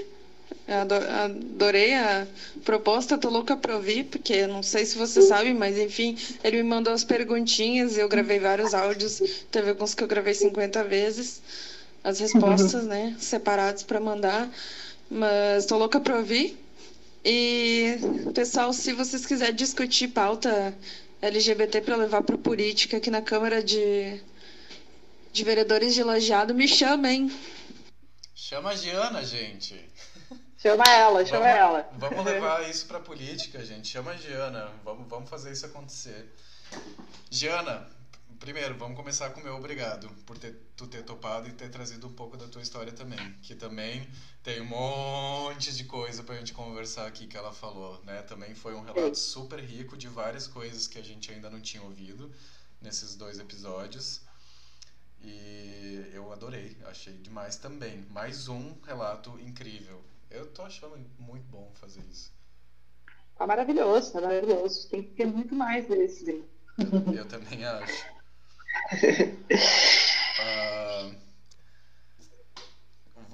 Adorei 0.66 1.95
a 1.95 2.27
proposta, 2.62 3.16
tô 3.16 3.31
louca 3.31 3.57
pra 3.57 3.77
ouvir, 3.77 4.05
porque 4.05 4.47
não 4.47 4.62
sei 4.62 4.85
se 4.85 4.99
você 4.99 5.23
sabe, 5.23 5.55
mas 5.55 5.78
enfim, 5.78 6.16
ele 6.45 6.59
me 6.59 6.69
mandou 6.69 6.93
as 6.93 7.05
perguntinhas, 7.05 7.97
eu 7.97 8.07
gravei 8.09 8.39
vários 8.39 8.74
áudios, 8.74 9.23
teve 9.51 9.70
alguns 9.70 9.95
que 9.95 10.05
eu 10.05 10.09
gravei 10.09 10.35
50 10.35 10.85
vezes, 10.85 11.40
as 12.05 12.19
respostas, 12.19 12.85
né, 12.85 13.16
separados 13.19 13.82
pra 13.82 13.99
mandar, 13.99 14.51
mas 15.11 15.65
tô 15.65 15.78
louca 15.78 16.01
pra 16.01 16.19
ouvir. 16.19 16.59
E, 17.24 17.97
pessoal, 18.35 18.73
se 18.73 18.93
vocês 18.93 19.24
quiserem 19.24 19.55
discutir 19.55 20.09
pauta 20.09 20.74
LGBT 21.20 21.81
pra 21.81 21.97
levar 21.97 22.23
pro 22.23 22.39
política 22.39 22.99
aqui 22.99 23.11
na 23.11 23.23
Câmara 23.23 23.62
de, 23.62 24.20
de 25.39 25.44
Vereadores 25.44 25.94
de 25.94 26.02
Lajeado, 26.02 26.52
me 26.52 26.66
chamem. 26.66 27.31
Chama 28.35 28.70
a 28.70 28.74
Giana, 28.74 29.23
gente. 29.23 29.89
Chama 30.59 30.82
ela, 30.85 31.24
chama 31.24 31.44
vamos, 31.44 31.56
ela. 31.56 31.90
Vamos 31.97 32.24
levar 32.24 32.69
isso 32.69 32.86
pra 32.86 32.98
política, 32.98 33.65
gente. 33.65 33.86
Chama 33.86 34.10
a 34.10 34.16
Giana. 34.16 34.69
Vamos, 34.85 35.09
vamos 35.09 35.31
fazer 35.31 35.52
isso 35.52 35.65
acontecer. 35.65 36.35
Giana, 37.31 37.89
primeiro, 38.40 38.77
vamos 38.77 38.97
começar 38.97 39.31
com 39.31 39.40
o 39.40 39.44
meu 39.44 39.55
obrigado 39.55 40.10
por 40.27 40.36
ter, 40.36 40.56
tu 40.77 40.89
ter 40.89 41.05
topado 41.05 41.48
e 41.48 41.52
ter 41.52 41.70
trazido 41.70 42.09
um 42.09 42.12
pouco 42.12 42.36
da 42.36 42.48
tua 42.48 42.60
história 42.60 42.90
também. 42.90 43.32
Que 43.40 43.55
também 43.55 44.09
tem 44.43 44.60
um 44.60 44.65
monte 44.65 45.73
de 45.73 45.85
coisa 45.85 46.24
pra 46.24 46.35
gente 46.35 46.52
conversar 46.52 47.06
aqui 47.06 47.28
que 47.28 47.36
ela 47.36 47.52
falou, 47.52 48.02
né? 48.05 48.23
Também 48.23 48.56
foi 48.56 48.74
um 48.74 48.82
relato 48.82 49.16
super 49.16 49.60
rico 49.60 49.97
de 49.97 50.09
várias 50.09 50.48
coisas 50.48 50.89
que 50.89 50.98
a 50.98 51.05
gente 51.05 51.31
ainda 51.31 51.48
não 51.48 51.60
tinha 51.60 51.85
ouvido 51.85 52.28
nesses 52.82 53.15
dois 53.15 53.39
episódios. 53.39 54.27
E 55.20 56.11
eu 56.12 56.32
adorei, 56.32 56.77
achei 56.86 57.15
demais 57.15 57.57
também. 57.57 58.07
Mais 58.11 58.49
um 58.49 58.74
relato 58.82 59.39
incrível. 59.40 60.03
Eu 60.31 60.47
tô 60.53 60.62
achando 60.62 60.99
muito 61.19 61.47
bom 61.47 61.70
fazer 61.74 62.03
isso. 62.11 62.32
Tá 63.36 63.47
maravilhoso, 63.47 64.12
tá 64.12 64.20
maravilhoso. 64.20 64.89
Tem 64.89 65.03
que 65.03 65.11
ter 65.11 65.27
muito 65.27 65.55
mais 65.55 65.86
desses 65.89 66.28
aí. 66.28 66.45
Eu 67.16 67.27
também 67.27 67.65
acho. 67.65 68.07
Ah, 70.40 71.11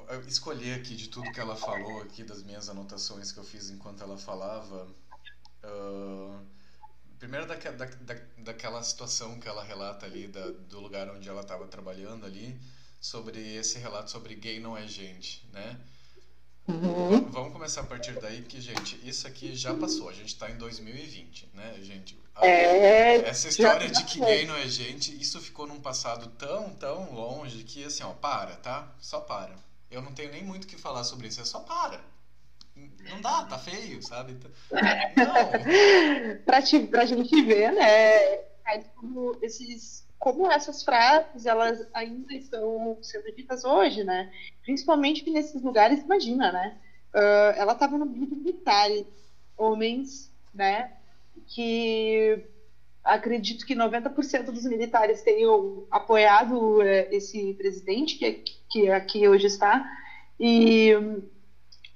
eu 0.09 0.20
escolhi 0.23 0.73
aqui 0.73 0.97
de 0.97 1.09
tudo 1.09 1.31
que 1.31 1.39
ela 1.39 1.55
falou, 1.55 2.01
aqui 2.01 2.24
das 2.24 2.43
minhas 2.43 2.70
anotações 2.70 3.31
que 3.31 3.39
eu 3.39 3.44
fiz 3.44 3.69
enquanto 3.69 4.02
ela 4.02 4.16
falava. 4.16 4.89
ah, 5.62 6.40
primeiro 7.25 7.47
daque- 7.47 7.71
da, 7.71 7.87
da, 7.87 8.15
daquela 8.39 8.83
situação 8.83 9.39
que 9.41 9.49
ela 9.49 9.65
relata 9.65 10.05
ali, 10.07 10.29
da, 10.29 10.47
do 10.69 10.79
lugar 10.81 11.09
onde 11.11 11.29
ela 11.29 11.41
estava 11.41 11.67
trabalhando 11.67 12.27
ali, 12.27 12.59
sobre 13.01 13.39
esse 13.57 13.79
relato 13.79 14.11
sobre 14.11 14.35
gay 14.35 14.61
não 14.61 14.77
é 14.77 14.87
gente, 14.87 15.43
né? 15.53 15.79
Uhum. 16.67 17.31
Vamos 17.31 17.53
começar 17.53 17.83
a 17.83 17.85
partir 17.85 18.13
daí, 18.21 18.41
porque, 18.41 18.61
gente, 18.61 18.99
isso 19.07 19.27
aqui 19.27 19.55
já 19.55 19.75
passou. 19.75 20.09
A 20.09 20.13
gente 20.15 20.35
tá 20.37 20.51
em 20.51 20.57
2020, 20.57 21.49
né, 21.55 21.79
gente? 21.83 22.19
A- 22.35 22.47
É, 22.47 23.17
essa 23.29 23.49
história 23.49 23.89
de 23.91 24.05
que 24.05 24.19
gay 24.21 24.47
não 24.47 24.57
é 24.57 24.67
gente, 24.69 25.15
isso 25.21 25.41
ficou 25.41 25.67
num 25.67 25.81
passado 25.81 26.27
tão, 26.39 26.71
tão 26.75 27.13
longe 27.13 27.65
que, 27.65 27.85
assim, 27.85 28.03
ó, 28.03 28.13
para, 28.15 28.57
tá? 28.57 28.91
Só 29.01 29.21
para. 29.21 29.55
Eu 29.91 30.01
não 30.03 30.13
tenho 30.13 30.31
nem 30.33 30.43
muito 30.43 30.65
o 30.65 30.67
que 30.67 30.77
falar 30.79 31.05
sobre 31.05 31.29
isso, 31.29 31.41
é 31.41 31.45
só 31.45 31.61
para. 31.61 32.01
Não 32.77 33.21
dá, 33.21 33.45
tá 33.45 33.59
feio, 33.59 34.03
sabe? 34.03 34.35
Tá- 34.35 34.49
Não. 35.17 35.51
pra, 36.45 36.61
te, 36.63 36.81
pra 36.87 37.05
gente 37.07 37.41
ver, 37.43 37.73
né, 37.73 38.37
Caio, 38.65 38.85
como 38.97 39.37
esses 39.43 40.05
como 40.19 40.51
essas 40.51 40.83
frases 40.83 41.45
elas 41.45 41.87
ainda 41.93 42.33
estão 42.35 42.97
sendo 43.03 43.31
ditas 43.37 43.63
hoje, 43.63 44.03
né? 44.03 44.27
Principalmente 44.63 45.23
nesses 45.31 45.63
lugares, 45.63 46.01
imagina, 46.03 46.51
né? 46.51 46.75
Ah, 47.13 47.53
ela 47.57 47.73
estava 47.73 47.99
no 47.99 48.07
grupo 48.07 48.35
militar, 48.35 48.89
homens, 49.57 50.33
né? 50.53 50.91
Que 51.47 52.43
acredito 53.05 53.67
que 53.67 53.75
90% 53.75 54.51
dos 54.51 54.65
militares 54.65 55.23
tenham 55.23 55.87
apoiado 55.91 56.81
eh, 56.83 57.07
esse 57.11 57.53
presidente 57.55 58.17
que, 58.17 58.33
que 58.71 58.89
aqui 58.91 59.29
hoje 59.29 59.47
está. 59.47 59.85
E 60.41 60.91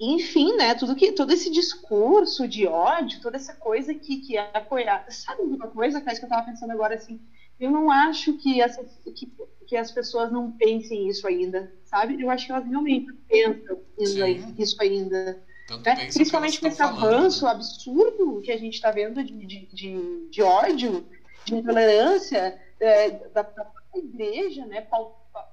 enfim, 0.00 0.56
né, 0.56 0.74
tudo 0.74 0.94
que 0.94 1.12
todo 1.12 1.32
esse 1.32 1.50
discurso 1.50 2.46
de 2.46 2.66
ódio, 2.66 3.20
toda 3.20 3.36
essa 3.36 3.54
coisa 3.54 3.92
que, 3.94 4.18
que 4.18 4.36
é 4.36 4.50
apoiada. 4.54 5.10
Sabe 5.10 5.42
uma 5.42 5.66
coisa, 5.68 6.00
Caio, 6.00 6.18
que 6.18 6.24
eu 6.24 6.28
tava 6.28 6.46
pensando 6.46 6.72
agora 6.72 6.94
assim? 6.94 7.20
Eu 7.58 7.70
não 7.72 7.90
acho 7.90 8.34
que, 8.34 8.60
essa, 8.60 8.84
que, 9.04 9.32
que 9.66 9.76
as 9.76 9.90
pessoas 9.90 10.30
não 10.30 10.52
pensem 10.52 11.08
isso 11.08 11.26
ainda, 11.26 11.72
sabe? 11.84 12.22
Eu 12.22 12.30
acho 12.30 12.46
que 12.46 12.52
elas 12.52 12.64
realmente 12.64 13.12
pensam 13.28 13.80
isso, 13.98 14.12
Sim. 14.14 14.22
aí- 14.22 14.54
isso 14.56 14.76
ainda. 14.80 15.42
Né? 15.84 15.96
Principalmente 16.12 16.60
com 16.60 16.68
esse 16.68 16.80
avanço 16.82 17.44
né? 17.44 17.50
absurdo 17.50 18.40
que 18.40 18.52
a 18.52 18.56
gente 18.56 18.74
está 18.74 18.90
vendo 18.90 19.22
de, 19.22 19.34
de, 19.34 19.66
de, 19.66 20.28
de 20.30 20.42
ódio, 20.42 21.04
de 21.44 21.56
intolerância 21.56 22.58
é, 22.80 23.10
da 23.10 23.44
própria 23.44 23.82
igreja, 23.96 24.64
né? 24.64 24.82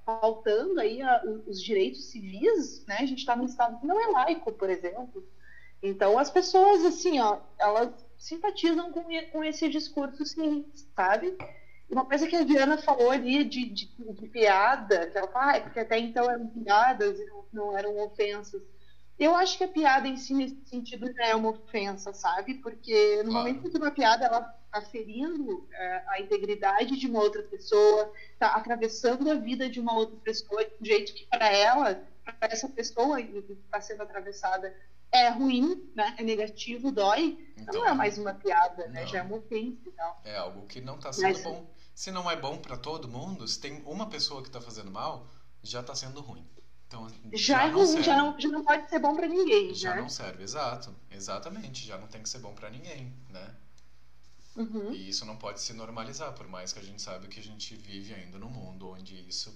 Pautando 0.05 0.79
aí 0.79 1.01
a- 1.01 1.21
os 1.45 1.61
direitos 1.61 2.09
civis, 2.09 2.83
né? 2.87 2.97
A 2.99 3.05
gente 3.05 3.19
está 3.19 3.35
num 3.35 3.45
estado 3.45 3.77
que 3.77 3.85
não 3.85 3.99
é 4.01 4.07
laico, 4.11 4.51
por 4.53 4.69
exemplo. 4.69 5.23
Então 5.81 6.17
as 6.19 6.29
pessoas, 6.29 6.83
assim, 6.85 7.19
ó, 7.19 7.39
elas 7.59 7.91
simpatizam 8.17 8.91
com, 8.91 9.03
com 9.31 9.43
esse 9.43 9.69
discurso, 9.69 10.25
sim, 10.25 10.65
sabe? 10.95 11.35
Uma 11.89 12.05
coisa 12.05 12.27
que 12.27 12.35
a 12.35 12.43
Diana 12.43 12.77
falou 12.77 13.11
ali 13.11 13.43
de, 13.43 13.65
de, 13.65 13.89
de 13.97 14.27
piada, 14.29 15.07
que 15.07 15.17
ela 15.17 15.27
fala, 15.27 15.51
ah, 15.53 15.57
é 15.57 15.61
porque 15.61 15.79
até 15.79 15.99
então 15.99 16.29
eram 16.29 16.47
piadas 16.49 17.19
e 17.19 17.25
não, 17.25 17.45
não 17.53 17.77
eram 17.77 17.97
ofensas. 17.99 18.61
Eu 19.17 19.33
acho 19.35 19.57
que 19.57 19.63
a 19.63 19.67
piada 19.67 20.07
em 20.07 20.17
si, 20.17 20.33
nesse 20.33 20.57
sentido, 20.65 21.11
já 21.13 21.27
é 21.27 21.35
uma 21.35 21.49
ofensa, 21.49 22.13
sabe? 22.13 22.55
Porque 22.55 23.23
no 23.23 23.31
Claro. 23.31 23.47
momento 23.47 23.69
que 23.71 23.77
uma 23.77 23.91
piada 23.91 24.25
ela 24.25 24.53
está 24.65 24.81
ferindo 24.81 25.65
é, 25.71 26.03
a 26.09 26.19
integridade 26.21 26.97
de 26.97 27.07
uma 27.07 27.21
outra 27.21 27.41
pessoa, 27.43 28.11
está 28.33 28.47
atravessando 28.55 29.29
a 29.31 29.35
vida 29.35 29.69
de 29.69 29.79
uma 29.79 29.93
outra 29.95 30.17
pessoa 30.17 30.65
de 30.65 30.71
um 30.81 30.85
jeito 30.85 31.13
que 31.13 31.25
para 31.27 31.47
ela, 31.49 32.03
para 32.25 32.51
essa 32.51 32.67
pessoa 32.67 33.21
que 33.21 33.37
está 33.65 33.79
sendo 33.79 34.03
atravessada, 34.03 34.75
é 35.11 35.29
ruim, 35.29 35.89
né? 35.95 36.13
é 36.17 36.23
negativo, 36.23 36.91
dói, 36.91 37.37
Então, 37.55 37.73
não 37.81 37.87
é 37.87 37.93
mais 37.93 38.17
uma 38.17 38.33
piada, 38.33 38.87
né? 38.87 39.07
já 39.07 39.19
é 39.19 39.21
uma 39.21 39.37
ofensa 39.37 39.77
e 39.87 39.91
tal. 39.91 40.21
É 40.25 40.35
algo 40.37 40.67
que 40.67 40.81
não 40.81 40.97
tá 40.99 41.13
sendo 41.13 41.23
Mas- 41.33 41.43
bom. 41.43 41.65
Se 41.93 42.11
não 42.11 42.29
é 42.29 42.35
bom 42.35 42.57
pra 42.57 42.75
todo 42.75 43.07
mundo, 43.07 43.47
se 43.47 43.57
tem 43.61 43.81
uma 43.85 44.09
pessoa 44.09 44.43
que 44.43 44.49
tá 44.51 44.59
fazendo 44.59 44.91
mal, 44.91 45.25
já 45.63 45.81
tá 45.81 45.95
sendo 45.95 46.19
ruim. 46.19 46.45
Então, 46.87 47.07
Já, 47.33 47.63
é 47.65 47.71
não 47.71 47.85
serve. 47.85 48.03
já 48.03 48.17
não, 48.17 48.39
já 48.39 48.49
não 48.49 48.63
pode 48.63 48.89
ser 48.89 48.99
bom 48.99 49.15
para 49.15 49.27
ninguém, 49.27 49.73
Já 49.73 49.95
né? 49.95 50.01
não 50.01 50.09
serve, 50.09 50.43
exato. 50.43 50.95
Exatamente, 51.11 51.85
já 51.85 51.97
não 51.97 52.07
tem 52.07 52.21
que 52.23 52.29
ser 52.29 52.39
bom 52.39 52.53
pra 52.53 52.69
ninguém, 52.69 53.13
né? 53.29 53.55
Uhum. 54.55 54.91
E 54.93 55.09
isso 55.09 55.25
não 55.25 55.35
pode 55.37 55.59
se 55.61 55.73
normalizar, 55.73 56.33
por 56.33 56.47
mais 56.47 56.71
que 56.71 56.79
a 56.79 56.83
gente 56.83 57.01
sabe 57.01 57.27
que 57.27 57.39
a 57.39 57.43
gente 57.43 57.75
vive 57.75 58.13
ainda 58.13 58.37
num 58.39 58.49
mundo 58.49 58.89
onde 58.89 59.15
isso 59.27 59.53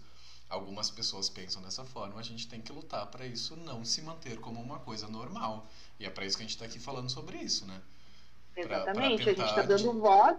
algumas 0.50 0.90
pessoas 0.90 1.30
pensam 1.30 1.62
dessa 1.62 1.86
forma, 1.86 2.20
a 2.20 2.24
gente 2.24 2.48
tem 2.48 2.60
que 2.62 2.72
lutar 2.72 3.06
para 3.08 3.26
isso 3.26 3.56
não 3.56 3.86
se 3.86 4.02
manter 4.02 4.40
como 4.40 4.60
uma 4.62 4.80
coisa 4.80 5.08
normal. 5.08 5.70
E 6.00 6.06
é 6.06 6.10
para 6.10 6.26
isso 6.26 6.36
que 6.36 6.44
a 6.44 6.46
gente 6.46 6.56
está 6.56 6.66
aqui 6.66 6.80
falando 6.80 7.10
sobre 7.10 7.38
isso, 7.38 7.66
né? 7.66 7.82
pra- 8.62 8.88
pra 8.92 9.08
Exatamente, 9.08 9.30
a 9.30 9.34
gente 9.34 9.46
está 9.46 9.62
dando 9.64 9.94
voz. 10.00 10.38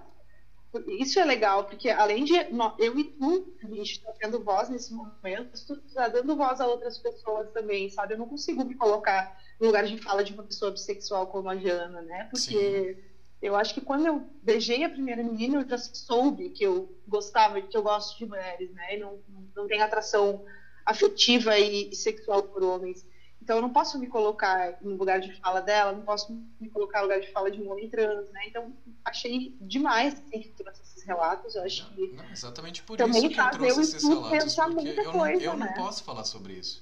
Isso 0.87 1.19
é 1.19 1.25
legal, 1.25 1.65
porque 1.65 1.91
além 1.91 2.25
de 2.25 2.35
eu 2.79 2.99
e 2.99 3.05
tu, 3.05 3.55
a 3.65 3.67
gente 3.67 3.93
está 3.93 4.13
tendo 4.13 4.43
voz 4.45 4.69
nesse 4.69 4.95
momento, 4.95 5.51
tu 5.67 5.75
está 5.87 6.07
dando 6.07 6.37
voz 6.37 6.61
a 6.61 6.67
outras 6.67 6.97
pessoas 6.99 7.51
também, 7.51 7.91
sabe? 7.91 8.15
Eu 8.15 8.19
não 8.19 8.29
consigo 8.29 8.65
me 8.65 8.77
colocar 8.77 9.37
no 9.61 9.67
lugar 9.67 9.85
de 9.85 9.99
fala 9.99 10.23
de 10.23 10.33
uma 10.33 10.45
pessoa 10.45 10.71
bissexual 10.71 11.27
como 11.27 11.49
a 11.49 11.57
Jana, 11.57 12.03
né? 12.03 12.29
Porque 12.31 12.97
eu 13.43 13.57
acho 13.57 13.75
que 13.75 13.81
quando 13.81 14.07
eu 14.07 14.25
beijei 14.43 14.85
a 14.85 14.91
primeira 14.91 15.25
menina, 15.25 15.61
eu 15.61 15.69
já 15.69 15.79
soube 15.79 16.51
que 16.51 16.63
eu 16.63 16.95
gostava, 17.09 17.61
que 17.61 17.77
eu 17.77 17.83
gosto 17.83 18.17
de 18.19 18.27
mulheres, 18.27 18.71
né? 18.73 18.97
E 18.97 19.01
não, 19.01 19.19
não 19.57 19.67
tenho 19.67 19.83
atração 19.83 20.45
afetiva 20.87 21.59
e 21.59 21.93
sexual 21.95 22.45
por 22.45 22.63
homens. 22.63 23.05
Então 23.51 23.59
eu 23.59 23.63
não 23.63 23.73
posso 23.73 23.99
me 23.99 24.07
colocar 24.07 24.77
no 24.81 24.95
lugar 24.95 25.19
de 25.21 25.33
fala 25.41 25.61
dela, 25.61 25.91
não 25.91 26.03
posso 26.03 26.33
me 26.61 26.71
colocar 26.71 26.99
no 26.99 27.07
lugar 27.07 27.21
de 27.21 27.33
fala 27.33 27.51
de 27.51 27.61
um 27.61 27.69
homem 27.69 27.89
trans, 27.89 28.31
né? 28.31 28.43
Então 28.47 28.73
achei 29.05 29.53
demais 29.61 30.15
assim, 30.15 30.39
que 30.39 30.51
trouxe 30.51 30.83
esses 30.83 31.03
relatos. 31.03 31.57
Eu 31.57 31.65
acho 31.65 31.93
que 31.93 32.13
Não, 32.13 32.31
exatamente 32.31 32.81
por 32.85 32.97
Também 32.97 33.27
isso 33.27 33.35
que 33.35 33.41
eu 33.41 33.51
trouxe 33.51 33.77
eu 33.77 33.81
esses 33.83 34.05
relatos, 34.05 34.55
porque 34.55 34.89
eu, 34.89 35.13
não, 35.13 35.27
eu 35.27 35.53
não 35.55 35.67
né? 35.67 35.75
posso 35.77 36.05
falar 36.05 36.23
sobre 36.23 36.53
isso. 36.53 36.81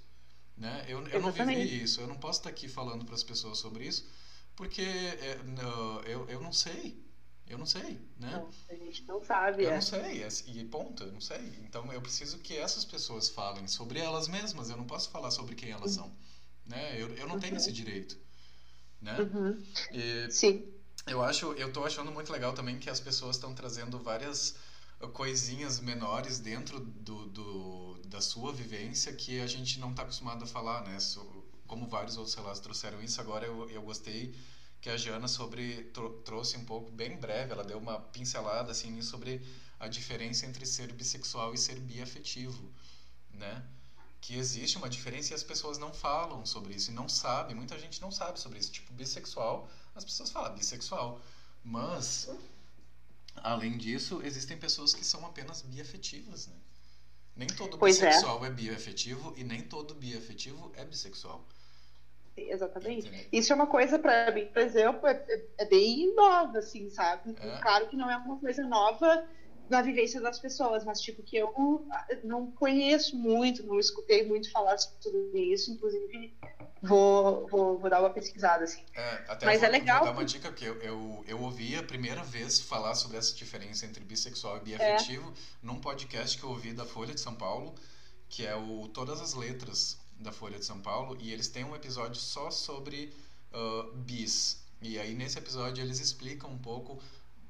Né? 0.55 0.85
Eu, 0.87 1.09
eu 1.09 1.23
não 1.23 1.33
vivi 1.33 1.83
isso, 1.83 2.03
eu 2.03 2.07
não 2.07 2.19
posso 2.19 2.41
estar 2.41 2.51
aqui 2.51 2.69
falando 2.69 3.03
para 3.03 3.15
as 3.15 3.23
pessoas 3.23 3.57
sobre 3.57 3.87
isso, 3.87 4.07
porque 4.55 4.83
é, 4.83 5.43
não, 5.45 6.03
eu, 6.03 6.29
eu 6.29 6.39
não 6.39 6.53
sei. 6.53 7.03
Eu 7.47 7.57
não 7.57 7.65
sei, 7.65 7.99
né? 8.19 8.31
não, 8.31 8.51
a 8.69 8.75
gente 8.75 9.09
não 9.09 9.25
sabe. 9.25 9.65
Eu 9.65 9.71
é. 9.71 9.75
não 9.77 9.81
sei, 9.81 10.23
é- 10.23 10.29
e 10.49 10.65
ponto, 10.67 11.03
eu 11.03 11.13
não 11.13 11.21
sei. 11.21 11.55
Então 11.65 11.91
eu 11.91 12.03
preciso 12.03 12.37
que 12.41 12.55
essas 12.55 12.85
pessoas 12.85 13.31
falem 13.31 13.67
sobre 13.67 13.99
elas 13.99 14.29
mesmas, 14.29 14.69
eu 14.69 14.77
não 14.77 14.85
posso 14.85 15.09
falar 15.09 15.31
sobre 15.31 15.55
quem 15.55 15.71
elas 15.71 15.93
são. 15.93 16.13
Né? 16.69 17.01
Eu, 17.01 17.09
eu 17.17 17.27
não 17.27 17.39
tenho 17.39 17.57
esse 17.57 17.73
direito. 17.73 18.19
Né? 19.01 19.29
Uhum. 19.33 19.59
E 19.93 20.31
Sim. 20.31 20.63
eu 21.07 21.23
acho, 21.23 21.53
eu 21.55 21.73
tô 21.73 21.85
achando 21.85 22.13
muito 22.13 22.33
legal 22.33 22.53
também 22.55 22.79
que 22.79 22.91
as 22.91 23.01
pessoas 23.01 23.37
estão 23.37 23.55
trazendo 23.55 23.99
várias 24.01 24.57
coisinhas 25.13 25.81
menores 25.81 26.39
dentro 26.41 26.81
do, 26.81 27.27
do, 27.27 28.01
da 28.07 28.21
sua 28.21 28.53
vivência 28.53 29.13
que 29.13 29.41
a 29.41 29.47
gente 29.47 29.79
não 29.79 29.91
está 29.91 30.03
acostumado 30.03 30.45
a 30.45 30.47
falar, 30.47 30.83
né? 30.83 30.99
So- 31.01 31.47
como 31.67 31.87
vários 31.89 32.17
outros 32.17 32.35
relatos 32.35 32.61
trouxeram 32.61 33.03
isso, 33.03 33.21
agora 33.21 33.47
eu, 33.47 33.69
eu 33.71 33.83
gostei 33.83 34.35
que 34.81 34.91
a 34.91 34.97
Jana 34.97 35.29
sobre 35.29 35.85
tro- 35.93 36.11
trouxe 36.25 36.57
um 36.57 36.65
pouco 36.65 36.91
bem 36.93 37.17
breve, 37.19 37.53
ela 37.53 37.65
deu 37.65 37.79
uma 37.79 37.99
pincelada 38.01 38.73
assim 38.73 39.01
sobre 39.03 39.43
a 39.79 39.89
diferença 39.89 40.47
entre 40.47 40.65
ser 40.67 40.93
bissexual 40.93 41.55
e 41.55 41.59
ser 41.59 41.79
biafetivo, 41.81 42.73
né? 43.31 43.63
Que 44.21 44.37
existe 44.37 44.77
uma 44.77 44.89
diferença 44.89 45.33
e 45.33 45.35
as 45.35 45.43
pessoas 45.43 45.79
não 45.79 45.93
falam 45.93 46.45
sobre 46.45 46.75
isso 46.75 46.91
e 46.91 46.95
não 46.95 47.09
sabem, 47.09 47.55
muita 47.55 47.79
gente 47.79 48.01
não 48.01 48.11
sabe 48.11 48.39
sobre 48.39 48.59
isso. 48.59 48.73
Tipo, 48.73 48.93
bissexual, 48.93 49.69
as 49.95 50.05
pessoas 50.05 50.31
falam 50.31 50.55
bissexual, 50.55 51.21
mas 51.65 52.29
além 53.37 53.79
disso, 53.79 54.21
existem 54.25 54.57
pessoas 54.59 54.93
que 54.95 55.05
são 55.05 55.25
apenas 55.25 55.63
biafetivas, 55.63 56.47
né? 56.49 56.55
Nem 57.37 57.47
todo 57.49 57.79
Pois 57.79 58.03
é. 58.03 58.07
bissexual 58.09 58.45
é 58.45 58.51
biafetivo 58.51 59.33
e 59.37 59.45
nem 59.45 59.63
todo 59.63 59.95
biafetivo 59.95 60.73
é 60.77 60.85
bissexual. 60.85 61.45
Exatamente. 62.37 63.07
Entendeu? 63.09 63.29
Isso 63.33 63.53
é 63.53 63.57
uma 63.57 63.67
coisa, 63.67 63.99
pra 63.99 64.31
mim, 64.33 64.47
por 64.47 64.59
exemplo, 64.63 65.07
é, 65.07 65.13
é- 65.13 65.45
é 65.59 65.65
bem 65.65 66.15
nova, 66.15 66.59
assim, 66.59 66.91
sabe? 66.91 67.37
É. 67.41 67.59
Claro 67.61 67.89
que 67.89 67.97
não 67.97 68.11
é 68.11 68.17
uma 68.17 68.39
coisa 68.39 68.63
nova 68.65 69.25
na 69.69 69.83
vivência 69.83 70.21
das 70.21 70.39
pessoas, 70.39 70.85
mas, 70.85 71.01
tipo, 71.01 71.23
que 71.23 71.37
eu 71.37 71.87
não 72.25 72.51
conheço 72.53 73.17
muito, 73.17 73.65
não 73.67 73.79
escutei 73.79 74.27
muito 74.27 74.51
falar 74.51 74.79
sobre 74.79 75.41
isso, 75.41 75.71
inclusive 75.71 76.35
vou, 76.83 77.47
vou, 77.49 77.79
vou 77.79 77.91
dar 77.91 78.01
uma 78.01 78.11
pesquisada, 78.11 78.65
assim. 78.65 78.83
É, 78.95 79.25
até 79.29 79.47
Mas 79.47 79.61
vou, 79.61 79.69
é 79.69 79.73
legal 79.73 79.99
vou 79.99 80.07
dar 80.07 80.13
uma 80.13 80.25
dica, 80.25 80.49
porque 80.49 80.65
eu, 80.65 80.81
eu, 80.81 81.25
eu 81.27 81.41
ouvi 81.41 81.77
a 81.77 81.83
primeira 81.83 82.23
vez 82.23 82.61
falar 82.61 82.95
sobre 82.95 83.17
essa 83.17 83.35
diferença 83.35 83.87
entre 83.87 84.05
bissexual 84.05 84.57
e 84.59 84.61
biafetivo 84.61 85.33
num 85.63 85.81
podcast 85.81 86.39
que 86.39 86.45
eu 86.45 86.51
ouvi 86.51 86.73
da 86.73 86.85
Folha 86.85 87.15
de 87.15 87.21
São 87.21 87.35
Paulo, 87.35 87.75
que 88.29 88.47
é 88.47 88.55
o 88.55 88.89
Todas 88.89 89.21
as 89.21 89.35
Letras 89.35 89.99
da 90.19 90.33
Folha 90.33 90.59
de 90.59 90.65
São 90.65 90.81
Paulo, 90.81 91.17
e 91.21 91.33
eles 91.33 91.49
têm 91.49 91.65
um 91.65 91.75
episódio 91.75 92.17
só 92.17 92.51
sobre 92.51 93.13
ah, 93.53 93.91
bis. 93.95 94.63
E 94.81 94.99
aí 94.99 95.15
nesse 95.15 95.39
episódio 95.39 95.83
eles 95.83 95.99
explicam 95.99 96.51
um 96.51 96.59
pouco 96.59 97.01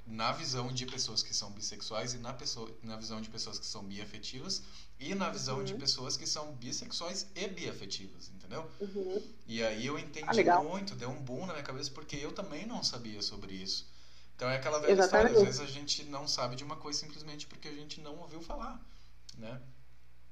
na 0.09 0.33
visão 0.33 0.73
de 0.73 0.87
pessoas 0.87 1.23
que 1.23 1.35
são 1.35 1.51
bissexuais 1.51 2.15
e 2.15 2.19
na, 2.19 2.33
pessoa, 2.33 2.71
na 2.83 2.97
visão 2.97 3.21
de 3.21 3.29
pessoas 3.29 3.59
que 3.59 3.67
são 3.67 3.85
biafetivas 3.85 4.63
e 4.99 5.15
na 5.15 5.29
visão 5.29 5.63
de 5.63 5.75
Uhum. 5.75 5.79
pessoas 5.79 6.17
que 6.17 6.27
são 6.27 6.53
bissexuais 6.55 7.27
e 7.35 7.47
biafetivas, 7.47 8.29
entendeu? 8.31 8.69
Uhum. 8.81 9.23
E 9.47 9.63
aí 9.63 9.87
eu 9.87 9.99
entendi 9.99 10.49
Ah, 10.49 10.63
muito, 10.63 10.95
deu 10.95 11.11
um 11.11 11.21
boom 11.23 11.45
na 11.47 11.53
minha 11.53 11.65
cabeça, 11.65 11.91
porque 11.91 12.17
eu 12.17 12.33
também 12.33 12.67
não 12.67 12.83
sabia 12.83 13.21
sobre 13.21 13.53
isso. 13.53 13.87
Então 14.35 14.49
é 14.49 14.57
aquela 14.57 14.79
velha 14.79 14.93
história, 14.93 15.27
às 15.27 15.33
Exatamente. 15.33 15.45
vezes 15.45 15.61
a 15.61 15.67
gente 15.67 16.05
não 16.05 16.27
sabe 16.27 16.57
de 16.57 16.65
uma 16.65 16.77
coisa 16.77 16.99
simplesmente 16.99 17.47
porque 17.47 17.69
a 17.69 17.73
gente 17.75 18.01
não 18.01 18.17
ouviu 18.19 18.41
falar, 18.41 18.81
né? 19.37 19.61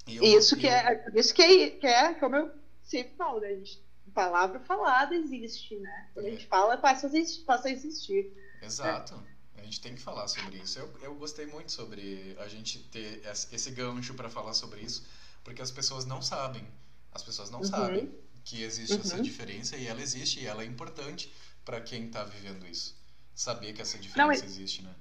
Eu- 0.07 0.23
Isso 0.25 0.55
e 0.57 0.61
que 0.61 0.67
eu- 0.67 0.71
é, 0.73 1.05
isso 1.15 1.35
que 1.35 1.43
é, 1.43 1.71
que 1.71 1.87
é, 1.87 2.15
como 2.15 2.37
eu 2.37 2.51
sempre 2.85 3.15
falo, 3.17 3.41
né? 3.41 3.49
A 3.49 3.55
gente, 3.57 3.85
palavra 4.15 4.61
falada 4.61 5.15
existe, 5.15 5.77
né? 5.77 6.09
Quando 6.15 6.27
a 6.27 6.29
É. 6.29 6.33
gente 6.33 6.47
fala, 6.47 6.79
passa 6.79 7.07
a 7.07 7.11
existir. 7.11 7.45
Passa 7.45 7.69
a 7.69 7.71
existir. 7.73 8.33
Exato. 8.63 9.15
A 9.15 9.36
gente 9.67 9.81
tem 9.81 9.95
que 9.95 10.01
falar 10.01 10.27
sobre 10.29 10.57
isso. 10.59 10.79
Eu, 10.79 10.91
eu 11.03 11.15
gostei 11.17 11.47
muito 11.47 11.71
sobre 11.73 12.35
a 12.39 12.49
gente 12.49 12.79
ter 12.85 13.21
esse 13.53 13.71
gancho 13.71 14.15
para 14.15 14.29
falar 14.31 14.55
sobre 14.55 14.81
isso, 14.81 15.05
porque 15.45 15.61
as 15.61 15.71
pessoas 15.71 16.05
não 16.07 16.23
sabem. 16.23 16.67
As 17.13 17.23
pessoas 17.23 17.51
não 17.51 17.61
Uhum. 17.61 17.65
sabem 17.67 18.11
que 18.45 18.63
existe 18.63 18.99
essa 19.01 19.17
Uhum. 19.17 19.23
diferença 19.23 19.77
e 19.77 19.87
ela 19.87 20.01
existe 20.01 20.41
e 20.41 20.47
ela 20.47 20.63
é 20.63 20.67
importante 20.67 21.31
para 21.65 21.81
quem 21.81 22.09
tá 22.09 22.25
vivendo 22.25 22.67
isso. 22.67 22.95
Saber 23.35 23.73
que 23.73 23.83
essa 23.83 23.99
diferença 23.99 24.45
e- 24.45 24.49
existe, 24.49 24.83
né? 24.83 24.95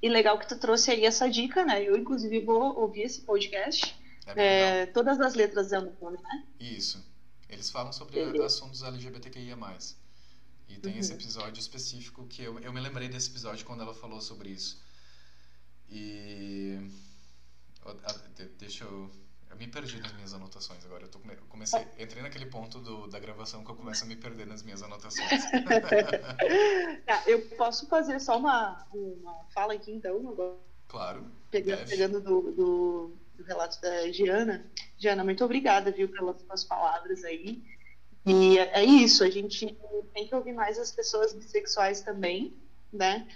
E 0.00 0.08
legal 0.08 0.38
que 0.38 0.48
tu 0.48 0.56
trouxe 0.58 0.90
aí 0.90 1.04
essa 1.04 1.28
dica, 1.30 1.64
né? 1.64 1.82
Eu, 1.82 1.96
inclusive, 1.96 2.40
vou 2.40 2.76
ouvir 2.78 3.02
esse 3.02 3.20
podcast. 3.22 3.94
É. 4.26 4.82
É, 4.82 4.86
todas 4.86 5.20
as 5.20 5.34
letras 5.34 5.72
é 5.72 5.78
um 5.78 5.92
nome, 6.00 6.18
né? 6.22 6.42
Isso. 6.58 7.04
Eles 7.48 7.68
falam 7.70 7.92
sobre 7.92 8.20
assuntos 8.42 8.82
LGBTQIA+. 8.82 9.56
E 10.72 10.78
tem 10.78 10.94
Uhum. 10.94 10.98
esse 10.98 11.12
episódio 11.12 11.60
específico 11.60 12.26
que 12.26 12.42
eu, 12.42 12.58
eu 12.60 12.72
me 12.72 12.80
lembrei 12.80 13.08
desse 13.08 13.30
episódio 13.30 13.64
quando 13.66 13.82
ela 13.82 13.94
falou 13.94 14.20
sobre 14.20 14.48
isso. 14.50 14.80
E... 15.90 16.78
Deixa 18.58 18.84
eu... 18.84 19.10
Eu 19.50 19.56
me 19.58 19.68
perdi 19.68 20.00
nas 20.00 20.12
minhas 20.14 20.32
anotações 20.32 20.82
agora. 20.86 21.04
Eu, 21.04 21.08
tô 21.10 21.18
eu 21.28 21.36
comecei... 21.50 21.86
Entrei 21.98 22.22
naquele 22.22 22.46
ponto 22.46 22.78
do, 22.80 23.06
da 23.06 23.18
gravação 23.18 23.62
que 23.62 23.70
eu 23.70 23.74
começo 23.76 24.02
a 24.04 24.06
me 24.06 24.16
perder 24.16 24.46
nas 24.46 24.62
minhas 24.62 24.82
anotações. 24.82 25.28
Tá, 27.06 27.22
eu 27.26 27.42
posso 27.56 27.86
fazer 27.88 28.18
só 28.20 28.38
uma, 28.38 28.86
uma 28.94 29.44
fala 29.52 29.74
aqui, 29.74 29.90
então, 29.92 30.16
agora, 30.28 30.56
claro. 30.88 31.26
pega- 31.50 31.76
deve. 31.76 31.90
pegando 31.90 32.20
do, 32.20 32.52
do, 32.52 33.16
do 33.36 33.44
relato 33.44 33.80
da 33.82 34.10
Giana. 34.10 34.64
Giana, 34.96 35.22
muito 35.24 35.44
obrigada, 35.44 35.90
viu, 35.90 36.08
pelas 36.08 36.40
suas 36.40 36.64
palavras 36.64 37.22
aí. 37.24 37.62
E 38.24 38.58
é 38.58 38.80
é 38.80 38.84
isso, 38.84 39.24
a 39.24 39.30
gente 39.30 39.76
tem 40.14 40.26
que 40.26 40.34
ouvir 40.34 40.52
mais 40.52 40.78
as 40.78 40.92
pessoas 40.92 41.32
bissexuais 41.32 42.02
também, 42.02 42.54
né? 42.92 43.26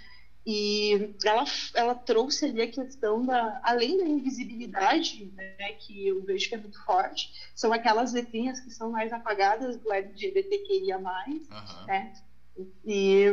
E 0.49 1.13
ela, 1.25 1.43
ela 1.75 1.93
trouxe 1.93 2.45
ali 2.45 2.61
a 2.61 2.71
questão 2.71 3.25
da, 3.25 3.59
além 3.63 3.97
da 3.97 4.05
invisibilidade, 4.05 5.25
né, 5.35 5.73
que 5.73 6.07
eu 6.07 6.23
vejo 6.23 6.47
que 6.47 6.55
é 6.55 6.57
muito 6.57 6.81
forte, 6.85 7.29
são 7.53 7.73
aquelas 7.73 8.13
letrinhas 8.13 8.61
que 8.61 8.71
são 8.71 8.89
mais 8.89 9.11
apagadas 9.11 9.75
do 9.75 9.91
LGBTQIA+, 9.91 10.97
Aham. 10.97 11.85
né? 11.85 12.13
E 12.85 13.25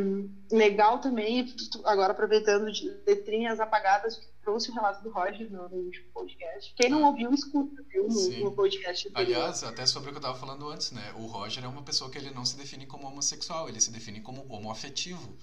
legal 0.51 0.99
também, 1.01 1.47
tu- 1.47 1.87
agora 1.87 2.13
aproveitando 2.13 2.71
de 2.73 2.89
letrinhas 3.07 3.59
apagadas, 3.61 4.17
que 4.17 4.27
trouxe 4.43 4.71
o 4.71 4.75
relato 4.75 5.03
do 5.03 5.11
Roger 5.11 5.51
no, 5.51 5.63
último 5.73 6.07
podcast. 6.13 6.75
Quem 6.77 6.91
não 6.91 7.03
ouviu, 7.05 7.33
escuta, 7.33 7.83
viu? 7.89 8.05
No, 8.05 8.11
Sim. 8.13 8.45
no 8.45 8.53
podcast 8.53 9.09
anterior. 9.09 9.37
Aliás, 9.37 9.65
até 9.65 9.87
sobre 9.87 10.11
o 10.11 10.13
que 10.13 10.19
eu 10.19 10.23
tava 10.23 10.39
falando 10.39 10.69
antes, 10.69 10.91
né? 10.93 11.13
O 11.17 11.27
Roger 11.27 11.65
é 11.65 11.69
uma 11.69 11.83
pessoa 11.83 12.11
que 12.11 12.19
ele 12.19 12.31
não 12.31 12.45
se 12.45 12.57
define 12.57 12.87
como 12.87 13.07
homossexual, 13.07 13.69
ele 13.69 13.81
se 13.81 13.91
define 13.91 14.21
como 14.21 14.45
homoafetivo. 14.53 15.37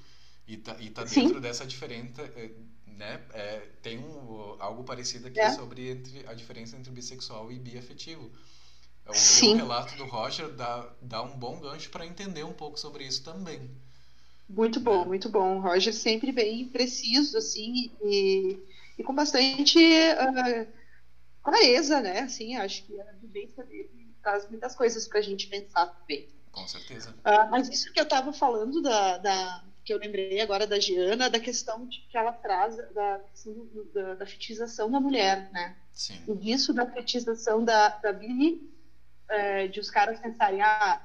E 0.47 0.57
tá, 0.57 0.75
e 0.79 0.89
tá 0.89 1.07
Sim. 1.07 1.23
dentro 1.25 1.41
dessa 1.41 1.65
diferença, 1.65 2.21
eh, 2.35 2.51
né? 2.85 3.21
É, 3.33 3.59
tem 3.81 3.99
um, 3.99 4.55
algo 4.59 4.83
parecido 4.83 5.27
aqui 5.27 5.39
É. 5.39 5.51
sobre 5.51 5.89
entre, 5.89 6.25
a 6.27 6.33
diferença 6.33 6.75
entre 6.77 6.91
bissexual 6.91 7.51
e 7.51 7.57
biafetivo. 7.57 8.29
O, 9.07 9.13
Sim. 9.13 9.51
o 9.51 9.51
relato 9.53 9.95
do 9.95 10.05
Roger 10.05 10.49
dá, 10.49 10.89
dá 11.01 11.21
um 11.21 11.37
bom 11.37 11.59
gancho 11.59 11.89
para 11.89 12.05
entender 12.05 12.43
um 12.43 12.53
pouco 12.53 12.79
sobre 12.79 13.03
isso 13.05 13.23
também. 13.23 13.69
Muito 14.47 14.79
bom, 14.81 15.05
É. 15.05 15.05
muito 15.05 15.29
bom. 15.29 15.57
O 15.57 15.61
Roger 15.61 15.93
sempre 15.93 16.31
bem 16.31 16.67
preciso, 16.67 17.37
assim, 17.37 17.89
e, 18.03 18.59
e 18.97 19.03
com 19.03 19.15
bastante 19.15 19.79
ah, 20.17 20.67
clareza, 21.43 22.01
né? 22.01 22.21
Assim, 22.21 22.55
acho 22.55 22.83
que 22.85 22.99
a 23.01 23.13
vivência 23.13 23.63
dele 23.65 24.15
traz 24.21 24.47
muitas 24.49 24.75
coisas 24.75 25.07
pra 25.07 25.21
gente 25.21 25.47
pensar 25.47 25.87
também. 25.87 26.27
Com 26.51 26.67
certeza. 26.67 27.13
Ah, 27.23 27.45
mas 27.47 27.69
isso 27.69 27.91
que 27.93 27.99
eu 27.99 28.03
estava 28.03 28.33
falando 28.33 28.81
da, 28.81 29.17
da- 29.17 29.63
que 29.85 29.93
eu 29.93 29.97
lembrei 29.99 30.39
agora 30.41 30.67
da 30.67 30.79
Giana, 30.79 31.29
da 31.29 31.39
questão 31.39 31.85
de, 31.87 32.01
que 32.09 32.17
ela 32.17 32.33
traz 32.33 32.75
da, 32.93 33.19
da, 33.93 34.15
da 34.15 34.25
fetichização 34.25 34.89
da 34.91 34.99
mulher, 34.99 35.49
né? 35.51 35.75
Sim. 35.93 36.21
E 36.27 36.35
disso 36.35 36.73
da 36.73 36.85
fetichização 36.87 37.63
da, 37.63 37.89
da 38.01 38.13
bi, 38.13 38.61
é, 39.31 39.67
de 39.67 39.79
os 39.79 39.89
caras 39.89 40.19
pensarem, 40.19 40.61
ah, 40.61 40.99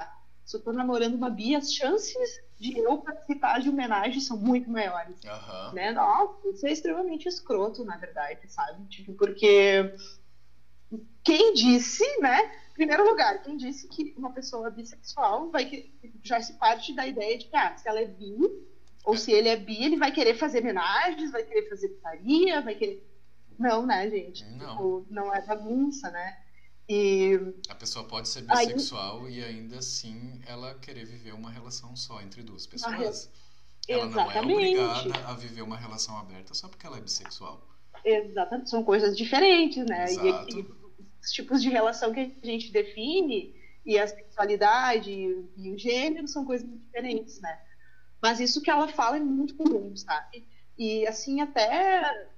se 0.45 0.57
eu 0.57 0.63
tô 0.63 0.73
namorando 0.73 1.15
uma 1.15 1.31
bi, 1.31 1.55
as 1.55 1.73
chances 1.73 2.41
de 2.59 2.79
eu 2.79 2.99
participar 2.99 3.61
de 3.61 3.69
homenagem 3.69 4.21
são 4.21 4.37
muito 4.39 4.71
maiores 4.71 5.23
Aham. 5.25 5.73
né? 5.75 5.93
Nossa, 5.93 6.49
isso 6.49 6.67
é 6.67 6.73
extremamente 6.73 7.29
escroto, 7.29 7.85
na 7.85 7.97
verdade, 7.97 8.41
sabe? 8.49 8.87
Tipo, 8.89 9.13
porque 9.15 9.93
quem 11.25 11.53
disse, 11.53 12.05
né? 12.21 12.39
Primeiro 12.75 13.09
lugar, 13.09 13.43
quem 13.43 13.57
disse 13.57 13.89
que 13.89 14.15
uma 14.17 14.33
pessoa 14.33 14.71
bissexual 14.71 15.51
vai 15.51 15.65
que 15.67 15.93
já 16.23 16.41
se 16.41 16.55
parte 16.55 16.95
da 16.95 17.07
ideia 17.07 17.39
de 17.39 17.47
que 17.47 17.57
ah, 17.57 17.75
se 17.77 17.89
ela 17.89 18.01
é 18.01 18.07
bi 18.07 18.37
ou 19.05 19.15
É. 19.15 19.17
se 19.17 19.33
ele 19.33 19.49
é 19.49 19.57
bi, 19.57 19.85
ele 19.85 19.97
vai 19.97 20.13
querer 20.13 20.35
fazer 20.35 20.61
homenagens, 20.61 21.31
vai 21.31 21.43
querer 21.45 21.69
fazer 21.69 21.89
putaria, 21.89 22.61
vai 22.61 22.75
querer 22.75 23.03
não, 23.59 23.87
né, 23.87 24.09
gente? 24.11 24.45
Não. 24.45 24.69
Tipo, 24.71 25.07
não 25.11 25.35
é 25.35 25.41
bagunça, 25.41 26.11
né? 26.11 26.37
E 26.89 27.39
A 27.69 27.75
pessoa 27.75 28.05
pode 28.07 28.29
ser 28.29 28.45
Aí- 28.49 28.67
bissexual 28.67 29.29
e 29.29 29.43
ainda 29.43 29.79
assim 29.79 30.41
ela 30.47 30.75
querer 30.75 31.05
viver 31.05 31.33
uma 31.35 31.51
relação 31.51 31.97
só 31.97 32.21
entre 32.23 32.43
duas 32.43 32.67
pessoas. 32.67 33.31
Ela 33.89 34.07
não 34.07 34.21
é 34.21 34.25
Exatamente. 34.25 34.79
obrigada 34.79 35.29
a 35.29 35.35
viver 35.35 35.63
uma 35.63 35.77
relação 35.77 36.17
aberta 36.19 36.55
só 36.55 36.69
porque 36.69 36.87
ela 36.87 36.99
é 36.99 37.01
bissexual. 37.01 37.67
Exatamente, 38.05 38.71
são 38.71 38.85
coisas 38.85 39.17
diferentes, 39.17 39.85
né? 39.87 40.07
E, 40.13 40.29
Exato. 40.29 40.59
e 40.59 40.67
os 41.23 41.31
tipos 41.33 41.61
de 41.63 41.69
relação 41.69 42.13
que 42.13 42.21
a 42.21 42.47
gente 42.47 42.71
define 42.71 43.55
e 43.85 43.99
a 43.99 44.07
sexualidade 44.07 45.11
e, 45.11 45.45
e 45.57 45.73
o 45.73 45.79
gênero 45.79 46.29
são 46.29 46.45
coisas 46.45 46.69
diferentes, 46.69 47.41
né? 47.41 47.59
Mas 48.23 48.39
isso 48.39 48.61
que 48.63 48.71
ela 48.71 48.87
fala 48.89 49.17
é 49.17 49.21
muito 49.21 49.55
comum, 49.57 49.95
sabe? 49.97 50.47
E 50.79 51.07
assim, 51.07 51.41
até 51.41 52.29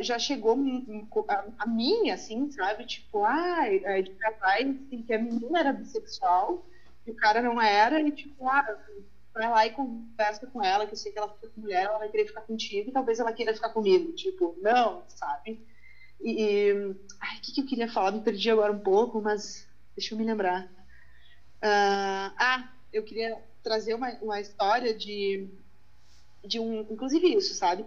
já 0.00 0.18
chegou 0.18 0.56
a, 1.28 1.44
a 1.58 1.66
mim, 1.66 2.10
assim, 2.10 2.50
sabe? 2.50 2.86
Tipo, 2.86 3.24
ah, 3.24 3.66
é 3.66 4.02
de 4.02 4.10
casais 4.12 4.68
assim, 4.68 5.02
que 5.02 5.12
a 5.12 5.18
menina 5.18 5.58
era 5.58 5.72
bissexual 5.72 6.64
e 7.06 7.10
o 7.10 7.14
cara 7.14 7.42
não 7.42 7.60
era, 7.60 8.00
e 8.00 8.10
tipo, 8.10 8.48
ah, 8.48 8.78
vai 9.32 9.50
lá 9.50 9.66
e 9.66 9.70
conversa 9.70 10.46
com 10.46 10.62
ela, 10.62 10.86
que 10.86 10.92
eu 10.92 10.96
sei 10.96 11.12
que 11.12 11.18
ela 11.18 11.28
fica 11.28 11.48
com 11.48 11.60
mulher, 11.60 11.84
ela 11.84 11.98
vai 11.98 12.08
querer 12.08 12.26
ficar 12.26 12.42
contigo 12.42 12.88
e 12.88 12.92
talvez 12.92 13.18
ela 13.18 13.32
queira 13.32 13.54
ficar 13.54 13.70
comigo. 13.70 14.12
Tipo, 14.12 14.56
não, 14.62 15.02
sabe? 15.08 15.60
E. 16.20 16.72
o 16.72 17.40
que, 17.42 17.52
que 17.52 17.60
eu 17.60 17.66
queria 17.66 17.90
falar? 17.90 18.12
Me 18.12 18.20
perdi 18.22 18.50
agora 18.50 18.72
um 18.72 18.78
pouco, 18.78 19.20
mas 19.20 19.66
deixa 19.96 20.14
eu 20.14 20.18
me 20.18 20.24
lembrar. 20.24 20.68
Ah, 21.60 22.32
ah, 22.38 22.72
eu 22.92 23.02
queria 23.02 23.36
trazer 23.62 23.94
uma, 23.94 24.10
uma 24.22 24.40
história 24.40 24.94
de, 24.94 25.48
de 26.44 26.60
um, 26.60 26.80
inclusive 26.82 27.26
isso, 27.34 27.54
sabe? 27.54 27.84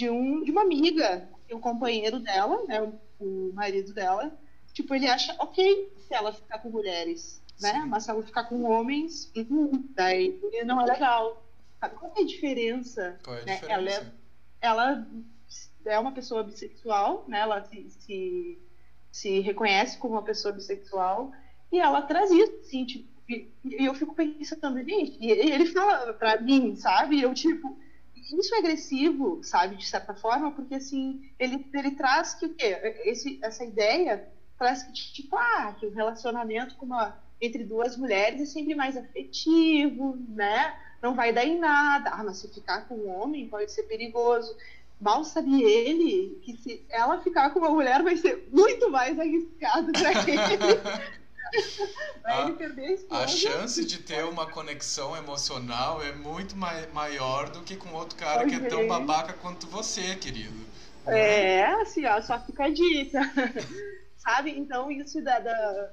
De, 0.00 0.08
um, 0.08 0.42
de 0.42 0.50
uma 0.50 0.62
amiga, 0.62 1.28
que 1.46 1.54
o 1.54 1.60
companheiro 1.60 2.18
dela, 2.20 2.64
né, 2.64 2.80
o, 2.80 2.98
o 3.22 3.52
marido 3.52 3.92
dela, 3.92 4.34
tipo, 4.72 4.94
ele 4.94 5.06
acha 5.06 5.36
ok 5.38 5.92
se 5.98 6.14
ela 6.14 6.32
ficar 6.32 6.58
com 6.60 6.70
mulheres, 6.70 7.42
né? 7.60 7.74
Sim. 7.74 7.86
Mas 7.86 8.04
se 8.04 8.10
ela 8.10 8.22
ficar 8.22 8.44
com 8.44 8.62
homens, 8.62 9.30
uhum, 9.36 9.84
daí 9.94 10.40
não 10.64 10.80
é 10.80 10.86
legal. 10.86 11.44
Sabe 11.78 11.96
qual 11.96 12.14
é 12.16 12.22
a 12.22 12.26
diferença? 12.26 13.18
Qual 13.22 13.36
é 13.36 13.42
a 13.42 13.44
né? 13.44 13.54
diferença? 13.56 14.14
Ela 14.62 14.92
é 14.92 15.00
ela 15.82 15.94
é 15.96 15.98
uma 15.98 16.12
pessoa 16.12 16.42
bissexual, 16.42 17.26
né? 17.28 17.40
Ela 17.40 17.62
se, 17.64 17.90
se, 17.90 18.58
se 19.12 19.40
reconhece 19.40 19.98
como 19.98 20.14
uma 20.14 20.22
pessoa 20.22 20.54
bissexual 20.54 21.30
e 21.70 21.78
ela 21.78 22.00
traz 22.00 22.30
isso, 22.30 22.56
assim, 22.60 22.86
tipo, 22.86 23.06
e, 23.28 23.50
e 23.64 23.84
eu 23.84 23.92
fico 23.92 24.14
pensando, 24.14 24.82
gente, 24.82 25.18
e 25.20 25.30
ele 25.30 25.66
fala 25.66 26.14
pra 26.14 26.40
mim, 26.40 26.74
sabe? 26.74 27.20
Eu, 27.20 27.34
tipo, 27.34 27.78
isso 28.38 28.54
é 28.54 28.58
agressivo, 28.58 29.40
sabe, 29.42 29.76
de 29.76 29.86
certa 29.86 30.14
forma, 30.14 30.52
porque, 30.52 30.74
assim, 30.74 31.30
ele, 31.38 31.66
ele 31.72 31.92
traz 31.92 32.34
que 32.34 32.46
o 32.46 32.54
quê? 32.54 32.78
Esse, 33.04 33.38
essa 33.42 33.64
ideia 33.64 34.28
traz 34.58 34.82
que, 34.82 34.92
tipo, 34.92 35.36
ah, 35.36 35.74
que 35.78 35.86
o 35.86 35.90
relacionamento 35.90 36.76
com 36.76 36.86
uma, 36.86 37.18
entre 37.40 37.64
duas 37.64 37.96
mulheres 37.96 38.40
é 38.40 38.46
sempre 38.46 38.74
mais 38.74 38.96
afetivo, 38.96 40.18
né? 40.28 40.74
Não 41.02 41.14
vai 41.14 41.32
dar 41.32 41.44
em 41.44 41.58
nada. 41.58 42.10
Ah, 42.10 42.22
mas 42.22 42.38
se 42.38 42.48
ficar 42.48 42.86
com 42.86 42.94
um 42.94 43.08
homem 43.08 43.48
pode 43.48 43.72
ser 43.72 43.84
perigoso. 43.84 44.54
Mal 45.00 45.24
sabe 45.24 45.62
ele 45.62 46.38
que 46.42 46.58
se 46.58 46.84
ela 46.90 47.22
ficar 47.22 47.50
com 47.50 47.58
uma 47.58 47.70
mulher 47.70 48.02
vai 48.02 48.18
ser 48.18 48.46
muito 48.52 48.90
mais 48.90 49.18
arriscado 49.18 49.90
para 49.92 50.10
ele. 50.28 51.19
A- 52.24 52.44
a 53.10 53.26
chance 53.26 53.84
de 53.84 53.98
ter 54.02 54.24
uma 54.24 54.46
conexão 54.50 55.16
emocional 55.16 56.02
é 56.02 56.12
muito 56.12 56.56
mai- 56.56 56.86
maior 56.88 57.50
do 57.50 57.62
que 57.62 57.76
com 57.76 57.92
outro 57.94 58.16
cara 58.16 58.46
que 58.46 58.54
é 58.54 58.60
tão 58.60 58.86
babaca 58.86 59.32
quanto 59.34 59.66
você, 59.66 60.14
querido. 60.16 60.68
Né? 61.06 61.18
É, 61.58 61.64
assim, 61.82 62.04
ó, 62.06 62.20
só 62.20 62.38
fica 62.40 62.64
a 62.64 62.70
dica. 62.70 63.20
Sabe? 64.16 64.50
Então, 64.50 64.90
isso 64.90 65.22
da, 65.22 65.38
da, 65.38 65.92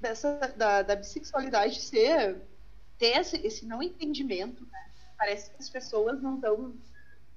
dessa, 0.00 0.38
da, 0.56 0.82
da 0.82 0.96
bissexualidade 0.96 1.80
ser, 1.80 2.36
ter 2.98 3.16
esse, 3.18 3.36
esse 3.46 3.66
não 3.66 3.82
entendimento, 3.82 4.64
né? 4.70 4.78
Parece 5.16 5.50
que 5.50 5.56
as 5.60 5.70
pessoas 5.70 6.20
não 6.20 6.36
estão 6.36 6.74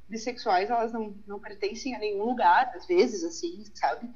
bissexuais, 0.10 0.70
elas 0.70 0.92
não, 0.94 1.16
não 1.28 1.40
pertencem 1.40 1.96
a 1.96 2.00
nenhum 2.00 2.24
lugar, 2.24 2.72
às 2.76 2.88
vezes, 2.88 3.24
assim, 3.24 3.64
sabe? 3.76 4.10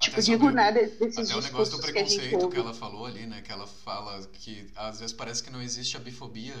Tipo, 0.00 0.16
Até 0.16 0.22
digo, 0.22 0.44
sobre- 0.48 0.72
de- 0.72 0.88
desses 0.98 1.30
Até 1.30 1.36
o 1.36 1.40
negócio 1.42 1.76
do 1.76 1.82
que 1.82 1.92
preconceito 1.92 2.30
que, 2.38 2.44
ouve. 2.44 2.58
ela 2.58 2.72
falou 2.74 3.04
ali, 3.06 3.26
né? 3.26 3.42
Que 3.42 3.52
ela 3.52 3.66
fala 3.66 4.26
que 4.28 4.66
às 4.74 4.98
vezes 4.98 5.14
parece 5.14 5.42
que 5.42 5.50
não 5.50 5.60
existe 5.60 5.96
a 5.96 6.00
bifobia, 6.00 6.56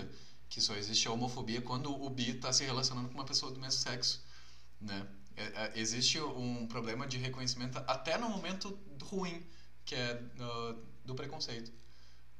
que 0.48 0.60
só 0.60 0.74
existe 0.74 1.08
a 1.08 1.12
homofobia 1.12 1.60
quando 1.62 1.90
o 1.90 2.10
bi 2.10 2.34
tá 2.34 2.52
se 2.52 2.64
relacionando 2.64 3.08
com 3.08 3.14
uma 3.14 3.24
pessoa 3.24 3.50
do 3.50 3.58
mesmo 3.58 3.80
sexo, 3.80 4.22
né? 4.80 5.06
É- 5.36 5.42
é- 5.44 5.72
existe 5.74 6.20
um 6.20 6.66
problema 6.66 7.06
de 7.06 7.16
reconhecimento 7.16 7.78
até 7.86 8.18
no 8.18 8.28
momento 8.28 8.78
ruim, 9.04 9.42
que 9.86 9.94
é 9.94 10.20
ah, 10.40 10.74
do 11.04 11.14
preconceito, 11.14 11.72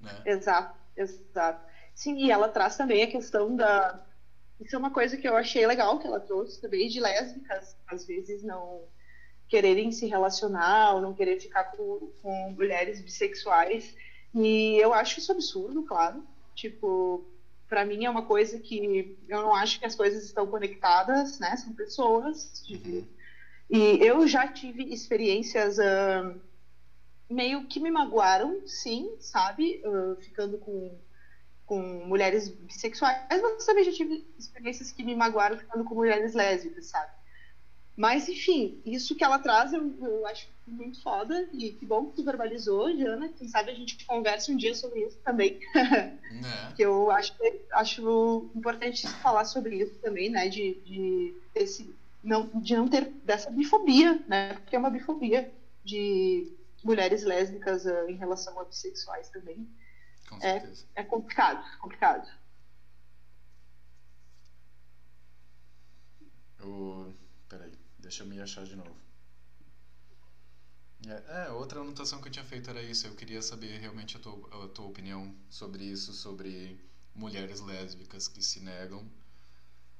né? 0.00 0.22
Exato, 0.26 0.76
exato. 0.96 1.64
Sim, 1.94 2.16
e 2.18 2.30
ela 2.30 2.48
traz 2.48 2.76
também 2.76 3.02
a 3.02 3.06
questão 3.10 3.56
da. 3.56 3.98
Isso 4.60 4.76
é 4.76 4.78
uma 4.78 4.90
coisa 4.92 5.16
que 5.16 5.26
eu 5.26 5.36
achei 5.36 5.66
legal 5.66 5.98
que 5.98 6.06
ela 6.06 6.20
trouxe 6.20 6.60
também, 6.60 6.88
de 6.88 7.00
lésbicas, 7.00 7.74
às 7.86 8.04
vezes 8.06 8.42
não 8.42 8.84
quererem 9.50 9.90
se 9.90 10.06
relacionar 10.06 10.94
ou 10.94 11.00
não 11.02 11.12
querer 11.12 11.40
ficar 11.40 11.64
com, 11.64 12.08
com 12.22 12.52
mulheres 12.52 13.02
bissexuais. 13.02 13.94
E 14.32 14.76
eu 14.76 14.94
acho 14.94 15.18
isso 15.18 15.32
absurdo, 15.32 15.82
claro. 15.82 16.24
Tipo, 16.54 17.26
pra 17.68 17.84
mim 17.84 18.04
é 18.04 18.10
uma 18.10 18.24
coisa 18.24 18.60
que 18.60 19.18
eu 19.28 19.42
não 19.42 19.52
acho 19.52 19.80
que 19.80 19.86
as 19.86 19.96
coisas 19.96 20.24
estão 20.24 20.46
conectadas, 20.46 21.40
né? 21.40 21.56
São 21.56 21.74
pessoas. 21.74 22.64
Uhum. 22.70 23.04
E 23.68 23.98
eu 24.04 24.26
já 24.26 24.46
tive 24.46 24.84
experiências 24.94 25.80
ah, 25.80 26.32
meio 27.28 27.66
que 27.66 27.80
me 27.80 27.90
magoaram, 27.90 28.64
sim, 28.66 29.16
sabe? 29.18 29.82
Ah, 29.84 30.16
ficando 30.20 30.58
com, 30.58 30.96
com 31.66 31.80
mulheres 32.06 32.48
bissexuais, 32.48 33.26
mas 33.28 33.66
também 33.66 33.82
já 33.82 33.92
tive 33.92 34.24
experiências 34.38 34.92
que 34.92 35.02
me 35.02 35.16
magoaram 35.16 35.58
ficando 35.58 35.84
com 35.84 35.96
mulheres 35.96 36.34
lésbicas, 36.34 36.86
sabe? 36.86 37.19
Mas, 38.00 38.30
enfim, 38.30 38.80
isso 38.86 39.14
que 39.14 39.22
ela 39.22 39.38
traz 39.38 39.74
eu, 39.74 39.94
eu 40.00 40.26
acho 40.26 40.48
muito 40.66 41.02
foda 41.02 41.46
e 41.52 41.72
que 41.72 41.84
bom 41.84 42.06
que 42.06 42.16
tu 42.16 42.24
verbalizou, 42.24 42.96
Jana. 42.96 43.28
Quem 43.28 43.46
sabe 43.46 43.72
a 43.72 43.74
gente 43.74 44.06
conversa 44.06 44.50
um 44.50 44.56
dia 44.56 44.74
sobre 44.74 45.04
isso 45.04 45.18
também. 45.18 45.60
Né? 46.30 46.72
que 46.74 46.82
eu 46.82 47.10
acho, 47.10 47.34
acho 47.72 48.50
importante 48.54 49.06
falar 49.06 49.44
sobre 49.44 49.82
isso 49.82 49.98
também, 49.98 50.30
né? 50.30 50.48
De, 50.48 50.80
de, 50.86 51.36
desse, 51.52 51.94
não, 52.24 52.46
de 52.46 52.74
não 52.74 52.88
ter 52.88 53.10
dessa 53.24 53.50
bifobia, 53.50 54.24
né? 54.26 54.54
Porque 54.54 54.76
é 54.76 54.78
uma 54.78 54.88
bifobia 54.88 55.52
de 55.84 56.50
mulheres 56.82 57.22
lésbicas 57.24 57.86
ah, 57.86 58.10
em 58.10 58.14
relação 58.14 58.58
a 58.58 58.64
bissexuais 58.64 59.28
também. 59.28 59.68
Com 60.26 60.36
É. 60.36 60.72
É 60.94 61.02
complicado, 61.02 61.62
complicado. 61.80 62.26
O... 66.62 67.12
Peraí, 67.48 67.79
deixa 68.10 68.24
eu 68.24 68.26
me 68.26 68.40
achar 68.40 68.64
de 68.64 68.74
novo. 68.76 68.96
É, 71.06 71.46
é, 71.46 71.50
outra 71.50 71.80
anotação 71.80 72.20
que 72.22 72.28
eu 72.28 72.32
tinha 72.32 72.44
feito 72.44 72.68
era 72.70 72.82
isso. 72.82 73.06
Eu 73.06 73.14
queria 73.14 73.40
saber 73.42 73.78
realmente 73.78 74.16
a 74.16 74.20
tua, 74.20 74.64
a 74.64 74.68
tua 74.68 74.86
opinião 74.86 75.34
sobre 75.50 75.84
isso, 75.84 76.12
sobre 76.14 76.78
mulheres 77.14 77.60
lésbicas 77.60 78.28
que 78.28 78.42
se 78.42 78.60
negam 78.60 79.06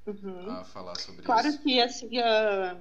Uhum. 0.05 0.57
a 0.57 0.63
falar 0.63 0.97
sobre 0.97 1.27
Claro 1.27 1.47
isso. 1.47 1.59
que 1.61 1.79
assim 1.81 2.17
a, 2.19 2.77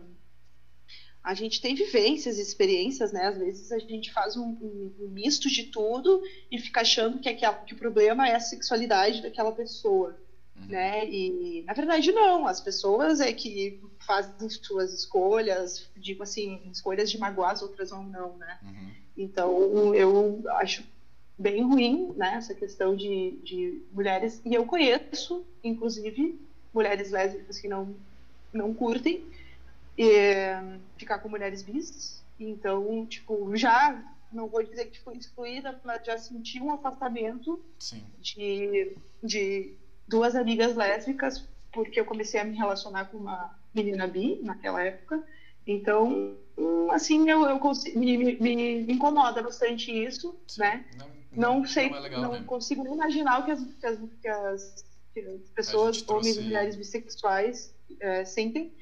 a 1.23 1.35
gente 1.35 1.61
tem 1.61 1.75
vivências, 1.75 2.39
experiências, 2.39 3.13
né? 3.13 3.27
Às 3.27 3.37
vezes 3.39 3.71
a 3.73 3.79
gente 3.79 4.11
faz 4.13 4.37
um, 4.37 4.57
um- 4.61 4.95
um 4.99 5.09
misto 5.09 5.49
de 5.51 5.65
tudo 5.65 6.21
e 6.51 6.59
fica 6.59 6.81
achando 6.81 7.19
que, 7.21 7.29
aquela, 7.29 7.55
que 7.57 7.75
o 7.75 7.77
problema 7.77 8.27
é 8.29 8.35
a 8.35 8.41
sexualidade 8.41 9.21
daquela 9.21 9.53
pessoa, 9.53 10.17
Uhum. 10.61 10.67
né? 10.69 11.09
E 11.09 11.63
na 11.67 11.73
verdade 11.73 12.13
não, 12.13 12.47
as 12.47 12.61
pessoas 12.61 13.21
é 13.21 13.33
que 13.33 13.81
fazem 14.07 14.49
suas 14.49 14.93
escolhas, 14.93 15.89
digo 15.97 16.23
assim, 16.23 16.61
escolhas 16.71 17.11
de 17.11 17.19
magoar 17.19 17.53
as 17.53 17.63
outras 17.63 17.93
ou 17.93 18.03
não, 18.03 18.37
né? 18.37 18.59
Uhum. 18.63 18.91
Então, 19.17 19.95
eu 19.95 20.43
acho 20.53 20.83
bem 21.39 21.63
ruim 21.63 22.13
né, 22.17 22.35
essa 22.35 22.55
questão 22.55 22.95
de, 22.95 23.39
de 23.43 23.83
mulheres. 23.93 24.41
E 24.45 24.55
eu 24.55 24.65
conheço, 24.67 25.45
inclusive, 25.65 26.39
mulheres 26.73 27.11
lésbicas 27.11 27.59
que 27.59 27.69
não, 27.69 27.95
não 28.53 28.75
curtem 28.75 29.25
eh, 29.97 30.79
ficar 30.97 31.19
com 31.19 31.29
mulheres 31.29 31.63
bis. 31.63 32.23
Então, 32.39 33.07
tipo, 33.07 33.55
já, 33.57 34.03
não 34.33 34.49
vou 34.49 34.63
dizer 34.63 34.87
que 34.87 35.01
fui 35.01 35.17
excluída, 35.17 35.79
mas 35.85 36.05
já 36.05 36.17
senti 36.19 36.61
um 36.61 36.73
afastamento 36.73 37.63
Sim. 37.79 38.03
de, 38.21 38.97
de 39.23 39.75
duas 40.11 40.35
amigas 40.35 40.75
lésbicas, 40.77 41.49
porque 41.73 42.01
eu 42.01 42.05
comecei 42.05 42.41
a 42.41 42.45
me 42.45 42.57
relacionar 42.57 43.05
com 43.07 43.17
uma 43.17 43.39
menina 43.75 44.07
bi 44.07 44.41
naquela 44.43 44.83
época. 44.83 45.25
Então, 45.67 46.37
assim, 46.91 47.29
eu, 47.31 47.43
eu 47.49 47.59
consigo, 47.61 47.99
me, 47.99 48.17
me, 48.17 48.35
me 48.37 48.93
incomoda 48.93 49.41
bastante 49.43 49.91
isso, 49.93 50.27
sim. 50.49 50.61
né? 50.63 50.85
Não, 50.99 51.09
Não 51.59 51.67
sei, 51.67 51.89
Não 51.91 51.97
é 51.99 52.01
legal, 52.01 52.21
não 52.23 52.33
né? 52.33 52.43
consigo 52.45 52.83
nem 52.83 52.93
imaginar 52.93 53.41
o 53.41 53.45
que 53.45 53.53
as, 53.53 53.61
que 53.81 53.87
as, 53.87 53.99
que 54.21 54.29
as, 54.29 54.85
que 55.15 55.21
as 55.21 55.51
pessoas, 55.55 56.05
homens 56.09 56.37
e 56.37 56.43
mulheres 56.43 56.75
bissexuais, 56.77 57.73
eh, 58.01 58.25
sentem. 58.25 58.73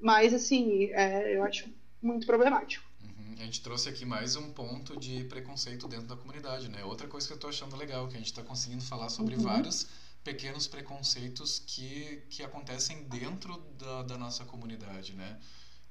Mas, 0.00 0.34
assim, 0.34 0.90
eh, 0.92 1.36
eu 1.36 1.44
acho 1.44 1.70
muito 2.02 2.26
problemático. 2.26 2.84
Uhum. 3.02 3.34
A 3.38 3.44
gente 3.44 3.62
trouxe 3.62 3.88
aqui 3.88 4.04
mais 4.04 4.34
um 4.34 4.50
ponto 4.50 4.98
de 4.98 5.22
preconceito 5.24 5.86
dentro 5.86 6.08
da 6.08 6.16
comunidade, 6.16 6.68
né? 6.68 6.82
Outra 6.84 7.06
coisa 7.06 7.28
que 7.28 7.34
eu 7.34 7.38
tô 7.38 7.46
achando 7.48 7.76
legal, 7.76 8.08
que 8.08 8.14
a 8.16 8.18
gente 8.18 8.32
está 8.34 8.42
conseguindo 8.42 8.82
falar 8.82 9.08
sobre 9.10 9.36
Uhum. 9.36 9.42
vários 9.42 9.86
pequenos 10.24 10.66
preconceitos 10.66 11.60
que, 11.66 12.22
que 12.30 12.42
acontecem 12.42 13.04
dentro 13.04 13.58
da, 13.78 14.02
da 14.02 14.18
nossa 14.18 14.44
comunidade, 14.44 15.14
né? 15.14 15.38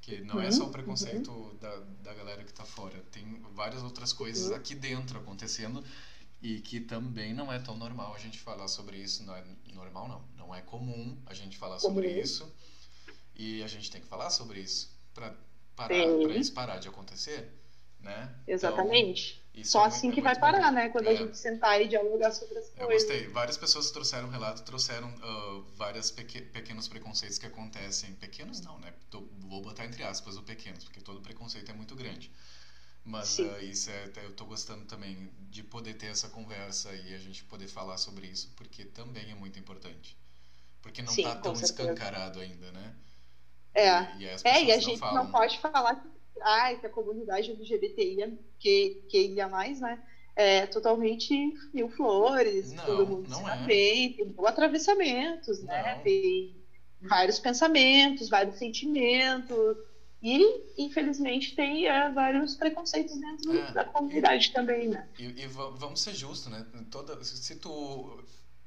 Que 0.02 0.22
não 0.22 0.42
é 0.42 0.50
Uhum, 0.50 0.52
só 0.52 0.66
o 0.66 0.70
preconceito 0.72 1.54
da, 1.60 1.80
da 2.02 2.14
galera 2.14 2.44
que 2.44 2.54
tá 2.54 2.66
fora, 2.66 3.04
tem 3.12 3.40
várias 3.54 3.84
outras 3.84 4.14
coisas 4.14 4.50
Uhum. 4.50 4.52
aqui 4.52 4.76
dentro 4.76 5.20
acontecendo 5.20 5.84
e 6.42 6.60
que 6.62 6.82
também 6.82 7.34
não 7.34 7.52
é 7.52 7.60
tão 7.60 7.78
normal 7.78 8.14
a 8.16 8.20
gente 8.20 8.40
falar 8.40 8.68
sobre 8.68 8.98
isso, 8.98 9.24
não 9.24 9.36
é 9.36 9.44
normal 9.74 10.08
não, 10.08 10.24
não 10.48 10.56
é 10.56 10.62
comum 10.62 11.18
a 11.26 11.34
gente 11.34 11.58
falar 11.58 11.80
sobre 11.80 12.08
Comum. 12.08 12.22
isso 12.22 12.52
e 13.36 13.64
a 13.64 13.68
gente 13.68 13.90
tem 13.90 14.02
que 14.02 14.08
falar 14.08 14.30
sobre 14.30 14.60
isso 14.60 14.90
para 15.14 15.34
parar, 15.76 16.16
para 16.22 16.36
isso 16.36 16.54
parar 16.54 16.78
de 16.80 16.88
acontecer, 16.88 17.50
né? 18.02 18.36
Exatamente. 18.48 19.42
Então, 19.54 19.66
Só 19.66 19.80
é 19.80 19.82
muito- 19.84 19.96
assim 19.96 20.10
é 20.10 20.14
que 20.14 20.22
vai 20.22 20.34
muito 20.34 20.42
bom. 20.46 20.52
parar, 20.52 20.72
né? 20.72 20.90
Quando 20.90 21.08
a 21.08 21.12
É. 21.12 21.16
gente 21.18 21.38
sentar 21.38 21.82
e 21.82 21.88
dialogar 21.88 22.32
sobre 22.32 22.58
as 22.58 22.70
Eu 22.78 22.86
coisas. 22.88 23.08
gostei. 23.08 23.28
Várias 23.28 23.58
pessoas 23.58 23.92
trouxeram 23.92 24.30
relato, 24.30 24.64
trouxeram 24.64 25.14
ah, 25.22 25.62
vários 25.76 26.10
peque- 26.10 26.42
pequenos 26.42 26.88
preconceitos 26.88 27.38
que 27.38 27.46
acontecem. 27.46 28.14
Pequenos 28.16 28.62
não, 28.62 28.80
né? 28.80 28.94
Tô- 29.10 29.28
vou 29.40 29.62
botar 29.62 29.86
entre 29.86 30.04
aspas 30.04 30.38
o 30.38 30.44
pequenos, 30.44 30.84
porque 30.86 31.02
todo 31.02 31.20
preconceito 31.22 31.70
é 31.70 31.74
muito 31.74 31.96
grande. 31.96 32.32
Mas 33.04 33.40
ah, 33.40 33.60
isso 33.62 33.90
é, 33.90 34.10
eu 34.24 34.32
tô 34.34 34.46
gostando 34.46 34.86
também 34.86 35.30
de 35.50 35.64
poder 35.64 35.96
ter 35.96 36.08
essa 36.08 36.30
conversa 36.30 36.94
e 36.94 37.14
a 37.14 37.18
gente 37.18 37.44
poder 37.44 37.68
falar 37.68 37.98
sobre 37.98 38.28
isso, 38.28 38.52
porque 38.56 38.86
também 38.86 39.32
é 39.32 39.36
muito 39.36 39.60
importante. 39.60 40.16
Porque 40.82 41.02
não 41.02 41.14
tá 41.16 41.36
com 41.36 41.42
tão 41.42 41.56
certeza. 41.56 41.92
escancarado 41.92 42.40
ainda, 42.40 42.72
né? 42.72 42.96
É. 43.74 44.16
E, 44.18 44.24
e 44.24 44.28
É, 44.44 44.64
e 44.66 44.72
a 44.72 44.80
gente 44.80 44.98
falam. 45.00 45.24
não 45.26 45.32
pode 45.32 45.60
falar 45.60 45.96
que, 45.96 46.08
ai, 46.42 46.78
que 46.78 46.86
a 46.86 46.90
comunidade 46.90 47.52
LGBTI, 47.52 48.38
que, 48.60 48.96
que 49.08 49.28
ia 49.28 49.48
mais, 49.48 49.80
né? 49.80 50.00
É 50.36 50.66
totalmente 50.68 51.34
mil 51.74 51.90
flores, 51.90 52.74
Não, 52.76 52.86
todo 52.86 53.06
mundo 53.06 53.30
se 53.30 53.44
é. 53.50 53.66
bem, 53.66 54.12
tem 54.12 54.34
atravessamentos, 54.46 55.62
né? 55.62 55.96
Não. 55.96 56.04
Tem 56.04 56.64
vários 57.02 57.40
pensamentos, 57.40 58.30
vários 58.30 58.58
sentimentos. 58.58 59.78
E, 60.22 60.40
infelizmente, 60.78 61.54
tem 61.56 61.88
é, 61.88 62.10
vários 62.12 62.56
preconceitos 62.56 63.20
dentro 63.20 63.66
É, 63.66 63.74
da 63.74 63.84
comunidade 63.86 64.52
também, 64.52 64.88
né? 64.88 65.08
E, 65.18 65.44
e 65.44 65.48
va- 65.48 65.70
vamos 65.70 66.02
ser 66.02 66.14
justos, 66.14 66.52
né? 66.52 66.66
Toda, 66.90 67.24
se 67.24 67.56
tu 67.56 68.24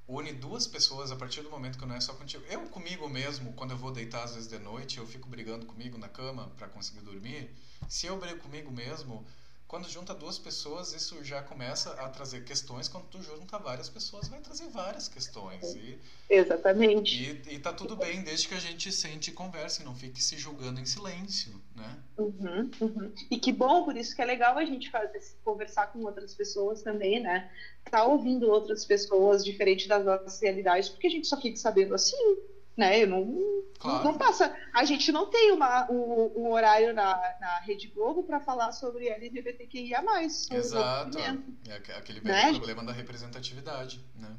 une 0.07 0.33
duas 0.33 0.67
pessoas 0.67 1.11
a 1.11 1.17
partir 1.17 1.43
do 1.43 1.51
momento 1.51 1.79
que 1.79 1.87
não 1.87 1.95
é 1.95 2.01
só 2.01 2.13
contigo. 2.15 2.45
Eu 2.49 2.61
comigo 2.69 3.09
mesmo, 3.09 3.53
quando 3.55 3.71
eu 3.71 3.77
vou 3.77 3.91
deitar 3.91 4.23
às 4.25 4.35
vezes 4.35 4.49
de 4.49 4.59
noite, 4.59 4.99
eu 4.99 5.07
fico 5.07 5.29
brigando 5.29 5.65
comigo 5.67 5.97
na 5.97 6.09
cama 6.09 6.51
para 6.59 6.69
conseguir 6.69 7.01
dormir. 7.01 7.51
Se 7.89 8.07
eu 8.07 8.19
brigo 8.19 8.41
comigo 8.41 8.71
mesmo, 8.71 9.27
quando 9.75 9.91
junta 9.91 10.15
duas 10.15 10.39
pessoas, 10.39 10.95
isso 10.95 11.25
já 11.25 11.43
começa 11.43 11.91
a 11.95 12.09
trazer 12.09 12.45
questões. 12.45 12.87
Quando 12.87 13.07
tu 13.07 13.21
junta 13.21 13.59
várias 13.59 13.89
pessoas, 13.89 14.29
vai 14.29 14.39
trazer 14.39 14.69
várias 14.69 15.09
questões. 15.09 15.75
E, 15.75 15.99
Exatamente. 16.31 17.43
e, 17.45 17.55
e 17.55 17.59
tá 17.59 17.73
tudo 17.73 17.97
bem, 17.97 18.23
desde 18.23 18.47
que 18.47 18.55
a 18.55 18.61
gente 18.61 18.93
sente 18.93 19.33
e 19.33 19.35
converse, 19.35 19.83
não 19.83 19.93
fique 19.93 20.23
se 20.23 20.39
julgando 20.39 20.79
em 20.79 20.87
silêncio, 20.87 21.61
né? 21.75 21.99
Uhum, 22.17 22.71
uhum. 22.81 23.13
E 23.29 23.37
que 23.37 23.51
bom, 23.51 23.85
por 23.85 23.97
isso 23.97 24.15
que 24.15 24.23
é 24.23 24.25
legal 24.25 24.57
a 24.57 24.65
gente 24.65 24.89
fazer, 24.93 25.21
conversar 25.45 25.89
com 25.89 26.05
outras 26.05 26.37
pessoas 26.37 26.81
também, 26.81 27.21
né? 27.21 27.51
Tá 27.91 28.05
ouvindo 28.05 28.49
outras 28.49 28.85
pessoas 28.85 29.45
diferente 29.45 29.89
das 29.89 30.05
nossas 30.05 30.41
realidades, 30.41 30.89
porque 30.89 31.09
a 31.09 31.11
gente 31.11 31.27
só 31.27 31.41
fica 31.41 31.57
sabendo 31.57 31.97
assim, 31.97 32.37
né? 32.77 33.03
Eu 33.03 33.07
não, 33.09 33.65
Claro. 33.79 34.05
não 34.05 34.19
passa. 34.19 34.55
A 34.73 34.85
gente 34.85 35.11
não 35.13 35.27
tem 35.27 35.53
uma, 35.53 35.91
um, 35.91 36.33
um 36.43 36.53
horário 36.53 36.93
na, 36.95 37.15
na 37.41 37.59
Rede 37.61 37.89
Globo 37.89 38.23
para 38.25 38.41
falar 38.41 38.73
sobre 38.73 39.09
LGBTQIA. 39.09 40.03
Exato. 40.51 41.19
É 41.19 41.77
aque- 41.77 41.93
aquele 41.93 42.21
Né? 42.21 42.51
problema 42.51 42.85
da 42.85 42.93
representatividade, 42.93 44.01
né? 44.15 44.35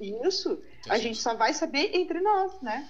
Isso. 0.00 0.56
Que 0.82 0.90
A 0.90 0.98
gente 0.98 1.18
só 1.20 1.34
vai 1.34 1.52
saber 1.52 1.94
entre 1.94 2.20
nós, 2.20 2.60
né? 2.62 2.88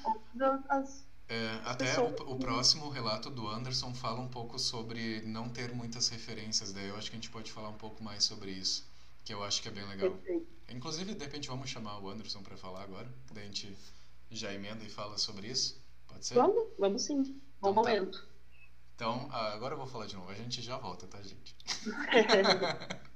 As- 0.69 1.05
É, 1.29 1.61
até 1.65 1.99
o, 2.01 2.07
o 2.33 2.39
próximo 2.39 2.89
relato 2.89 3.31
do 3.31 3.47
Anderson 3.47 3.95
fala 3.95 4.21
um 4.21 4.27
pouco 4.29 4.59
sobre 4.59 5.21
não 5.23 5.49
ter 5.49 5.73
muitas 5.73 6.09
referências, 6.09 6.73
daí 6.73 6.89
eu 6.89 6.97
acho 6.97 7.09
que 7.09 7.17
a 7.17 7.21
gente 7.21 7.31
pode 7.31 7.53
falar 7.53 7.69
um 7.69 7.77
pouco 7.79 8.03
mais 8.03 8.25
sobre 8.25 8.51
isso, 8.51 8.85
que 9.25 9.33
eu 9.33 9.43
acho 9.45 9.62
que 9.62 9.69
é 9.69 9.71
bem 9.71 9.87
legal. 9.87 10.12
Inclusive, 10.69 11.15
de 11.15 11.25
repente, 11.25 11.49
vamos 11.49 11.71
chamar 11.71 12.01
o 12.01 12.09
Anderson 12.09 12.43
para 12.43 12.57
falar 12.57 12.83
agora, 12.83 13.09
daí 13.33 13.45
a 13.45 13.47
gente 13.47 13.77
já 14.31 14.52
emenda 14.52 14.85
e 14.85 14.89
fala 14.89 15.19
sobre 15.19 15.48
isso, 15.48 15.82
pode 16.07 16.24
ser? 16.27 16.35
Vamos, 16.35 16.69
vamos 16.78 17.02
sim. 17.02 17.23
Bom 17.61 17.70
Então 17.70 17.82
tá. 17.82 17.90
momento. 17.90 18.28
Então, 18.94 19.28
ah, 19.32 19.52
agora 19.55 19.74
eu 19.74 19.78
vou 19.78 19.86
falar 19.86 20.07
de 20.07 20.15
novo, 20.15 20.31
a 20.31 20.35
gente 20.35 20.61
já 20.61 20.77
volta, 20.77 21.07
tá, 21.07 21.20
gente? 21.23 21.57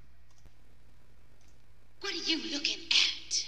What 2.03 2.15
are 2.15 2.31
you 2.31 2.39
looking 2.53 2.89
at? 2.89 3.47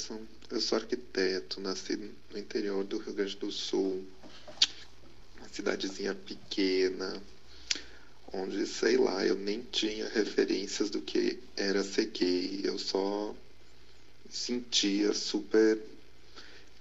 Anderson. 0.00 0.20
Eu 0.50 0.60
sou 0.60 0.78
arquiteto, 0.78 1.60
nasci 1.60 1.96
no 2.30 2.38
interior 2.38 2.82
do 2.84 2.98
Rio 2.98 3.12
Grande 3.12 3.36
do 3.36 3.52
Sul, 3.52 4.04
uma 5.36 5.48
cidadezinha 5.48 6.14
pequena, 6.14 7.22
onde, 8.32 8.66
sei 8.66 8.96
lá, 8.96 9.24
eu 9.24 9.36
nem 9.36 9.62
tinha 9.70 10.08
referências 10.08 10.90
do 10.90 11.00
que 11.00 11.38
era 11.56 11.84
ser 11.84 12.06
gay. 12.06 12.62
Eu 12.64 12.78
só 12.78 13.34
sentia 14.28 15.12
super 15.12 15.78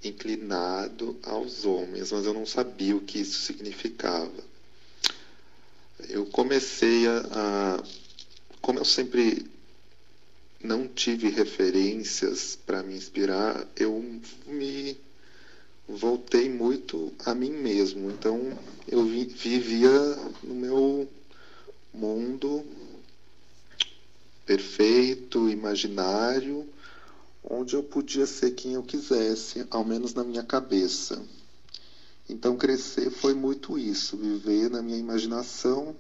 inclinado 0.03 1.19
aos 1.23 1.65
homens, 1.65 2.11
mas 2.11 2.25
eu 2.25 2.33
não 2.33 2.45
sabia 2.45 2.95
o 2.95 3.01
que 3.01 3.19
isso 3.19 3.39
significava. 3.41 4.49
Eu 6.07 6.25
comecei 6.25 7.05
a, 7.07 7.19
a 7.31 7.83
como 8.61 8.79
eu 8.79 8.85
sempre 8.85 9.45
não 10.61 10.87
tive 10.87 11.29
referências 11.29 12.57
para 12.65 12.83
me 12.83 12.95
inspirar, 12.95 13.65
eu 13.75 14.03
me 14.45 14.97
voltei 15.87 16.49
muito 16.49 17.13
a 17.25 17.33
mim 17.33 17.51
mesmo. 17.51 18.11
Então 18.11 18.57
eu 18.87 19.05
vi, 19.05 19.25
vivia 19.25 19.89
no 20.43 20.55
meu 20.55 21.09
mundo 21.93 22.63
perfeito, 24.45 25.49
imaginário, 25.49 26.67
onde 27.43 27.75
eu 27.75 27.83
podia 27.83 28.25
ser 28.25 28.51
quem 28.51 28.73
eu 28.73 28.83
quisesse, 28.83 29.65
ao 29.69 29.85
menos 29.85 30.13
na 30.13 30.23
minha 30.23 30.43
cabeça. 30.43 31.23
Então 32.27 32.57
crescer 32.57 33.09
foi 33.09 33.33
muito 33.33 33.77
isso, 33.77 34.17
viver 34.17 34.69
na 34.69 34.81
minha 34.81 34.97
imaginação. 34.97 35.95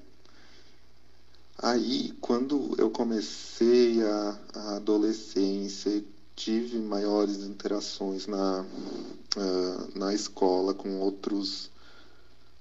Aí, 1.61 2.13
quando 2.21 2.73
eu 2.77 2.89
comecei 2.89 4.01
a, 4.01 4.39
a 4.53 4.75
adolescência 4.77 5.89
e 5.89 6.07
tive 6.33 6.77
maiores 6.79 7.43
interações 7.43 8.27
na, 8.27 8.61
uh, 8.61 9.99
na 9.99 10.13
escola 10.13 10.73
com 10.73 11.01
outros 11.01 11.69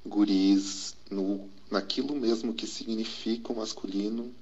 guris, 0.04 0.96
no, 1.08 1.48
naquilo 1.70 2.12
mesmo 2.16 2.52
que 2.52 2.66
significa 2.66 3.52
o 3.52 3.56
masculino, 3.56 4.34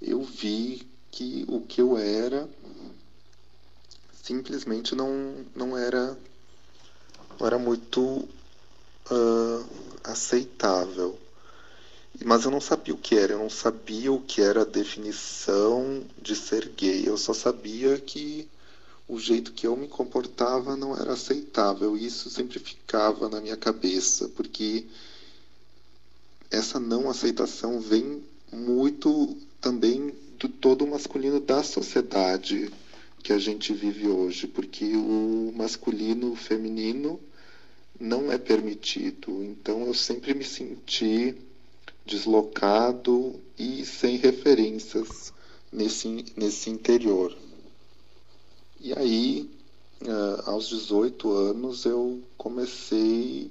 eu 0.00 0.22
vi 0.22 0.88
que 1.10 1.44
o 1.46 1.60
que 1.60 1.82
eu 1.82 1.98
era 1.98 2.48
simplesmente 4.22 4.94
não, 4.94 5.44
não 5.54 5.76
era 5.76 6.16
era 7.38 7.58
muito 7.58 8.00
uh, 8.00 9.66
aceitável. 10.04 11.19
Mas 12.24 12.44
eu 12.44 12.50
não 12.50 12.60
sabia 12.60 12.94
o 12.94 12.98
que 12.98 13.16
era, 13.16 13.32
eu 13.32 13.38
não 13.38 13.48
sabia 13.48 14.12
o 14.12 14.20
que 14.20 14.42
era 14.42 14.62
a 14.62 14.66
definição 14.66 16.04
de 16.20 16.36
ser 16.36 16.68
gay. 16.76 17.04
Eu 17.06 17.16
só 17.16 17.32
sabia 17.32 17.98
que 17.98 18.46
o 19.08 19.18
jeito 19.18 19.52
que 19.52 19.66
eu 19.66 19.76
me 19.76 19.88
comportava 19.88 20.76
não 20.76 20.94
era 20.94 21.14
aceitável. 21.14 21.96
Isso 21.96 22.28
sempre 22.28 22.58
ficava 22.58 23.28
na 23.28 23.40
minha 23.40 23.56
cabeça, 23.56 24.28
porque 24.28 24.84
essa 26.50 26.78
não 26.78 27.08
aceitação 27.08 27.80
vem 27.80 28.22
muito 28.52 29.36
também 29.60 30.14
do 30.38 30.48
todo 30.48 30.86
masculino 30.86 31.40
da 31.40 31.62
sociedade 31.62 32.70
que 33.22 33.32
a 33.32 33.38
gente 33.38 33.72
vive 33.72 34.08
hoje, 34.08 34.46
porque 34.46 34.96
o 34.96 35.52
masculino 35.56 36.32
o 36.32 36.36
feminino 36.36 37.20
não 37.98 38.30
é 38.30 38.36
permitido. 38.38 39.42
Então 39.42 39.86
eu 39.86 39.94
sempre 39.94 40.34
me 40.34 40.44
senti 40.44 41.34
deslocado 42.10 43.40
e 43.56 43.86
sem 43.86 44.16
referências 44.16 45.32
nesse, 45.72 46.26
nesse 46.36 46.68
interior. 46.68 47.34
E 48.80 48.92
aí, 48.92 49.48
uh, 50.02 50.50
aos 50.50 50.68
18 50.68 51.30
anos, 51.30 51.84
eu 51.84 52.20
comecei 52.36 53.48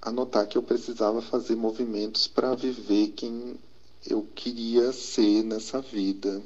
a 0.00 0.12
notar 0.12 0.46
que 0.46 0.56
eu 0.56 0.62
precisava 0.62 1.20
fazer 1.20 1.56
movimentos 1.56 2.28
para 2.28 2.54
viver 2.54 3.08
quem 3.08 3.56
eu 4.06 4.22
queria 4.34 4.92
ser 4.92 5.42
nessa 5.42 5.80
vida. 5.80 6.40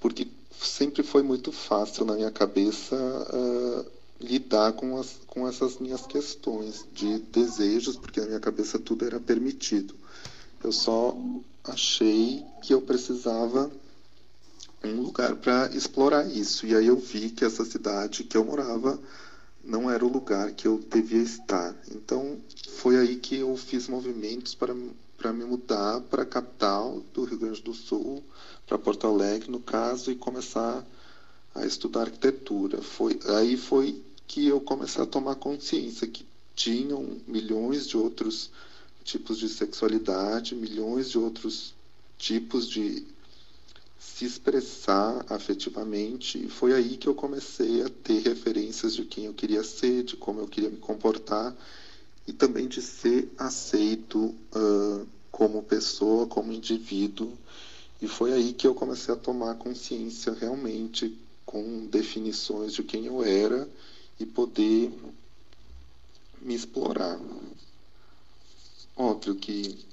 Porque 0.00 0.28
sempre 0.60 1.02
foi 1.02 1.22
muito 1.22 1.50
fácil 1.50 2.04
na 2.04 2.14
minha 2.14 2.30
cabeça 2.30 2.94
uh, 2.96 3.95
lidar 4.20 4.72
com, 4.72 4.98
as, 4.98 5.18
com 5.26 5.46
essas 5.46 5.78
minhas 5.78 6.06
questões 6.06 6.86
de 6.92 7.18
desejos, 7.18 7.96
porque 7.96 8.20
na 8.20 8.26
minha 8.26 8.40
cabeça 8.40 8.78
tudo 8.78 9.04
era 9.04 9.20
permitido. 9.20 9.94
Eu 10.62 10.72
só 10.72 11.16
achei 11.64 12.44
que 12.62 12.72
eu 12.72 12.80
precisava 12.80 13.70
um 14.82 15.00
lugar 15.00 15.36
para 15.36 15.68
explorar 15.74 16.26
isso. 16.26 16.66
E 16.66 16.74
aí 16.74 16.86
eu 16.86 16.96
vi 16.96 17.30
que 17.30 17.44
essa 17.44 17.64
cidade 17.64 18.24
que 18.24 18.36
eu 18.36 18.44
morava 18.44 18.98
não 19.64 19.90
era 19.90 20.04
o 20.04 20.08
lugar 20.08 20.52
que 20.52 20.66
eu 20.66 20.78
devia 20.78 21.22
estar. 21.22 21.74
Então 21.90 22.38
foi 22.68 22.96
aí 22.96 23.16
que 23.16 23.36
eu 23.36 23.56
fiz 23.56 23.88
movimentos 23.88 24.54
para 24.54 24.74
para 25.16 25.32
me 25.32 25.44
mudar 25.44 26.00
para 26.02 26.22
a 26.22 26.26
capital 26.26 27.02
do 27.14 27.24
Rio 27.24 27.38
Grande 27.38 27.62
do 27.62 27.72
Sul, 27.72 28.22
para 28.66 28.78
Porto 28.78 29.06
Alegre, 29.06 29.50
no 29.50 29.60
caso, 29.60 30.10
e 30.10 30.14
começar 30.14 30.84
a 31.54 31.64
estudar 31.64 32.02
arquitetura. 32.02 32.82
Foi 32.82 33.18
aí 33.38 33.56
foi 33.56 34.02
que 34.26 34.46
eu 34.46 34.60
comecei 34.60 35.02
a 35.02 35.06
tomar 35.06 35.36
consciência 35.36 36.06
que 36.06 36.26
tinham 36.54 37.20
milhões 37.26 37.86
de 37.86 37.96
outros 37.96 38.50
tipos 39.04 39.38
de 39.38 39.48
sexualidade, 39.48 40.54
milhões 40.54 41.10
de 41.10 41.18
outros 41.18 41.74
tipos 42.18 42.68
de 42.68 43.06
se 43.98 44.24
expressar 44.24 45.24
afetivamente. 45.28 46.44
E 46.44 46.48
foi 46.48 46.72
aí 46.72 46.96
que 46.96 47.06
eu 47.06 47.14
comecei 47.14 47.82
a 47.82 47.88
ter 47.88 48.20
referências 48.20 48.94
de 48.94 49.04
quem 49.04 49.26
eu 49.26 49.34
queria 49.34 49.62
ser, 49.62 50.02
de 50.02 50.16
como 50.16 50.40
eu 50.40 50.48
queria 50.48 50.70
me 50.70 50.78
comportar 50.78 51.54
e 52.26 52.32
também 52.32 52.66
de 52.66 52.82
ser 52.82 53.30
aceito 53.38 54.18
uh, 54.18 55.06
como 55.30 55.62
pessoa, 55.62 56.26
como 56.26 56.52
indivíduo. 56.52 57.32
E 58.00 58.08
foi 58.08 58.32
aí 58.32 58.52
que 58.52 58.66
eu 58.66 58.74
comecei 58.74 59.14
a 59.14 59.16
tomar 59.16 59.54
consciência 59.54 60.32
realmente 60.32 61.16
com 61.44 61.86
definições 61.86 62.72
de 62.72 62.82
quem 62.82 63.06
eu 63.06 63.22
era 63.22 63.68
e 64.18 64.26
poder 64.26 64.92
me 66.40 66.54
explorar. 66.54 67.18
Óbvio 68.96 69.34
que 69.34 69.84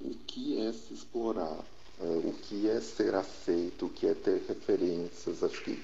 o 0.00 0.14
que 0.26 0.60
é 0.60 0.72
se 0.72 0.94
explorar, 0.94 1.64
é, 2.00 2.04
o 2.04 2.32
que 2.42 2.68
é 2.68 2.80
ser 2.80 3.14
aceito, 3.14 3.86
o 3.86 3.90
que 3.90 4.06
é 4.06 4.14
ter 4.14 4.44
referências, 4.46 5.42
acho 5.42 5.64
que 5.64 5.82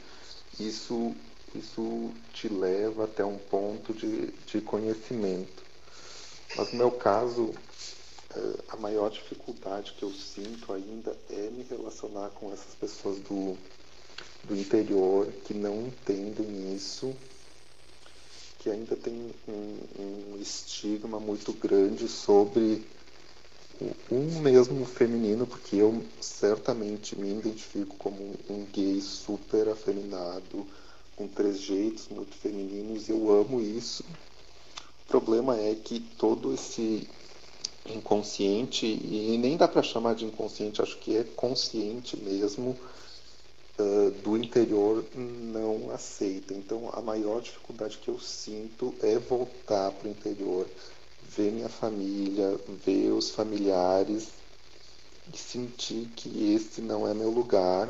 isso, 0.60 1.14
isso 1.54 2.12
te 2.32 2.48
leva 2.48 3.04
até 3.04 3.24
um 3.24 3.38
ponto 3.38 3.92
de, 3.92 4.26
de 4.46 4.60
conhecimento. 4.60 5.62
Mas 6.56 6.70
no 6.72 6.78
meu 6.78 6.90
caso, 6.90 7.54
é, 8.34 8.54
a 8.68 8.76
maior 8.76 9.10
dificuldade 9.10 9.94
que 9.94 10.02
eu 10.02 10.12
sinto 10.12 10.72
ainda 10.72 11.16
é 11.30 11.50
me 11.50 11.64
relacionar 11.64 12.28
com 12.30 12.52
essas 12.52 12.74
pessoas 12.74 13.18
do, 13.20 13.56
do 14.44 14.56
interior 14.56 15.26
que 15.44 15.54
não 15.54 15.86
entendem 15.86 16.74
isso 16.74 17.16
que 18.62 18.70
ainda 18.70 18.94
tem 18.94 19.12
um, 19.48 19.78
um 19.98 20.40
estigma 20.40 21.18
muito 21.18 21.52
grande 21.52 22.06
sobre 22.06 22.86
o, 23.80 24.14
um 24.14 24.40
mesmo 24.40 24.84
feminino, 24.86 25.46
porque 25.48 25.76
eu 25.76 26.04
certamente 26.20 27.18
me 27.18 27.32
identifico 27.32 27.96
como 27.96 28.34
um 28.48 28.64
gay 28.72 29.00
super 29.00 29.68
afeminado, 29.68 30.64
com 31.16 31.26
trejeitos 31.26 32.08
muito 32.08 32.36
femininos, 32.36 33.08
eu 33.08 33.32
amo 33.32 33.60
isso. 33.60 34.04
O 35.04 35.08
problema 35.08 35.58
é 35.58 35.74
que 35.74 35.98
todo 35.98 36.54
esse 36.54 37.08
inconsciente, 37.84 38.86
e 38.86 39.36
nem 39.38 39.56
dá 39.56 39.66
para 39.66 39.82
chamar 39.82 40.14
de 40.14 40.24
inconsciente, 40.24 40.80
acho 40.80 40.98
que 40.98 41.16
é 41.16 41.24
consciente 41.24 42.16
mesmo, 42.16 42.78
uh, 43.78 44.10
do 44.22 44.36
interior 44.36 45.04
não 45.14 45.90
aceita. 45.90 46.54
Então, 46.54 46.90
a 46.92 47.00
maior 47.00 47.40
dificuldade 47.40 47.98
que 47.98 48.08
eu 48.08 48.18
sinto 48.18 48.94
é 49.02 49.18
voltar 49.18 49.90
para 49.92 50.08
o 50.08 50.10
interior, 50.10 50.66
ver 51.28 51.52
minha 51.52 51.68
família, 51.68 52.58
ver 52.84 53.10
os 53.10 53.30
familiares 53.30 54.28
e 55.32 55.36
sentir 55.36 56.08
que 56.16 56.54
esse 56.54 56.80
não 56.80 57.06
é 57.06 57.14
meu 57.14 57.30
lugar 57.30 57.88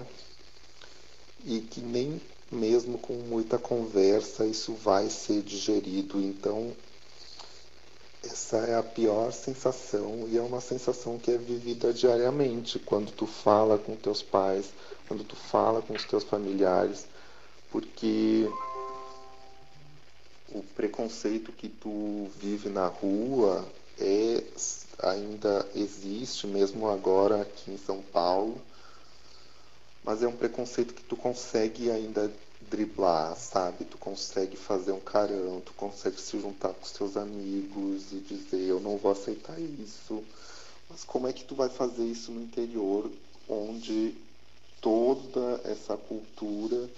e 1.44 1.60
que 1.60 1.80
nem 1.80 2.20
mesmo 2.50 2.98
com 2.98 3.14
muita 3.14 3.58
conversa 3.58 4.44
isso 4.44 4.74
vai 4.74 5.08
ser 5.08 5.42
digerido. 5.42 6.20
Então, 6.20 6.72
essa 8.22 8.58
é 8.58 8.76
a 8.76 8.82
pior 8.82 9.32
sensação 9.32 10.28
e 10.28 10.36
é 10.36 10.42
uma 10.42 10.60
sensação 10.60 11.18
que 11.18 11.30
é 11.30 11.38
vivida 11.38 11.92
diariamente 11.92 12.78
quando 12.78 13.10
tu 13.10 13.26
fala 13.26 13.78
com 13.78 13.96
teus 13.96 14.22
pais, 14.22 14.66
quando 15.12 15.24
tu 15.24 15.36
fala 15.36 15.82
com 15.82 15.92
os 15.92 16.04
teus 16.06 16.24
familiares, 16.24 17.04
porque 17.70 18.48
o 20.48 20.62
preconceito 20.74 21.52
que 21.52 21.68
tu 21.68 22.30
vive 22.40 22.70
na 22.70 22.86
rua 22.86 23.62
é 23.98 24.42
ainda 25.02 25.68
existe 25.74 26.46
mesmo 26.46 26.88
agora 26.88 27.42
aqui 27.42 27.72
em 27.72 27.76
São 27.76 28.00
Paulo, 28.00 28.58
mas 30.02 30.22
é 30.22 30.26
um 30.26 30.34
preconceito 30.34 30.94
que 30.94 31.02
tu 31.02 31.14
consegue 31.14 31.90
ainda 31.90 32.32
driblar, 32.70 33.36
sabe? 33.36 33.84
Tu 33.84 33.98
consegue 33.98 34.56
fazer 34.56 34.92
um 34.92 35.00
carão, 35.00 35.60
tu 35.60 35.74
consegue 35.74 36.18
se 36.18 36.40
juntar 36.40 36.70
com 36.70 36.86
os 36.86 36.92
teus 36.92 37.18
amigos 37.18 38.12
e 38.12 38.16
dizer 38.16 38.62
eu 38.62 38.80
não 38.80 38.96
vou 38.96 39.12
aceitar 39.12 39.60
isso. 39.60 40.24
Mas 40.88 41.04
como 41.04 41.28
é 41.28 41.34
que 41.34 41.44
tu 41.44 41.54
vai 41.54 41.68
fazer 41.68 42.04
isso 42.04 42.32
no 42.32 42.40
interior 42.40 43.10
onde 43.46 44.16
toda 44.82 45.60
essa 45.64 45.96
cultura 45.96 46.90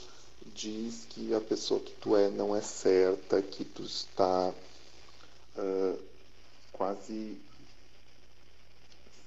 diz 0.55 1.07
que 1.11 1.35
a 1.35 1.41
pessoa 1.41 1.79
que 1.79 1.93
tu 1.93 2.17
é 2.17 2.29
não 2.31 2.57
é 2.57 2.61
certa, 2.61 3.41
que 3.43 3.65
tu 3.65 3.83
está 3.83 4.53
uh, 5.57 5.99
quase 6.73 7.37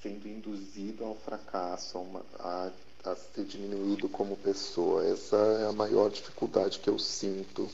sendo 0.01 0.27
induzido 0.27 1.05
ao 1.05 1.15
fracasso, 1.15 1.97
a, 1.97 2.01
uma, 2.01 2.25
a, 2.39 2.71
a, 3.05 3.15
ser 3.15 3.45
diminuído 3.45 4.09
como 4.09 4.35
pessoa. 4.37 5.05
Essa 5.05 5.37
é 5.37 5.67
a 5.67 5.71
maior 5.71 6.09
dificuldade 6.09 6.79
que 6.79 6.89
eu 6.89 6.97
sinto 6.97 7.69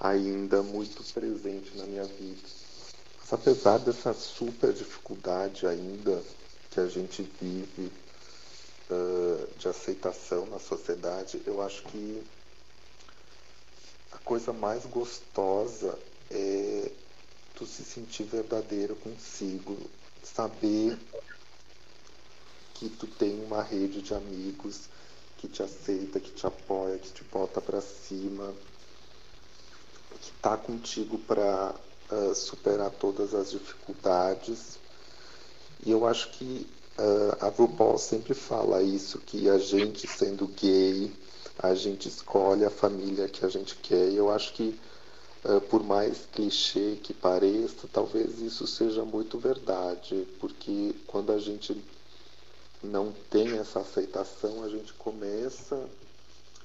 ainda 0.00 0.62
muito 0.62 1.02
presente 1.12 1.76
na 1.76 1.84
minha 1.84 2.04
vida. 2.04 2.40
Mas 3.20 3.32
apesar 3.32 3.78
dessa 3.78 4.14
super 4.14 4.72
dificuldade 4.72 5.66
ainda 5.66 6.22
que 6.70 6.80
a 6.80 6.86
gente 6.86 7.22
vive 7.40 7.90
uh, 8.90 9.58
de 9.58 9.68
aceitação 9.68 10.46
na 10.46 10.58
sociedade, 10.58 11.42
eu 11.46 11.62
acho 11.62 11.82
que 11.84 12.22
a 14.12 14.18
coisa 14.18 14.52
mais 14.52 14.84
gostosa 14.86 15.98
é 16.30 16.90
tu 17.54 17.66
se 17.66 17.82
sentir 17.82 18.24
verdadeiro 18.24 18.94
consigo, 18.96 19.78
saber 20.22 20.98
que 22.74 22.90
tu 22.90 23.06
tem 23.06 23.42
uma 23.42 23.62
rede 23.62 24.02
de 24.02 24.12
amigos 24.12 24.88
que 25.38 25.48
te 25.48 25.62
aceita, 25.62 26.20
que 26.20 26.30
te 26.30 26.46
apoia, 26.46 26.98
que 26.98 27.10
te 27.10 27.24
bota 27.24 27.60
para 27.60 27.80
cima, 27.80 28.54
que 30.20 30.32
tá 30.42 30.56
contigo 30.56 31.18
para 31.20 31.74
uh, 32.10 32.34
superar 32.34 32.90
todas 32.90 33.34
as 33.34 33.50
dificuldades. 33.50 34.78
E 35.84 35.90
eu 35.90 36.06
acho 36.06 36.30
que 36.32 36.68
a 37.40 37.48
RuPaul 37.48 37.98
sempre 37.98 38.34
fala 38.34 38.82
isso, 38.82 39.18
que 39.18 39.48
a 39.48 39.58
gente 39.58 40.06
sendo 40.06 40.46
gay, 40.48 41.12
a 41.58 41.74
gente 41.74 42.08
escolhe 42.08 42.64
a 42.64 42.70
família 42.70 43.28
que 43.28 43.44
a 43.44 43.48
gente 43.48 43.76
quer. 43.76 44.08
E 44.10 44.16
eu 44.16 44.30
acho 44.30 44.52
que 44.54 44.78
uh, 45.44 45.60
por 45.62 45.82
mais 45.82 46.26
clichê 46.32 46.98
que 47.02 47.12
pareça, 47.12 47.88
talvez 47.92 48.40
isso 48.40 48.66
seja 48.66 49.04
muito 49.04 49.38
verdade, 49.38 50.26
porque 50.40 50.94
quando 51.06 51.32
a 51.32 51.38
gente 51.38 51.76
não 52.82 53.12
tem 53.30 53.58
essa 53.58 53.80
aceitação, 53.80 54.62
a 54.62 54.68
gente 54.68 54.92
começa 54.94 55.88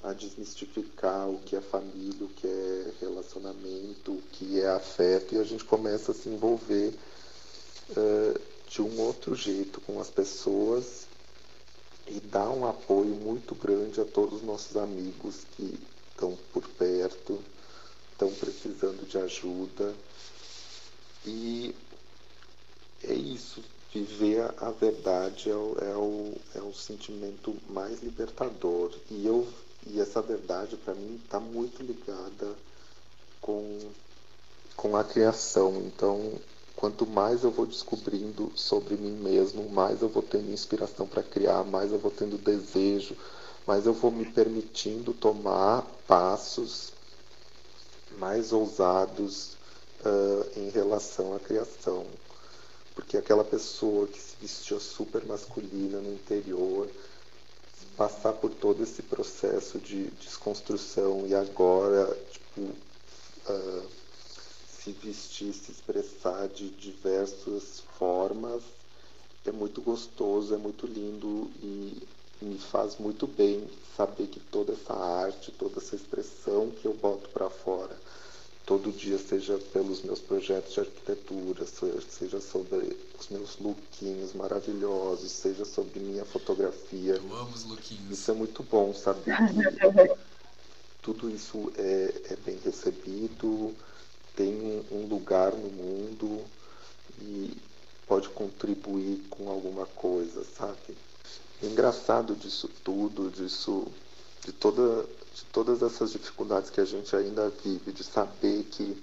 a 0.03 0.13
desmistificar 0.13 1.29
o 1.29 1.39
que 1.39 1.55
é 1.55 1.61
família, 1.61 2.25
o 2.25 2.29
que 2.29 2.47
é 2.47 2.91
relacionamento, 2.99 4.13
o 4.13 4.21
que 4.31 4.59
é 4.59 4.67
afeto, 4.67 5.35
e 5.35 5.39
a 5.39 5.43
gente 5.43 5.63
começa 5.63 6.11
a 6.11 6.15
se 6.15 6.27
envolver 6.27 6.93
uh, 7.91 8.51
de 8.72 8.81
um 8.81 9.02
outro 9.02 9.35
jeito 9.35 9.81
com 9.81 9.99
as 9.99 10.10
pessoas 10.10 11.06
e 12.07 12.22
dar 12.22 12.49
um 12.49 12.65
apoio 12.65 13.14
muito 13.14 13.53
grande 13.53 13.99
a 13.99 14.06
todos 14.06 14.39
os 14.39 14.43
nossos 14.43 14.77
amigos 14.77 15.41
que 15.56 15.77
estão 16.10 16.38
por 16.53 16.65
perto, 16.69 17.38
estão 18.14 18.31
precisando 18.34 19.06
de 19.06 19.18
ajuda. 19.18 19.93
E 21.26 21.76
é 23.03 23.14
isso, 23.14 23.61
viver 23.93 24.41
a 24.57 24.72
verdade 24.72 25.49
é 25.49 25.56
o, 25.56 25.77
é 25.81 25.95
o, 25.95 26.34
é 26.56 26.61
o 26.61 26.73
sentimento 26.73 27.53
mais 27.69 28.02
libertador. 28.02 28.93
E, 29.10 29.27
eu, 29.27 29.45
e 29.85 29.99
essa 29.99 30.22
verdade, 30.22 30.77
para 30.77 30.93
mim, 30.93 31.19
está 31.22 31.41
muito 31.41 31.84
ligada 31.84 32.56
com, 33.41 33.80
com 34.77 34.95
a 34.95 35.03
criação. 35.03 35.76
Então, 35.85 36.39
quanto 36.81 37.05
mais 37.05 37.43
eu 37.43 37.51
vou 37.51 37.67
descobrindo 37.67 38.51
sobre 38.55 38.95
mim 38.95 39.11
mesmo, 39.11 39.69
mais 39.69 40.01
eu 40.01 40.09
vou 40.09 40.23
tendo 40.23 40.51
inspiração 40.51 41.05
para 41.05 41.21
criar, 41.21 41.63
mais 41.63 41.91
eu 41.91 41.99
vou 41.99 42.09
tendo 42.09 42.39
desejo, 42.39 43.15
mais 43.67 43.85
eu 43.85 43.93
vou 43.93 44.09
me 44.09 44.25
permitindo 44.25 45.13
tomar 45.13 45.83
passos 46.07 46.91
mais 48.17 48.51
ousados 48.51 49.51
uh, 50.03 50.59
em 50.59 50.71
relação 50.71 51.35
à 51.35 51.39
criação. 51.39 52.03
Porque 52.95 53.15
aquela 53.15 53.43
pessoa 53.43 54.07
que 54.07 54.19
se 54.19 54.35
vestia 54.41 54.79
super 54.79 55.23
masculina 55.23 55.99
no 55.99 56.11
interior 56.11 56.89
passar 57.95 58.33
por 58.33 58.49
todo 58.49 58.81
esse 58.81 59.03
processo 59.03 59.77
de 59.77 60.05
desconstrução 60.19 61.27
e 61.27 61.35
agora 61.35 62.17
tipo 62.31 62.61
uh, 62.61 64.01
se 64.83 64.91
vestir, 64.91 65.53
se 65.53 65.71
expressar 65.71 66.47
de 66.47 66.69
diversas 66.69 67.81
formas 67.97 68.63
é 69.45 69.51
muito 69.51 69.81
gostoso, 69.81 70.53
é 70.53 70.57
muito 70.57 70.85
lindo 70.85 71.51
e 71.61 72.07
me 72.41 72.57
faz 72.57 72.97
muito 72.97 73.27
bem 73.27 73.67
saber 73.95 74.27
que 74.27 74.39
toda 74.39 74.73
essa 74.73 74.93
arte, 74.93 75.51
toda 75.51 75.79
essa 75.79 75.95
expressão 75.95 76.71
que 76.71 76.85
eu 76.85 76.93
boto 76.93 77.29
para 77.29 77.49
fora 77.49 77.95
todo 78.65 78.91
dia, 78.91 79.17
seja 79.17 79.57
pelos 79.73 80.01
meus 80.01 80.19
projetos 80.19 80.73
de 80.73 80.79
arquitetura, 80.79 81.65
seja 81.65 82.39
sobre 82.39 82.95
os 83.19 83.27
meus 83.29 83.57
lookinhos 83.57 84.33
maravilhosos, 84.33 85.31
seja 85.31 85.65
sobre 85.65 85.99
minha 85.99 86.23
fotografia. 86.23 87.15
Eu 87.15 87.35
amo 87.35 87.53
os 87.53 87.65
lookinhos. 87.65 88.11
Isso 88.11 88.31
é 88.31 88.33
muito 88.33 88.63
bom, 88.63 88.93
saber 88.93 89.35
que 89.35 90.15
tudo 91.01 91.29
isso 91.29 91.71
é, 91.75 92.13
é 92.29 92.35
bem 92.45 92.57
recebido, 92.63 93.75
tem 94.35 94.85
um 94.91 95.07
lugar 95.07 95.51
no 95.53 95.69
mundo 95.69 96.43
e 97.19 97.57
pode 98.07 98.29
contribuir 98.29 99.23
com 99.29 99.49
alguma 99.49 99.85
coisa, 99.85 100.43
sabe? 100.43 100.97
O 101.61 101.65
engraçado 101.65 102.35
disso 102.35 102.69
tudo, 102.83 103.29
disso, 103.29 103.87
de 104.43 104.51
toda 104.51 105.05
de 105.33 105.45
todas 105.45 105.81
essas 105.81 106.11
dificuldades 106.11 106.69
que 106.69 106.81
a 106.81 106.85
gente 106.85 107.15
ainda 107.15 107.49
vive, 107.63 107.91
de 107.91 108.03
saber 108.03 108.63
que 108.65 109.01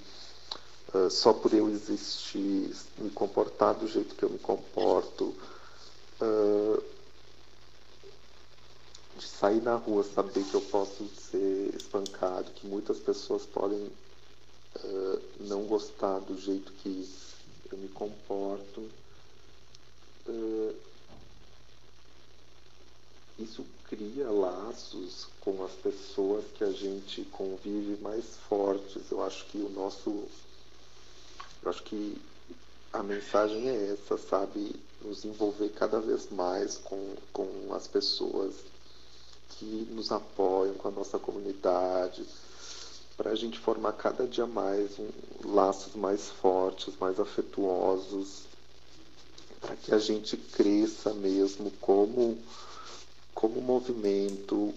uh, 0.94 1.10
só 1.10 1.32
por 1.32 1.52
eu 1.54 1.68
existir, 1.70 2.74
me 2.98 3.10
comportar 3.10 3.74
do 3.74 3.88
jeito 3.88 4.14
que 4.14 4.24
eu 4.24 4.30
me 4.30 4.38
comporto, 4.38 5.34
uh, 6.20 6.82
de 9.16 9.26
sair 9.26 9.62
na 9.62 9.76
rua, 9.76 10.04
saber 10.04 10.44
que 10.44 10.54
eu 10.54 10.60
posso 10.60 11.08
ser 11.30 11.74
espancado, 11.74 12.50
que 12.52 12.66
muitas 12.66 12.98
pessoas 12.98 13.44
podem 13.46 13.90
uh, 14.76 15.22
não 15.40 15.64
gostar 15.64 16.18
do 16.20 16.38
jeito 16.38 16.72
que 16.72 17.08
eu 17.70 17.78
me 17.78 17.88
comporto. 17.88 18.88
isso 23.38 23.64
cria 23.88 24.28
laços 24.30 25.28
com 25.40 25.64
as 25.64 25.72
pessoas 25.72 26.44
que 26.56 26.64
a 26.64 26.70
gente 26.70 27.22
convive 27.32 28.00
mais 28.02 28.24
fortes. 28.48 29.10
Eu 29.10 29.22
acho 29.22 29.46
que 29.46 29.58
o 29.58 29.68
nosso. 29.70 30.10
Eu 31.62 31.70
acho 31.70 31.82
que 31.84 32.20
a 32.92 33.02
mensagem 33.02 33.68
é 33.68 33.92
essa, 33.92 34.18
sabe? 34.18 34.74
Nos 35.02 35.24
envolver 35.24 35.68
cada 35.70 36.00
vez 36.00 36.30
mais 36.30 36.78
com, 36.78 37.14
com 37.32 37.72
as 37.72 37.86
pessoas 37.86 38.54
que 39.50 39.88
nos 39.90 40.10
apoiam, 40.10 40.74
com 40.74 40.88
a 40.88 40.92
nossa 40.92 41.18
comunidade, 41.18 42.24
para 43.18 43.32
a 43.32 43.34
gente 43.34 43.58
formar 43.58 43.92
cada 43.94 44.26
dia 44.28 44.46
mais 44.46 44.96
um, 44.96 45.08
laços 45.44 45.94
mais 45.96 46.30
fortes, 46.30 46.94
mais 47.00 47.18
afetuosos, 47.18 48.44
para 49.60 49.74
que 49.74 49.92
a 49.92 49.98
gente 49.98 50.36
cresça 50.36 51.12
mesmo 51.12 51.70
como 51.80 52.38
como 53.34 53.60
movimento 53.60 54.72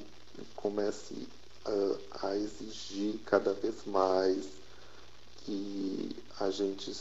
comece 0.56 1.28
a, 1.66 2.28
a 2.28 2.36
exigir 2.36 3.20
cada 3.26 3.54
vez 3.54 3.76
mais 3.86 4.46
que 5.46 6.16
a 6.40 6.50
gente 6.50 6.94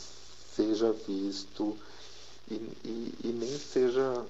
seja 0.55 0.91
visto 0.91 1.77
e, 2.49 2.55
e, 2.83 3.15
e, 3.23 3.27
nem 3.27 3.57
seja. 3.57 4.25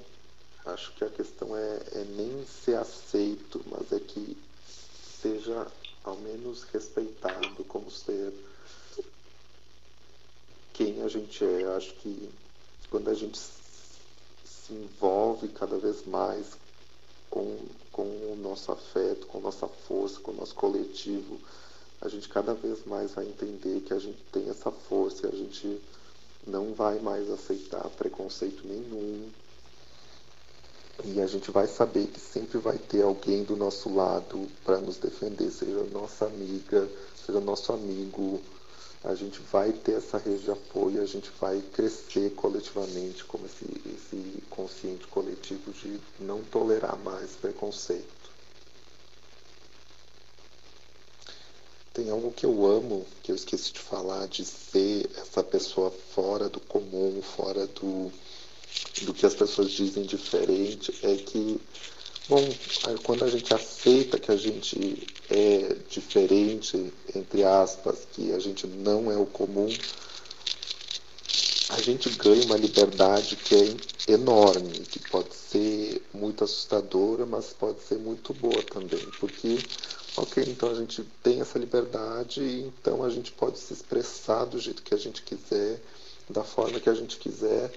Acho 0.66 0.94
que 0.94 1.04
a 1.04 1.10
questão 1.10 1.58
é, 1.58 1.82
é 1.94 2.06
nem 2.16 2.46
ser 2.46 2.76
aceito, 2.76 3.64
mas 3.66 3.92
é 3.92 4.00
que 4.00 4.38
seja 5.22 5.66
ao 6.04 6.16
menos 6.18 6.64
respeitado 6.64 7.64
como 7.66 7.90
ser 7.92 8.34
quem 10.74 11.02
a 11.02 11.08
gente 11.08 11.44
é. 11.44 11.66
Acho 11.76 11.94
que 11.96 12.30
quando 12.90 13.10
a 13.10 13.14
gente 13.14 13.38
se 13.38 14.74
envolve 14.74 15.48
cada 15.50 15.78
vez 15.78 16.06
mais 16.06 16.48
com, 17.30 17.58
com 17.92 18.04
o 18.04 18.38
nosso 18.42 18.72
afeto, 18.72 19.28
com 19.28 19.40
nossa 19.40 19.68
força, 19.68 20.20
com 20.20 20.32
o 20.32 20.36
nosso 20.36 20.56
coletivo, 20.56 21.40
a 22.02 22.10
gente 22.10 22.28
cada 22.28 22.54
vez 22.54 22.86
mais 22.86 23.12
vai 23.12 23.26
entender 23.26 23.82
que 23.82 23.94
a 23.94 24.00
gente 24.00 24.22
tem 24.32 24.50
essa 24.50 24.72
força 24.72 25.28
a 25.28 25.32
gente 25.32 25.80
não 26.46 26.74
vai 26.74 27.00
mais 27.00 27.30
aceitar 27.30 27.88
preconceito 27.90 28.66
nenhum. 28.66 29.30
E 31.04 31.20
a 31.20 31.28
gente 31.28 31.50
vai 31.50 31.68
saber 31.68 32.08
que 32.08 32.20
sempre 32.20 32.58
vai 32.58 32.78
ter 32.78 33.02
alguém 33.02 33.44
do 33.44 33.56
nosso 33.56 33.94
lado 33.94 34.48
para 34.64 34.80
nos 34.80 34.98
defender, 34.98 35.50
seja 35.50 35.84
nossa 35.92 36.26
amiga, 36.26 36.88
seja 37.26 37.40
nosso 37.40 37.74
amigo, 37.74 38.42
a 39.04 39.16
gente 39.16 39.40
vai 39.52 39.72
ter 39.72 39.94
essa 39.94 40.18
rede 40.20 40.44
de 40.44 40.52
apoio, 40.52 41.02
a 41.02 41.06
gente 41.06 41.32
vai 41.40 41.60
crescer 41.74 42.32
coletivamente 42.36 43.24
como 43.26 43.48
esse, 43.48 43.66
esse 43.88 44.44
consciente 44.50 45.08
coletivo 45.08 45.72
de 45.72 46.00
não 46.20 46.44
tolerar 46.44 46.98
mais 47.00 47.32
preconceito. 47.32 48.22
Tem 51.94 52.10
algo 52.10 52.32
que 52.32 52.46
eu 52.46 52.66
amo, 52.66 53.06
que 53.24 53.32
eu 53.32 53.36
esqueci 53.36 53.74
de 53.74 53.80
falar, 53.80 54.28
de 54.28 54.46
ser 54.46 55.10
essa 55.18 55.44
pessoa 55.44 55.92
fora 55.92 56.48
do 56.48 56.60
comum, 56.60 57.22
fora 57.22 57.66
do, 57.68 58.12
do 59.04 59.14
que 59.14 59.26
as 59.26 59.34
pessoas 59.34 59.72
dizem 59.72 60.04
diferente, 60.04 60.94
é 61.04 61.16
que 61.16 61.60
Bom, 62.30 62.48
quando 63.04 63.26
a 63.26 63.30
gente 63.30 63.54
aceita 63.54 64.18
que 64.18 64.32
a 64.32 64.38
gente 64.38 65.06
é 65.30 65.76
diferente, 65.90 66.94
entre 67.14 67.44
aspas, 67.44 68.08
que 68.14 68.32
a 68.32 68.40
gente 68.40 68.66
não 68.68 69.12
é 69.12 69.18
o 69.18 69.26
comum, 69.26 69.68
a 71.72 71.82
gente 71.82 72.10
ganha 72.12 72.46
uma 72.46 72.56
liberdade 72.56 73.36
que 73.36 73.56
é 73.56 74.14
enorme, 74.14 74.72
que 74.80 75.00
pode 75.10 75.36
ser 75.36 76.02
muito 76.14 76.44
assustadora, 76.44 77.26
mas 77.26 77.48
pode 77.48 77.82
ser 77.82 77.98
muito 77.98 78.34
boa 78.34 78.64
também, 78.64 79.06
porque, 79.20 79.58
ok, 80.16 80.44
então 80.48 80.70
a 80.70 80.76
gente 80.76 81.04
tem 81.22 81.42
essa 81.42 81.60
liberdade, 81.60 82.42
então 82.42 83.04
a 83.04 83.10
gente 83.10 83.32
pode 83.34 83.60
se 83.60 83.74
expressar 83.74 84.46
do 84.46 84.58
jeito 84.60 84.84
que 84.84 84.94
a 84.94 84.98
gente 84.98 85.22
quiser, 85.24 85.82
da 86.30 86.44
forma 86.44 86.80
que 86.80 86.90
a 86.90 86.94
gente 86.94 87.18
quiser, 87.18 87.72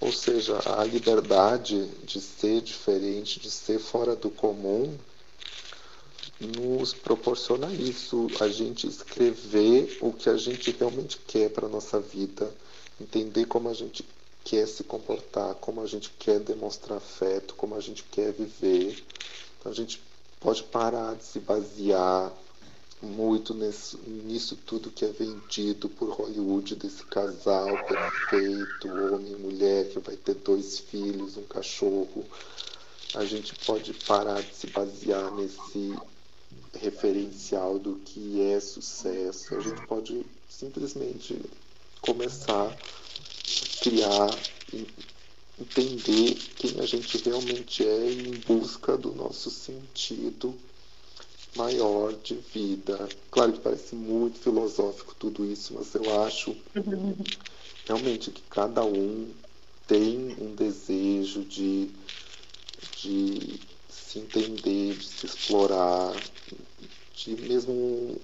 ou 0.00 0.10
seja, 0.10 0.58
a 0.78 0.84
liberdade 0.84 1.86
de 2.04 2.20
ser 2.20 2.62
diferente, 2.62 3.38
de 3.38 3.50
ser 3.50 3.78
fora 3.78 4.16
do 4.16 4.30
comum, 4.30 4.96
nos 6.40 6.94
proporciona 6.94 7.70
isso, 7.70 8.28
a 8.40 8.48
gente 8.48 8.86
escrever 8.86 9.98
o 10.00 10.10
que 10.10 10.30
a 10.30 10.36
gente 10.38 10.70
realmente 10.70 11.18
quer 11.18 11.50
para 11.50 11.66
a 11.66 11.68
nossa 11.68 12.00
vida, 12.00 12.50
entender 12.98 13.44
como 13.44 13.68
a 13.68 13.74
gente 13.74 14.02
quer 14.42 14.66
se 14.66 14.82
comportar, 14.82 15.54
como 15.56 15.82
a 15.82 15.86
gente 15.86 16.10
quer 16.18 16.40
demonstrar 16.40 16.96
afeto, 16.96 17.54
como 17.54 17.74
a 17.74 17.80
gente 17.80 18.02
quer 18.04 18.32
viver. 18.32 19.04
Então 19.58 19.70
a 19.70 19.74
gente 19.74 20.00
pode 20.40 20.62
parar 20.62 21.14
de 21.14 21.24
se 21.24 21.38
basear 21.40 22.32
muito 23.02 23.54
nesse, 23.54 23.96
nisso 23.96 24.56
tudo 24.66 24.90
que 24.90 25.04
é 25.04 25.08
vendido 25.08 25.88
por 25.88 26.10
Hollywood 26.10 26.74
desse 26.74 27.04
casal 27.04 27.68
perfeito, 27.84 28.88
homem 28.88 29.32
e 29.32 29.36
mulher 29.36 29.88
que 29.88 29.98
vai 29.98 30.16
ter 30.16 30.34
dois 30.34 30.78
filhos, 30.78 31.36
um 31.36 31.44
cachorro. 31.44 32.24
A 33.14 33.24
gente 33.24 33.54
pode 33.64 33.92
parar 33.94 34.42
de 34.42 34.54
se 34.54 34.66
basear 34.68 35.32
nesse 35.34 35.94
referencial 36.74 37.78
do 37.78 37.96
que 37.96 38.40
é 38.40 38.60
sucesso. 38.60 39.54
A 39.56 39.60
gente 39.60 39.86
pode 39.86 40.24
simplesmente 40.48 41.40
começar 42.00 42.66
a 42.66 43.82
criar 43.82 44.30
e 44.72 44.86
entender 45.58 46.34
quem 46.56 46.80
a 46.80 46.86
gente 46.86 47.18
realmente 47.18 47.84
é 47.84 48.12
em 48.12 48.32
busca 48.46 48.96
do 48.96 49.12
nosso 49.12 49.50
sentido 49.50 50.54
maior 51.56 52.12
de 52.22 52.34
vida. 52.34 53.08
Claro 53.30 53.52
que 53.52 53.60
parece 53.60 53.94
muito 53.94 54.38
filosófico 54.38 55.14
tudo 55.18 55.44
isso, 55.44 55.74
mas 55.74 55.94
eu 55.94 56.22
acho 56.22 56.56
realmente 57.86 58.30
que 58.30 58.42
cada 58.42 58.84
um 58.84 59.28
tem 59.86 60.36
um 60.40 60.54
desejo 60.54 61.44
de, 61.44 61.90
de 63.02 63.60
se 63.88 64.20
entender, 64.20 64.94
de 64.94 65.04
se 65.04 65.26
explorar, 65.26 66.14
de 67.16 67.36
mesmo 67.36 68.16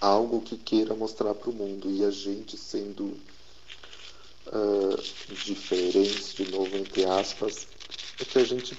algo 0.00 0.40
que 0.40 0.56
queira 0.56 0.94
mostrar 0.94 1.34
para 1.34 1.50
o 1.50 1.52
mundo. 1.52 1.90
E 1.90 2.04
a 2.04 2.10
gente 2.10 2.56
sendo 2.56 3.04
uh, 4.48 5.02
diferentes, 5.44 6.34
de 6.34 6.50
novo, 6.50 6.76
entre 6.76 7.04
aspas, 7.04 7.68
é 8.20 8.24
que 8.24 8.38
a 8.38 8.44
gente 8.44 8.76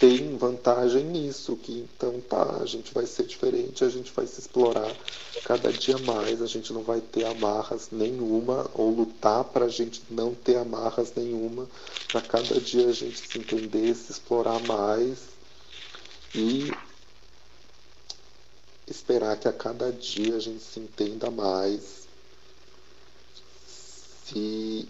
tem 0.00 0.34
vantagem 0.38 1.04
nisso, 1.04 1.54
que 1.56 1.80
então 1.80 2.18
tá, 2.22 2.56
a 2.62 2.64
gente 2.64 2.92
vai 2.94 3.04
ser 3.04 3.24
diferente, 3.24 3.84
a 3.84 3.88
gente 3.90 4.10
vai 4.12 4.26
se 4.26 4.40
explorar 4.40 4.90
cada 5.44 5.70
dia 5.70 5.98
mais, 5.98 6.40
a 6.40 6.46
gente 6.46 6.72
não 6.72 6.82
vai 6.82 7.02
ter 7.02 7.26
amarras 7.26 7.90
nenhuma, 7.92 8.70
ou 8.72 8.90
lutar 8.90 9.44
para 9.44 9.66
a 9.66 9.68
gente 9.68 10.02
não 10.08 10.34
ter 10.34 10.56
amarras 10.56 11.12
nenhuma, 11.14 11.68
para 12.08 12.22
cada 12.22 12.58
dia 12.58 12.88
a 12.88 12.92
gente 12.92 13.18
se 13.18 13.38
entender, 13.38 13.94
se 13.94 14.10
explorar 14.10 14.58
mais 14.60 15.18
e 16.34 16.72
esperar 18.88 19.38
que 19.38 19.48
a 19.48 19.52
cada 19.52 19.92
dia 19.92 20.34
a 20.34 20.40
gente 20.40 20.64
se 20.64 20.80
entenda 20.80 21.30
mais, 21.30 22.08
se 24.24 24.88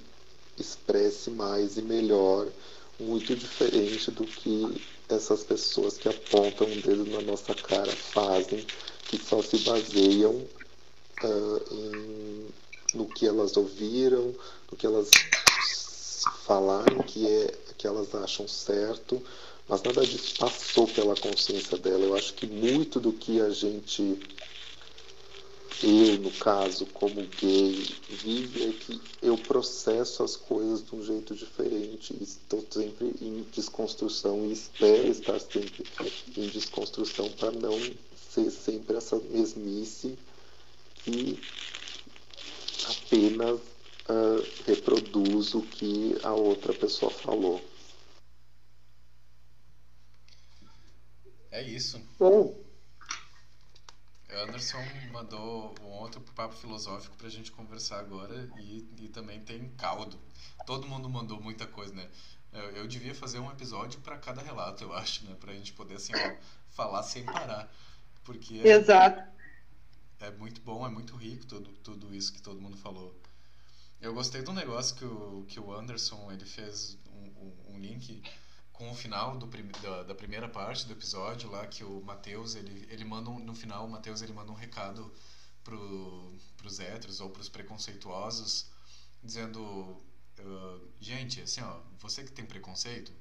expresse 0.56 1.30
mais 1.30 1.76
e 1.76 1.82
melhor, 1.82 2.46
muito 3.00 3.34
diferente 3.34 4.10
do 4.12 4.24
que 4.24 4.99
essas 5.14 5.42
pessoas 5.42 5.98
que 5.98 6.08
apontam 6.08 6.66
um 6.66 6.80
dedo 6.80 7.04
na 7.06 7.20
nossa 7.20 7.54
cara 7.54 7.90
fazem, 7.90 8.64
que 9.08 9.18
só 9.18 9.42
se 9.42 9.58
baseiam 9.58 10.34
uh, 10.34 11.74
em, 11.74 12.46
no 12.94 13.06
que 13.06 13.26
elas 13.26 13.56
ouviram, 13.56 14.34
no 14.70 14.76
que 14.76 14.86
elas 14.86 15.10
falaram 16.44 16.98
que 16.98 17.26
é 17.26 17.54
que 17.78 17.86
elas 17.86 18.14
acham 18.14 18.46
certo, 18.46 19.22
mas 19.66 19.82
nada 19.82 20.04
disso 20.04 20.34
passou 20.38 20.86
pela 20.88 21.16
consciência 21.16 21.78
dela. 21.78 22.04
Eu 22.04 22.14
acho 22.14 22.34
que 22.34 22.46
muito 22.46 23.00
do 23.00 23.12
que 23.12 23.40
a 23.40 23.48
gente 23.50 24.18
eu, 25.82 26.18
no 26.18 26.30
caso, 26.32 26.84
como 26.86 27.26
gay, 27.40 27.86
vive 28.08 28.68
é 28.68 28.72
que 28.72 29.00
eu 29.22 29.36
processo 29.38 30.22
as 30.22 30.36
coisas 30.36 30.84
de 30.84 30.94
um 30.94 31.02
jeito 31.02 31.34
diferente. 31.34 32.14
Estou 32.20 32.64
sempre 32.70 33.14
em 33.20 33.42
desconstrução 33.54 34.46
e 34.46 34.52
espero 34.52 35.08
estar 35.08 35.40
sempre 35.40 35.86
em 36.36 36.48
desconstrução 36.48 37.30
para 37.30 37.50
não 37.50 37.78
ser 38.30 38.50
sempre 38.50 38.96
essa 38.96 39.16
mesmice 39.16 40.18
que 41.04 41.38
apenas 42.86 43.58
uh, 43.58 44.46
reproduz 44.66 45.54
o 45.54 45.62
que 45.62 46.16
a 46.22 46.34
outra 46.34 46.74
pessoa 46.74 47.10
falou. 47.10 47.64
É 51.50 51.62
isso. 51.62 52.00
Bom, 52.18 52.59
Anderson 54.34 54.82
mandou 55.12 55.74
um 55.82 55.86
outro 55.86 56.20
papo 56.34 56.54
filosófico 56.54 57.16
pra 57.16 57.28
gente 57.28 57.50
conversar 57.52 58.00
agora 58.00 58.48
e, 58.58 58.86
e 58.98 59.08
também 59.08 59.40
tem 59.40 59.68
caldo. 59.70 60.18
Todo 60.66 60.86
mundo 60.86 61.08
mandou 61.08 61.40
muita 61.40 61.66
coisa, 61.66 61.94
né? 61.94 62.08
Eu, 62.52 62.70
eu 62.70 62.86
devia 62.86 63.14
fazer 63.14 63.38
um 63.38 63.50
episódio 63.50 64.00
para 64.00 64.18
cada 64.18 64.42
relato, 64.42 64.84
eu 64.84 64.92
acho, 64.94 65.24
né? 65.24 65.36
Pra 65.38 65.52
gente 65.52 65.72
poder, 65.72 65.94
assim, 65.94 66.12
ó, 66.14 66.36
falar 66.70 67.02
sem 67.02 67.24
parar. 67.24 67.72
Porque 68.24 68.60
é, 68.64 68.72
exato. 68.72 69.22
é 70.20 70.30
muito 70.32 70.60
bom, 70.60 70.86
é 70.86 70.90
muito 70.90 71.16
rico 71.16 71.46
tudo, 71.46 71.70
tudo 71.82 72.14
isso 72.14 72.32
que 72.32 72.42
todo 72.42 72.60
mundo 72.60 72.76
falou. 72.76 73.14
Eu 74.00 74.14
gostei 74.14 74.42
do 74.42 74.52
negócio 74.52 74.96
que 74.96 75.04
o, 75.04 75.44
que 75.46 75.60
o 75.60 75.72
Anderson, 75.72 76.30
ele 76.32 76.44
fez 76.44 76.96
um, 77.12 77.44
um, 77.44 77.74
um 77.74 77.78
link 77.78 78.22
com 78.80 78.90
o 78.90 78.94
final 78.94 79.36
do 79.36 79.46
da, 79.82 80.04
da, 80.04 80.14
primeira 80.14 80.48
parte 80.48 80.86
do 80.86 80.94
episódio 80.94 81.50
lá 81.50 81.66
que 81.66 81.84
o 81.84 82.00
Matheus 82.00 82.54
ele, 82.54 82.88
ele 82.90 83.04
manda 83.04 83.28
um, 83.28 83.38
no 83.38 83.54
final 83.54 83.84
o 83.84 83.90
Matheus 83.90 84.22
ele 84.22 84.32
manda 84.32 84.50
um 84.50 84.54
recado 84.54 85.12
pro 85.62 86.32
pros 86.56 86.80
héteros 86.80 87.20
ou 87.20 87.28
pros 87.28 87.46
preconceituosos 87.50 88.70
dizendo 89.22 89.60
uh, 89.60 90.88
gente 90.98 91.42
assim 91.42 91.60
ó 91.60 91.78
você 91.98 92.24
que 92.24 92.32
tem 92.32 92.46
preconceito 92.46 93.12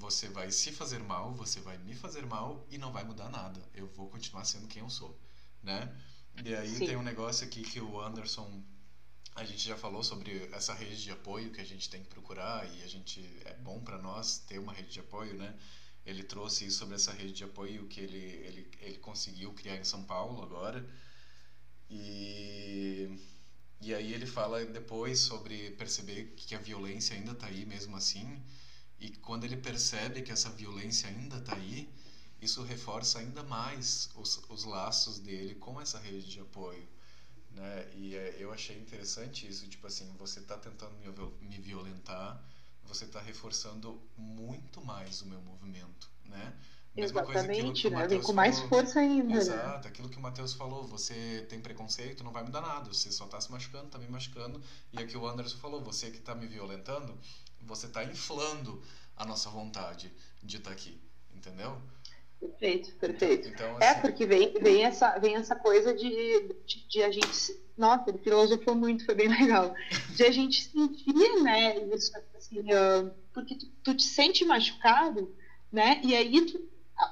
você 0.00 0.28
vai 0.28 0.50
se 0.50 0.72
fazer 0.72 0.98
mal 0.98 1.32
você 1.32 1.60
vai 1.60 1.78
me 1.78 1.94
fazer 1.94 2.26
mal 2.26 2.66
e 2.68 2.76
não 2.76 2.90
vai 2.90 3.04
mudar 3.04 3.28
nada 3.28 3.60
eu 3.72 3.86
vou 3.86 4.08
continuar 4.08 4.44
sendo 4.44 4.66
quem 4.66 4.82
eu 4.82 4.90
sou 4.90 5.16
né 5.62 5.96
e 6.44 6.52
aí 6.56 6.74
Sim. 6.74 6.86
tem 6.86 6.96
um 6.96 7.04
negócio 7.04 7.46
aqui 7.46 7.62
que 7.62 7.80
o 7.80 8.00
Anderson 8.00 8.50
a 9.34 9.44
gente 9.44 9.66
já 9.66 9.76
falou 9.76 10.02
sobre 10.02 10.48
essa 10.52 10.74
rede 10.74 11.02
de 11.02 11.10
apoio 11.10 11.50
que 11.50 11.60
a 11.60 11.64
gente 11.64 11.88
tem 11.88 12.02
que 12.02 12.08
procurar 12.08 12.68
e 12.74 12.82
a 12.82 12.86
gente 12.86 13.20
é 13.44 13.54
bom 13.54 13.80
para 13.80 13.98
nós 13.98 14.38
ter 14.38 14.58
uma 14.58 14.72
rede 14.72 14.90
de 14.90 15.00
apoio, 15.00 15.34
né? 15.34 15.54
Ele 16.04 16.22
trouxe 16.22 16.70
sobre 16.70 16.96
essa 16.96 17.12
rede 17.12 17.32
de 17.32 17.44
apoio 17.44 17.86
que 17.86 18.00
ele, 18.00 18.18
ele, 18.18 18.70
ele 18.80 18.98
conseguiu 18.98 19.52
criar 19.52 19.76
em 19.76 19.84
São 19.84 20.02
Paulo 20.02 20.42
agora. 20.42 20.84
E, 21.88 23.18
e 23.80 23.94
aí 23.94 24.12
ele 24.12 24.26
fala 24.26 24.64
depois 24.64 25.20
sobre 25.20 25.70
perceber 25.72 26.34
que 26.36 26.54
a 26.54 26.58
violência 26.58 27.14
ainda 27.14 27.32
está 27.32 27.46
aí 27.46 27.64
mesmo 27.64 27.96
assim. 27.96 28.42
E 28.98 29.10
quando 29.10 29.44
ele 29.44 29.56
percebe 29.56 30.22
que 30.22 30.32
essa 30.32 30.50
violência 30.50 31.08
ainda 31.08 31.36
está 31.38 31.54
aí, 31.54 31.88
isso 32.40 32.62
reforça 32.62 33.18
ainda 33.18 33.42
mais 33.42 34.10
os, 34.14 34.42
os 34.48 34.64
laços 34.64 35.18
dele 35.18 35.54
com 35.54 35.80
essa 35.80 35.98
rede 35.98 36.28
de 36.28 36.40
apoio 36.40 36.86
né? 37.50 37.90
E 37.94 38.16
é, 38.16 38.36
eu 38.38 38.52
achei 38.52 38.78
interessante 38.78 39.46
isso, 39.46 39.68
tipo 39.68 39.86
assim, 39.86 40.10
você 40.18 40.40
está 40.40 40.56
tentando 40.56 40.92
me, 40.98 41.48
me 41.48 41.58
violentar, 41.58 42.42
você 42.84 43.04
está 43.04 43.20
reforçando 43.20 44.00
muito 44.16 44.84
mais 44.84 45.22
o 45.22 45.26
meu 45.26 45.40
movimento, 45.42 46.10
né? 46.24 46.54
Mesma 46.94 47.20
Exatamente, 47.20 47.82
coisa 47.82 47.96
né? 47.96 48.08
Vem 48.08 48.20
com 48.20 48.32
mais 48.32 48.56
falou. 48.56 48.68
força 48.68 49.00
ainda, 49.00 49.34
né? 49.34 49.40
Exato, 49.40 49.86
aquilo 49.86 50.08
que 50.08 50.18
o 50.18 50.20
Matheus 50.20 50.54
falou, 50.54 50.84
você 50.84 51.46
tem 51.48 51.60
preconceito, 51.60 52.24
não 52.24 52.32
vai 52.32 52.42
mudar 52.42 52.60
nada, 52.60 52.92
você 52.92 53.12
só 53.12 53.26
está 53.26 53.40
se 53.40 53.50
machucando, 53.50 53.86
está 53.86 53.98
me 53.98 54.08
machucando, 54.08 54.60
e 54.92 54.98
aqui 54.98 55.16
o 55.16 55.26
Anderson 55.26 55.56
falou, 55.58 55.80
você 55.82 56.10
que 56.10 56.18
está 56.18 56.34
me 56.34 56.48
violentando, 56.48 57.16
você 57.60 57.86
está 57.86 58.02
inflando 58.02 58.82
a 59.16 59.24
nossa 59.24 59.48
vontade 59.50 60.12
de 60.42 60.56
estar 60.56 60.70
tá 60.70 60.74
aqui, 60.74 61.00
entendeu? 61.32 61.80
Perfeito, 62.40 62.94
perfeito. 62.96 63.48
Então, 63.48 63.76
É, 63.80 63.90
assim, 63.90 64.00
porque 64.00 64.26
vem, 64.26 64.50
vem, 64.60 64.84
essa, 64.84 65.18
vem 65.18 65.36
essa 65.36 65.54
coisa 65.54 65.94
de, 65.94 66.08
de, 66.64 66.86
de 66.88 67.02
a 67.02 67.10
gente. 67.10 67.54
Nossa, 67.76 68.04
ele 68.08 68.18
filosofou 68.18 68.74
muito, 68.74 69.04
foi 69.04 69.14
bem 69.14 69.28
legal. 69.28 69.74
De 70.16 70.24
a 70.24 70.30
gente 70.30 70.62
sentir, 70.64 71.42
né? 71.42 71.76
Isso, 71.94 72.10
assim, 72.34 72.72
ah, 72.72 73.10
porque 73.32 73.54
tu, 73.56 73.66
tu 73.82 73.94
te 73.94 74.02
sente 74.04 74.44
machucado 74.44 75.30
né? 75.70 76.00
E 76.02 76.14
aí, 76.16 76.44
tu- 76.46 76.68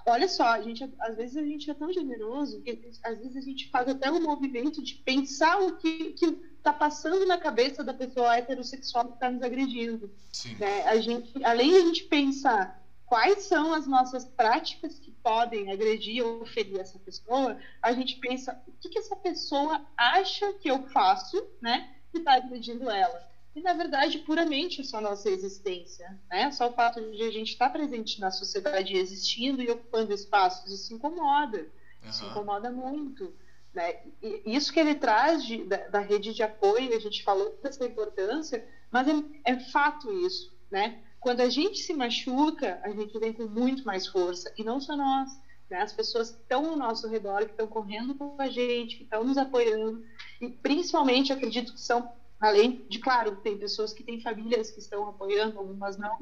olha 0.06 0.28
só, 0.28 0.44
a 0.46 0.60
gente, 0.60 0.82
às 1.00 1.16
vezes 1.16 1.36
a 1.36 1.42
gente 1.44 1.70
é 1.70 1.74
tão 1.74 1.92
generoso 1.92 2.60
que 2.60 2.78
às 3.05 3.18
vezes 3.18 3.36
a 3.36 3.40
gente 3.40 3.68
faz 3.70 3.88
até 3.88 4.10
um 4.10 4.20
movimento 4.20 4.82
de 4.82 4.94
pensar 5.05 5.59
o 5.60 5.76
que 5.78 6.12
que 6.14 6.32
tá 6.62 6.72
passando 6.72 7.24
na 7.24 7.38
cabeça 7.38 7.84
da 7.84 7.94
pessoa 7.94 8.36
heterossexual 8.36 9.05
que 9.09 9.14
está 9.14 9.30
nos 9.30 9.42
agredindo 9.42 10.10
Sim. 10.32 10.56
né? 10.59 10.82
A 10.88 11.00
gente, 11.00 11.30
além 11.44 11.70
de 11.70 11.76
a 11.76 11.80
gente 11.84 12.05
pensar 12.05 12.76
quais 13.09 13.43
são 13.44 13.72
as 13.74 13.86
nossas 13.86 14.24
práticas 14.24 14.98
que 14.98 15.10
podem 15.10 15.70
agredir 15.72 16.24
ou 16.24 16.44
ferir 16.47 16.80
essa 16.80 16.98
pessoa, 16.98 17.59
a 17.82 17.93
gente 17.93 18.16
pensa 18.16 18.60
o 18.66 18.72
que, 18.80 18.89
que 18.89 18.98
essa 18.98 19.16
pessoa 19.16 19.80
acha 19.97 20.52
que 20.55 20.68
eu 20.70 20.86
faço, 20.89 21.36
né, 21.60 21.94
que 22.12 22.18
está 22.18 22.35
agredindo 22.35 22.89
ela. 22.90 23.26
E 23.55 23.60
na 23.60 23.72
verdade, 23.72 24.18
puramente 24.18 24.80
é 24.80 24.85
só 24.85 24.98
a 24.98 25.01
nossa 25.01 25.28
existência, 25.28 26.16
né? 26.30 26.51
Só 26.52 26.68
o 26.68 26.72
fato 26.72 27.01
de 27.10 27.22
a 27.24 27.30
gente 27.32 27.48
estar 27.52 27.70
presente 27.70 28.20
na 28.20 28.30
sociedade, 28.30 28.94
existindo 28.97 29.60
e 29.62 29.70
ocupando 29.70 30.12
espaços, 30.12 30.72
isso 30.72 30.94
incomoda 30.94 31.66
isso 32.09 32.22
Aham. 32.24 32.30
incomoda 32.30 32.70
muito. 32.70 33.35
Né? 33.74 33.97
E 34.22 34.43
isso 34.47 34.72
que 34.72 34.78
ele 34.80 34.94
traz 34.94 35.44
de- 35.44 35.64
da, 35.64 35.76
da 35.89 35.98
rede 35.98 36.32
de 36.32 36.43
apoio, 36.43 36.94
a 36.97 37.01
gente 37.01 37.22
falou 37.22 37.59
dessa 37.62 37.85
importância, 37.85 38.64
mas 38.90 39.06
é, 39.09 39.12
é 39.44 39.60
fato 39.72 40.10
isso. 40.24 40.56
Né? 40.70 41.02
Quando 41.20 41.40
a 41.40 41.49
gente 41.49 41.78
se 41.78 41.93
machuca, 41.93 42.81
a 42.82 42.90
gente 42.90 43.19
vem 43.19 43.32
com 43.32 43.47
muito 43.47 43.85
mais 43.85 44.07
força, 44.07 44.53
e 44.57 44.65
não 44.65 44.81
só 44.81 44.97
nós. 44.97 45.31
Né? 45.70 45.82
As 45.82 45.93
pessoas 45.93 46.31
que 46.31 46.40
estão 46.40 46.70
ao 46.70 46.77
nosso 46.77 47.09
redor, 47.09 47.45
que 47.45 47.51
estão 47.51 47.66
correndo 47.66 48.15
com 48.15 48.36
a 48.39 48.49
gente, 48.49 48.97
que 48.97 49.03
estão 49.05 49.24
nos 49.24 49.36
apoiando, 49.36 50.05
e 50.40 50.49
principalmente 50.49 51.32
acredito 51.32 51.73
que 51.73 51.81
são, 51.81 52.11
além 52.40 52.86
de, 52.89 52.99
claro, 52.99 53.36
tem 53.36 53.59
pessoas 53.59 53.93
que 53.93 54.05
têm 54.05 54.20
famílias 54.20 54.70
que 54.70 54.78
estão 54.78 55.09
apoiando, 55.09 55.59
algumas 55.59 55.99
não, 55.99 56.19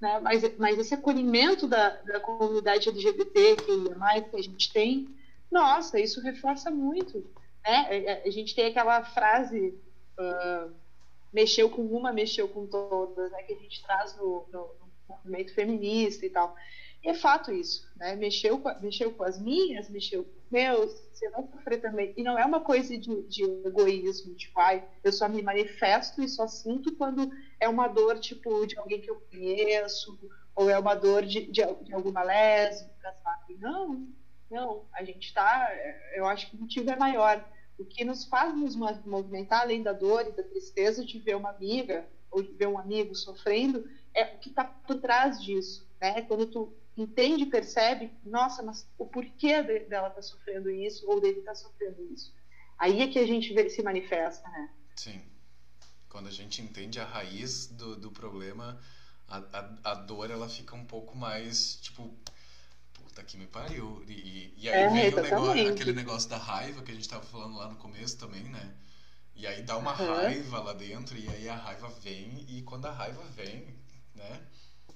né? 0.00 0.18
mas, 0.20 0.42
mas 0.58 0.78
esse 0.78 0.94
acolhimento 0.94 1.66
da, 1.66 1.90
da 2.02 2.20
comunidade 2.20 2.88
LGBT 2.88 3.56
que 3.56 3.94
mais 3.96 4.28
que 4.28 4.36
a 4.36 4.42
gente 4.42 4.72
tem, 4.72 5.08
nossa, 5.50 5.98
isso 5.98 6.20
reforça 6.20 6.70
muito. 6.70 7.18
Né? 7.64 7.86
É, 7.88 8.04
é, 8.04 8.22
A 8.26 8.30
gente 8.30 8.54
tem 8.54 8.66
aquela 8.66 9.02
frase 9.04 9.74
ah, 10.18 10.68
mexeu 11.32 11.70
com 11.70 11.82
uma, 11.82 12.12
mexeu 12.12 12.48
com 12.48 12.66
todas, 12.66 13.30
né? 13.30 13.42
que 13.42 13.52
a 13.52 13.56
gente 13.56 13.82
traz 13.82 14.16
no, 14.16 14.46
no, 14.52 14.58
no 14.58 14.90
movimento 15.08 15.54
feminista 15.54 16.24
e 16.26 16.30
tal. 16.30 16.54
E 17.02 17.08
é 17.08 17.14
fato 17.14 17.50
isso, 17.50 17.88
né? 17.96 18.14
Mexeu 18.14 18.58
com, 18.58 18.68
mexeu 18.80 19.10
com 19.12 19.24
as 19.24 19.40
minhas, 19.40 19.88
mexeu 19.88 20.22
com 20.22 20.38
os 20.38 20.50
meus, 20.50 20.92
você 21.12 21.30
vai 21.30 21.42
sofrer 21.46 21.80
também. 21.80 22.12
E 22.14 22.22
não 22.22 22.38
é 22.38 22.44
uma 22.44 22.60
coisa 22.60 22.96
de, 22.96 23.22
de 23.22 23.42
egoísmo, 23.64 24.34
tipo, 24.34 24.60
ai, 24.60 24.86
eu 25.02 25.10
só 25.10 25.26
me 25.26 25.42
manifesto 25.42 26.22
e 26.22 26.28
só 26.28 26.46
sinto 26.46 26.94
quando 26.96 27.30
é 27.58 27.66
uma 27.68 27.88
dor, 27.88 28.18
tipo, 28.18 28.66
de 28.66 28.78
alguém 28.78 29.00
que 29.00 29.10
eu 29.10 29.16
conheço, 29.30 30.18
ou 30.54 30.68
é 30.68 30.78
uma 30.78 30.94
dor 30.94 31.24
de, 31.24 31.46
de, 31.46 31.62
de 31.62 31.94
alguma 31.94 32.22
lésbica, 32.22 33.14
sabe? 33.22 33.56
Não, 33.58 34.06
não, 34.50 34.84
a 34.92 35.02
gente 35.02 35.32
tá, 35.32 35.70
eu 36.14 36.26
acho 36.26 36.50
que 36.50 36.56
o 36.56 36.60
motivo 36.60 36.90
é 36.90 36.96
maior. 36.96 37.42
O 37.80 37.84
que 37.86 38.04
nos 38.04 38.26
faz 38.26 38.54
nos 38.54 38.76
mo- 38.76 39.02
movimentar, 39.06 39.62
além 39.62 39.82
da 39.82 39.94
dor 39.94 40.26
e 40.26 40.32
da 40.32 40.42
tristeza 40.42 41.02
de 41.02 41.18
ver 41.18 41.34
uma 41.34 41.48
amiga 41.48 42.06
ou 42.30 42.42
de 42.42 42.52
ver 42.52 42.68
um 42.68 42.78
amigo 42.78 43.14
sofrendo, 43.14 43.88
é 44.12 44.22
o 44.34 44.38
que 44.38 44.50
está 44.50 44.64
por 44.64 45.00
trás 45.00 45.42
disso, 45.42 45.88
né? 45.98 46.20
Quando 46.22 46.44
tu 46.46 46.72
entende 46.94 47.44
e 47.44 47.46
percebe, 47.46 48.12
nossa, 48.22 48.62
mas 48.62 48.86
o 48.98 49.06
porquê 49.06 49.62
de- 49.62 49.86
dela 49.86 50.08
estar 50.08 50.20
sofrendo 50.20 50.70
isso 50.70 51.08
ou 51.08 51.22
dele 51.22 51.38
estar 51.38 51.54
sofrendo 51.54 52.02
isso. 52.12 52.34
Aí 52.78 53.00
é 53.00 53.08
que 53.08 53.18
a 53.18 53.26
gente 53.26 53.52
vê, 53.54 53.70
se 53.70 53.82
manifesta, 53.82 54.46
né? 54.50 54.70
Sim. 54.96 55.22
Quando 56.10 56.28
a 56.28 56.32
gente 56.32 56.60
entende 56.60 57.00
a 57.00 57.04
raiz 57.06 57.66
do, 57.66 57.96
do 57.96 58.10
problema, 58.10 58.78
a, 59.26 59.38
a, 59.38 59.92
a 59.92 59.94
dor 59.94 60.30
ela 60.30 60.50
fica 60.50 60.76
um 60.76 60.84
pouco 60.84 61.16
mais, 61.16 61.76
tipo, 61.76 62.14
puta 63.10 63.24
que 63.24 63.36
me 63.36 63.46
pariu. 63.46 64.02
E, 64.08 64.52
e- 64.56 64.68
aí 64.68 64.84
É, 64.84 64.86
vem 64.86 65.14
o 65.14 65.20
negócio, 65.20 65.68
aquele 65.68 65.92
negócio 65.92 66.28
da 66.28 66.36
raiva 66.38 66.82
que 66.82 66.90
a 66.92 66.94
gente 66.94 67.08
tava 67.08 67.24
falando 67.24 67.56
lá 67.56 67.68
no 67.68 67.76
começo 67.76 68.16
também, 68.18 68.44
né? 68.44 68.74
E 69.34 69.46
aí 69.46 69.62
dá 69.62 69.76
uma 69.76 69.92
Aham. 69.98 70.32
raiva 70.32 70.60
lá 70.60 70.72
dentro, 70.72 71.16
e 71.18 71.28
aí 71.30 71.48
a 71.48 71.56
raiva 71.56 71.88
vem, 71.88 72.44
e 72.48 72.62
quando 72.62 72.86
a 72.86 72.90
raiva 72.90 73.24
vem, 73.24 73.76
né? 74.14 74.42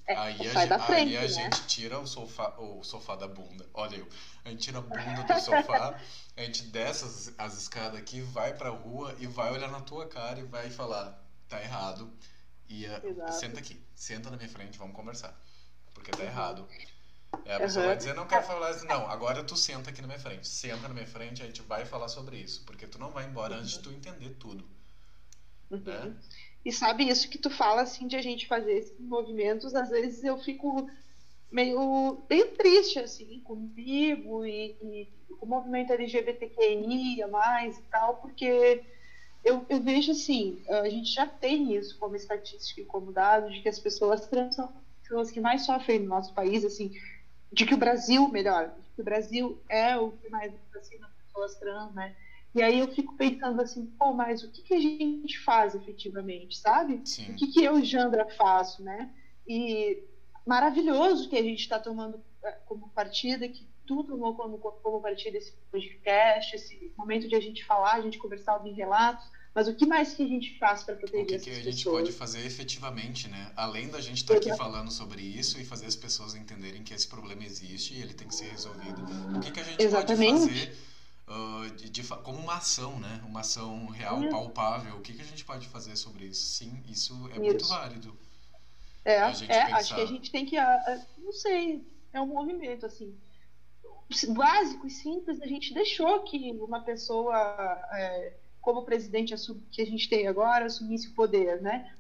É, 0.06 0.14
aí 0.14 0.47
a, 0.48 0.55
frente, 0.78 0.78
aí 0.78 1.16
a 1.16 1.26
né? 1.26 1.28
gente 1.28 1.66
tira 1.66 1.98
o 1.98 2.06
sofá, 2.06 2.55
o 2.58 2.82
sofá 2.84 3.16
da 3.16 3.28
bunda. 3.28 3.68
Olha 3.74 3.97
eu. 3.97 4.08
A 4.44 4.50
gente 4.50 4.62
tira 4.64 4.78
a 4.78 4.82
bunda 4.82 5.24
do 5.24 5.36
sofá, 5.36 5.97
a 6.36 6.42
gente 6.42 6.62
desce 6.64 7.05
as, 7.05 7.32
as 7.39 7.55
escadas 7.56 7.98
aqui, 7.98 8.20
vai 8.20 8.52
pra 8.55 8.70
rua 8.70 9.14
e 9.18 9.26
vai 9.26 9.52
olhar 9.52 9.68
na 9.70 9.80
tua 9.80 10.06
cara 10.06 10.40
e 10.40 10.44
vai 10.44 10.70
falar, 10.70 11.18
tá 11.48 11.60
errado. 11.62 12.12
E 12.68 12.86
eh, 12.86 13.02
Exato. 13.02 13.20
senta 13.26 13.60
aqui, 13.60 13.80
senta 13.94 14.30
na 14.30 14.36
minha 14.36 14.48
frente, 14.48 14.78
vamos 14.78 14.94
conversar. 14.97 15.39
Porque 15.94 16.12
tá 16.12 16.24
Uhum. 16.24 16.24
errado. 16.24 16.68
E 17.46 17.50
a 17.50 17.60
pessoa 17.60 17.82
Aham. 17.82 17.86
vai 17.86 17.96
dizer, 17.96 18.14
não 18.14 18.26
quero 18.26 18.42
falar 18.42 18.70
isso. 18.70 18.84
Não, 18.86 19.06
agora 19.08 19.42
tu 19.42 19.56
senta 19.56 19.90
aqui 19.90 20.00
na 20.00 20.06
minha 20.06 20.18
frente. 20.18 20.46
Senta 20.48 20.88
na 20.88 20.94
minha 20.94 21.06
frente, 21.06 21.42
a 21.42 21.46
gente 21.46 21.62
vai 21.62 21.84
falar 21.84 22.08
sobre 22.08 22.36
isso. 22.38 22.62
Porque 22.64 22.86
tu 22.86 22.98
não 22.98 23.10
vai 23.10 23.24
embora 23.24 23.56
antes 23.56 23.72
de 23.72 23.80
tu 23.80 23.90
entender 23.92 24.30
tudo. 24.30 24.64
Uhum. 25.70 25.80
Né? 25.84 26.14
E 26.64 26.72
sabe 26.72 27.08
isso 27.08 27.28
que 27.28 27.38
tu 27.38 27.50
fala 27.50 27.82
assim 27.82 28.06
de 28.06 28.16
a 28.16 28.22
gente 28.22 28.46
fazer 28.46 28.72
esses 28.78 28.98
movimentos, 28.98 29.74
às 29.74 29.90
vezes 29.90 30.22
eu 30.22 30.36
fico 30.38 30.86
meio 31.50 32.18
bem 32.28 32.46
triste 32.56 32.98
assim 32.98 33.40
comigo 33.40 34.44
e, 34.46 34.74
e 34.82 35.08
com 35.38 35.46
o 35.46 35.48
movimento 35.48 35.92
LGBTQIA 35.92 37.28
mais 37.28 37.76
e 37.78 37.82
tal, 37.90 38.16
porque 38.16 38.82
eu, 39.44 39.64
eu 39.68 39.80
vejo 39.82 40.12
assim, 40.12 40.58
a 40.68 40.88
gente 40.88 41.12
já 41.12 41.26
tem 41.26 41.74
isso 41.76 41.96
como 41.98 42.16
estatística 42.16 42.80
e 42.80 42.84
como 42.84 43.12
dado 43.12 43.50
de 43.50 43.60
que 43.60 43.68
as 43.68 43.78
pessoas 43.78 44.26
trans 44.26 44.54
são 44.54 44.70
são 45.06 45.20
as 45.20 45.30
que 45.30 45.40
mais 45.40 45.64
sofrem 45.64 45.98
no 46.00 46.08
nosso 46.08 46.32
país, 46.32 46.64
assim, 46.64 46.90
de 47.55 47.65
que 47.65 47.74
o 47.74 47.78
Brasil, 47.78 48.28
melhor, 48.28 48.74
que 48.94 49.00
o 49.00 49.05
Brasil 49.05 49.62
é 49.68 49.97
o 49.97 50.10
que 50.10 50.28
mais 50.28 50.52
assassina 50.55 51.08
pessoas 51.24 51.55
trans, 51.55 51.94
né? 51.94 52.15
E 52.55 52.62
aí 52.62 52.78
eu 52.78 52.89
fico 52.94 53.16
pensando 53.16 53.60
assim, 53.62 53.86
pô, 53.99 54.12
mas 54.12 54.42
o 54.42 54.50
que, 54.50 54.62
que 54.62 54.74
a 54.74 54.81
gente 54.81 55.39
faz 55.41 55.74
efetivamente, 55.74 56.58
sabe? 56.58 57.00
Sim. 57.05 57.33
O 57.33 57.36
que, 57.36 57.47
que 57.49 57.65
eu, 57.65 57.84
Jandra, 57.84 58.28
faço, 58.36 58.83
né? 58.83 59.10
E 59.47 60.02
maravilhoso 60.47 61.28
que 61.28 61.36
a 61.36 61.42
gente 61.42 61.60
está 61.60 61.78
tomando 61.78 62.20
eh, 62.42 62.58
como 62.66 62.89
partida, 62.91 63.49
que 63.49 63.66
tu 63.86 64.05
tomou 64.05 64.34
como, 64.34 64.58
como 64.58 65.00
partida 65.00 65.39
esse 65.39 65.52
podcast, 65.70 66.55
esse 66.55 66.92
momento 66.97 67.28
de 67.28 67.34
a 67.34 67.41
gente 67.41 67.65
falar, 67.65 67.94
a 67.94 68.00
gente 68.00 68.18
conversar, 68.18 68.57
ouvir 68.57 68.73
relatos, 68.73 69.24
mas 69.55 69.68
o 69.68 69.74
que 69.74 69.86
mais 69.86 70.15
que 70.15 70.23
a 70.23 70.26
gente 70.26 70.58
faz 70.58 70.83
para 70.84 70.97
O 71.16 71.24
proteger 71.24 71.41
que, 71.41 71.50
essas 71.50 71.58
que 71.58 71.68
a 71.68 71.70
pessoas? 71.70 71.74
gente 71.74 71.89
pode 71.89 72.12
fazer 72.12 72.44
efetivamente, 72.47 73.28
né? 73.28 73.52
Além 73.57 73.89
da 73.89 74.00
gente 74.00 74.18
estar 74.18 74.34
aqui 74.34 74.50
Exato. 74.50 74.57
falando 74.57 74.91
sobre 74.91 75.23
isso 75.23 75.60
e 75.60 75.65
fazer 75.65 75.86
as 75.86 75.97
pessoas 75.97 76.34
entenderem 76.34 76.83
que 76.83 76.92
esse 76.94 77.07
problema 77.08 77.44
existe 77.44 77.94
e 77.94 78.02
ele 78.02 78.15
tem 78.15 78.28
que 78.28 78.34
ser 78.34 78.50
resolvido, 78.50 79.02
o 79.36 79.41
que, 79.41 79.50
que 79.52 79.60
a 79.60 79.65
gente 79.65 79.83
Exatamente. 79.83 80.41
pode 80.41 80.66
fazer 80.66 80.78
ah, 81.26 81.68
de, 81.76 81.89
de 81.91 82.02
como 82.05 82.39
uma 82.39 82.57
ação, 82.57 82.99
né? 83.00 83.23
Uma 83.26 83.41
ação 83.41 83.86
real, 83.86 84.28
palpável. 84.28 84.97
O 84.97 85.00
que, 85.00 85.12
que 85.15 85.23
a 85.23 85.24
gente 85.24 85.44
pode 85.44 85.68
fazer 85.68 85.97
sobre 85.97 86.26
isso? 86.26 86.47
Sim, 86.47 86.83
isso 86.89 87.15
é 87.34 87.39
muito 87.39 87.65
Isso. 87.65 87.68
válido. 87.68 88.18
É, 89.05 89.16
é 89.16 89.66
pensar. 89.66 89.76
acho 89.76 89.94
que 89.94 90.00
a 90.00 90.07
gente 90.07 90.31
tem 90.31 90.47
que, 90.47 90.57
ah, 90.57 90.83
ah, 90.86 91.07
não 91.18 91.33
sei, 91.33 91.86
é 92.12 92.20
um 92.20 92.26
movimento 92.26 92.86
assim 92.86 93.15
básico 94.34 94.86
e 94.86 94.91
simples. 94.91 95.41
A 95.41 95.47
gente 95.47 95.74
deixou 95.74 96.23
que 96.24 96.52
uma 96.52 96.81
pessoa, 96.81 97.36
é, 97.92 98.36
como 98.65 98.81
o 98.81 98.84
presidente 98.84 99.34
que 99.70 99.83
a 99.83 99.86
gente 99.86 100.09
tem 100.09 100.26
agora, 100.26 100.65
assumisse 100.65 101.09
o 101.09 101.15
poder, 101.15 101.60
né? 101.60 101.93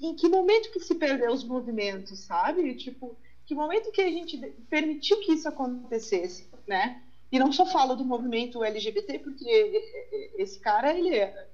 Em 0.00 0.14
que 0.14 0.28
momento 0.28 0.72
que 0.72 0.80
se 0.80 0.94
perdeu 0.94 1.30
os 1.32 1.44
movimentos, 1.44 2.20
sabe? 2.20 2.74
Tipo, 2.74 3.16
que 3.44 3.54
momento 3.54 3.92
que 3.92 4.00
a 4.00 4.10
gente 4.10 4.38
permitiu 4.70 5.20
que 5.20 5.32
isso 5.32 5.48
acontecesse, 5.48 6.48
né? 6.66 7.02
E 7.30 7.38
não 7.38 7.52
só 7.52 7.66
falo 7.66 7.94
do 7.94 8.04
movimento 8.04 8.64
LGBT, 8.64 9.18
porque 9.18 9.82
esse 10.38 10.58
cara, 10.58 10.96
ele 10.96 11.14
é, 11.14 11.48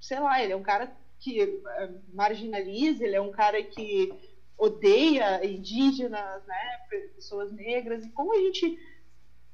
sei 0.00 0.18
lá, 0.18 0.42
ele 0.42 0.52
é 0.52 0.56
um 0.56 0.62
cara 0.62 0.92
que 1.20 1.40
eh, 1.40 1.90
marginaliza, 2.12 3.04
ele 3.04 3.16
é 3.16 3.20
um 3.20 3.30
cara 3.30 3.62
que 3.62 4.12
odeia 4.56 5.44
indígenas, 5.46 6.44
né, 6.46 6.78
pessoas 7.14 7.52
negras, 7.52 8.04
e 8.04 8.10
como 8.10 8.34
a 8.34 8.38
gente 8.38 8.78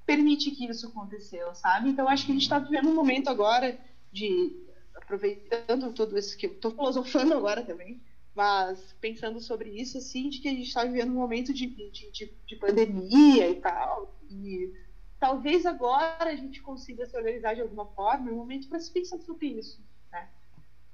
permite 0.05 0.51
que 0.53 0.67
isso 0.67 0.87
aconteceu, 0.87 1.53
sabe? 1.55 1.91
Então 1.91 2.09
acho 2.09 2.25
que 2.25 2.33
a 2.33 2.35
gente 2.35 2.45
está 2.45 2.59
vivendo 2.59 2.89
um 2.89 2.95
momento 2.95 3.29
agora 3.29 3.77
de 4.17 4.57
aproveitando 4.95 5.93
tudo 5.93 6.19
isso 6.19 6.37
que 6.37 6.47
eu 6.47 6.53
estou 6.53 6.71
filosofando 6.71 7.35
agora 7.35 7.63
também, 7.63 8.01
mas 8.35 8.95
pensando 9.01 9.41
sobre 9.41 9.71
isso 9.71 9.99
assim, 9.99 10.31
de 10.31 10.41
que 10.41 10.49
a 10.49 10.53
gente 10.53 10.69
está 10.69 10.85
vivendo 10.85 11.11
um 11.11 11.17
momento 11.17 11.53
de, 11.53 11.67
de, 11.67 12.11
de, 12.11 12.35
de 12.47 12.57
pandemia 12.57 13.49
e 13.51 13.57
tal, 13.57 14.19
e 14.31 14.73
talvez 15.21 15.67
agora 15.67 16.31
a 16.31 16.35
gente 16.35 16.63
consiga 16.63 17.07
se 17.07 17.17
organizar 17.17 17.55
de 17.55 17.61
alguma 17.61 17.87
forma, 17.87 18.31
é 18.31 18.33
um 18.33 18.37
momento 18.37 18.69
para 18.69 18.81
se 18.81 18.91
pensar 18.91 19.19
sobre 19.19 19.49
isso, 19.49 19.81
né? 20.11 20.29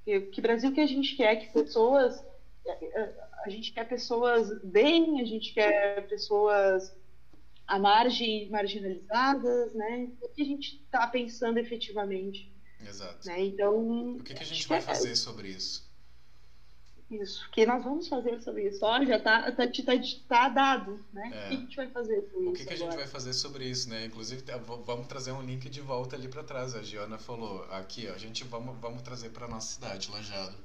Que, 0.05 0.21
que 0.21 0.41
Brasil 0.41 0.73
que 0.73 0.81
a 0.81 0.87
gente 0.87 1.17
quer 1.17 1.37
que 1.37 1.53
pessoas 1.53 2.23
a 3.45 3.51
gente 3.51 3.73
quer 3.73 3.89
pessoas 3.89 4.63
bem, 4.63 5.21
a 5.21 5.25
gente 5.25 5.53
quer 5.53 6.07
pessoas 6.07 6.95
à 7.67 7.77
margem 7.77 8.49
marginalizadas, 8.51 9.75
né? 9.75 10.09
O 10.21 10.29
que 10.29 10.43
a 10.43 10.45
gente 10.45 10.77
está 10.85 11.07
pensando 11.09 11.59
efetivamente, 11.59 12.52
Exato. 12.89 13.27
né? 13.27 13.41
Então, 13.45 14.17
O 14.17 14.23
que, 14.23 14.35
que 14.35 14.43
a 14.43 14.47
gente 14.47 14.61
acho 14.61 14.69
vai 14.69 14.79
é- 14.79 14.83
fazer 14.83 15.17
sobre 15.17 15.49
isso? 15.49 15.91
Isso. 17.11 17.47
O 17.47 17.51
que 17.51 17.67
nós 17.67 17.85
vamos 17.85 18.09
fazer 18.09 18.41
sobre 18.41 18.69
isso? 18.69 18.83
Ó, 18.83 19.05
já 19.05 19.19
tá, 19.21 19.53
tá, 19.53 19.67
tá, 19.67 19.93
tá 20.29 20.49
dado, 20.49 21.05
né? 21.13 21.31
É. 21.31 21.47
O 21.47 21.49
que 21.49 21.55
a 21.55 21.59
gente 21.59 21.77
vai 21.77 21.91
fazer 21.91 22.23
com 22.23 22.41
isso? 22.41 22.51
O 22.51 22.53
que, 22.55 22.65
que 22.65 22.73
a 22.73 22.77
gente 22.77 22.97
vai 22.97 23.07
fazer 23.07 23.35
sobre 23.35 23.67
isso, 23.69 23.91
né? 23.91 24.07
Inclusive, 24.07 24.41
tá, 24.41 24.57
vamos 24.57 25.07
trazer 25.07 25.33
um 25.33 25.43
link 25.43 25.69
de 25.69 25.81
volta 25.83 26.17
ali 26.17 26.27
para 26.27 26.43
trás. 26.43 26.75
A 26.75 26.83
Giana 26.83 27.19
falou 27.19 27.65
aqui, 27.71 28.09
ó, 28.09 28.15
a 28.15 28.19
gente 28.19 28.45
vamos, 28.45 28.79
vamos 28.81 29.03
trazer 29.03 29.29
para 29.29 29.47
nossa 29.47 29.75
cidade, 29.75 30.11
Lajado. 30.11 30.57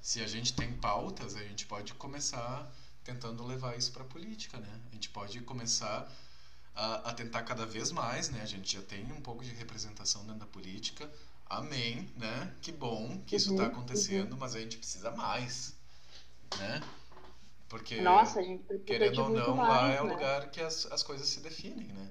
Se 0.00 0.20
a 0.20 0.26
gente 0.26 0.54
tem 0.54 0.72
pautas, 0.72 1.36
a 1.36 1.42
gente 1.44 1.66
pode 1.66 1.94
começar 1.94 2.68
tentando 3.04 3.46
levar 3.46 3.78
isso 3.78 3.92
para 3.92 4.02
política, 4.02 4.58
né? 4.58 4.80
A 4.90 4.94
gente 4.94 5.08
pode 5.10 5.40
começar 5.42 6.10
a, 6.74 7.10
a 7.10 7.14
tentar 7.14 7.42
cada 7.42 7.64
vez 7.64 7.92
mais, 7.92 8.28
né? 8.30 8.40
A 8.42 8.46
gente 8.46 8.72
já 8.72 8.82
tem 8.82 9.04
um 9.12 9.20
pouco 9.20 9.44
de 9.44 9.50
representação 9.52 10.22
dentro 10.22 10.40
da 10.40 10.46
política. 10.46 11.08
Amém, 11.50 12.08
né? 12.16 12.50
Que 12.62 12.72
bom 12.72 13.18
que 13.26 13.36
isso 13.36 13.50
está 13.50 13.66
Uhum, 13.66 13.66
acontecendo, 13.66 14.36
mas 14.38 14.54
a 14.54 14.60
gente 14.60 14.78
precisa 14.78 15.10
mais, 15.10 15.74
né? 16.54 16.88
Porque 17.68 17.96
Nossa, 17.96 18.40
a 18.40 18.42
gente 18.42 18.64
querendo 18.86 19.20
ou 19.20 19.30
não, 19.30 19.54
mais, 19.54 19.64
lá 19.64 19.92
é 19.92 20.02
o 20.02 20.06
né? 20.06 20.08
lugar 20.08 20.50
que 20.50 20.60
as, 20.60 20.86
as 20.92 21.02
coisas 21.02 21.28
se 21.28 21.40
definem, 21.40 21.88
né? 21.92 22.10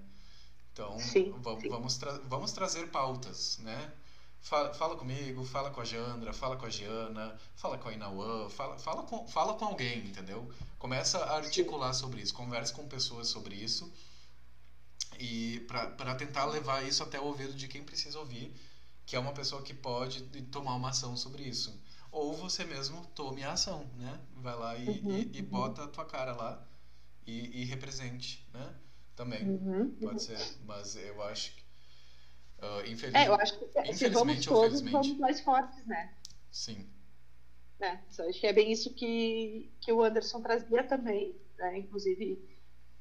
Então, 0.74 0.98
Sim, 0.98 1.42
vamos, 1.44 1.64
sim. 1.64 1.70
vamos, 1.70 1.98
tra 1.98 2.14
vamos 2.26 2.54
trazer 2.54 2.88
pautas, 2.92 3.58
né? 3.60 3.92
Fala, 4.42 4.74
fala 4.74 4.96
comigo, 4.98 5.44
fala 5.46 5.72
com 5.72 5.82
a 5.82 5.86
Jandra, 5.86 6.34
fala 6.34 6.58
com 6.58 6.66
a 6.66 6.70
Giana, 6.72 7.36
fala 7.56 7.78
com 7.78 7.90
a 7.90 7.94
Inauã, 7.94 8.50
fala, 8.50 8.78
fala, 8.80 9.04
com, 9.04 9.28
fala 9.28 9.54
com 9.56 9.66
alguém, 9.66 10.08
entendeu? 10.08 10.50
Começa 10.80 11.20
a 11.20 11.36
articular 11.38 11.94
sobre 11.94 12.22
isso, 12.22 12.34
converse 12.34 12.74
com 12.74 12.88
pessoas 12.88 13.28
sobre 13.30 13.56
isso 13.56 13.92
e 15.20 15.60
para 15.68 16.16
tentar 16.16 16.46
levar 16.46 16.84
isso 16.86 17.04
até 17.04 17.20
o 17.20 17.26
ouvido 17.26 17.54
de 17.54 17.68
quem 17.68 17.84
precisa 17.84 18.18
ouvir, 18.20 18.56
que 19.10 19.16
é 19.16 19.20
uma 19.20 19.34
pessoa 19.34 19.64
que 19.64 19.74
pode 19.74 20.22
tomar 20.44 20.76
uma 20.76 20.90
ação 20.92 21.18
sobre 21.18 21.44
isso. 21.44 21.82
Ou 22.12 22.36
você 22.36 22.66
mesmo 22.66 23.06
tome 23.16 23.44
a 23.44 23.54
ação, 23.54 23.86
né? 23.98 24.22
Vai 24.38 24.56
lá 24.56 24.78
e, 24.78 24.84
Uhum, 24.88 25.34
e, 25.34 25.40
e 25.40 25.42
uhum. 25.52 25.52
bota 25.52 25.86
a 25.86 25.88
tua 25.88 26.06
cara 26.06 26.34
lá 26.36 26.68
e, 27.28 27.62
e 27.62 27.66
represente, 27.66 28.48
né? 28.54 28.76
Também, 29.16 29.48
Uhum, 29.48 29.98
pode 30.02 30.24
ser. 30.24 30.52
Mas 30.66 30.96
eu 30.96 31.22
acho 31.24 31.56
que, 31.56 31.64
ah, 32.62 32.84
infeliz... 32.88 33.24
É, 33.24 33.28
eu 33.28 33.36
acho 33.36 33.58
que 33.58 33.68
se- 33.68 33.94
se 33.94 34.10
vamos 34.10 34.44
todos, 34.46 34.82
vamos 34.82 35.18
mais 35.20 35.42
fortes, 35.42 35.86
né? 35.86 36.10
Sim? 36.52 36.90
Então, 38.12 38.28
acho 38.30 38.40
que 38.40 38.48
é 38.48 38.54
bem 38.54 38.72
isso 38.72 38.94
que, 38.94 39.72
que 39.82 39.92
o 39.94 40.04
Anderson 40.04 40.42
trazia 40.42 40.84
também, 40.84 41.36
né? 41.58 41.78
Inclusive, 41.80 42.40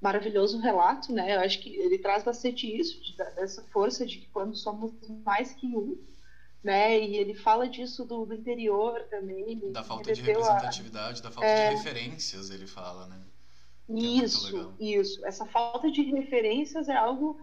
maravilhoso 0.01 0.59
relato, 0.59 1.13
né? 1.13 1.35
Eu 1.37 1.41
acho 1.41 1.61
que 1.61 1.71
ele 1.77 1.99
traz 1.99 2.23
bastante 2.23 2.67
isso, 2.67 3.01
de- 3.03 3.17
dessa 3.35 3.63
força 3.73 4.07
de 4.07 4.19
que 4.19 4.29
quando 4.29 4.57
somos 4.57 4.93
mais 5.25 5.53
que 5.55 5.67
um, 5.77 5.97
né? 6.63 6.99
E 7.01 7.17
ele 7.17 7.35
fala 7.35 7.69
disso 7.69 8.05
do, 8.05 8.27
do 8.27 8.35
interior 8.35 9.05
também. 9.11 9.61
da 9.73 9.83
falta 9.85 10.11
de 10.13 10.21
remeteu 10.21 10.45
a- 10.45 10.57
representatividade, 10.57 11.23
da 11.23 11.31
falta 11.31 11.55
de 11.55 11.63
referências, 11.63 12.51
ele 12.51 12.67
fala, 12.67 13.07
né? 13.07 13.21
é 14.03 14.11
muito 14.11 14.25
Isso, 14.25 14.47
legal. 14.47 14.75
isso. 14.79 15.25
Essa 15.27 15.47
falta 15.47 15.91
de 15.91 16.03
referências 16.03 16.89
é 16.89 16.95
algo. 16.97 17.39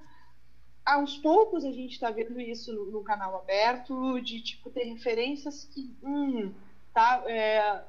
Aos 0.85 1.17
poucos 1.17 1.66
a 1.66 1.72
gente 1.72 1.93
está 1.93 2.11
vendo 2.11 2.40
isso 2.40 2.74
no, 2.74 2.85
no 2.92 3.03
canal 3.03 3.35
aberto, 3.38 4.19
de 4.22 4.42
tipo 4.42 4.69
ter 4.72 4.84
referências 4.85 5.66
que 5.66 5.95
hum, 6.03 6.53
tá, 6.93 7.24
é, 7.27 7.84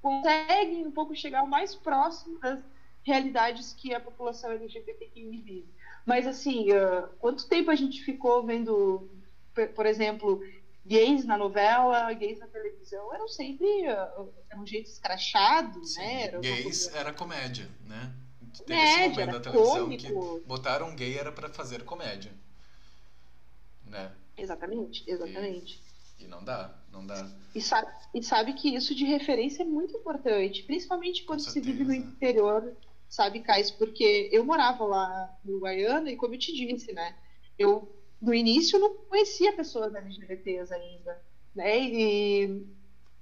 conseguem 0.00 0.86
um 0.86 0.92
pouco 0.92 1.14
chegar 1.14 1.42
o 1.42 1.48
mais 1.48 1.74
próximo 1.74 2.38
das 2.40 2.60
realidades 3.04 3.72
que 3.72 3.94
a 3.94 4.00
população 4.00 4.50
LGBTQI 4.50 5.30
vive. 5.42 5.68
Mas 6.06 6.26
assim, 6.26 6.70
ah, 6.72 7.08
quanto 7.18 7.46
tempo 7.48 7.70
a 7.70 7.74
gente 7.74 8.02
ficou 8.02 8.44
vendo, 8.44 9.08
por- 9.74 9.86
exemplo, 9.86 10.42
gays 10.84 11.24
na 11.24 11.36
novela, 11.38 12.12
gays 12.12 12.38
na 12.38 12.46
televisão, 12.46 13.12
eram 13.14 13.28
sempre 13.28 13.86
ah, 13.86 14.26
eram 14.50 14.62
um 14.62 14.66
jeito 14.66 14.88
escrachado, 14.90 15.84
Sim, 15.84 16.00
né? 16.00 16.22
Era 16.24 16.38
gays 16.40 16.62
coisa- 16.62 16.98
era 16.98 17.12
comédia, 17.12 17.68
né? 17.86 18.12
Teve 18.66 18.78
Comédia, 18.80 19.00
esse 19.00 19.08
momento 19.10 19.32
da 19.32 19.40
televisão 19.40 19.80
cômico. 19.84 20.40
que 20.40 20.46
botaram 20.46 20.94
gay 20.94 21.18
era 21.18 21.32
pra 21.32 21.48
fazer 21.48 21.84
comédia, 21.84 22.32
né? 23.86 24.12
Exatamente, 24.36 25.02
exatamente. 25.06 25.82
E 26.18 26.26
não 26.26 26.42
dá, 26.44 26.72
não 26.92 27.04
dá. 27.06 27.28
E 27.54 27.60
sabe, 27.60 27.88
e 28.14 28.22
sabe 28.22 28.52
que 28.54 28.74
isso 28.74 28.94
de 28.94 29.04
referência 29.04 29.62
é 29.62 29.66
muito 29.66 29.96
importante, 29.96 30.62
principalmente 30.64 31.24
quando 31.24 31.40
se 31.40 31.60
vive 31.60 31.84
no 31.84 31.94
interior, 31.94 32.72
sabe, 33.14 33.40
Cais? 33.40 33.70
Porque 33.70 34.28
eu 34.32 34.44
morava 34.44 34.84
lá 34.84 35.38
no 35.44 35.60
Guaiana 35.60 36.10
e, 36.10 36.16
como 36.16 36.34
eu 36.34 36.38
te 36.38 36.52
disse, 36.52 36.92
né, 36.92 37.14
eu 37.56 37.88
no 38.20 38.34
início 38.34 38.78
não 38.78 38.94
conhecia 38.94 39.52
pessoas 39.52 39.94
LGBTs 39.94 40.74
ainda, 40.74 41.22
né, 41.54 41.80
e 41.80 42.66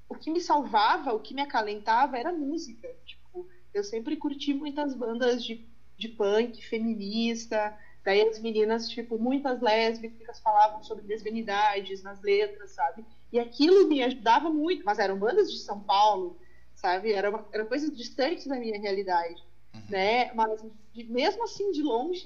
o 0.09 0.15
que 0.15 0.31
me 0.31 0.41
salvava, 0.41 1.13
o 1.13 1.21
que 1.21 1.35
me 1.35 1.43
acalentava 1.43 2.19
era 2.19 2.33
música. 2.33 2.89
Tipo, 3.05 3.47
eu 3.75 3.85
sempre 3.85 4.17
curti 4.17 4.55
muitas 4.55 4.95
bandas 4.95 5.45
de, 5.45 5.67
de 5.99 6.09
punk 6.09 6.63
feminista, 6.67 7.77
daí 8.03 8.23
as 8.23 8.39
meninas, 8.39 8.89
tipo, 8.89 9.19
muitas 9.19 9.61
lésbicas 9.61 10.41
falavam 10.41 10.83
sobre 10.83 11.07
lesbianidades 11.07 12.03
nas 12.03 12.21
letras, 12.23 12.71
sabe? 12.71 13.05
E 13.31 13.39
aquilo 13.39 13.89
me 13.89 14.03
ajudava 14.03 14.49
muito, 14.49 14.85
mas 14.85 14.99
eram 14.99 15.19
bandas 15.19 15.51
de 15.53 15.59
São 15.59 15.81
Paulo, 15.81 16.39
sabe? 16.75 17.13
Era, 17.13 17.29
uma, 17.29 17.47
era 17.53 17.67
coisas 17.67 17.95
distantes 17.95 18.47
da 18.47 18.57
minha 18.57 18.81
realidade, 18.81 19.43
Uhum. 19.75 19.81
né? 19.89 20.33
Mas 20.35 20.63
de- 20.93 21.05
mesmo 21.05 21.45
assim, 21.45 21.71
de 21.73 21.83
longe, 21.83 22.25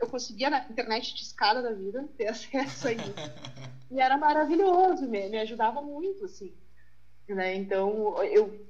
eu 0.00 0.08
conseguia 0.08 0.50
na 0.50 0.64
internet 0.68 1.14
de 1.14 1.22
escada 1.22 1.62
da 1.62 1.72
vida 1.72 2.08
ter 2.16 2.26
acesso 2.28 2.88
a 2.88 2.92
isso. 2.92 3.14
E 3.90 4.00
era 4.00 4.16
maravilhoso, 4.16 5.08
me, 5.08 5.28
me 5.28 5.38
ajudava 5.38 5.80
muito, 5.80 6.24
assim. 6.24 6.52
Né? 7.28 7.54
Então, 7.56 8.22
eu 8.24 8.66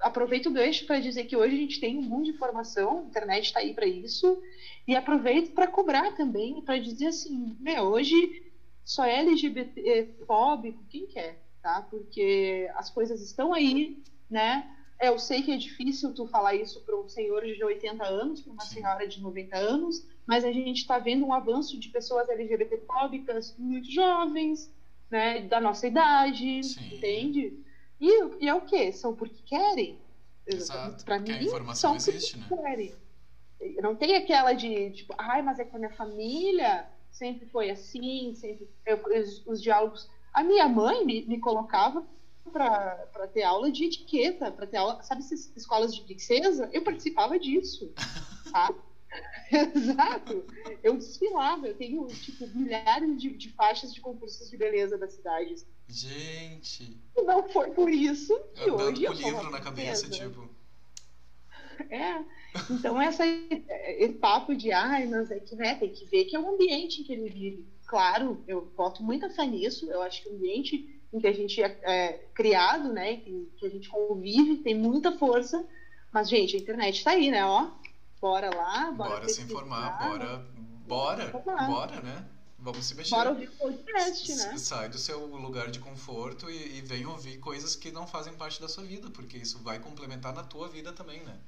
aproveito 0.00 0.46
o 0.46 0.52
gancho 0.52 0.86
para 0.86 1.00
dizer 1.00 1.24
que 1.24 1.36
hoje 1.36 1.54
a 1.54 1.58
gente 1.58 1.80
tem 1.80 1.98
um 1.98 2.02
mundo 2.02 2.24
de 2.24 2.30
informação, 2.30 3.00
a 3.00 3.02
internet 3.02 3.46
está 3.46 3.60
aí 3.60 3.74
para 3.74 3.86
isso, 3.86 4.40
e 4.86 4.94
aproveito 4.94 5.52
para 5.52 5.66
cobrar 5.66 6.12
também, 6.16 6.62
para 6.62 6.78
dizer 6.78 7.08
assim, 7.08 7.56
meu, 7.60 7.84
hoje 7.84 8.42
só 8.84 9.04
é 9.04 9.18
LGBT 9.20 10.14
fóbico 10.26 10.82
quem 10.88 11.06
quer, 11.06 11.38
tá? 11.62 11.86
Porque 11.90 12.70
as 12.74 12.88
coisas 12.90 13.20
estão 13.20 13.52
aí, 13.52 14.02
né? 14.30 14.66
Eu 15.00 15.18
sei 15.18 15.42
que 15.42 15.52
é 15.52 15.56
difícil 15.56 16.12
tu 16.12 16.26
falar 16.26 16.54
isso 16.54 16.80
para 16.84 16.96
um 16.98 17.08
senhor 17.08 17.42
de 17.44 17.62
80 17.62 18.04
anos, 18.04 18.40
para 18.42 18.52
uma 18.52 18.62
Sim. 18.62 18.74
senhora 18.76 19.06
de 19.06 19.20
90 19.20 19.56
anos, 19.56 20.04
mas 20.26 20.44
a 20.44 20.50
gente 20.52 20.78
está 20.78 20.98
vendo 20.98 21.24
um 21.24 21.32
avanço 21.32 21.78
de 21.78 21.88
pessoas 21.88 22.28
LGBT 22.28 22.78
fóbicas 22.86 23.54
muito 23.56 23.90
jovens, 23.90 24.70
né? 25.10 25.40
Da 25.42 25.60
nossa 25.60 25.86
idade, 25.86 26.62
Sim. 26.62 26.94
entende? 26.96 27.54
E, 28.00 28.44
e 28.44 28.48
é 28.48 28.54
o 28.54 28.60
quê? 28.60 28.92
São 28.92 29.14
porque 29.14 29.40
querem. 29.44 30.00
Exato, 30.46 31.04
Para 31.04 31.16
porque 31.16 31.32
a 31.32 31.38
mim, 31.38 31.44
informação 31.44 31.98
são 31.98 32.04
porque 32.04 32.10
existe, 32.10 32.36
né? 32.38 32.48
querem. 32.48 32.94
Não 33.82 33.96
tem 33.96 34.16
aquela 34.16 34.52
de, 34.52 34.90
tipo, 34.92 35.14
ai, 35.18 35.42
mas 35.42 35.58
é 35.58 35.64
que 35.64 35.74
a 35.74 35.78
minha 35.78 35.90
família 35.90 36.88
sempre 37.10 37.46
foi 37.46 37.70
assim, 37.70 38.32
sempre. 38.34 38.68
eu- 38.86 39.00
os, 39.20 39.46
os 39.46 39.62
diálogos. 39.62 40.06
A 40.32 40.42
minha 40.44 40.68
mãe 40.68 41.04
me, 41.04 41.24
me 41.26 41.38
colocava 41.40 42.04
para 42.48 43.28
ter 43.32 43.42
aula 43.42 43.70
de 43.70 43.84
etiqueta, 43.84 44.50
para 44.50 44.66
ter 44.66 44.76
aula. 44.78 45.02
Sabe 45.02 45.22
essas 45.22 45.54
escolas 45.56 45.94
de 45.94 46.02
princesa? 46.02 46.68
Eu 46.72 46.82
participava 46.82 47.38
disso, 47.38 47.92
tá? 48.52 48.74
Exato. 49.50 50.44
Eu 50.82 50.96
desfilava, 50.96 51.66
eu 51.66 51.74
tenho, 51.74 52.06
tipo, 52.08 52.46
milhares 52.54 53.20
de, 53.20 53.30
de 53.30 53.50
faixas 53.52 53.92
de 53.92 54.00
concursos 54.00 54.50
de 54.50 54.56
beleza 54.56 54.98
da 54.98 55.08
cidade. 55.08 55.54
Gente, 55.88 57.00
E 57.16 57.22
não 57.22 57.48
foi 57.48 57.70
por 57.70 57.88
isso 57.88 58.38
que 58.54 58.68
andando 58.68 58.92
hoje 58.92 59.06
com 59.06 59.12
eu 59.12 59.12
livro 59.14 59.50
na 59.50 59.60
cabeça, 59.60 60.06
princesa. 60.06 60.28
tipo. 60.28 60.48
É. 61.90 62.24
Então, 62.70 63.00
essa, 63.00 63.24
esse 63.24 64.14
papo 64.14 64.54
de, 64.54 64.72
ai, 64.72 65.06
mas 65.06 65.30
é 65.30 65.38
que, 65.38 65.54
né, 65.54 65.76
tem 65.76 65.90
que 65.90 66.04
ver 66.06 66.24
que 66.24 66.36
é 66.36 66.40
o 66.40 66.48
ambiente 66.54 67.00
em 67.00 67.04
que 67.04 67.12
ele 67.12 67.30
vive. 67.30 67.66
Claro, 67.86 68.42
eu 68.46 68.66
boto 68.76 69.02
muita 69.02 69.30
fé 69.30 69.46
nisso, 69.46 69.90
eu 69.90 70.02
acho 70.02 70.22
que 70.22 70.28
o 70.28 70.34
ambiente 70.34 70.97
em 71.12 71.20
que 71.20 71.26
a 71.26 71.32
gente 71.32 71.62
é, 71.62 71.78
é 71.82 72.12
criado, 72.34 72.92
né, 72.92 73.16
que, 73.16 73.50
que 73.56 73.66
a 73.66 73.70
gente 73.70 73.88
convive, 73.88 74.58
tem 74.58 74.74
muita 74.74 75.16
força. 75.18 75.64
Mas, 76.12 76.28
gente, 76.28 76.56
a 76.56 76.58
internet 76.58 77.04
tá 77.04 77.10
aí, 77.12 77.30
né, 77.30 77.44
ó. 77.44 77.70
Bora 78.20 78.54
lá, 78.54 78.90
bora, 78.90 79.10
Bora, 79.10 79.28
se 79.28 79.42
informar, 79.42 80.08
bora, 80.08 80.46
bora, 80.86 81.24
informar. 81.28 81.66
bora, 81.68 82.00
né? 82.00 82.26
Vamos 82.58 82.86
se 82.86 82.94
mexer. 82.96 83.10
Bora 83.14 83.30
ouvir 83.30 83.48
o 83.48 83.52
podcast, 83.52 84.34
né? 84.34 84.58
Sai 84.58 84.88
do 84.88 84.98
seu 84.98 85.24
lugar 85.26 85.70
de 85.70 85.78
conforto 85.78 86.50
e, 86.50 86.78
e 86.78 86.80
vem 86.80 87.06
ouvir 87.06 87.38
coisas 87.38 87.76
que 87.76 87.92
não 87.92 88.06
fazem 88.06 88.34
parte 88.34 88.60
da 88.60 88.68
sua 88.68 88.82
vida, 88.82 89.08
porque 89.10 89.36
isso 89.38 89.60
vai 89.60 89.78
complementar 89.78 90.34
na 90.34 90.42
tua 90.42 90.68
vida 90.68 90.92
também, 90.92 91.22
né? 91.22 91.38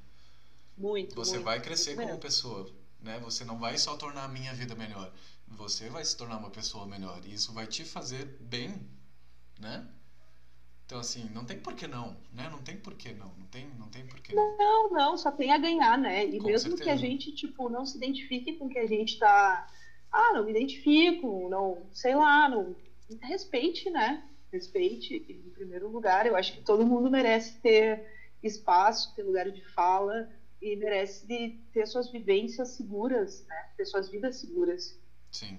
Muito, 0.78 1.16
Você 1.16 1.32
muito, 1.32 1.44
vai 1.44 1.60
crescer 1.60 1.94
como 1.94 2.06
mesmo. 2.06 2.20
pessoa, 2.20 2.70
né? 3.00 3.18
Você 3.24 3.44
não 3.44 3.58
vai 3.58 3.76
só 3.76 3.96
tornar 3.96 4.24
a 4.24 4.28
minha 4.28 4.54
vida 4.54 4.74
melhor, 4.76 5.12
você 5.48 5.90
vai 5.90 6.04
se 6.04 6.16
tornar 6.16 6.38
uma 6.38 6.50
pessoa 6.50 6.86
melhor 6.86 7.20
e 7.26 7.34
isso 7.34 7.52
vai 7.52 7.66
te 7.66 7.84
fazer 7.84 8.24
bem, 8.40 8.80
né? 9.60 9.86
Então 10.86 10.98
assim, 10.98 11.28
não 11.32 11.44
tem 11.44 11.58
por 11.58 11.74
que 11.74 11.86
não, 11.86 12.16
né? 12.32 12.48
Não 12.50 12.58
tem 12.62 12.76
por 12.76 12.94
que 12.94 13.12
não, 13.12 13.32
não 13.38 13.46
tem, 13.46 13.68
não 13.78 13.88
tem 13.88 14.04
por 14.06 14.20
que 14.20 14.34
não. 14.34 14.56
Não, 14.56 14.90
não, 14.90 15.18
só 15.18 15.30
tem 15.30 15.52
a 15.52 15.58
ganhar, 15.58 15.96
né? 15.96 16.24
E 16.24 16.38
Com 16.38 16.46
mesmo 16.46 16.76
que 16.76 16.82
a 16.82 16.96
certeza. 16.96 17.06
gente, 17.06 17.32
tipo, 17.32 17.68
não 17.68 17.86
se 17.86 17.96
identifique 17.96 18.54
com 18.54 18.66
o 18.66 18.68
que 18.68 18.78
a 18.78 18.86
gente 18.86 19.18
tá. 19.18 19.68
Ah, 20.10 20.32
não 20.32 20.44
me 20.44 20.50
identifico, 20.50 21.48
não, 21.48 21.86
sei 21.92 22.16
lá, 22.16 22.48
não. 22.48 22.74
Respeite, 23.22 23.88
né? 23.90 24.24
respeite 24.52 25.24
em 25.28 25.50
primeiro 25.50 25.88
lugar. 25.88 26.26
Eu 26.26 26.36
acho 26.36 26.52
que 26.52 26.62
todo 26.62 26.86
mundo 26.86 27.10
merece 27.10 27.58
ter 27.60 28.04
espaço, 28.42 29.14
ter 29.14 29.22
lugar 29.22 29.50
de 29.50 29.64
fala 29.72 30.28
e 30.60 30.76
merece 30.76 31.26
de 31.26 31.58
ter 31.72 31.86
suas 31.86 32.10
vivências 32.10 32.70
seguras, 32.70 33.44
né? 33.46 33.70
Ter 33.76 33.86
suas 33.86 34.10
vidas 34.10 34.36
seguras. 34.36 34.98
Sim. 35.30 35.58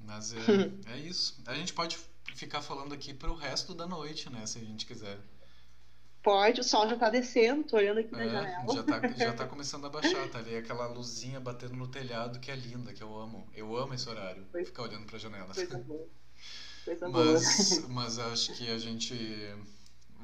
Mas 0.00 0.32
é, 0.32 0.36
é 0.94 0.98
isso. 0.98 1.40
A 1.46 1.54
gente 1.54 1.72
pode 1.72 1.96
ficar 2.38 2.62
falando 2.62 2.92
aqui 2.94 3.12
pro 3.12 3.34
resto 3.34 3.74
da 3.74 3.86
noite, 3.86 4.30
né? 4.30 4.46
Se 4.46 4.58
a 4.58 4.62
gente 4.62 4.86
quiser. 4.86 5.18
Pode, 6.22 6.60
o 6.60 6.64
sol 6.64 6.88
já 6.88 6.96
tá 6.96 7.08
descendo, 7.10 7.64
tô 7.64 7.76
olhando 7.76 8.00
aqui 8.00 8.12
na 8.12 8.22
É, 8.24 8.28
janela. 8.28 8.74
já 8.74 8.82
tá, 8.82 9.08
já 9.16 9.32
tá 9.32 9.46
começando 9.46 9.86
a 9.86 9.90
baixar, 9.90 10.28
tá 10.28 10.38
ali 10.38 10.56
aquela 10.56 10.86
luzinha 10.88 11.40
batendo 11.40 11.74
no 11.74 11.86
telhado 11.88 12.38
que 12.40 12.50
é 12.50 12.56
linda, 12.56 12.92
que 12.92 13.02
eu 13.02 13.16
amo. 13.18 13.48
Eu 13.54 13.76
amo 13.76 13.94
esse 13.94 14.08
horário, 14.08 14.44
Pois- 14.52 14.66
ficar 14.68 14.82
olhando 14.82 15.06
pra 15.06 15.18
janela. 15.18 15.54
Coisa 15.54 15.78
boa. 15.78 16.06
Coisa 16.84 17.08
boa. 17.08 17.24
Mas, 17.32 17.86
mas 17.88 18.18
acho 18.18 18.52
que 18.56 18.68
a 18.70 18.78
gente 18.78 19.14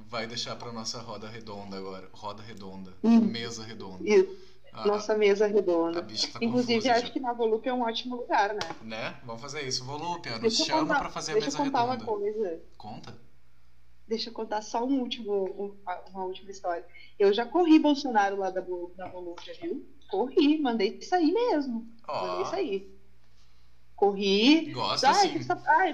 vai 0.09 0.27
deixar 0.27 0.57
pra 0.57 0.73
nossa 0.73 1.01
roda 1.01 1.29
redonda 1.29 1.77
agora. 1.77 2.09
Roda 2.13 2.43
redonda. 2.43 2.93
Hum. 3.03 3.21
Mesa 3.21 3.65
redonda. 3.65 4.03
E 4.05 4.29
A- 4.75 4.87
nossa 4.87 5.17
mesa 5.17 5.47
redonda. 5.47 6.03
tá 6.03 6.09
Inclusive, 6.41 6.75
confusa 6.75 6.93
acho 6.95 7.07
já. 7.07 7.13
que 7.13 7.21
na 7.21 7.33
Volupe 7.33 7.69
é 7.69 7.73
um 7.73 7.83
ótimo 7.83 8.17
lugar, 8.17 8.53
né? 8.55 8.61
Né? 8.83 9.17
Vamos 9.25 9.41
fazer 9.41 9.63
isso. 9.63 9.85
Volúpia, 9.85 10.33
nos 10.33 10.41
Deixa 10.57 10.65
chama 10.65 10.99
pra 10.99 11.09
fazer 11.09 11.31
a 11.31 11.35
deixa 11.35 11.47
mesa 11.47 11.59
eu 11.59 11.65
contar 11.65 11.81
redonda. 11.83 12.05
uma 12.05 12.19
coisa. 12.19 12.61
Conta? 12.77 13.19
Deixa 14.07 14.29
eu 14.29 14.35
contar 14.35 14.61
só 14.63 14.85
um 14.85 15.01
último, 15.01 15.33
um- 15.33 15.77
uma 16.11 16.25
última 16.25 16.51
história. 16.51 16.85
Eu 17.19 17.33
já 17.33 17.47
corri 17.47 17.79
Bolsonaro 17.79 18.37
lá 18.37 18.51
da, 18.51 18.61
da 18.61 19.07
Volúpia, 19.09 19.55
viu? 19.63 19.87
Corri, 20.11 20.59
mandei 20.61 21.01
sair 21.03 21.33
mesmo. 21.33 21.87
Mandei 22.07 22.43
Ó, 22.43 22.45
sair. 22.47 22.95
Corri. 23.97 24.73
gosta 24.73 25.09
Ai, 25.09 25.41
sim. 25.41 25.49
ai, 25.67 25.93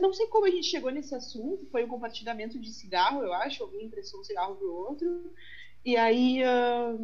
não, 0.00 0.12
sei 0.14 0.26
como 0.28 0.46
a 0.46 0.50
gente 0.50 0.66
chegou 0.66 0.90
nesse 0.90 1.14
assunto. 1.14 1.66
Foi 1.70 1.84
um 1.84 1.88
compartilhamento 1.88 2.58
de 2.58 2.72
cigarro, 2.72 3.22
eu 3.22 3.32
acho. 3.34 3.62
Alguém 3.62 3.84
emprestou 3.84 4.20
um 4.20 4.24
cigarro 4.24 4.56
pro 4.56 4.72
outro. 4.74 5.30
E 5.84 5.96
aí. 5.96 6.42
ah, 6.42 6.96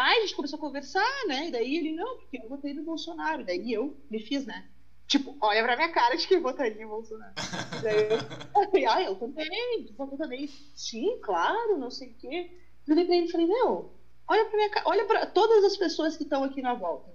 Ai, 0.00 0.18
a 0.18 0.20
gente 0.20 0.36
começou 0.36 0.56
a 0.58 0.60
conversar, 0.60 1.26
né? 1.26 1.48
E 1.48 1.50
daí 1.50 1.76
ele, 1.76 1.90
não, 1.90 2.18
porque 2.18 2.38
eu 2.38 2.48
votei 2.48 2.72
no 2.72 2.84
Bolsonaro. 2.84 3.44
Daí 3.44 3.72
eu 3.72 3.96
me 4.08 4.20
fiz, 4.20 4.46
né? 4.46 4.64
Tipo, 5.08 5.36
olha 5.40 5.60
pra 5.64 5.74
minha 5.74 5.88
cara 5.88 6.16
de 6.16 6.24
que 6.24 6.36
eu 6.36 6.40
votaria 6.40 6.80
no 6.84 6.90
Bolsonaro. 6.90 7.32
Daí 7.82 8.82
eu, 8.84 8.86
ah, 8.88 9.02
eu 9.02 9.16
também, 9.16 9.92
votou 9.96 10.16
também. 10.16 10.48
Sim, 10.76 11.18
claro, 11.20 11.76
não 11.78 11.90
sei 11.90 12.10
o 12.10 12.14
quê. 12.14 12.48
Eu 12.86 12.94
olhei 12.94 13.06
pra 13.06 13.16
ele 13.16 13.26
e 13.26 13.32
falei, 13.32 13.46
não, 13.48 13.90
olha 14.28 14.44
pra 14.44 14.56
minha 14.56 14.70
cara, 14.70 14.88
olha 14.88 15.04
pra 15.04 15.26
todas 15.26 15.64
as 15.64 15.76
pessoas 15.76 16.16
que 16.16 16.22
estão 16.22 16.44
aqui 16.44 16.62
na 16.62 16.74
volta. 16.74 17.10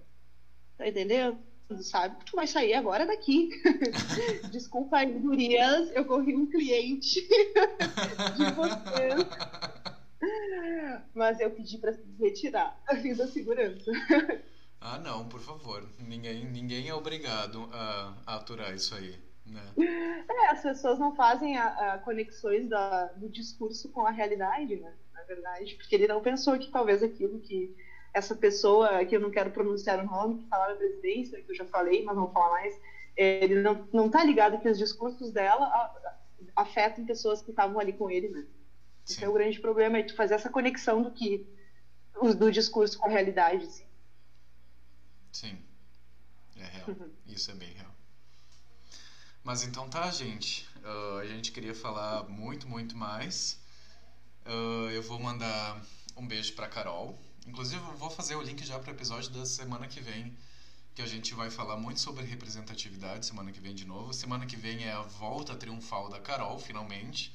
Tá 0.78 0.86
entendendo? 0.86 1.38
Sabe 1.84 2.18
que 2.18 2.26
tu 2.26 2.36
vai 2.36 2.48
sair 2.48 2.74
agora 2.74 3.06
daqui. 3.06 3.50
Desculpa 4.52 4.98
aí, 4.98 5.14
gurias, 5.20 5.90
eu 5.96 6.04
corri 6.04 6.36
um 6.36 6.48
cliente 6.48 7.22
de 7.22 8.52
vocês. 8.56 9.73
Mas 11.14 11.40
eu 11.40 11.52
pedi 11.52 11.78
se 11.80 12.00
retirar 12.20 12.74
a 12.88 12.94
vida 12.96 13.26
da 13.26 13.28
segurança. 13.28 13.92
Ah, 14.80 15.00
não, 15.00 15.28
por 15.28 15.42
favor. 15.42 15.90
Ninguém, 15.98 16.46
ninguém 16.46 16.88
é 16.90 16.94
obrigado 16.94 17.68
a, 17.72 18.22
a 18.26 18.36
aturar 18.36 18.74
isso 18.76 18.94
aí, 18.94 19.20
né? 19.46 19.74
É, 20.30 20.48
as 20.52 20.62
pessoas 20.62 21.00
não 21.00 21.14
fazem 21.14 21.58
a, 21.58 21.94
a 21.94 21.98
conexões 22.00 22.68
da- 22.68 23.08
do 23.14 23.30
discurso 23.30 23.90
com 23.90 24.06
a 24.06 24.12
realidade, 24.12 24.78
né? 24.80 24.96
Na 25.14 25.24
verdade, 25.24 25.76
porque 25.76 25.96
ele 25.96 26.08
não 26.08 26.22
pensou 26.22 26.58
que 26.60 26.70
talvez 26.70 27.02
aquilo 27.04 27.40
que 27.40 27.72
essa 28.14 28.36
pessoa, 28.36 29.04
que 29.06 29.16
eu 29.16 29.20
não 29.20 29.32
quero 29.32 29.50
pronunciar 29.52 30.00
o 30.00 30.04
nome, 30.04 30.36
que 30.36 30.46
falava 30.48 30.76
presidência, 30.76 31.42
que 31.44 31.52
eu 31.52 31.56
já 31.56 31.66
falei, 31.66 32.04
mas 32.04 32.16
não 32.16 32.24
vou 32.24 32.32
falar 32.32 32.50
mais, 32.52 32.80
ele 33.18 33.62
não, 33.62 33.82
não 33.92 34.10
tá 34.10 34.24
ligado 34.24 34.60
que 34.60 34.70
os 34.70 34.78
discursos 34.78 35.32
dela 35.32 35.68
afetam 36.56 37.06
pessoas 37.06 37.42
que 37.42 37.52
estavam 37.52 37.80
ali 37.80 37.94
com 37.94 38.10
ele, 38.10 38.30
né? 38.30 38.46
Esse 39.08 39.20
Sim. 39.20 39.26
é 39.26 39.30
o 39.30 39.34
grande 39.34 39.60
problema, 39.60 39.98
é 39.98 40.04
tu 40.04 40.16
fazer 40.16 40.34
essa 40.36 40.50
conexão 40.50 41.02
do 41.02 41.12
que 41.12 41.42
o- 42.16 42.34
do 42.34 42.52
discurso 42.52 42.98
com 42.98 43.08
a 43.08 43.10
realidade, 43.10 43.66
assim. 43.66 43.86
Sim. 45.32 45.58
É 46.58 46.66
real. 46.66 46.90
Uhum. 46.90 47.12
Isso 47.28 47.52
é 47.52 47.56
bem 47.56 47.74
real. 47.74 47.94
Mas 49.44 49.64
então 49.64 49.88
tá, 49.90 50.10
gente. 50.12 50.66
Ah, 50.84 51.20
a 51.22 51.26
gente 51.26 51.52
queria 51.52 51.74
falar 51.74 52.24
muito, 52.30 52.68
muito 52.68 52.96
mais. 52.98 53.58
Ah, 54.46 54.90
eu 54.92 55.02
vou 55.04 55.20
mandar 55.20 55.82
um 56.18 56.28
beijo 56.28 56.54
pra 56.54 56.68
Carol. 56.68 57.18
Inclusive, 57.48 57.82
eu 57.84 57.98
vou 57.98 58.10
fazer 58.10 58.36
o 58.36 58.42
link 58.42 58.64
já 58.66 58.80
pro 58.80 58.92
episódio 58.92 59.32
da 59.32 59.46
semana 59.46 59.88
que 59.88 60.02
vem. 60.02 60.34
Que 60.96 61.02
a 61.02 61.08
gente 61.08 61.34
vai 61.34 61.50
falar 61.50 61.78
muito 61.78 62.00
sobre 62.02 62.24
representatividade 62.26 63.26
semana 63.26 63.52
que 63.52 63.60
vem 63.62 63.76
de 63.76 63.86
novo. 63.86 64.14
Semana 64.14 64.46
que 64.46 64.56
vem 64.58 64.86
é 64.86 64.92
a 64.94 65.02
volta 65.04 65.56
triunfal 65.56 66.10
da 66.10 66.20
Carol, 66.20 66.60
finalmente. 66.60 67.34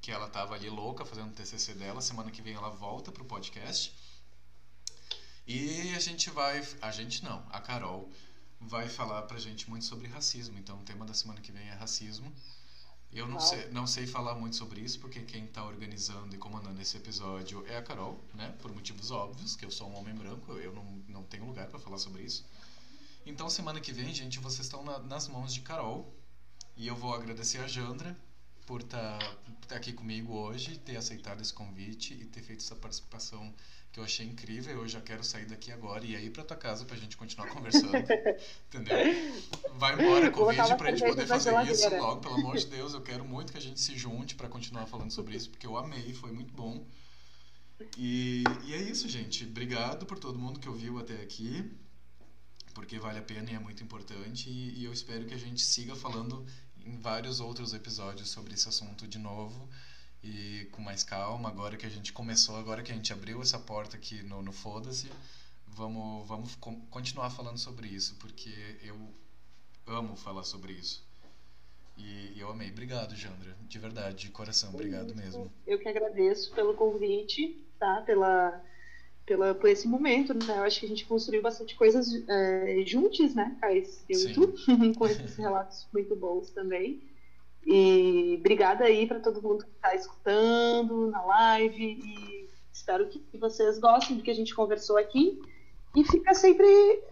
Que 0.00 0.10
ela 0.12 0.28
tava 0.28 0.54
ali 0.54 0.68
louca 0.70 1.04
fazendo 1.04 1.30
o 1.30 1.34
TCC 1.34 1.74
dela. 1.74 2.00
Semana 2.00 2.30
que 2.30 2.40
vem 2.42 2.54
ela 2.54 2.70
volta 2.70 3.10
pro 3.12 3.24
podcast. 3.24 3.94
E 5.46 5.94
a 5.94 5.98
gente 5.98 6.30
vai. 6.30 6.66
A 6.80 6.90
gente 6.90 7.24
não, 7.24 7.44
a 7.50 7.60
Carol 7.60 8.10
vai 8.60 8.88
falar 8.88 9.22
pra 9.22 9.38
gente 9.38 9.68
muito 9.68 9.84
sobre 9.84 10.08
racismo. 10.08 10.58
Então 10.58 10.78
o 10.78 10.82
tema 10.82 11.04
da 11.04 11.14
semana 11.14 11.40
que 11.40 11.50
vem 11.52 11.66
é 11.68 11.74
racismo. 11.74 12.32
Eu 13.10 13.26
não 13.26 13.40
sei, 13.40 13.70
não 13.70 13.86
sei 13.86 14.06
falar 14.06 14.34
muito 14.34 14.54
sobre 14.56 14.82
isso, 14.82 15.00
porque 15.00 15.22
quem 15.22 15.46
tá 15.46 15.64
organizando 15.64 16.34
e 16.34 16.38
comandando 16.38 16.78
esse 16.82 16.94
episódio 16.98 17.64
é 17.66 17.78
a 17.78 17.82
Carol, 17.82 18.22
né? 18.34 18.54
Por 18.60 18.70
motivos 18.74 19.10
óbvios, 19.10 19.56
que 19.56 19.64
eu 19.64 19.70
sou 19.70 19.88
um 19.88 19.96
homem 19.96 20.14
branco, 20.14 20.52
eu 20.52 20.74
não, 20.74 20.84
não 21.08 21.22
tenho 21.24 21.46
lugar 21.46 21.68
pra 21.68 21.78
falar 21.78 21.96
sobre 21.96 22.22
isso. 22.22 22.44
Então 23.24 23.48
semana 23.48 23.80
que 23.80 23.92
vem, 23.94 24.12
gente, 24.14 24.38
vocês 24.38 24.66
estão 24.66 24.84
na- 24.84 24.98
nas 24.98 25.26
mãos 25.26 25.54
de 25.54 25.62
Carol. 25.62 26.14
E 26.76 26.86
eu 26.86 26.94
vou 26.94 27.14
agradecer 27.14 27.58
a 27.60 27.66
Jandra 27.66 28.14
por 28.68 28.82
estar 28.82 29.18
aqui 29.70 29.94
comigo 29.94 30.34
hoje, 30.34 30.78
ter 30.78 30.98
aceitado 30.98 31.40
esse 31.40 31.54
convite 31.54 32.12
e 32.12 32.26
ter 32.26 32.42
feito 32.42 32.60
essa 32.60 32.76
participação 32.76 33.50
que 33.90 33.98
eu 33.98 34.04
achei 34.04 34.26
incrível. 34.26 34.82
Eu 34.82 34.86
já 34.86 35.00
quero 35.00 35.24
sair 35.24 35.46
daqui 35.46 35.72
agora 35.72 36.04
e 36.04 36.14
ir 36.14 36.30
pra 36.30 36.44
tua 36.44 36.54
casa 36.56 36.84
pra 36.84 36.94
gente 36.94 37.16
continuar 37.16 37.48
conversando. 37.48 37.96
entendeu? 38.68 38.98
Vai 39.76 39.94
embora, 39.94 40.30
Covid, 40.30 40.60
uma 40.60 40.76
pra 40.76 40.90
gente 40.90 41.02
poder 41.02 41.26
fazer 41.26 41.72
isso 41.72 41.88
logo, 41.96 42.20
pelo 42.20 42.34
amor 42.34 42.58
de 42.58 42.66
Deus. 42.66 42.92
Eu 42.92 43.00
quero 43.00 43.24
muito 43.24 43.52
que 43.52 43.58
a 43.58 43.62
gente 43.62 43.80
se 43.80 43.96
junte 43.96 44.34
pra 44.34 44.50
continuar 44.50 44.84
falando 44.84 45.12
sobre 45.12 45.34
isso, 45.34 45.48
porque 45.48 45.66
eu 45.66 45.74
amei, 45.78 46.12
foi 46.12 46.30
muito 46.30 46.52
bom. 46.52 46.86
E, 47.96 48.44
e 48.66 48.74
é 48.74 48.82
isso, 48.82 49.08
gente. 49.08 49.46
Obrigado 49.46 50.04
por 50.04 50.18
todo 50.18 50.38
mundo 50.38 50.60
que 50.60 50.68
ouviu 50.68 50.98
até 50.98 51.14
aqui, 51.22 51.72
porque 52.74 52.98
vale 52.98 53.18
a 53.18 53.22
pena 53.22 53.50
e 53.50 53.54
é 53.54 53.58
muito 53.58 53.82
importante. 53.82 54.50
E, 54.50 54.80
e 54.80 54.84
eu 54.84 54.92
espero 54.92 55.24
que 55.24 55.32
a 55.32 55.38
gente 55.38 55.62
siga 55.62 55.96
falando 55.96 56.44
em 56.88 56.98
vários 56.98 57.38
outros 57.40 57.74
episódios 57.74 58.30
sobre 58.30 58.54
esse 58.54 58.68
assunto 58.68 59.06
de 59.06 59.18
novo 59.18 59.68
e 60.22 60.66
com 60.72 60.80
mais 60.80 61.02
calma. 61.04 61.48
Agora 61.48 61.76
que 61.76 61.86
a 61.86 61.90
gente 61.90 62.12
começou, 62.12 62.56
agora 62.56 62.82
que 62.82 62.90
a 62.90 62.94
gente 62.94 63.12
abriu 63.12 63.40
essa 63.42 63.58
porta 63.58 63.96
aqui 63.96 64.22
no, 64.22 64.42
no 64.42 64.52
Foda-se, 64.52 65.10
vamos, 65.66 66.26
vamos 66.26 66.54
con- 66.56 66.80
continuar 66.90 67.30
falando 67.30 67.58
sobre 67.58 67.86
isso, 67.88 68.16
porque 68.16 68.52
eu 68.82 68.96
amo 69.86 70.16
falar 70.16 70.44
sobre 70.44 70.72
isso. 70.72 71.06
E, 71.96 72.32
e 72.36 72.40
eu 72.40 72.48
amei. 72.50 72.70
Obrigado, 72.70 73.14
Jandra. 73.16 73.56
De 73.68 73.78
verdade, 73.78 74.16
de 74.26 74.30
coração. 74.30 74.70
Obrigado 74.72 75.14
mesmo. 75.14 75.52
Eu 75.66 75.78
que 75.78 75.88
agradeço 75.88 76.52
pelo 76.54 76.74
convite, 76.74 77.66
tá? 77.78 78.02
Pela, 78.02 78.64
pela, 79.28 79.54
por 79.54 79.68
esse 79.68 79.86
momento, 79.86 80.32
né? 80.32 80.56
Eu 80.56 80.62
acho 80.62 80.80
que 80.80 80.86
a 80.86 80.88
gente 80.88 81.04
construiu 81.04 81.42
bastante 81.42 81.76
coisas 81.76 82.08
é, 82.26 82.82
juntos, 82.86 83.34
né, 83.34 83.54
Cais? 83.60 84.02
Eu 84.08 84.18
Sim. 84.18 84.30
e 84.30 84.34
tu, 84.34 84.54
com 84.98 85.06
esses 85.06 85.36
relatos 85.36 85.86
muito 85.92 86.16
bons 86.16 86.50
também. 86.50 87.02
E 87.66 88.36
obrigada 88.40 88.84
aí 88.84 89.06
para 89.06 89.20
todo 89.20 89.42
mundo 89.42 89.64
que 89.64 89.70
está 89.70 89.94
escutando 89.94 91.10
na 91.10 91.22
live 91.22 92.00
e 92.02 92.48
espero 92.72 93.06
que 93.06 93.36
vocês 93.36 93.78
gostem 93.78 94.16
do 94.16 94.22
que 94.22 94.30
a 94.30 94.34
gente 94.34 94.54
conversou 94.54 94.96
aqui. 94.96 95.38
E 95.94 96.04
fica 96.04 96.32
sempre 96.32 96.66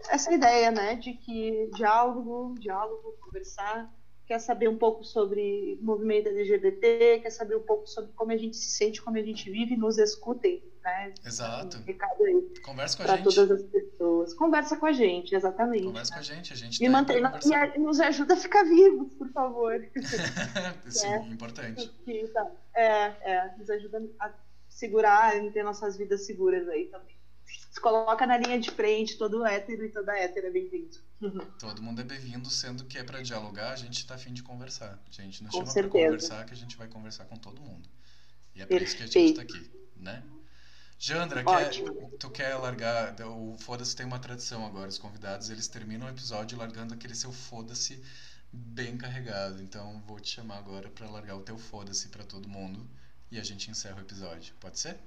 essa 0.09 0.33
ideia, 0.33 0.71
né, 0.71 0.95
de 0.95 1.13
que 1.13 1.69
diálogo, 1.75 2.55
diálogo, 2.59 3.15
conversar, 3.21 3.91
quer 4.27 4.39
saber 4.39 4.67
um 4.67 4.77
pouco 4.77 5.03
sobre 5.05 5.79
movimento 5.81 6.27
LGBT, 6.27 7.19
quer 7.21 7.29
saber 7.29 7.55
um 7.55 7.61
pouco 7.63 7.87
sobre 7.87 8.11
como 8.13 8.31
a 8.31 8.37
gente 8.37 8.57
se 8.57 8.69
sente, 8.71 9.01
como 9.01 9.17
a 9.17 9.21
gente 9.21 9.49
vive, 9.49 9.77
nos 9.77 9.97
escutem, 9.97 10.61
né? 10.83 11.13
Exato. 11.25 11.77
Um 11.77 11.83
recado 11.83 12.23
aí 12.25 12.53
Conversa 12.63 12.97
com 12.97 13.03
a 13.03 13.05
para 13.05 13.15
gente. 13.17 13.33
todas 13.35 13.51
as 13.51 13.63
pessoas. 13.63 14.33
Conversa 14.33 14.75
com 14.77 14.85
a 14.85 14.91
gente, 14.91 15.33
exatamente. 15.33 15.85
Conversa 15.85 16.13
com 16.13 16.19
a 16.19 16.23
gente. 16.23 16.51
A 16.51 16.55
gente 16.57 16.79
Me 16.81 16.87
tá 16.87 16.91
mantém 16.91 17.21
e 17.45 17.53
a- 17.55 17.77
nos 17.79 17.99
ajuda 18.01 18.33
a 18.33 18.37
ficar 18.37 18.63
vivos, 18.65 19.13
por 19.13 19.29
favor. 19.31 19.87
Sim, 20.89 21.07
É. 21.07 21.17
importante. 21.29 21.89
Tá, 22.33 22.51
é, 22.75 22.83
é, 23.31 23.55
nos 23.57 23.69
ajuda 23.69 24.03
a 24.19 24.33
segurar 24.67 25.41
e 25.41 25.49
ter 25.51 25.63
nossas 25.63 25.97
vidas 25.97 26.25
seguras 26.25 26.67
aí 26.67 26.85
também. 26.87 27.16
Se 27.71 27.79
coloca 27.79 28.25
na 28.25 28.37
linha 28.37 28.59
de 28.59 28.71
frente, 28.71 29.17
todo 29.17 29.45
hétero 29.45 29.85
e 29.85 29.89
toda 29.89 30.17
hétera 30.17 30.47
é 30.47 30.51
bem-vindo. 30.51 30.97
Todo 31.59 31.81
mundo 31.81 32.01
é 32.01 32.03
bem-vindo, 32.03 32.49
sendo 32.49 32.85
que 32.85 32.97
é 32.97 33.03
pra 33.03 33.21
dialogar, 33.21 33.71
a 33.71 33.75
gente 33.75 34.05
tá 34.05 34.15
afim 34.15 34.33
de 34.33 34.43
conversar. 34.43 34.99
A 35.07 35.11
gente 35.11 35.43
nos 35.43 35.51
Com 35.51 35.65
chama 35.65 35.73
pra 35.73 35.89
conversar, 35.89 36.45
que 36.45 36.53
a 36.53 36.57
gente 36.57 36.77
vai 36.77 36.87
conversar 36.87 37.25
com 37.25 37.35
todo 37.37 37.59
mundo. 37.59 37.89
E 38.53 38.61
é 38.61 38.65
por 38.65 38.81
isso 38.81 38.95
que 38.95 39.03
a 39.03 39.07
gente 39.07 39.33
tá 39.33 39.41
aqui, 39.41 39.71
né? 39.95 40.23
Jandra, 40.99 41.43
quer, 41.43 41.69
tu 42.19 42.29
quer 42.31 42.55
largar. 42.55 43.15
O 43.21 43.55
Foda-se 43.59 43.95
tem 43.95 44.05
uma 44.05 44.19
tradição 44.19 44.65
agora. 44.65 44.89
Os 44.89 44.97
convidados 44.97 45.49
eles 45.49 45.67
terminam 45.67 46.07
o 46.07 46.09
episódio 46.09 46.57
largando 46.57 46.93
aquele 46.93 47.13
seu 47.13 47.31
foda-se 47.31 48.01
bem 48.51 48.97
carregado. 48.97 49.61
Então 49.61 50.01
vou 50.07 50.19
te 50.19 50.29
chamar 50.29 50.57
agora 50.57 50.89
pra 50.89 51.09
largar 51.09 51.35
o 51.35 51.41
teu 51.41 51.57
foda-se 51.57 52.09
pra 52.09 52.23
todo 52.23 52.49
mundo 52.49 52.87
e 53.29 53.39
a 53.39 53.43
gente 53.43 53.69
encerra 53.69 53.97
o 53.97 54.01
episódio. 54.01 54.55
Pode 54.59 54.79
ser? 54.79 54.97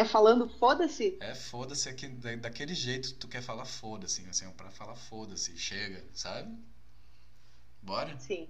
É 0.00 0.04
falando 0.04 0.48
foda-se? 0.48 1.18
É 1.20 1.34
foda-se 1.34 1.86
aqui, 1.88 2.08
da- 2.08 2.34
daquele 2.36 2.74
jeito 2.74 3.08
que 3.08 3.14
tu 3.16 3.28
quer 3.28 3.42
falar 3.42 3.66
foda-se, 3.66 4.26
assim, 4.30 4.46
ó, 4.46 4.50
pra 4.52 4.70
falar 4.70 4.96
foda-se, 4.96 5.56
chega, 5.58 6.02
sabe? 6.14 6.56
Bora? 7.82 8.18
Sim. 8.18 8.48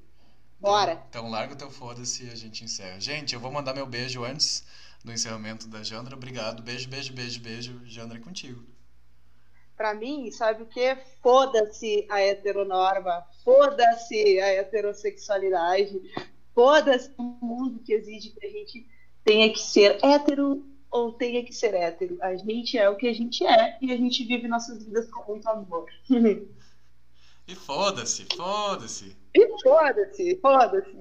Bora. 0.60 0.92
Então, 0.92 1.06
então 1.08 1.30
larga 1.30 1.54
o 1.54 1.56
teu 1.56 1.68
foda-se 1.70 2.24
e 2.24 2.30
a 2.30 2.36
gente 2.36 2.62
encerra. 2.62 3.00
Gente, 3.00 3.34
eu 3.34 3.40
vou 3.40 3.50
mandar 3.50 3.74
meu 3.74 3.84
beijo 3.86 4.22
antes 4.22 4.64
do 5.04 5.10
encerramento 5.12 5.66
da 5.66 5.82
Jandra. 5.82 6.14
Obrigado. 6.14 6.62
Beijo, 6.62 6.88
beijo, 6.88 7.12
beijo, 7.12 7.40
beijo. 7.40 7.80
Jandra 7.84 8.18
é 8.18 8.20
contigo. 8.20 8.64
Pra 9.76 9.92
mim, 9.92 10.30
sabe 10.30 10.62
o 10.62 10.66
que? 10.66 10.96
Foda-se 11.22 12.06
a 12.10 12.20
heteronorma, 12.20 13.26
foda-se 13.42 14.38
a 14.38 14.48
heterossexualidade, 14.52 16.00
foda-se 16.54 17.10
o 17.18 17.22
mundo 17.22 17.80
que 17.80 17.92
exige 17.94 18.30
que 18.30 18.46
a 18.46 18.50
gente 18.50 18.86
tenha 19.24 19.50
que 19.52 19.58
ser 19.58 19.98
hétero 20.04 20.69
ou 20.90 21.12
tenha 21.12 21.44
que 21.44 21.52
ser 21.52 21.74
hétero. 21.74 22.18
A 22.20 22.34
gente 22.36 22.76
é 22.76 22.88
o 22.88 22.96
que 22.96 23.08
a 23.08 23.12
gente 23.12 23.46
é 23.46 23.78
e 23.80 23.92
a 23.92 23.96
gente 23.96 24.24
vive 24.24 24.48
nossas 24.48 24.84
vidas 24.84 25.08
com 25.10 25.32
muito 25.32 25.48
amor. 25.48 25.86
E 27.46 27.54
foda-se, 27.54 28.26
foda-se. 28.36 29.16
e 29.34 29.62
foda-se, 29.62 30.38
foda-se. 30.40 30.96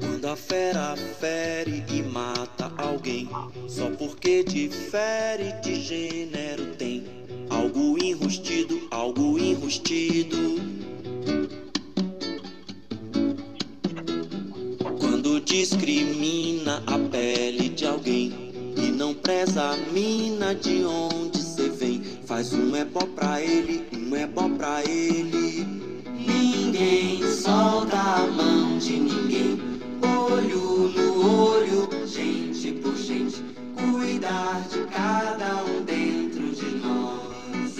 Quando 0.00 0.26
a 0.26 0.36
fera 0.36 0.96
fere 0.96 1.84
e 1.88 2.02
mata 2.02 2.70
alguém, 2.76 3.28
só 3.66 3.90
porque 3.92 4.44
difere 4.44 5.52
de 5.62 5.76
gênero 5.76 6.74
tem 6.76 7.04
algo 7.48 7.96
enrustido, 8.02 8.86
algo 8.90 9.38
enrustido. 9.38 10.58
Discrimina 15.48 16.82
a 16.86 16.98
pele 16.98 17.70
de 17.70 17.86
alguém. 17.86 18.52
E 18.76 18.90
não 18.90 19.14
preza 19.14 19.62
a 19.62 19.76
mina 19.92 20.54
de 20.54 20.84
onde 20.84 21.38
cê 21.38 21.70
vem, 21.70 22.02
faz 22.26 22.52
um 22.52 22.76
ebó 22.76 23.00
pra 23.16 23.40
ele, 23.40 23.82
um 23.94 24.14
ebó 24.14 24.46
pra 24.50 24.84
ele. 24.84 25.66
Ninguém 26.04 27.22
solta 27.32 27.96
a 27.96 28.26
mão 28.26 28.76
de 28.78 28.92
ninguém, 29.00 29.58
olho 30.02 30.88
no 30.90 31.40
olho, 31.40 31.88
gente 32.06 32.72
por 32.72 32.94
gente, 32.94 33.42
cuidar 33.74 34.68
de 34.68 34.80
cada 34.92 35.64
um 35.64 35.82
dentro 35.82 36.50
de 36.50 36.76
nós. 36.76 37.74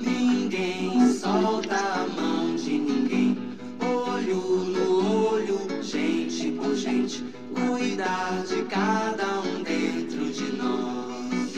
Ninguém 0.00 1.14
solta 1.14 1.76
a 1.76 2.06
mão 2.20 2.35
gente 5.86 6.50
por 6.52 6.74
gente, 6.74 7.24
cuidar 7.54 8.42
de 8.42 8.62
cada 8.64 9.40
um 9.40 9.62
dentro 9.62 10.30
de 10.32 10.52
nós. 10.56 11.52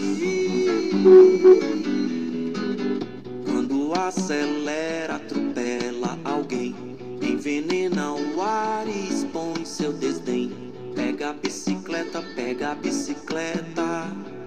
Quando 3.47 3.94
acelera, 3.94 5.16
atropela 5.16 6.18
alguém, 6.24 6.74
envenena 7.23 8.12
o 8.12 8.42
ar 8.42 8.86
e 8.86 9.08
expõe 9.08 9.65
seu 9.65 9.94
desdém. 9.94 10.52
Pega 10.94 11.31
a 11.31 11.32
bicicleta, 11.32 12.23
pega 12.36 12.73
a 12.73 12.74
bicicleta. 12.74 14.38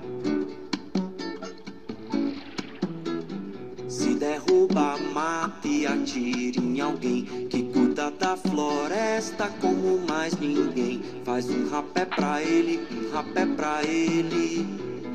Se 4.02 4.16
derruba, 4.16 4.98
mate 5.14 5.68
e 5.68 5.86
atire 5.86 6.58
em 6.58 6.82
alguém 6.82 7.24
que 7.48 7.62
cuida 7.72 8.10
da 8.10 8.36
floresta 8.36 9.48
como 9.62 10.00
mais 10.10 10.36
ninguém. 10.40 11.04
Faz 11.24 11.48
um 11.48 11.70
rapé 11.70 12.06
pra 12.06 12.42
ele, 12.42 12.80
um 12.92 13.14
rapé 13.14 13.46
pra 13.46 13.84
ele. 13.84 14.66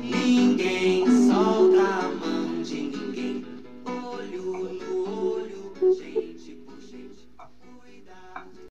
Ninguém 0.01 1.05
solta 1.27 1.81
a 1.81 2.15
mão. 2.15 2.37